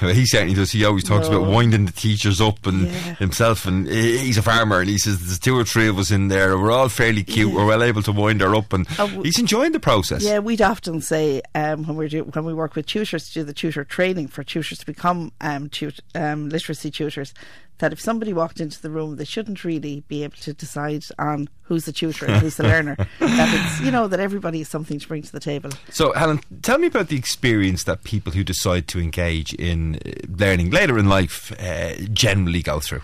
Well, 0.00 0.14
he 0.14 0.24
certainly 0.24 0.54
does. 0.54 0.70
He 0.72 0.86
always 0.86 1.04
talks 1.04 1.28
No. 1.28 1.42
about 1.42 1.52
winding 1.52 1.84
the 1.84 1.92
teachers 1.92 2.40
up 2.40 2.66
and 2.66 2.86
Yeah. 2.86 3.14
himself. 3.16 3.66
And 3.66 3.86
he's 3.86 4.38
a 4.38 4.42
farmer, 4.42 4.80
and 4.80 4.88
he 4.88 4.96
says 4.96 5.18
there's 5.20 5.38
two 5.38 5.54
or 5.58 5.64
three 5.64 5.86
of 5.86 5.98
us 5.98 6.10
in 6.10 6.28
there. 6.28 6.56
We're 6.58 6.70
all 6.72 6.88
fairly 6.88 7.24
cute. 7.24 7.50
Yeah. 7.50 7.56
We're 7.56 7.66
well 7.66 7.82
able 7.82 8.02
to 8.04 8.12
wind 8.12 8.40
her 8.40 8.54
up, 8.54 8.72
and 8.72 8.86
Uh, 8.98 9.06
he's 9.22 9.38
enjoying 9.38 9.72
the 9.72 9.80
process. 9.80 10.22
Yeah, 10.24 10.38
we'd 10.38 10.62
often 10.62 11.02
say 11.02 11.42
um, 11.54 11.86
when 11.86 11.96
we 11.98 12.08
do 12.08 12.22
when 12.24 12.46
we 12.46 12.54
work 12.54 12.74
with 12.74 12.86
tutors 12.86 13.28
to 13.28 13.34
do 13.34 13.44
the 13.44 13.52
tutor 13.52 13.81
training 13.84 14.28
for 14.28 14.42
tutors 14.42 14.78
to 14.78 14.86
become 14.86 15.32
um, 15.40 15.68
tut- 15.68 16.00
um, 16.14 16.48
literacy 16.48 16.90
tutors, 16.90 17.34
that 17.78 17.92
if 17.92 18.00
somebody 18.00 18.32
walked 18.32 18.60
into 18.60 18.80
the 18.80 18.90
room, 18.90 19.16
they 19.16 19.24
shouldn't 19.24 19.64
really 19.64 20.04
be 20.06 20.22
able 20.22 20.36
to 20.36 20.52
decide 20.52 21.04
on 21.18 21.48
who's 21.62 21.84
the 21.84 21.92
tutor 21.92 22.26
and 22.26 22.36
who's 22.36 22.56
the 22.56 22.62
learner. 22.62 22.96
That 23.18 23.54
it's 23.54 23.80
you 23.80 23.90
know 23.90 24.08
that 24.08 24.20
everybody 24.20 24.58
has 24.58 24.68
something 24.68 24.98
to 24.98 25.08
bring 25.08 25.22
to 25.22 25.32
the 25.32 25.40
table. 25.40 25.70
So, 25.90 26.12
Helen, 26.12 26.40
tell 26.60 26.78
me 26.78 26.86
about 26.86 27.08
the 27.08 27.16
experience 27.16 27.84
that 27.84 28.04
people 28.04 28.32
who 28.32 28.44
decide 28.44 28.88
to 28.88 29.00
engage 29.00 29.54
in 29.54 29.96
uh, 29.96 30.10
learning 30.28 30.70
later 30.70 30.98
in 30.98 31.08
life 31.08 31.52
uh, 31.60 31.94
generally 32.12 32.62
go 32.62 32.78
through. 32.78 33.00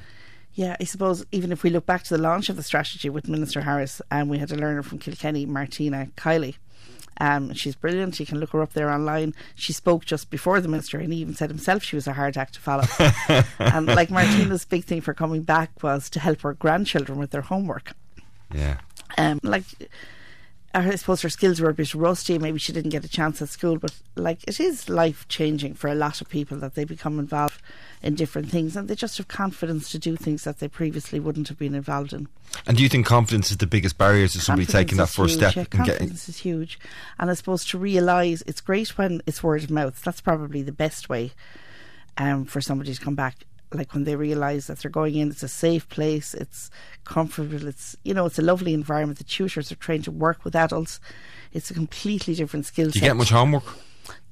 Yeah, 0.55 0.77
I 0.81 0.85
suppose 0.85 1.25
even 1.33 1.53
if 1.53 1.63
we 1.63 1.71
look 1.71 1.87
back 1.87 2.03
to 2.05 2.17
the 2.17 2.23
launch 2.23 2.49
of 2.49 2.57
the 2.57 2.63
strategy 2.63 3.09
with 3.09 3.29
Minister 3.29 3.61
Harris, 3.61 4.03
um, 4.11 4.29
we 4.29 4.39
had 4.39 4.51
a 4.51 4.57
learner 4.57 4.83
from 4.83 4.99
Kilkenny, 4.99 5.47
Martina 5.47 6.09
Kiley. 6.17 6.57
Um, 7.21 7.53
she's 7.53 7.75
brilliant. 7.75 8.19
You 8.21 8.27
can 8.27 8.39
look 8.39 8.51
her 8.51 8.63
up 8.63 8.73
there 8.73 8.91
online. 8.91 9.35
She 9.55 9.73
spoke 9.73 10.05
just 10.05 10.31
before 10.31 10.61
the 10.61 10.69
minister, 10.69 10.99
and 10.99 11.13
he 11.13 11.21
even 11.21 11.35
said 11.35 11.51
himself 11.51 11.83
she 11.83 11.97
was 11.97 12.07
a 12.07 12.13
hard 12.13 12.37
act 12.37 12.55
to 12.55 12.61
follow. 12.61 12.85
and 13.59 13.87
like 13.87 14.11
Martina's 14.11 14.65
big 14.65 14.85
thing 14.85 15.01
for 15.01 15.15
coming 15.15 15.43
back 15.43 15.83
was 15.83 16.09
to 16.11 16.21
help 16.21 16.43
her 16.43 16.55
grandchildren 16.55 17.19
with 17.19 17.31
their 17.31 17.43
homework. 17.43 17.93
Yeah. 18.55 18.79
Um, 19.17 19.41
like 19.43 19.65
I 20.75 20.95
suppose 20.97 21.23
her 21.23 21.29
skills 21.29 21.61
were 21.61 21.71
a 21.71 21.75
bit 21.75 21.95
rusty. 21.95 22.39
Maybe 22.39 22.59
she 22.59 22.73
didn't 22.73 22.91
get 22.91 23.05
a 23.05 23.09
chance 23.09 23.41
at 23.43 23.49
school, 23.49 23.79
but 23.79 23.95
like 24.17 24.45
it 24.47 24.61
is 24.61 24.89
life 24.89 25.27
changing 25.29 25.75
for 25.75 25.89
a 25.89 25.95
lot 25.95 26.21
of 26.21 26.29
people 26.29 26.59
that 26.59 26.75
they 26.75 26.85
become 26.85 27.19
involved 27.19 27.61
in 28.03 28.15
different 28.15 28.51
things, 28.51 28.77
and 28.77 28.89
they 28.89 28.95
just 28.95 29.19
have 29.19 29.29
confidence 29.29 29.91
to 29.91 29.99
do 29.99 30.17
things 30.17 30.45
that 30.45 30.59
they 30.59 30.69
previously 30.69 31.19
wouldn't 31.21 31.49
have 31.49 31.59
been 31.59 31.75
involved 31.75 32.13
in. 32.13 32.29
And 32.67 32.77
do 32.77 32.83
you 32.83 32.89
think 32.89 33.07
confidence 33.07 33.51
is 33.51 33.57
the 33.57 33.67
biggest 33.67 33.99
barrier 33.99 34.29
to 34.29 34.41
somebody 34.41 34.67
Confidence 34.67 34.89
taking 34.91 34.99
that 34.99 35.09
first 35.09 35.41
huge, 35.41 35.53
step 35.53 35.55
yeah, 35.57 35.79
and 35.79 35.87
getting? 35.87 35.99
confidence 35.99 36.29
is 36.29 36.39
huge, 36.39 36.79
and 37.19 37.31
I 37.31 37.35
suppose 37.35 37.65
to 37.67 37.79
realise 37.79 38.43
it's 38.47 38.61
great 38.61 38.97
when 38.97 39.21
it's 39.27 39.43
word 39.43 39.65
of 39.65 39.71
mouth. 39.71 40.01
That's 40.03 40.21
probably 40.21 40.63
the 40.63 40.73
best 40.73 41.09
way 41.09 41.33
um, 42.17 42.45
for 42.45 42.61
somebody 42.61 42.95
to 42.95 43.01
come 43.01 43.15
back. 43.15 43.45
Like 43.71 43.93
when 43.93 44.05
they 44.05 44.17
realise 44.17 44.69
that 44.69 44.79
they're 44.79 44.91
going 44.91 45.17
in, 45.17 45.29
it's 45.29 45.43
a 45.43 45.49
safe 45.49 45.87
place, 45.91 46.33
it's 46.33 46.71
comfortable, 47.05 47.67
it's 47.67 47.97
you 48.03 48.15
know, 48.15 48.25
it's 48.25 48.39
a 48.39 48.43
lovely 48.43 48.73
environment. 48.73 49.19
The 49.19 49.25
tutors 49.25 49.71
are 49.71 49.77
trained 49.77 50.05
to 50.05 50.11
work 50.11 50.45
with 50.45 50.57
adults. 50.57 51.01
It's 51.53 51.71
a 51.71 51.75
completely 51.75 52.35
different 52.35 52.65
skill 52.65 52.87
set. 52.87 52.95
Do 52.95 52.99
you 53.01 53.07
get 53.07 53.17
much 53.17 53.31
homework? 53.31 53.65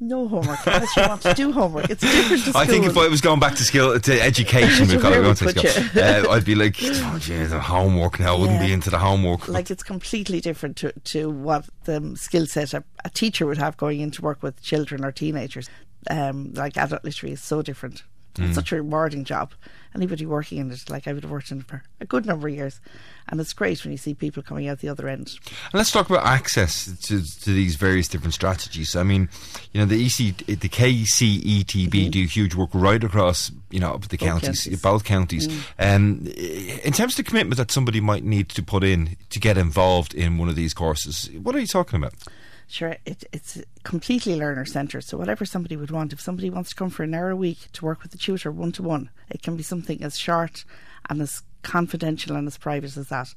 No 0.00 0.28
homework 0.28 0.58
unless 0.66 0.96
you 0.96 1.02
want 1.08 1.22
to 1.22 1.34
do 1.34 1.52
homework. 1.52 1.88
It's 1.90 2.02
different 2.02 2.42
to 2.44 2.50
school. 2.50 2.60
I 2.60 2.66
think 2.66 2.84
if 2.86 2.96
I 2.96 3.08
was 3.08 3.20
going 3.20 3.40
back 3.40 3.54
to 3.56 3.62
skill 3.64 3.98
to 3.98 4.20
education, 4.22 4.86
So 4.86 4.96
because 4.96 5.04
I 5.04 5.10
where 5.10 5.22
won't 5.22 5.40
would 5.40 5.54
say 5.54 5.60
put 5.60 5.68
skill, 5.70 5.84
you? 6.22 6.28
uh, 6.28 6.32
I'd 6.32 6.44
be 6.44 6.54
like, 6.54 6.76
oh, 6.82 7.18
gee, 7.20 7.42
the 7.44 7.60
homework 7.60 8.20
now. 8.20 8.36
I 8.36 8.38
wouldn't 8.38 8.60
Yeah. 8.60 8.66
be 8.66 8.72
into 8.72 8.90
the 8.90 8.98
homework. 8.98 9.48
like 9.48 9.70
it's 9.70 9.82
completely 9.82 10.40
different 10.40 10.76
to, 10.78 10.92
to 10.92 11.30
what 11.30 11.66
the 11.84 12.14
skill 12.16 12.46
set 12.46 12.74
a, 12.74 12.84
a 13.04 13.10
teacher 13.10 13.46
would 13.46 13.58
have 13.58 13.76
going 13.76 14.00
in 14.00 14.10
to 14.12 14.22
work 14.22 14.42
with 14.42 14.60
children 14.62 15.04
or 15.04 15.12
teenagers. 15.12 15.68
Um, 16.10 16.52
like 16.54 16.76
adult 16.76 17.02
literacy 17.04 17.32
is 17.32 17.42
so 17.42 17.62
different. 17.62 18.02
Mm. 18.36 18.46
It's 18.46 18.54
such 18.54 18.72
a 18.72 18.76
rewarding 18.76 19.24
job. 19.24 19.52
Anybody 19.94 20.26
working 20.26 20.58
in 20.58 20.70
it, 20.70 20.90
like 20.90 21.08
I 21.08 21.14
would 21.14 21.22
have 21.22 21.32
worked 21.32 21.50
in 21.50 21.60
it 21.60 21.66
for 21.66 21.82
a 22.02 22.04
good 22.04 22.26
number 22.26 22.48
of 22.48 22.54
years, 22.54 22.80
and 23.28 23.40
it's 23.40 23.54
great 23.54 23.82
when 23.82 23.92
you 23.92 23.96
see 23.96 24.12
people 24.12 24.42
coming 24.42 24.68
out 24.68 24.80
the 24.80 24.90
other 24.90 25.08
end. 25.08 25.38
And 25.48 25.74
let's 25.74 25.90
talk 25.90 26.10
about 26.10 26.26
access 26.26 26.84
to, 27.06 27.22
to 27.24 27.50
these 27.50 27.76
various 27.76 28.06
different 28.06 28.34
strategies. 28.34 28.94
I 28.94 29.04
mean, 29.04 29.30
you 29.72 29.80
know, 29.80 29.86
the 29.86 30.04
EC, 30.04 30.36
the 30.46 30.68
KCETB 30.68 32.10
do 32.10 32.24
huge 32.24 32.54
work 32.54 32.70
right 32.74 33.02
across, 33.02 33.50
you 33.70 33.80
know, 33.80 33.96
the 33.96 34.18
Both 34.18 34.18
counties, 34.18 34.64
counties. 34.64 34.82
both 34.82 35.04
counties. 35.04 35.64
Um, 35.78 36.26
in 36.26 36.92
terms 36.92 37.14
of 37.14 37.16
the 37.16 37.22
commitment 37.22 37.56
that 37.56 37.70
somebody 37.70 38.00
might 38.02 38.22
need 38.24 38.50
to 38.50 38.62
put 38.62 38.84
in 38.84 39.16
to 39.30 39.40
get 39.40 39.56
involved 39.56 40.12
in 40.12 40.36
one 40.36 40.50
of 40.50 40.56
these 40.56 40.74
courses, 40.74 41.30
what 41.42 41.54
are 41.54 41.60
you 41.60 41.66
talking 41.66 41.96
about? 41.98 42.12
Sure, 42.68 42.96
it, 43.04 43.24
it's 43.32 43.60
completely 43.84 44.34
learner 44.34 44.64
centred. 44.64 45.02
So 45.02 45.16
whatever 45.16 45.44
somebody 45.44 45.76
would 45.76 45.90
want, 45.90 46.12
if 46.12 46.20
somebody 46.20 46.50
wants 46.50 46.70
to 46.70 46.76
come 46.76 46.90
for 46.90 47.04
an 47.04 47.14
hour 47.14 47.30
a 47.30 47.36
week 47.36 47.68
to 47.74 47.84
work 47.84 48.02
with 48.02 48.10
the 48.10 48.18
tutor 48.18 48.50
one 48.50 48.72
to 48.72 48.82
one, 48.82 49.10
it 49.30 49.42
can 49.42 49.56
be 49.56 49.62
something 49.62 50.02
as 50.02 50.18
short 50.18 50.64
and 51.08 51.22
as 51.22 51.42
confidential 51.62 52.36
and 52.36 52.46
as 52.46 52.58
private 52.58 52.96
as 52.96 53.08
that. 53.08 53.34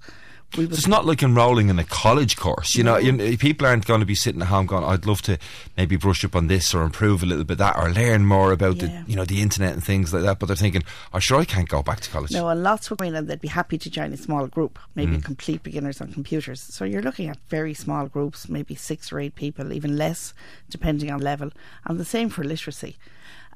So 0.55 0.61
it's 0.63 0.87
not 0.87 1.05
like 1.05 1.21
enrolling 1.21 1.69
in 1.69 1.77
a 1.77 1.83
college 1.83 2.35
course. 2.35 2.73
You 2.73 2.83
know, 2.83 2.97
you 2.97 3.11
know, 3.11 3.37
people 3.37 3.67
aren't 3.67 3.85
going 3.85 3.99
to 3.99 4.05
be 4.05 4.15
sitting 4.15 4.41
at 4.41 4.47
home 4.47 4.65
going, 4.65 4.83
"I'd 4.83 5.05
love 5.05 5.21
to 5.23 5.37
maybe 5.77 5.95
brush 5.95 6.25
up 6.25 6.35
on 6.35 6.47
this 6.47 6.73
or 6.73 6.81
improve 6.81 7.21
a 7.21 7.27
little 7.27 7.43
bit 7.43 7.59
that 7.59 7.77
or 7.77 7.91
learn 7.91 8.25
more 8.25 8.51
about 8.51 8.77
Yeah. 8.77 9.03
the 9.03 9.11
you 9.11 9.15
know 9.15 9.25
the 9.25 9.41
internet 9.43 9.73
and 9.73 9.83
things 9.83 10.11
like 10.11 10.23
that." 10.23 10.39
But 10.39 10.47
they're 10.47 10.55
thinking, 10.55 10.83
"Oh, 11.13 11.19
sure, 11.19 11.39
I 11.39 11.45
can't 11.45 11.69
go 11.69 11.83
back 11.83 11.99
to 11.99 12.09
college." 12.09 12.31
No, 12.31 12.47
and 12.49 12.63
lots 12.63 12.89
in 12.91 13.15
and 13.15 13.27
they'd 13.27 13.39
be 13.39 13.47
happy 13.47 13.77
to 13.77 13.89
join 13.91 14.11
a 14.11 14.17
small 14.17 14.47
group, 14.47 14.79
maybe 14.95 15.17
Mm. 15.17 15.23
complete 15.23 15.61
beginners 15.61 16.01
on 16.01 16.11
computers. 16.13 16.61
So 16.61 16.83
you're 16.83 17.03
looking 17.03 17.29
at 17.29 17.37
very 17.49 17.75
small 17.75 18.07
groups, 18.07 18.49
maybe 18.49 18.73
six 18.73 19.11
or 19.11 19.19
eight 19.19 19.35
people, 19.35 19.71
even 19.71 19.97
less, 19.97 20.33
depending 20.69 21.11
on 21.11 21.19
level. 21.19 21.51
And 21.85 21.99
the 21.99 22.05
same 22.05 22.29
for 22.29 22.43
literacy. 22.43 22.97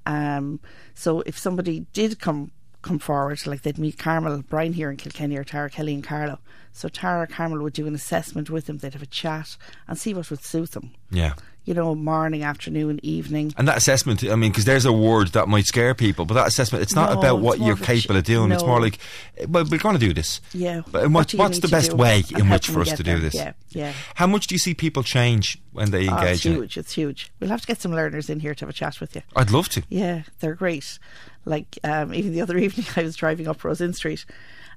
Um, 0.05 0.59
so 0.93 1.21
if 1.21 1.39
somebody 1.39 1.85
did 1.93 2.19
come 2.19 2.51
come 2.83 2.99
forward, 2.99 3.45
like 3.47 3.63
they'd 3.63 3.77
meet 3.79 3.97
Carmel 3.97 4.43
Brian 4.47 4.73
here 4.73 4.91
in 4.91 4.97
Kilkenny 4.97 5.35
or 5.37 5.43
Tara 5.43 5.69
Kelly 5.69 5.93
and 5.95 6.03
Carlow. 6.03 6.39
So 6.71 6.87
Tara 6.89 7.27
Carmel 7.27 7.61
would 7.61 7.73
do 7.73 7.87
an 7.87 7.95
assessment 7.95 8.49
with 8.49 8.65
them, 8.65 8.77
they'd 8.79 8.93
have 8.93 9.01
a 9.01 9.07
chat 9.07 9.57
and 9.87 9.97
see 9.97 10.13
what 10.13 10.29
would 10.29 10.43
suit 10.43 10.71
them. 10.71 10.91
Yeah. 11.11 11.33
You 11.65 11.73
know, 11.73 11.95
morning, 11.95 12.43
afternoon, 12.43 12.99
evening. 13.03 13.53
And 13.55 13.67
that 13.69 13.77
assessment, 13.77 14.21
I 14.25 14.35
mean, 14.35 14.51
because 14.51 14.65
there's 14.65 14.83
a 14.83 14.91
word 14.91 15.29
that 15.29 15.47
might 15.47 15.65
scare 15.65 15.93
people, 15.95 16.25
but 16.25 16.33
that 16.33 16.47
assessment, 16.47 16.81
it's 16.81 16.95
not 16.95 17.13
No, 17.13 17.19
about 17.19 17.39
what 17.41 17.59
you're 17.59 17.77
capable 17.77 18.17
of 18.17 18.23
doing. 18.25 18.51
It's 18.51 18.65
more 18.65 18.81
like, 18.81 18.97
eh, 19.37 19.45
well, 19.47 19.63
we're 19.71 19.77
going 19.77 19.97
to 19.97 20.05
do 20.05 20.13
this. 20.13 20.41
Yeah. 20.51 20.81
But 20.91 21.03
and 21.03 21.13
what, 21.13 21.31
what's 21.35 21.59
the 21.59 21.69
best 21.69 21.93
way 21.93 22.23
in 22.37 22.49
which 22.49 22.67
for 22.67 22.81
us 22.81 22.91
to 22.91 23.03
do 23.03 23.17
this? 23.19 23.33
Yeah, 23.33 23.53
yeah. 23.69 23.93
How 24.15 24.27
much 24.27 24.47
do 24.47 24.55
you 24.55 24.59
see 24.59 24.73
people 24.73 25.03
change 25.03 25.57
when 25.71 25.91
they 25.91 26.09
Oh, 26.09 26.17
engage 26.17 26.37
it's 26.37 26.45
in 26.47 26.51
it? 26.53 26.55
huge. 26.55 26.77
It's 26.77 26.93
huge. 26.93 27.31
We'll 27.39 27.51
have 27.51 27.61
to 27.61 27.67
get 27.67 27.79
some 27.79 27.93
learners 27.93 28.29
in 28.29 28.41
here 28.41 28.53
to 28.55 28.65
have 28.65 28.69
a 28.69 28.73
chat 28.73 28.99
with 28.99 29.15
you. 29.15 29.21
I'd 29.35 29.51
love 29.51 29.69
to. 29.69 29.83
Yeah, 29.89 30.23
they're 30.41 30.55
great. 30.55 30.99
Like 31.45 31.77
um, 31.83 32.13
even 32.13 32.31
the 32.33 32.41
other 32.41 32.57
evening, 32.65 32.85
I 32.95 33.03
was 33.03 33.15
driving 33.15 33.47
up 33.47 33.63
Rose 33.63 33.81
Inn 33.81 33.93
Street, 33.93 34.25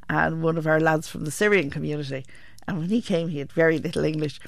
and 0.09 0.43
one 0.43 0.57
of 0.59 0.67
our 0.67 0.81
lads 0.81 1.09
from 1.09 1.25
the 1.25 1.31
Syrian 1.31 1.71
community, 1.71 2.25
and 2.67 2.79
when 2.79 2.89
he 2.89 3.01
came, 3.03 3.29
he 3.29 3.39
had 3.39 3.53
very 3.53 3.79
little 3.79 4.05
English, 4.05 4.41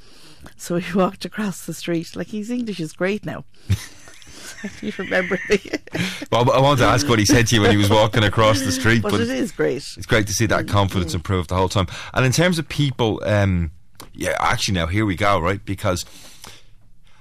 so 0.56 0.76
he 0.76 0.92
walked 0.98 1.24
across 1.24 1.66
the 1.66 1.74
street. 1.74 2.16
Like 2.16 2.28
his 2.28 2.50
English 2.50 2.80
is 2.80 2.92
great 2.92 3.24
now. 3.24 3.44
you 4.82 4.92
remember 4.98 5.38
me, 5.48 5.60
Well, 6.32 6.50
I 6.50 6.60
wanted 6.60 6.80
to 6.80 6.86
ask 6.88 7.08
what 7.08 7.20
he 7.20 7.24
said 7.26 7.46
to 7.48 7.54
you 7.54 7.60
when 7.62 7.70
he 7.70 7.76
was 7.76 7.90
walking 7.90 8.24
across 8.24 8.60
the 8.60 8.72
street. 8.72 9.02
but 9.02 9.14
it 9.14 9.28
is 9.30 9.52
great. 9.52 9.84
It's 9.96 10.06
great 10.06 10.26
to 10.26 10.32
see 10.32 10.46
that 10.46 10.66
confidence 10.66 11.14
improve 11.14 11.46
the 11.46 11.54
whole 11.54 11.68
time. 11.68 11.86
And 12.12 12.26
in 12.26 12.32
terms 12.32 12.58
of 12.58 12.68
people, 12.68 13.20
um, 13.24 13.70
yeah, 14.14 14.36
actually, 14.40 14.74
now 14.74 14.86
here 14.86 15.06
we 15.06 15.14
go, 15.14 15.38
right? 15.38 15.64
Because 15.64 16.04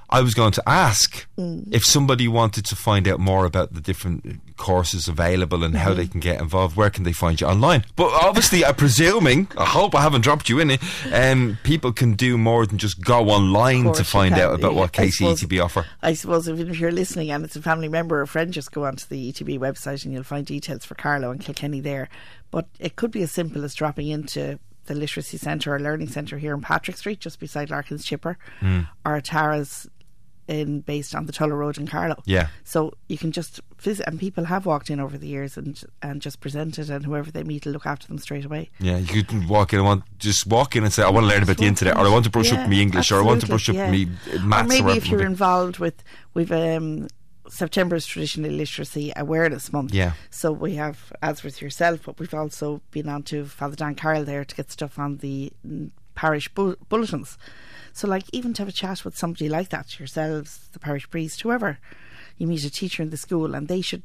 I 0.09 0.21
was 0.21 0.33
going 0.33 0.51
to 0.53 0.63
ask 0.67 1.27
Mm. 1.37 1.67
if 1.71 1.83
somebody 1.83 2.27
wanted 2.27 2.65
to 2.65 2.75
find 2.75 3.07
out 3.07 3.19
more 3.19 3.45
about 3.45 3.73
the 3.75 3.81
different 3.81 4.41
courses 4.57 5.07
available 5.07 5.63
and 5.63 5.75
how 5.77 5.91
Mhm. 5.93 5.95
they 5.95 6.07
can 6.07 6.19
get 6.19 6.39
involved. 6.41 6.75
Where 6.75 6.89
can 6.89 7.03
they 7.03 7.13
find 7.13 7.39
you 7.39 7.47
online? 7.47 7.85
But 7.95 8.11
obviously, 8.13 8.65
I'm 8.65 8.75
presuming, 8.75 9.47
I 9.57 9.65
hope 9.65 9.95
I 9.95 10.01
haven't 10.01 10.21
dropped 10.21 10.49
you 10.49 10.59
in 10.59 10.71
it. 10.71 10.81
Um, 11.13 11.57
people 11.63 11.93
can 11.93 12.13
do 12.13 12.38
more 12.38 12.65
than 12.65 12.77
just 12.77 13.01
go 13.01 13.29
online 13.29 13.93
to 13.93 14.03
find 14.03 14.35
out 14.35 14.55
about 14.55 14.75
what 14.75 14.91
KCETB 14.93 15.59
offer. 15.63 15.85
I 16.01 16.13
suppose 16.13 16.47
if, 16.47 16.59
if 16.59 16.79
you're 16.79 16.91
listening 16.91 17.31
and 17.31 17.45
it's 17.45 17.55
a 17.55 17.61
family 17.61 17.88
member 17.88 18.17
or 18.17 18.21
a 18.23 18.27
friend, 18.27 18.51
just 18.51 18.71
go 18.71 18.85
onto 18.85 19.05
the 19.07 19.29
ETB 19.31 19.57
website 19.59 20.03
and 20.03 20.13
you'll 20.13 20.23
find 20.23 20.45
details 20.45 20.84
for 20.85 20.95
Carlow 20.95 21.31
and 21.31 21.39
Kilkenny 21.39 21.79
there. 21.79 22.09
But 22.51 22.67
it 22.79 22.95
could 22.95 23.11
be 23.11 23.21
as 23.23 23.31
simple 23.31 23.63
as 23.63 23.73
dropping 23.75 24.07
into 24.07 24.59
the 24.85 24.95
Literacy 24.95 25.38
Centre 25.38 25.75
or 25.75 25.79
Learning 25.79 26.07
Centre 26.07 26.38
here 26.38 26.53
in 26.55 26.61
Patrick 26.61 26.95
Street, 26.95 27.19
just 27.19 27.39
beside 27.41 27.69
Larkin's 27.69 28.05
Chipper, 28.05 28.38
Mm. 28.61 28.88
or 29.05 29.19
Tara's 29.19 29.88
in 30.47 30.81
based 30.81 31.13
on 31.15 31.25
the 31.25 31.31
Tulla 31.31 31.55
Road 31.55 31.77
in 31.77 31.87
Carlow. 31.87 32.21
Yeah. 32.25 32.47
So 32.63 32.93
you 33.07 33.17
can 33.17 33.31
just 33.31 33.59
visit, 33.79 34.07
and 34.07 34.19
people 34.19 34.45
have 34.45 34.65
walked 34.65 34.89
in 34.89 34.99
over 34.99 35.17
the 35.17 35.27
years 35.27 35.57
and 35.57 35.81
and 36.01 36.21
just 36.21 36.39
presented, 36.39 36.89
and 36.89 37.05
whoever 37.05 37.31
they 37.31 37.43
meet 37.43 37.65
will 37.65 37.73
look 37.73 37.85
after 37.85 38.07
them 38.07 38.17
straight 38.17 38.45
away. 38.45 38.69
Yeah, 38.79 38.97
you 38.97 39.23
could 39.23 39.47
walk 39.47 39.73
in 39.73 39.79
and 39.79 39.85
want 39.85 40.03
just 40.19 40.47
walk 40.47 40.75
in 40.75 40.83
and 40.83 40.93
say, 40.93 41.03
"I 41.03 41.09
want 41.09 41.25
to 41.25 41.29
learn 41.29 41.43
about 41.43 41.57
the 41.57 41.65
internet," 41.65 41.97
or 41.97 42.05
"I 42.05 42.09
want 42.09 42.25
to 42.25 42.31
brush 42.31 42.51
Yeah, 42.51 42.63
up 42.63 42.69
my 42.69 42.75
English," 42.75 43.11
or 43.11 43.19
"I 43.19 43.21
want 43.23 43.41
to 43.41 43.47
brush 43.47 43.69
up 43.69 43.75
absolutely, 43.75 44.05
me 44.05 44.39
maths." 44.45 44.65
Or 44.65 44.67
maybe 44.67 44.83
whatever 44.83 44.97
if 44.97 45.09
you're 45.09 45.25
involved 45.25 45.79
with 45.79 46.03
we've 46.33 46.51
um, 46.51 47.07
September's 47.49 48.05
traditional 48.05 48.51
literacy 48.51 49.13
awareness 49.15 49.71
month. 49.71 49.93
Yeah. 49.93 50.13
So 50.29 50.51
we 50.51 50.75
have 50.75 51.11
as 51.21 51.43
with 51.43 51.61
yourself, 51.61 52.01
but 52.05 52.19
we've 52.19 52.33
also 52.33 52.81
been 52.91 53.09
on 53.09 53.23
to 53.23 53.45
Father 53.45 53.75
Dan 53.75 53.95
Carroll 53.95 54.23
there 54.23 54.45
to 54.45 54.55
get 54.55 54.71
stuff 54.71 54.99
on 54.99 55.17
the 55.17 55.51
mm, 55.65 55.91
parish 56.15 56.49
bu- 56.49 56.75
bulletins. 56.89 57.37
So 57.97 58.07
like 58.07 58.25
even 58.31 58.53
to 58.53 58.61
have 58.61 58.69
a 58.69 58.71
chat 58.71 59.03
with 59.03 59.17
somebody 59.17 59.49
like 59.49 59.69
that, 59.69 59.97
yourselves, 59.99 60.69
the 60.71 60.77
parish 60.77 61.09
priest, 61.09 61.41
whoever, 61.41 61.79
you 62.37 62.45
meet 62.45 62.63
a 62.63 62.69
teacher 62.69 63.01
in 63.01 63.09
the 63.09 63.17
school 63.17 63.55
and 63.55 63.67
they 63.67 63.81
should. 63.81 64.03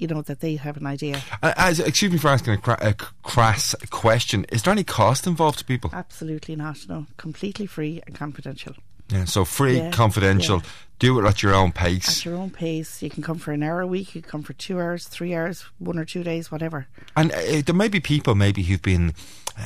You 0.00 0.06
know 0.06 0.22
that 0.22 0.38
they 0.40 0.54
have 0.56 0.76
an 0.76 0.86
idea. 0.86 1.22
Uh, 1.42 1.52
As, 1.56 1.80
excuse 1.80 2.12
me 2.12 2.18
for 2.18 2.28
asking 2.28 2.54
a, 2.54 2.56
cra- 2.58 2.78
a 2.80 2.94
crass 3.22 3.74
question. 3.90 4.44
Is 4.50 4.62
there 4.62 4.70
any 4.72 4.84
cost 4.84 5.26
involved 5.26 5.58
to 5.58 5.64
people? 5.64 5.90
Absolutely 5.92 6.54
not. 6.54 6.78
No, 6.88 7.06
completely 7.16 7.66
free 7.66 8.00
and 8.06 8.14
confidential. 8.14 8.74
Yeah, 9.10 9.24
so 9.24 9.44
free, 9.44 9.78
Yeah, 9.78 9.90
confidential. 9.90 10.58
yeah. 10.58 10.70
Do 11.00 11.18
it 11.20 11.24
at 11.28 11.42
your 11.42 11.54
own 11.54 11.72
pace. 11.72 12.08
At 12.20 12.24
your 12.24 12.36
own 12.36 12.50
pace. 12.50 13.02
You 13.02 13.10
can 13.10 13.22
come 13.24 13.38
for 13.38 13.52
an 13.52 13.62
hour 13.62 13.80
a 13.80 13.86
week. 13.86 14.14
You 14.14 14.20
can 14.22 14.30
come 14.30 14.42
for 14.42 14.52
two 14.52 14.78
hours, 14.78 15.06
three 15.08 15.34
hours, 15.34 15.64
one 15.78 15.98
or 15.98 16.04
two 16.04 16.22
days, 16.22 16.50
whatever. 16.50 16.86
And 17.16 17.32
uh, 17.32 17.62
there 17.64 17.74
may 17.74 17.88
be 17.88 17.98
people 18.00 18.34
maybe 18.34 18.62
who've 18.64 18.82
been 18.82 19.14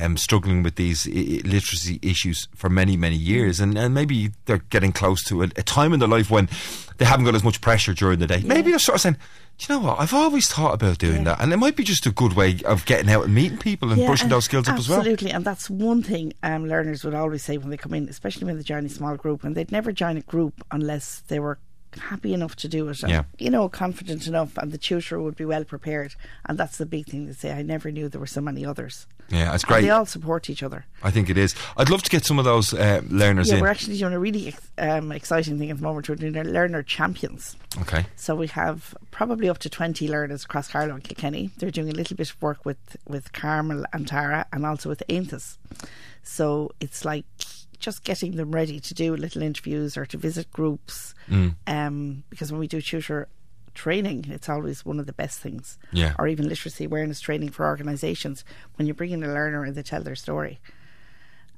um, 0.01 0.17
struggling 0.17 0.63
with 0.63 0.75
these 0.75 1.07
I- 1.07 1.41
literacy 1.45 1.99
issues 2.01 2.47
for 2.55 2.69
many, 2.69 2.97
many 2.97 3.15
years, 3.15 3.59
and, 3.59 3.77
and 3.77 3.93
maybe 3.93 4.31
they're 4.45 4.57
getting 4.69 4.91
close 4.91 5.23
to 5.25 5.43
a, 5.43 5.45
a 5.55 5.63
time 5.63 5.93
in 5.93 5.99
their 5.99 6.09
life 6.09 6.29
when 6.29 6.49
they 6.97 7.05
haven't 7.05 7.25
got 7.25 7.35
as 7.35 7.43
much 7.43 7.61
pressure 7.61 7.93
during 7.93 8.19
the 8.19 8.27
day. 8.27 8.41
Maybe 8.45 8.69
they're 8.71 8.79
sort 8.79 8.95
of 8.95 9.01
saying, 9.01 9.17
"Do 9.57 9.65
you 9.73 9.79
know 9.79 9.85
what? 9.87 9.99
I've 9.99 10.13
always 10.13 10.47
thought 10.47 10.73
about 10.73 10.97
doing 10.97 11.23
that, 11.25 11.39
and 11.41 11.51
it 11.53 11.57
might 11.57 11.75
be 11.75 11.83
just 11.83 12.05
a 12.05 12.11
good 12.11 12.33
way 12.33 12.59
of 12.65 12.85
getting 12.85 13.09
out 13.09 13.25
and 13.25 13.33
meeting 13.33 13.57
people 13.57 13.91
and 13.91 13.99
Yeah, 13.99 14.07
brushing 14.07 14.29
those 14.29 14.45
skills 14.45 14.67
up 14.67 14.77
as 14.77 14.87
well." 14.89 14.99
Absolutely, 14.99 15.31
and 15.31 15.43
that's 15.45 15.69
one 15.69 16.03
thing 16.03 16.33
um, 16.43 16.67
learners 16.67 17.03
would 17.03 17.13
always 17.15 17.43
say 17.43 17.57
when 17.57 17.69
they 17.69 17.77
come 17.77 17.93
in, 17.93 18.07
especially 18.09 18.45
when 18.45 18.57
they 18.57 18.63
join 18.63 18.85
a 18.85 18.89
small 18.89 19.15
group, 19.15 19.43
and 19.43 19.55
they'd 19.55 19.71
never 19.71 19.91
join 19.91 20.17
a 20.17 20.21
group 20.21 20.63
unless 20.71 21.23
they 21.27 21.39
were 21.39 21.59
happy 21.95 22.33
enough 22.33 22.55
to 22.57 22.67
do 22.67 22.87
it, 22.89 23.01
and, 23.03 23.11
Yeah. 23.11 23.23
you 23.37 23.49
know, 23.49 23.69
confident 23.69 24.27
enough, 24.27 24.57
and 24.57 24.71
the 24.71 24.77
tutor 24.77 25.19
would 25.21 25.35
be 25.35 25.45
well 25.45 25.63
prepared. 25.63 26.15
And 26.45 26.57
that's 26.57 26.77
the 26.77 26.85
big 26.85 27.05
thing 27.07 27.27
to 27.27 27.33
say. 27.33 27.51
I 27.51 27.61
never 27.61 27.91
knew 27.91 28.09
there 28.09 28.19
were 28.21 28.27
so 28.27 28.41
many 28.41 28.65
others. 28.65 29.07
Yeah, 29.29 29.53
it's 29.53 29.63
And 29.63 29.69
great. 29.69 29.81
they 29.83 29.89
all 29.89 30.05
support 30.05 30.49
each 30.49 30.61
other. 30.61 30.85
I 31.01 31.09
think 31.09 31.29
it 31.29 31.37
is. 31.37 31.55
I'd 31.77 31.89
love 31.89 32.03
to 32.03 32.09
get 32.09 32.25
some 32.25 32.37
of 32.39 32.45
those 32.45 32.73
uh, 32.73 33.01
learners 33.09 33.47
yeah, 33.49 33.55
in. 33.55 33.61
we're 33.61 33.69
actually 33.69 33.97
doing 33.97 34.13
a 34.13 34.19
really 34.19 34.49
ex- 34.49 34.69
um, 34.77 35.11
exciting 35.13 35.57
thing 35.57 35.71
at 35.71 35.77
the 35.77 35.83
moment. 35.83 36.09
We're 36.09 36.15
doing 36.15 36.33
learner 36.33 36.83
champions. 36.83 37.55
Okay. 37.81 38.05
So 38.17 38.35
we 38.35 38.47
have 38.47 38.93
probably 39.11 39.47
up 39.49 39.59
to 39.59 39.69
20 39.69 40.07
learners 40.09 40.43
across 40.43 40.67
Carlow 40.67 40.93
and 40.95 41.03
Kilkenny. 41.03 41.51
They're 41.57 41.71
doing 41.71 41.89
a 41.89 41.93
little 41.93 42.17
bit 42.17 42.29
of 42.31 42.41
work 42.41 42.65
with, 42.65 42.97
with 43.07 43.31
Carmel 43.33 43.85
and 43.93 44.07
Tara 44.07 44.45
and 44.51 44.65
also 44.65 44.89
with 44.89 45.01
Ainthus. 45.09 45.57
So 46.21 46.71
it's 46.79 47.03
like 47.05 47.25
just 47.83 48.03
getting 48.03 48.37
them 48.37 48.51
ready 48.51 48.79
to 48.79 48.93
do 48.93 49.15
little 49.15 49.41
interviews 49.41 49.97
or 49.97 50.05
to 50.05 50.17
visit 50.17 50.49
groups. 50.51 51.13
Mm. 51.29 51.55
Um, 51.67 52.23
because 52.29 52.51
when 52.51 52.59
we 52.59 52.67
do 52.67 52.81
tutor 52.81 53.27
training, 53.73 54.25
it's 54.29 54.47
always 54.49 54.85
one 54.85 54.99
of 54.99 55.05
the 55.05 55.13
best 55.13 55.39
things. 55.39 55.77
Yeah. 55.91 56.13
Or 56.17 56.27
even 56.27 56.47
literacy 56.47 56.85
awareness 56.85 57.19
training 57.19 57.49
for 57.49 57.65
organisations. 57.65 58.45
When 58.75 58.87
you 58.87 58.93
bring 58.93 59.11
in 59.11 59.23
a 59.23 59.27
learner 59.27 59.63
and 59.63 59.75
they 59.75 59.83
tell 59.83 60.01
their 60.01 60.15
story. 60.15 60.59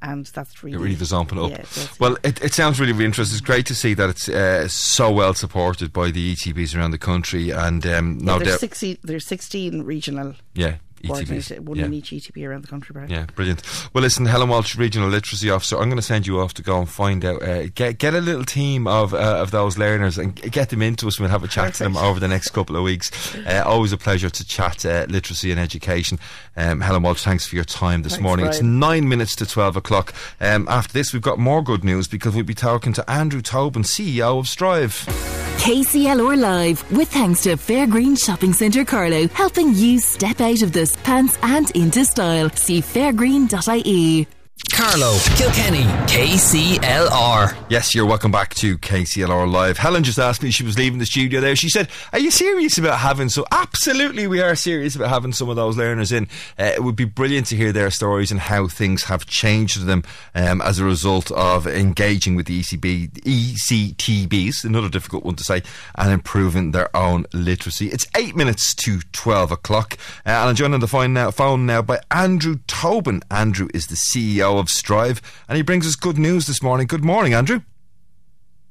And 0.01 0.25
that's 0.25 0.63
really. 0.63 0.77
It 0.77 0.81
really 0.81 0.95
does 0.95 1.13
open 1.13 1.37
up. 1.37 1.51
Yeah, 1.51 1.57
it 1.57 1.71
does. 1.73 1.99
Well, 1.99 2.17
it, 2.23 2.43
it 2.43 2.53
sounds 2.53 2.79
really, 2.79 2.91
really 2.91 3.05
interesting. 3.05 3.35
It's 3.35 3.45
great 3.45 3.65
to 3.67 3.75
see 3.75 3.93
that 3.93 4.09
it's 4.09 4.27
uh, 4.27 4.67
so 4.67 5.11
well 5.11 5.33
supported 5.33 5.93
by 5.93 6.11
the 6.11 6.35
ETBs 6.35 6.75
around 6.75 6.91
the 6.91 6.97
country, 6.97 7.49
and 7.51 7.85
um, 7.87 8.19
Yeah, 8.19 8.25
no 8.25 8.39
doubt, 8.39 8.59
16, 8.59 8.97
there's 9.03 9.25
16 9.25 9.83
regional 9.83 10.35
yeah, 10.53 10.75
ETBs, 11.07 11.59
one 11.59 11.77
yeah. 11.77 11.85
in 11.85 11.93
each 11.93 12.11
ETB 12.11 12.47
around 12.47 12.63
the 12.63 12.67
country. 12.67 12.93
Brian. 12.93 13.09
Yeah, 13.09 13.25
brilliant. 13.35 13.61
Well, 13.93 14.01
listen, 14.01 14.25
Helen 14.25 14.49
Walsh, 14.49 14.75
Regional 14.75 15.09
Literacy 15.09 15.49
Officer, 15.49 15.77
I'm 15.77 15.89
going 15.89 15.97
to 15.97 16.01
send 16.01 16.27
you 16.27 16.39
off 16.39 16.53
to 16.55 16.61
go 16.61 16.79
and 16.79 16.89
find 16.89 17.23
out, 17.25 17.41
uh, 17.41 17.67
get 17.67 17.97
get 17.97 18.13
a 18.13 18.21
little 18.21 18.45
team 18.45 18.87
of 18.87 19.13
uh, 19.13 19.17
of 19.41 19.51
those 19.51 19.77
learners 19.77 20.17
and 20.17 20.35
get 20.35 20.69
them 20.69 20.81
into 20.81 21.07
us 21.07 21.17
and 21.17 21.23
we'll 21.23 21.31
have 21.31 21.43
a 21.43 21.47
chat 21.47 21.73
to 21.75 21.83
them 21.83 21.97
over 21.97 22.19
the 22.19 22.27
next 22.27 22.49
couple 22.49 22.75
of 22.75 22.83
weeks. 22.83 23.11
Uh, 23.45 23.61
always 23.63 23.91
a 23.91 23.97
pleasure 23.97 24.29
to 24.29 24.45
chat 24.45 24.85
uh, 24.85 25.05
literacy 25.07 25.51
and 25.51 25.59
education. 25.59 26.17
Um, 26.57 26.81
Helen 26.81 27.03
Walsh, 27.03 27.23
thanks 27.23 27.45
for 27.45 27.55
your 27.55 27.63
time 27.63 28.01
this 28.01 28.13
Thanks, 28.13 28.23
morning. 28.23 28.47
It's 28.47 28.61
nine 28.61 29.07
minutes 29.07 29.35
to 29.35 29.45
12 29.45 29.75
o'clock. 29.75 30.15
Um, 30.41 30.67
after 30.67 30.93
this, 30.93 31.13
we've 31.13 31.21
got 31.21 31.37
more 31.37 31.61
good 31.61 31.83
news 31.83 32.07
because 32.07 32.33
we'll 32.33 32.43
be 32.43 32.55
talking 32.55 32.91
to 32.93 33.09
Andrew 33.09 33.41
Tobin, 33.41 33.83
CEO 33.83 34.39
of 34.39 34.45
Stryve. 34.45 35.44
KCLR 35.57 36.37
Live, 36.39 36.91
with 36.91 37.09
thanks 37.09 37.41
to 37.43 37.57
Fairgreen 37.57 38.17
Shopping 38.23 38.53
Centre 38.53 38.85
Carlow, 38.85 39.27
helping 39.29 39.73
you 39.73 39.99
step 39.99 40.39
out 40.39 40.61
of 40.61 40.71
the 40.71 40.95
pants 41.03 41.39
and 41.41 41.71
into 41.71 42.05
style. 42.05 42.49
See 42.51 42.81
fairgreen.ie. 42.81 44.27
Carlow, 44.71 45.17
Kilkenny, 45.35 45.83
KCLR. 46.07 47.55
Yes, 47.69 47.93
you're 47.93 48.05
welcome 48.05 48.31
back 48.31 48.53
to 48.55 48.77
KCLR 48.77 49.51
Live. 49.51 49.77
Helen 49.77 50.03
just 50.03 50.19
asked 50.19 50.43
me, 50.43 50.51
she 50.51 50.63
was 50.63 50.77
leaving 50.77 50.99
the 50.99 51.05
studio 51.05 51.41
there. 51.41 51.55
She 51.55 51.69
said, 51.69 51.89
Are 52.13 52.19
you 52.19 52.31
serious 52.31 52.77
about 52.77 52.99
having 52.99 53.29
so? 53.29 53.45
Absolutely, 53.51 54.27
we 54.27 54.41
are 54.41 54.55
serious 54.55 54.95
about 54.95 55.09
having 55.09 55.33
some 55.33 55.49
of 55.49 55.55
those 55.55 55.77
learners 55.77 56.11
in. 56.11 56.27
Uh, 56.59 56.71
it 56.75 56.83
would 56.83 56.95
be 56.95 57.05
brilliant 57.05 57.47
to 57.47 57.55
hear 57.55 57.71
their 57.71 57.91
stories 57.91 58.31
and 58.31 58.39
how 58.39 58.67
things 58.67 59.03
have 59.05 59.25
changed 59.25 59.85
them 59.85 60.03
um, 60.33 60.61
as 60.61 60.79
a 60.79 60.85
result 60.85 61.31
of 61.31 61.67
engaging 61.67 62.35
with 62.35 62.45
the 62.45 62.61
ECB, 62.61 63.11
ECTBs, 63.11 64.65
another 64.65 64.89
difficult 64.89 65.23
one 65.23 65.35
to 65.35 65.43
say, 65.43 65.61
and 65.95 66.11
improving 66.11 66.71
their 66.71 66.95
own 66.95 67.25
literacy. 67.33 67.87
It's 67.89 68.07
eight 68.15 68.35
minutes 68.35 68.73
to 68.75 68.99
12 69.11 69.51
o'clock. 69.51 69.97
Uh, 70.25 70.29
and 70.31 70.49
I'm 70.49 70.55
joined 70.55 70.73
on 70.73 70.79
the 70.79 70.87
phone 70.87 71.13
now, 71.13 71.31
phone 71.31 71.65
now 71.65 71.81
by 71.81 71.99
Andrew 72.11 72.59
Tobin. 72.67 73.21
Andrew 73.29 73.67
is 73.73 73.87
the 73.87 73.95
CEO 73.95 74.54
of 74.59 74.67
Stryve, 74.67 75.21
and 75.47 75.57
he 75.57 75.61
brings 75.61 75.87
us 75.87 75.95
good 75.95 76.17
news 76.17 76.47
this 76.47 76.61
morning. 76.61 76.87
Good 76.87 77.03
morning, 77.03 77.33
Andrew. 77.33 77.61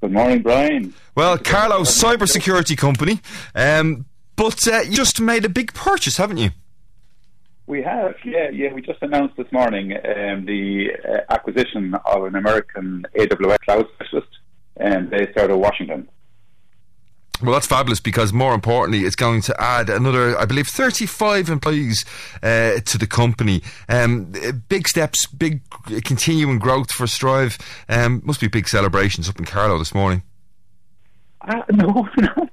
Good 0.01 0.12
morning, 0.12 0.43
Brian. 0.43 0.94
Well, 1.15 1.39
Carlow 1.39 1.81
cybersecurity 1.81 2.77
company, 2.77 3.20
um, 3.55 4.05
but 4.36 4.66
uh, 4.69 4.81
you 4.81 4.93
just 4.97 5.20
made 5.20 5.44
a 5.44 5.48
big 5.48 5.73
purchase, 5.73 6.19
haven't 6.19 6.36
you? 6.36 6.51
We 7.66 7.82
have, 7.82 8.15
yeah, 8.24 8.51
yeah. 8.51 8.73
We 8.74 8.82
just 8.82 9.01
announced 9.01 9.36
this 9.39 9.51
morning 9.51 9.93
um, 9.93 10.44
the 10.44 10.90
uh, 11.09 11.32
acquisition 11.32 11.94
of 12.05 12.24
an 12.24 12.35
American 12.35 13.06
AWS 13.16 13.59
cloud 13.61 13.86
specialist 13.94 14.28
um, 14.78 15.06
based 15.06 15.39
out 15.39 15.51
of 15.51 15.59
Washington. 15.59 16.09
Well, 17.43 17.52
that's 17.52 17.66
fabulous 17.66 18.01
because 18.01 18.32
more 18.32 18.55
importantly, 18.55 19.05
it's 19.05 19.16
going 19.16 19.43
to 19.43 19.61
add 19.61 19.90
another, 19.90 20.39
I 20.39 20.44
believe, 20.44 20.69
35 20.69 21.48
employees 21.48 22.05
uh, 22.43 22.78
to 22.81 22.97
the 22.97 23.09
company. 23.09 23.62
Um, 23.89 24.32
uh, 24.36 24.52
big 24.52 24.86
steps, 24.86 25.27
big 25.27 25.61
uh, 25.86 26.01
continuing 26.05 26.59
growth 26.59 26.93
for 26.93 27.06
Stryve. 27.06 27.61
Um, 27.89 28.23
must 28.24 28.40
be 28.40 28.47
big 28.47 28.69
celebrations 28.69 29.28
up 29.28 29.39
in 29.39 29.47
Carlow 29.47 29.78
this 29.78 29.94
morning. 29.94 30.23
Uh, 31.40 31.62
no, 31.70 32.09
no. 32.16 32.48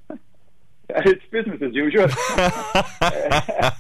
It's 0.93 1.23
business 1.31 1.61
as 1.61 1.73
usual. 1.73 2.07
uh, 2.37 3.71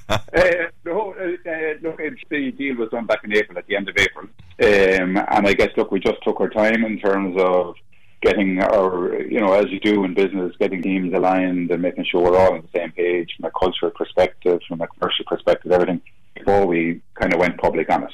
no, 0.85 1.13
uh, 1.13 1.49
uh, 1.49 1.73
look, 1.81 1.99
the 2.29 2.51
deal 2.51 2.75
was 2.75 2.89
done 2.89 3.05
back 3.05 3.23
in 3.23 3.33
April, 3.35 3.57
at 3.57 3.67
the 3.67 3.75
end 3.75 3.89
of 3.89 3.97
April. 3.97 4.27
Um, 4.61 5.17
and 5.17 5.47
I 5.47 5.53
guess, 5.53 5.69
look, 5.75 5.91
we 5.91 5.99
just 5.99 6.23
took 6.23 6.39
our 6.39 6.49
time 6.49 6.85
in 6.85 6.99
terms 6.99 7.35
of 7.37 7.75
getting 8.21 8.59
our, 8.61 9.21
you 9.23 9.39
know, 9.39 9.53
as 9.53 9.69
you 9.69 9.79
do 9.79 10.03
in 10.03 10.13
business, 10.13 10.55
getting 10.59 10.81
teams 10.81 11.13
aligned 11.13 11.71
and 11.71 11.81
making 11.81 12.05
sure 12.05 12.21
we're 12.21 12.37
all 12.37 12.53
on 12.53 12.61
the 12.61 12.79
same 12.79 12.91
page 12.91 13.33
from 13.35 13.45
a 13.45 13.51
cultural 13.51 13.91
perspective, 13.91 14.59
from 14.67 14.81
a 14.81 14.87
commercial 14.87 15.25
perspective, 15.25 15.71
everything, 15.71 16.01
before 16.35 16.65
we 16.65 17.01
kind 17.15 17.33
of 17.33 17.39
went 17.39 17.57
public 17.57 17.89
on 17.89 18.03
it. 18.03 18.13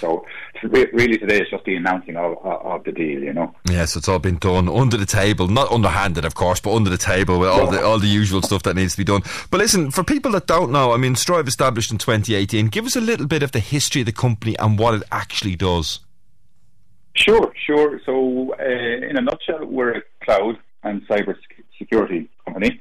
So 0.00 0.24
really 0.62 1.18
today 1.18 1.40
is 1.42 1.50
just 1.50 1.64
the 1.64 1.76
announcing 1.76 2.16
of, 2.16 2.38
of, 2.44 2.84
the 2.84 2.92
deal, 2.92 3.22
you 3.22 3.32
know. 3.32 3.54
Yes, 3.68 3.96
it's 3.96 4.08
all 4.08 4.18
been 4.18 4.38
done 4.38 4.68
under 4.68 4.96
the 4.96 5.06
table, 5.06 5.48
not 5.48 5.70
underhanded, 5.70 6.24
of 6.24 6.34
course, 6.34 6.60
but 6.60 6.74
under 6.74 6.90
the 6.90 6.98
table 6.98 7.38
with 7.38 7.48
all 7.48 7.70
the 7.70 7.84
all 7.84 7.98
the 7.98 8.06
usual 8.06 8.42
stuff 8.42 8.62
that 8.62 8.76
needs 8.76 8.92
to 8.92 8.98
be 8.98 9.04
done. 9.04 9.22
But 9.50 9.58
listen, 9.58 9.90
for 9.90 10.02
people 10.02 10.32
that 10.32 10.46
don't 10.46 10.72
know, 10.72 10.92
I 10.92 10.96
mean, 10.96 11.14
Stryve 11.14 11.46
established 11.46 11.92
in 11.92 11.98
2018. 11.98 12.68
Give 12.68 12.86
us 12.86 12.96
a 12.96 13.00
little 13.00 13.26
bit 13.26 13.42
of 13.42 13.52
the 13.52 13.60
history 13.60 14.02
of 14.02 14.06
the 14.06 14.12
company 14.12 14.56
and 14.58 14.78
what 14.78 14.94
it 14.94 15.02
actually 15.12 15.56
does. 15.56 16.00
Sure, 17.14 17.52
sure. 17.66 18.00
So, 18.04 18.54
uh, 18.58 19.08
in 19.08 19.16
a 19.16 19.20
nutshell, 19.20 19.64
we're 19.66 19.98
a 19.98 20.02
cloud 20.24 20.58
and 20.82 21.06
cyber 21.08 21.36
security 21.78 22.28
company. 22.44 22.80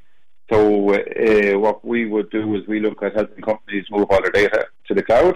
So, 0.52 0.94
uh, 0.94 1.60
what 1.60 1.86
we 1.86 2.06
would 2.06 2.30
do 2.32 2.56
is 2.56 2.68
we 2.68 2.80
look 2.80 3.02
at 3.04 3.16
helping 3.16 3.44
companies 3.44 3.86
move 3.92 4.08
all 4.10 4.22
their 4.22 4.32
data 4.32 4.66
to 4.88 4.94
the 4.94 5.04
cloud. 5.04 5.36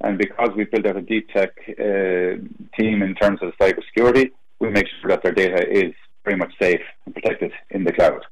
And 0.00 0.18
because 0.18 0.50
we 0.56 0.64
built 0.64 0.86
out 0.86 0.96
a 0.96 1.02
deep 1.02 1.28
tech 1.30 1.50
uh, 1.68 2.34
team 2.76 3.02
in 3.02 3.14
terms 3.14 3.38
of 3.42 3.52
cyber 3.60 3.84
security, 3.86 4.32
we 4.58 4.70
make 4.70 4.86
sure 5.00 5.10
that 5.10 5.22
their 5.22 5.32
data 5.32 5.68
is 5.70 5.94
very 6.24 6.36
much 6.36 6.52
safe 6.60 6.82
and 7.06 7.14
protected 7.14 7.52
in 7.70 7.84
the 7.84 7.92
cloud. 7.92 8.24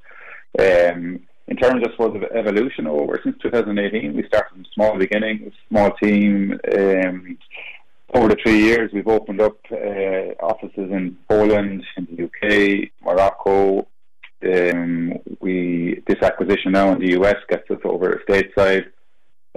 Um, 0.59 1.20
in 1.47 1.57
terms 1.57 1.85
of 1.85 1.93
sort 1.97 2.23
evolution 2.32 2.87
over 2.87 3.20
since 3.23 3.37
2018, 3.43 4.15
we 4.15 4.27
started 4.27 4.51
from 4.53 4.65
small 4.74 4.97
beginnings, 4.97 5.53
small 5.69 5.91
team. 6.03 6.59
Um, 6.77 7.39
over 8.15 8.28
the 8.28 8.37
three 8.43 8.59
years, 8.59 8.91
we've 8.93 9.07
opened 9.07 9.41
up 9.41 9.57
uh, 9.70 10.35
offices 10.43 10.91
in 10.91 11.16
Poland, 11.28 11.85
in 11.97 12.07
the 12.11 12.24
UK, 12.24 12.91
Morocco. 13.03 13.87
Um, 14.43 15.12
we 15.41 16.03
this 16.07 16.23
acquisition 16.23 16.73
now 16.73 16.93
in 16.93 16.99
the 16.99 17.12
US 17.20 17.37
gets 17.49 17.70
us 17.70 17.78
over 17.85 18.23
stateside. 18.28 18.87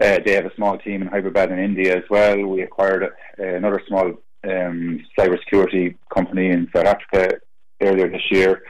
Uh, 0.01 0.19
they 0.25 0.33
have 0.33 0.45
a 0.45 0.55
small 0.55 0.77
team 0.77 1.01
in 1.01 1.07
Hyderabad 1.07 1.51
in 1.51 1.59
India 1.59 1.95
as 1.95 2.03
well. 2.09 2.37
We 2.45 2.61
acquired 2.61 3.03
uh, 3.03 3.09
another 3.37 3.81
small 3.87 4.07
um, 4.43 5.05
cybersecurity 5.17 5.95
company 6.13 6.49
in 6.49 6.67
South 6.75 6.85
Africa 6.85 7.37
earlier 7.81 8.09
this 8.09 8.29
year. 8.31 8.63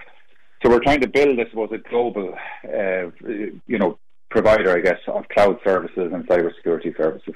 So 0.62 0.70
we're 0.70 0.84
trying 0.84 1.02
to 1.02 1.08
build, 1.08 1.40
I 1.40 1.50
suppose, 1.50 1.70
a 1.74 1.78
global, 1.90 2.36
uh, 2.66 3.12
you 3.68 3.80
know, 3.80 3.98
provider, 4.30 4.76
I 4.76 4.82
guess, 4.82 5.00
of 5.08 5.28
cloud 5.30 5.60
services 5.64 6.12
and 6.14 6.28
cybersecurity 6.28 6.96
services. 6.96 7.36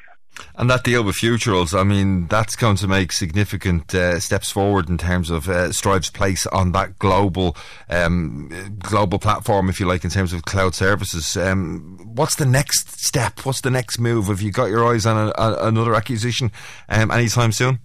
And 0.55 0.69
that 0.69 0.83
deal 0.83 1.03
with 1.03 1.15
Futuralis, 1.15 1.77
I 1.77 1.83
mean, 1.83 2.27
that's 2.27 2.55
going 2.55 2.75
to 2.77 2.87
make 2.87 3.11
significant 3.11 3.93
uh, 3.93 4.19
steps 4.19 4.51
forward 4.51 4.89
in 4.89 4.97
terms 4.97 5.29
of 5.29 5.47
uh, 5.47 5.71
Stryve's 5.71 6.09
place 6.09 6.45
on 6.47 6.71
that 6.73 6.99
global 6.99 7.55
um, 7.89 8.49
global 8.79 9.19
platform, 9.19 9.69
if 9.69 9.79
you 9.79 9.85
like, 9.85 10.03
in 10.03 10.09
terms 10.09 10.33
of 10.33 10.43
cloud 10.43 10.75
services. 10.75 11.37
Um, 11.37 11.99
what's 12.03 12.35
the 12.35 12.45
next 12.45 12.99
step? 12.99 13.45
What's 13.45 13.61
the 13.61 13.71
next 13.71 13.99
move? 13.99 14.27
Have 14.27 14.41
you 14.41 14.51
got 14.51 14.65
your 14.65 14.85
eyes 14.91 15.05
on 15.05 15.29
a, 15.29 15.41
a, 15.41 15.67
another 15.67 15.95
acquisition 15.95 16.51
um, 16.89 17.11
anytime 17.11 17.51
soon? 17.51 17.79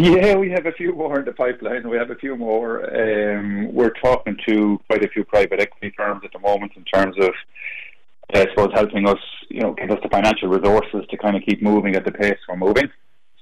Yeah, 0.00 0.36
we 0.36 0.48
have 0.50 0.64
a 0.64 0.70
few 0.70 0.94
more 0.94 1.18
in 1.18 1.24
the 1.24 1.32
pipeline. 1.32 1.88
We 1.88 1.96
have 1.96 2.12
a 2.12 2.14
few 2.14 2.36
more. 2.36 2.84
Um, 2.86 3.74
we're 3.74 3.92
talking 4.00 4.38
to 4.46 4.78
quite 4.86 5.04
a 5.04 5.08
few 5.08 5.24
private 5.24 5.60
equity 5.60 5.92
firms 5.96 6.22
at 6.24 6.32
the 6.32 6.38
moment 6.38 6.72
in 6.76 6.84
terms 6.84 7.16
of, 7.18 7.30
I 8.34 8.46
suppose, 8.50 8.70
helping 8.74 9.08
us, 9.08 9.18
you 9.48 9.60
know, 9.60 9.72
give 9.72 9.90
us 9.90 9.98
the 10.02 10.08
financial 10.08 10.48
resources 10.48 11.04
to 11.10 11.16
kind 11.16 11.36
of 11.36 11.42
keep 11.42 11.62
moving 11.62 11.94
at 11.94 12.04
the 12.04 12.12
pace 12.12 12.38
we're 12.48 12.56
moving. 12.56 12.90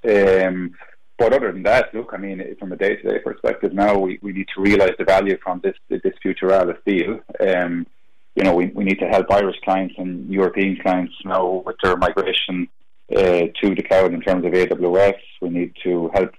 Um, 0.09 0.75
but 1.19 1.33
other 1.33 1.51
than 1.51 1.63
that, 1.65 1.95
look, 1.95 2.11
I 2.13 2.19
mean, 2.19 2.43
from 2.59 2.73
a 2.73 2.77
day-to-day 2.77 3.21
perspective, 3.21 3.73
now 3.73 3.99
we, 3.99 4.19
we 4.23 4.33
need 4.33 4.49
to 4.55 4.61
realise 4.61 4.95
the 4.99 5.05
value 5.05 5.39
from 5.43 5.61
this 5.65 5.75
this 5.89 6.15
Futuralis 6.25 6.79
deal. 6.85 7.21
Um, 7.41 7.87
you 8.35 8.45
know, 8.45 8.55
we, 8.55 8.67
we 8.67 8.85
need 8.85 9.01
to 9.01 9.09
help 9.09 9.31
Irish 9.31 9.57
clients 9.65 9.95
and 9.97 10.31
European 10.31 10.79
clients 10.83 11.15
now 11.25 11.63
with 11.65 11.77
their 11.83 11.97
migration 11.97 12.69
uh, 13.17 13.47
to 13.61 13.75
the 13.75 13.83
cloud 13.83 14.13
in 14.13 14.21
terms 14.21 14.45
of 14.45 14.53
AWS. 14.53 15.19
We 15.41 15.49
need 15.49 15.73
to 15.85 16.11
help 16.13 16.33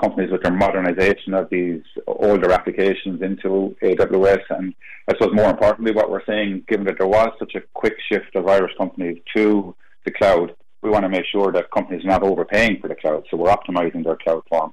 companies 0.00 0.30
with 0.30 0.42
their 0.42 0.52
modernization 0.52 1.34
of 1.34 1.48
these 1.50 1.82
older 2.06 2.52
applications 2.52 3.22
into 3.22 3.76
AWS. 3.82 4.42
And 4.50 4.74
I 5.08 5.12
suppose 5.12 5.34
more 5.34 5.50
importantly, 5.50 5.92
what 5.92 6.10
we're 6.10 6.24
saying, 6.24 6.64
given 6.68 6.86
that 6.86 6.98
there 6.98 7.06
was 7.06 7.30
such 7.38 7.54
a 7.54 7.62
quick 7.74 7.94
shift 8.08 8.34
of 8.34 8.46
Irish 8.46 8.72
companies 8.76 9.18
to 9.36 9.74
the 10.04 10.12
cloud, 10.12 10.54
we 10.82 10.90
want 10.90 11.04
to 11.04 11.08
make 11.08 11.26
sure 11.30 11.52
that 11.52 11.70
companies 11.70 12.04
are 12.04 12.08
not 12.08 12.22
overpaying 12.22 12.80
for 12.80 12.88
the 12.88 12.94
cloud. 12.94 13.24
So 13.30 13.36
we're 13.36 13.50
optimizing 13.50 14.04
their 14.04 14.16
cloud 14.16 14.42
form 14.48 14.72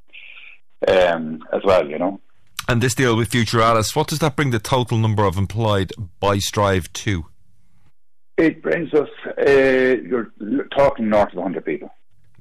um, 0.87 1.43
as 1.53 1.61
well, 1.63 1.87
you 1.87 1.99
know. 1.99 2.19
And 2.67 2.81
this 2.81 2.93
deal 2.93 3.15
with 3.15 3.29
Future 3.29 3.57
Futuralis, 3.57 3.95
what 3.95 4.07
does 4.07 4.19
that 4.19 4.35
bring 4.35 4.51
the 4.51 4.59
total 4.59 4.97
number 4.97 5.25
of 5.25 5.37
employed 5.37 5.91
by 6.19 6.37
Stryve 6.37 6.91
to? 6.93 7.25
It 8.37 8.61
brings 8.61 8.93
us, 8.93 9.09
uh, 9.37 9.97
you're 10.07 10.31
talking 10.75 11.09
north 11.09 11.29
of 11.29 11.35
100 11.35 11.65
people. 11.65 11.91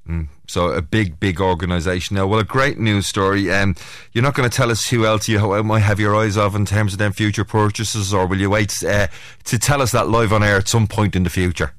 Mm. 0.08 0.28
So 0.46 0.70
a 0.70 0.80
big, 0.80 1.20
big 1.20 1.40
organisation 1.40 2.16
now. 2.16 2.26
Well, 2.26 2.40
a 2.40 2.44
great 2.44 2.78
news 2.78 3.06
story. 3.06 3.52
Um, 3.52 3.76
you're 4.12 4.24
not 4.24 4.34
going 4.34 4.48
to 4.48 4.56
tell 4.56 4.70
us 4.70 4.88
who 4.88 5.04
else 5.04 5.28
you 5.28 5.38
might 5.62 5.80
have 5.80 6.00
your 6.00 6.16
eyes 6.16 6.38
of 6.38 6.54
in 6.54 6.64
terms 6.64 6.94
of 6.94 6.98
them 6.98 7.12
future 7.12 7.44
purchases, 7.44 8.14
or 8.14 8.26
will 8.26 8.40
you 8.40 8.48
wait 8.48 8.82
uh, 8.82 9.08
to 9.44 9.58
tell 9.58 9.82
us 9.82 9.92
that 9.92 10.08
live 10.08 10.32
on 10.32 10.42
air 10.42 10.56
at 10.56 10.68
some 10.68 10.86
point 10.86 11.14
in 11.14 11.24
the 11.24 11.30
future? 11.30 11.74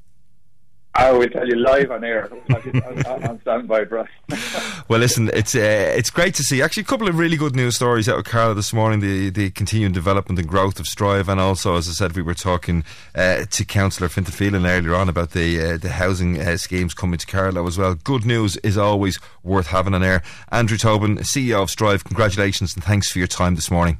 I 0.95 1.11
will 1.11 1.29
tell 1.29 1.47
you 1.47 1.55
live 1.55 1.91
on 1.91 2.03
air. 2.03 2.29
on 2.49 3.39
standby, 3.41 3.85
Brian. 3.85 4.07
well, 4.87 4.99
listen, 4.99 5.29
it's 5.33 5.55
uh, 5.55 5.93
it's 5.95 6.09
great 6.09 6.33
to 6.35 6.43
see. 6.43 6.61
Actually, 6.61 6.81
a 6.81 6.87
couple 6.87 7.07
of 7.07 7.17
really 7.17 7.37
good 7.37 7.55
news 7.55 7.75
stories 7.75 8.09
out 8.09 8.17
of 8.17 8.25
Carlow 8.25 8.55
this 8.55 8.73
morning. 8.73 8.99
The 8.99 9.29
the 9.29 9.51
continuing 9.51 9.93
development 9.93 10.39
and 10.39 10.47
growth 10.47 10.79
of 10.79 10.87
Stryve, 10.87 11.27
and 11.27 11.39
also, 11.39 11.75
as 11.75 11.87
I 11.87 11.91
said, 11.91 12.15
we 12.15 12.23
were 12.23 12.33
talking 12.33 12.83
uh, 13.15 13.45
to 13.49 13.65
Councillor 13.65 14.09
Fintan 14.09 14.33
Phelan 14.33 14.65
earlier 14.65 14.95
on 14.95 15.09
about 15.09 15.31
the 15.31 15.61
uh, 15.61 15.77
the 15.77 15.89
housing 15.89 16.39
uh, 16.39 16.57
schemes 16.57 16.93
coming 16.93 17.19
to 17.19 17.27
Carlow 17.27 17.67
as 17.67 17.77
well. 17.77 17.93
Good 17.95 18.25
news 18.25 18.57
is 18.57 18.77
always 18.77 19.19
worth 19.43 19.67
having 19.67 19.93
on 19.93 20.03
air. 20.03 20.23
Andrew 20.51 20.77
Tobin, 20.77 21.19
CEO 21.19 21.61
of 21.61 21.69
Stryve, 21.69 22.03
congratulations 22.03 22.73
and 22.73 22.83
thanks 22.83 23.11
for 23.11 23.19
your 23.19 23.27
time 23.27 23.55
this 23.55 23.69
morning. 23.69 23.99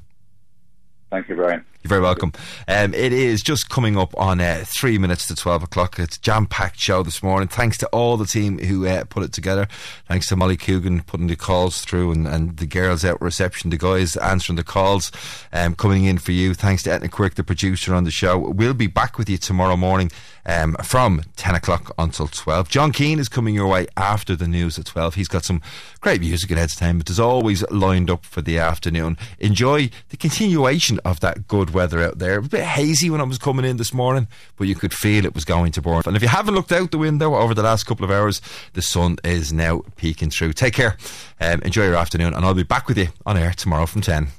Thank 1.10 1.28
you, 1.28 1.36
Brian. 1.36 1.66
You're 1.82 1.90
very 1.90 2.02
welcome. 2.02 2.34
Um, 2.68 2.94
it 2.94 3.14
is 3.14 3.42
just 3.42 3.70
coming 3.70 3.98
up 3.98 4.16
on 4.18 4.40
uh, 4.40 4.64
three 4.68 4.98
minutes 4.98 5.28
to 5.28 5.36
12 5.36 5.64
o'clock. 5.64 5.98
It's 5.98 6.18
jam 6.18 6.46
packed 6.46 6.80
show 6.80 7.02
this 7.02 7.24
morning. 7.24 7.48
Thanks 7.48 7.78
to 7.80 7.88
all 7.88 8.18
the 8.18 8.26
team 8.26 8.60
who 8.60 8.86
uh, 8.86 9.06
put 9.06 9.24
it 9.24 9.34
together. 9.34 9.68
Thanks 10.08 10.28
to 10.28 10.36
Molly 10.36 10.58
Coogan 10.58 11.02
putting 11.02 11.28
the 11.28 11.36
calls 11.36 11.82
through 11.82 12.12
and, 12.12 12.28
and 12.28 12.58
the 12.58 12.68
girls 12.68 13.04
out 13.04 13.20
reception, 13.22 13.70
the 13.70 13.78
guys 13.78 14.18
answering 14.18 14.58
the 14.58 14.64
calls 14.64 15.12
um, 15.52 15.74
coming 15.74 16.04
in 16.04 16.18
for 16.20 16.32
you. 16.32 16.54
Thanks 16.54 16.84
to 16.84 16.92
Etna 16.92 17.08
Quirk, 17.08 17.36
the 17.36 17.44
producer 17.44 17.96
on 17.96 18.04
the 18.04 18.12
show. 18.12 18.38
We'll 18.38 18.74
be 18.74 18.88
back 18.88 19.18
with 19.18 19.30
you 19.30 19.38
tomorrow 19.38 19.78
morning 19.78 20.12
um, 20.50 20.76
from 20.84 21.22
10 21.36 21.54
o'clock 21.54 21.94
until 22.00 22.28
12. 22.28 22.70
John 22.70 22.92
Keane 22.92 23.20
is 23.20 23.30
coming 23.30 23.54
your 23.54 23.68
way 23.68 23.86
after 23.96 24.36
the 24.36 24.48
news 24.48 24.80
at 24.80 24.86
12. 24.86 25.14
He's 25.14 25.28
got 25.28 25.46
some 25.46 25.62
great 26.02 26.22
music 26.22 26.50
and 26.50 26.60
entertainment 26.60 27.10
as 27.10 27.20
always 27.20 27.64
lined 27.70 28.10
up 28.10 28.26
for 28.26 28.42
the 28.42 28.58
afternoon. 28.58 29.16
Enjoy 29.38 29.92
the 30.10 30.18
continuation 30.18 31.00
of 31.06 31.20
that 31.20 31.48
good 31.48 31.70
weather 31.70 32.02
out 32.02 32.18
there. 32.18 32.40
A 32.40 32.42
bit 32.42 32.64
hazy 32.64 33.12
when 33.12 33.22
I 33.22 33.26
was 33.26 33.38
coming 33.38 33.64
in 33.64 33.78
this 33.78 33.94
morning, 33.94 34.28
but 34.58 34.68
you 34.68 34.74
could 34.74 34.94
feel 34.94 35.24
it 35.24 35.36
was 35.36 35.46
going 35.46 35.72
to 35.74 35.82
burn. 35.84 36.02
And 36.06 36.16
if 36.16 36.24
you 36.24 36.30
haven't 36.30 36.56
looked 36.56 36.72
out 36.72 36.90
the 36.90 36.98
window 36.98 37.36
over 37.36 37.54
the 37.54 37.64
last 37.64 37.84
couple 37.84 38.04
of 38.06 38.12
hours, 38.12 38.42
the 38.74 38.82
sun 38.82 39.18
is 39.24 39.54
now 39.54 39.84
peeking 39.98 40.32
through. 40.32 40.54
Take 40.54 40.74
care, 40.74 40.98
um, 41.40 41.62
enjoy 41.62 41.84
your 41.84 41.96
afternoon, 41.96 42.34
and 42.34 42.44
I'll 42.44 42.56
be 42.56 42.64
back 42.64 42.88
with 42.88 42.98
you 42.98 43.10
on 43.26 43.38
air 43.38 43.52
tomorrow 43.52 43.86
from 43.86 44.02
10. 44.02 44.30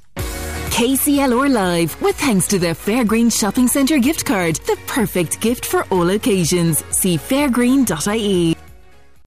KCLR 0.71 1.51
Live, 1.51 2.01
with 2.01 2.15
thanks 2.15 2.47
to 2.47 2.57
the 2.57 2.67
Fairgreen 2.67 3.31
Shopping 3.31 3.67
Centre 3.67 3.99
gift 3.99 4.25
card, 4.25 4.55
the 4.55 4.77
perfect 4.87 5.39
gift 5.41 5.65
for 5.65 5.83
all 5.91 6.09
occasions. 6.09 6.83
See 6.91 7.17
fairgreen.ie. 7.17 8.60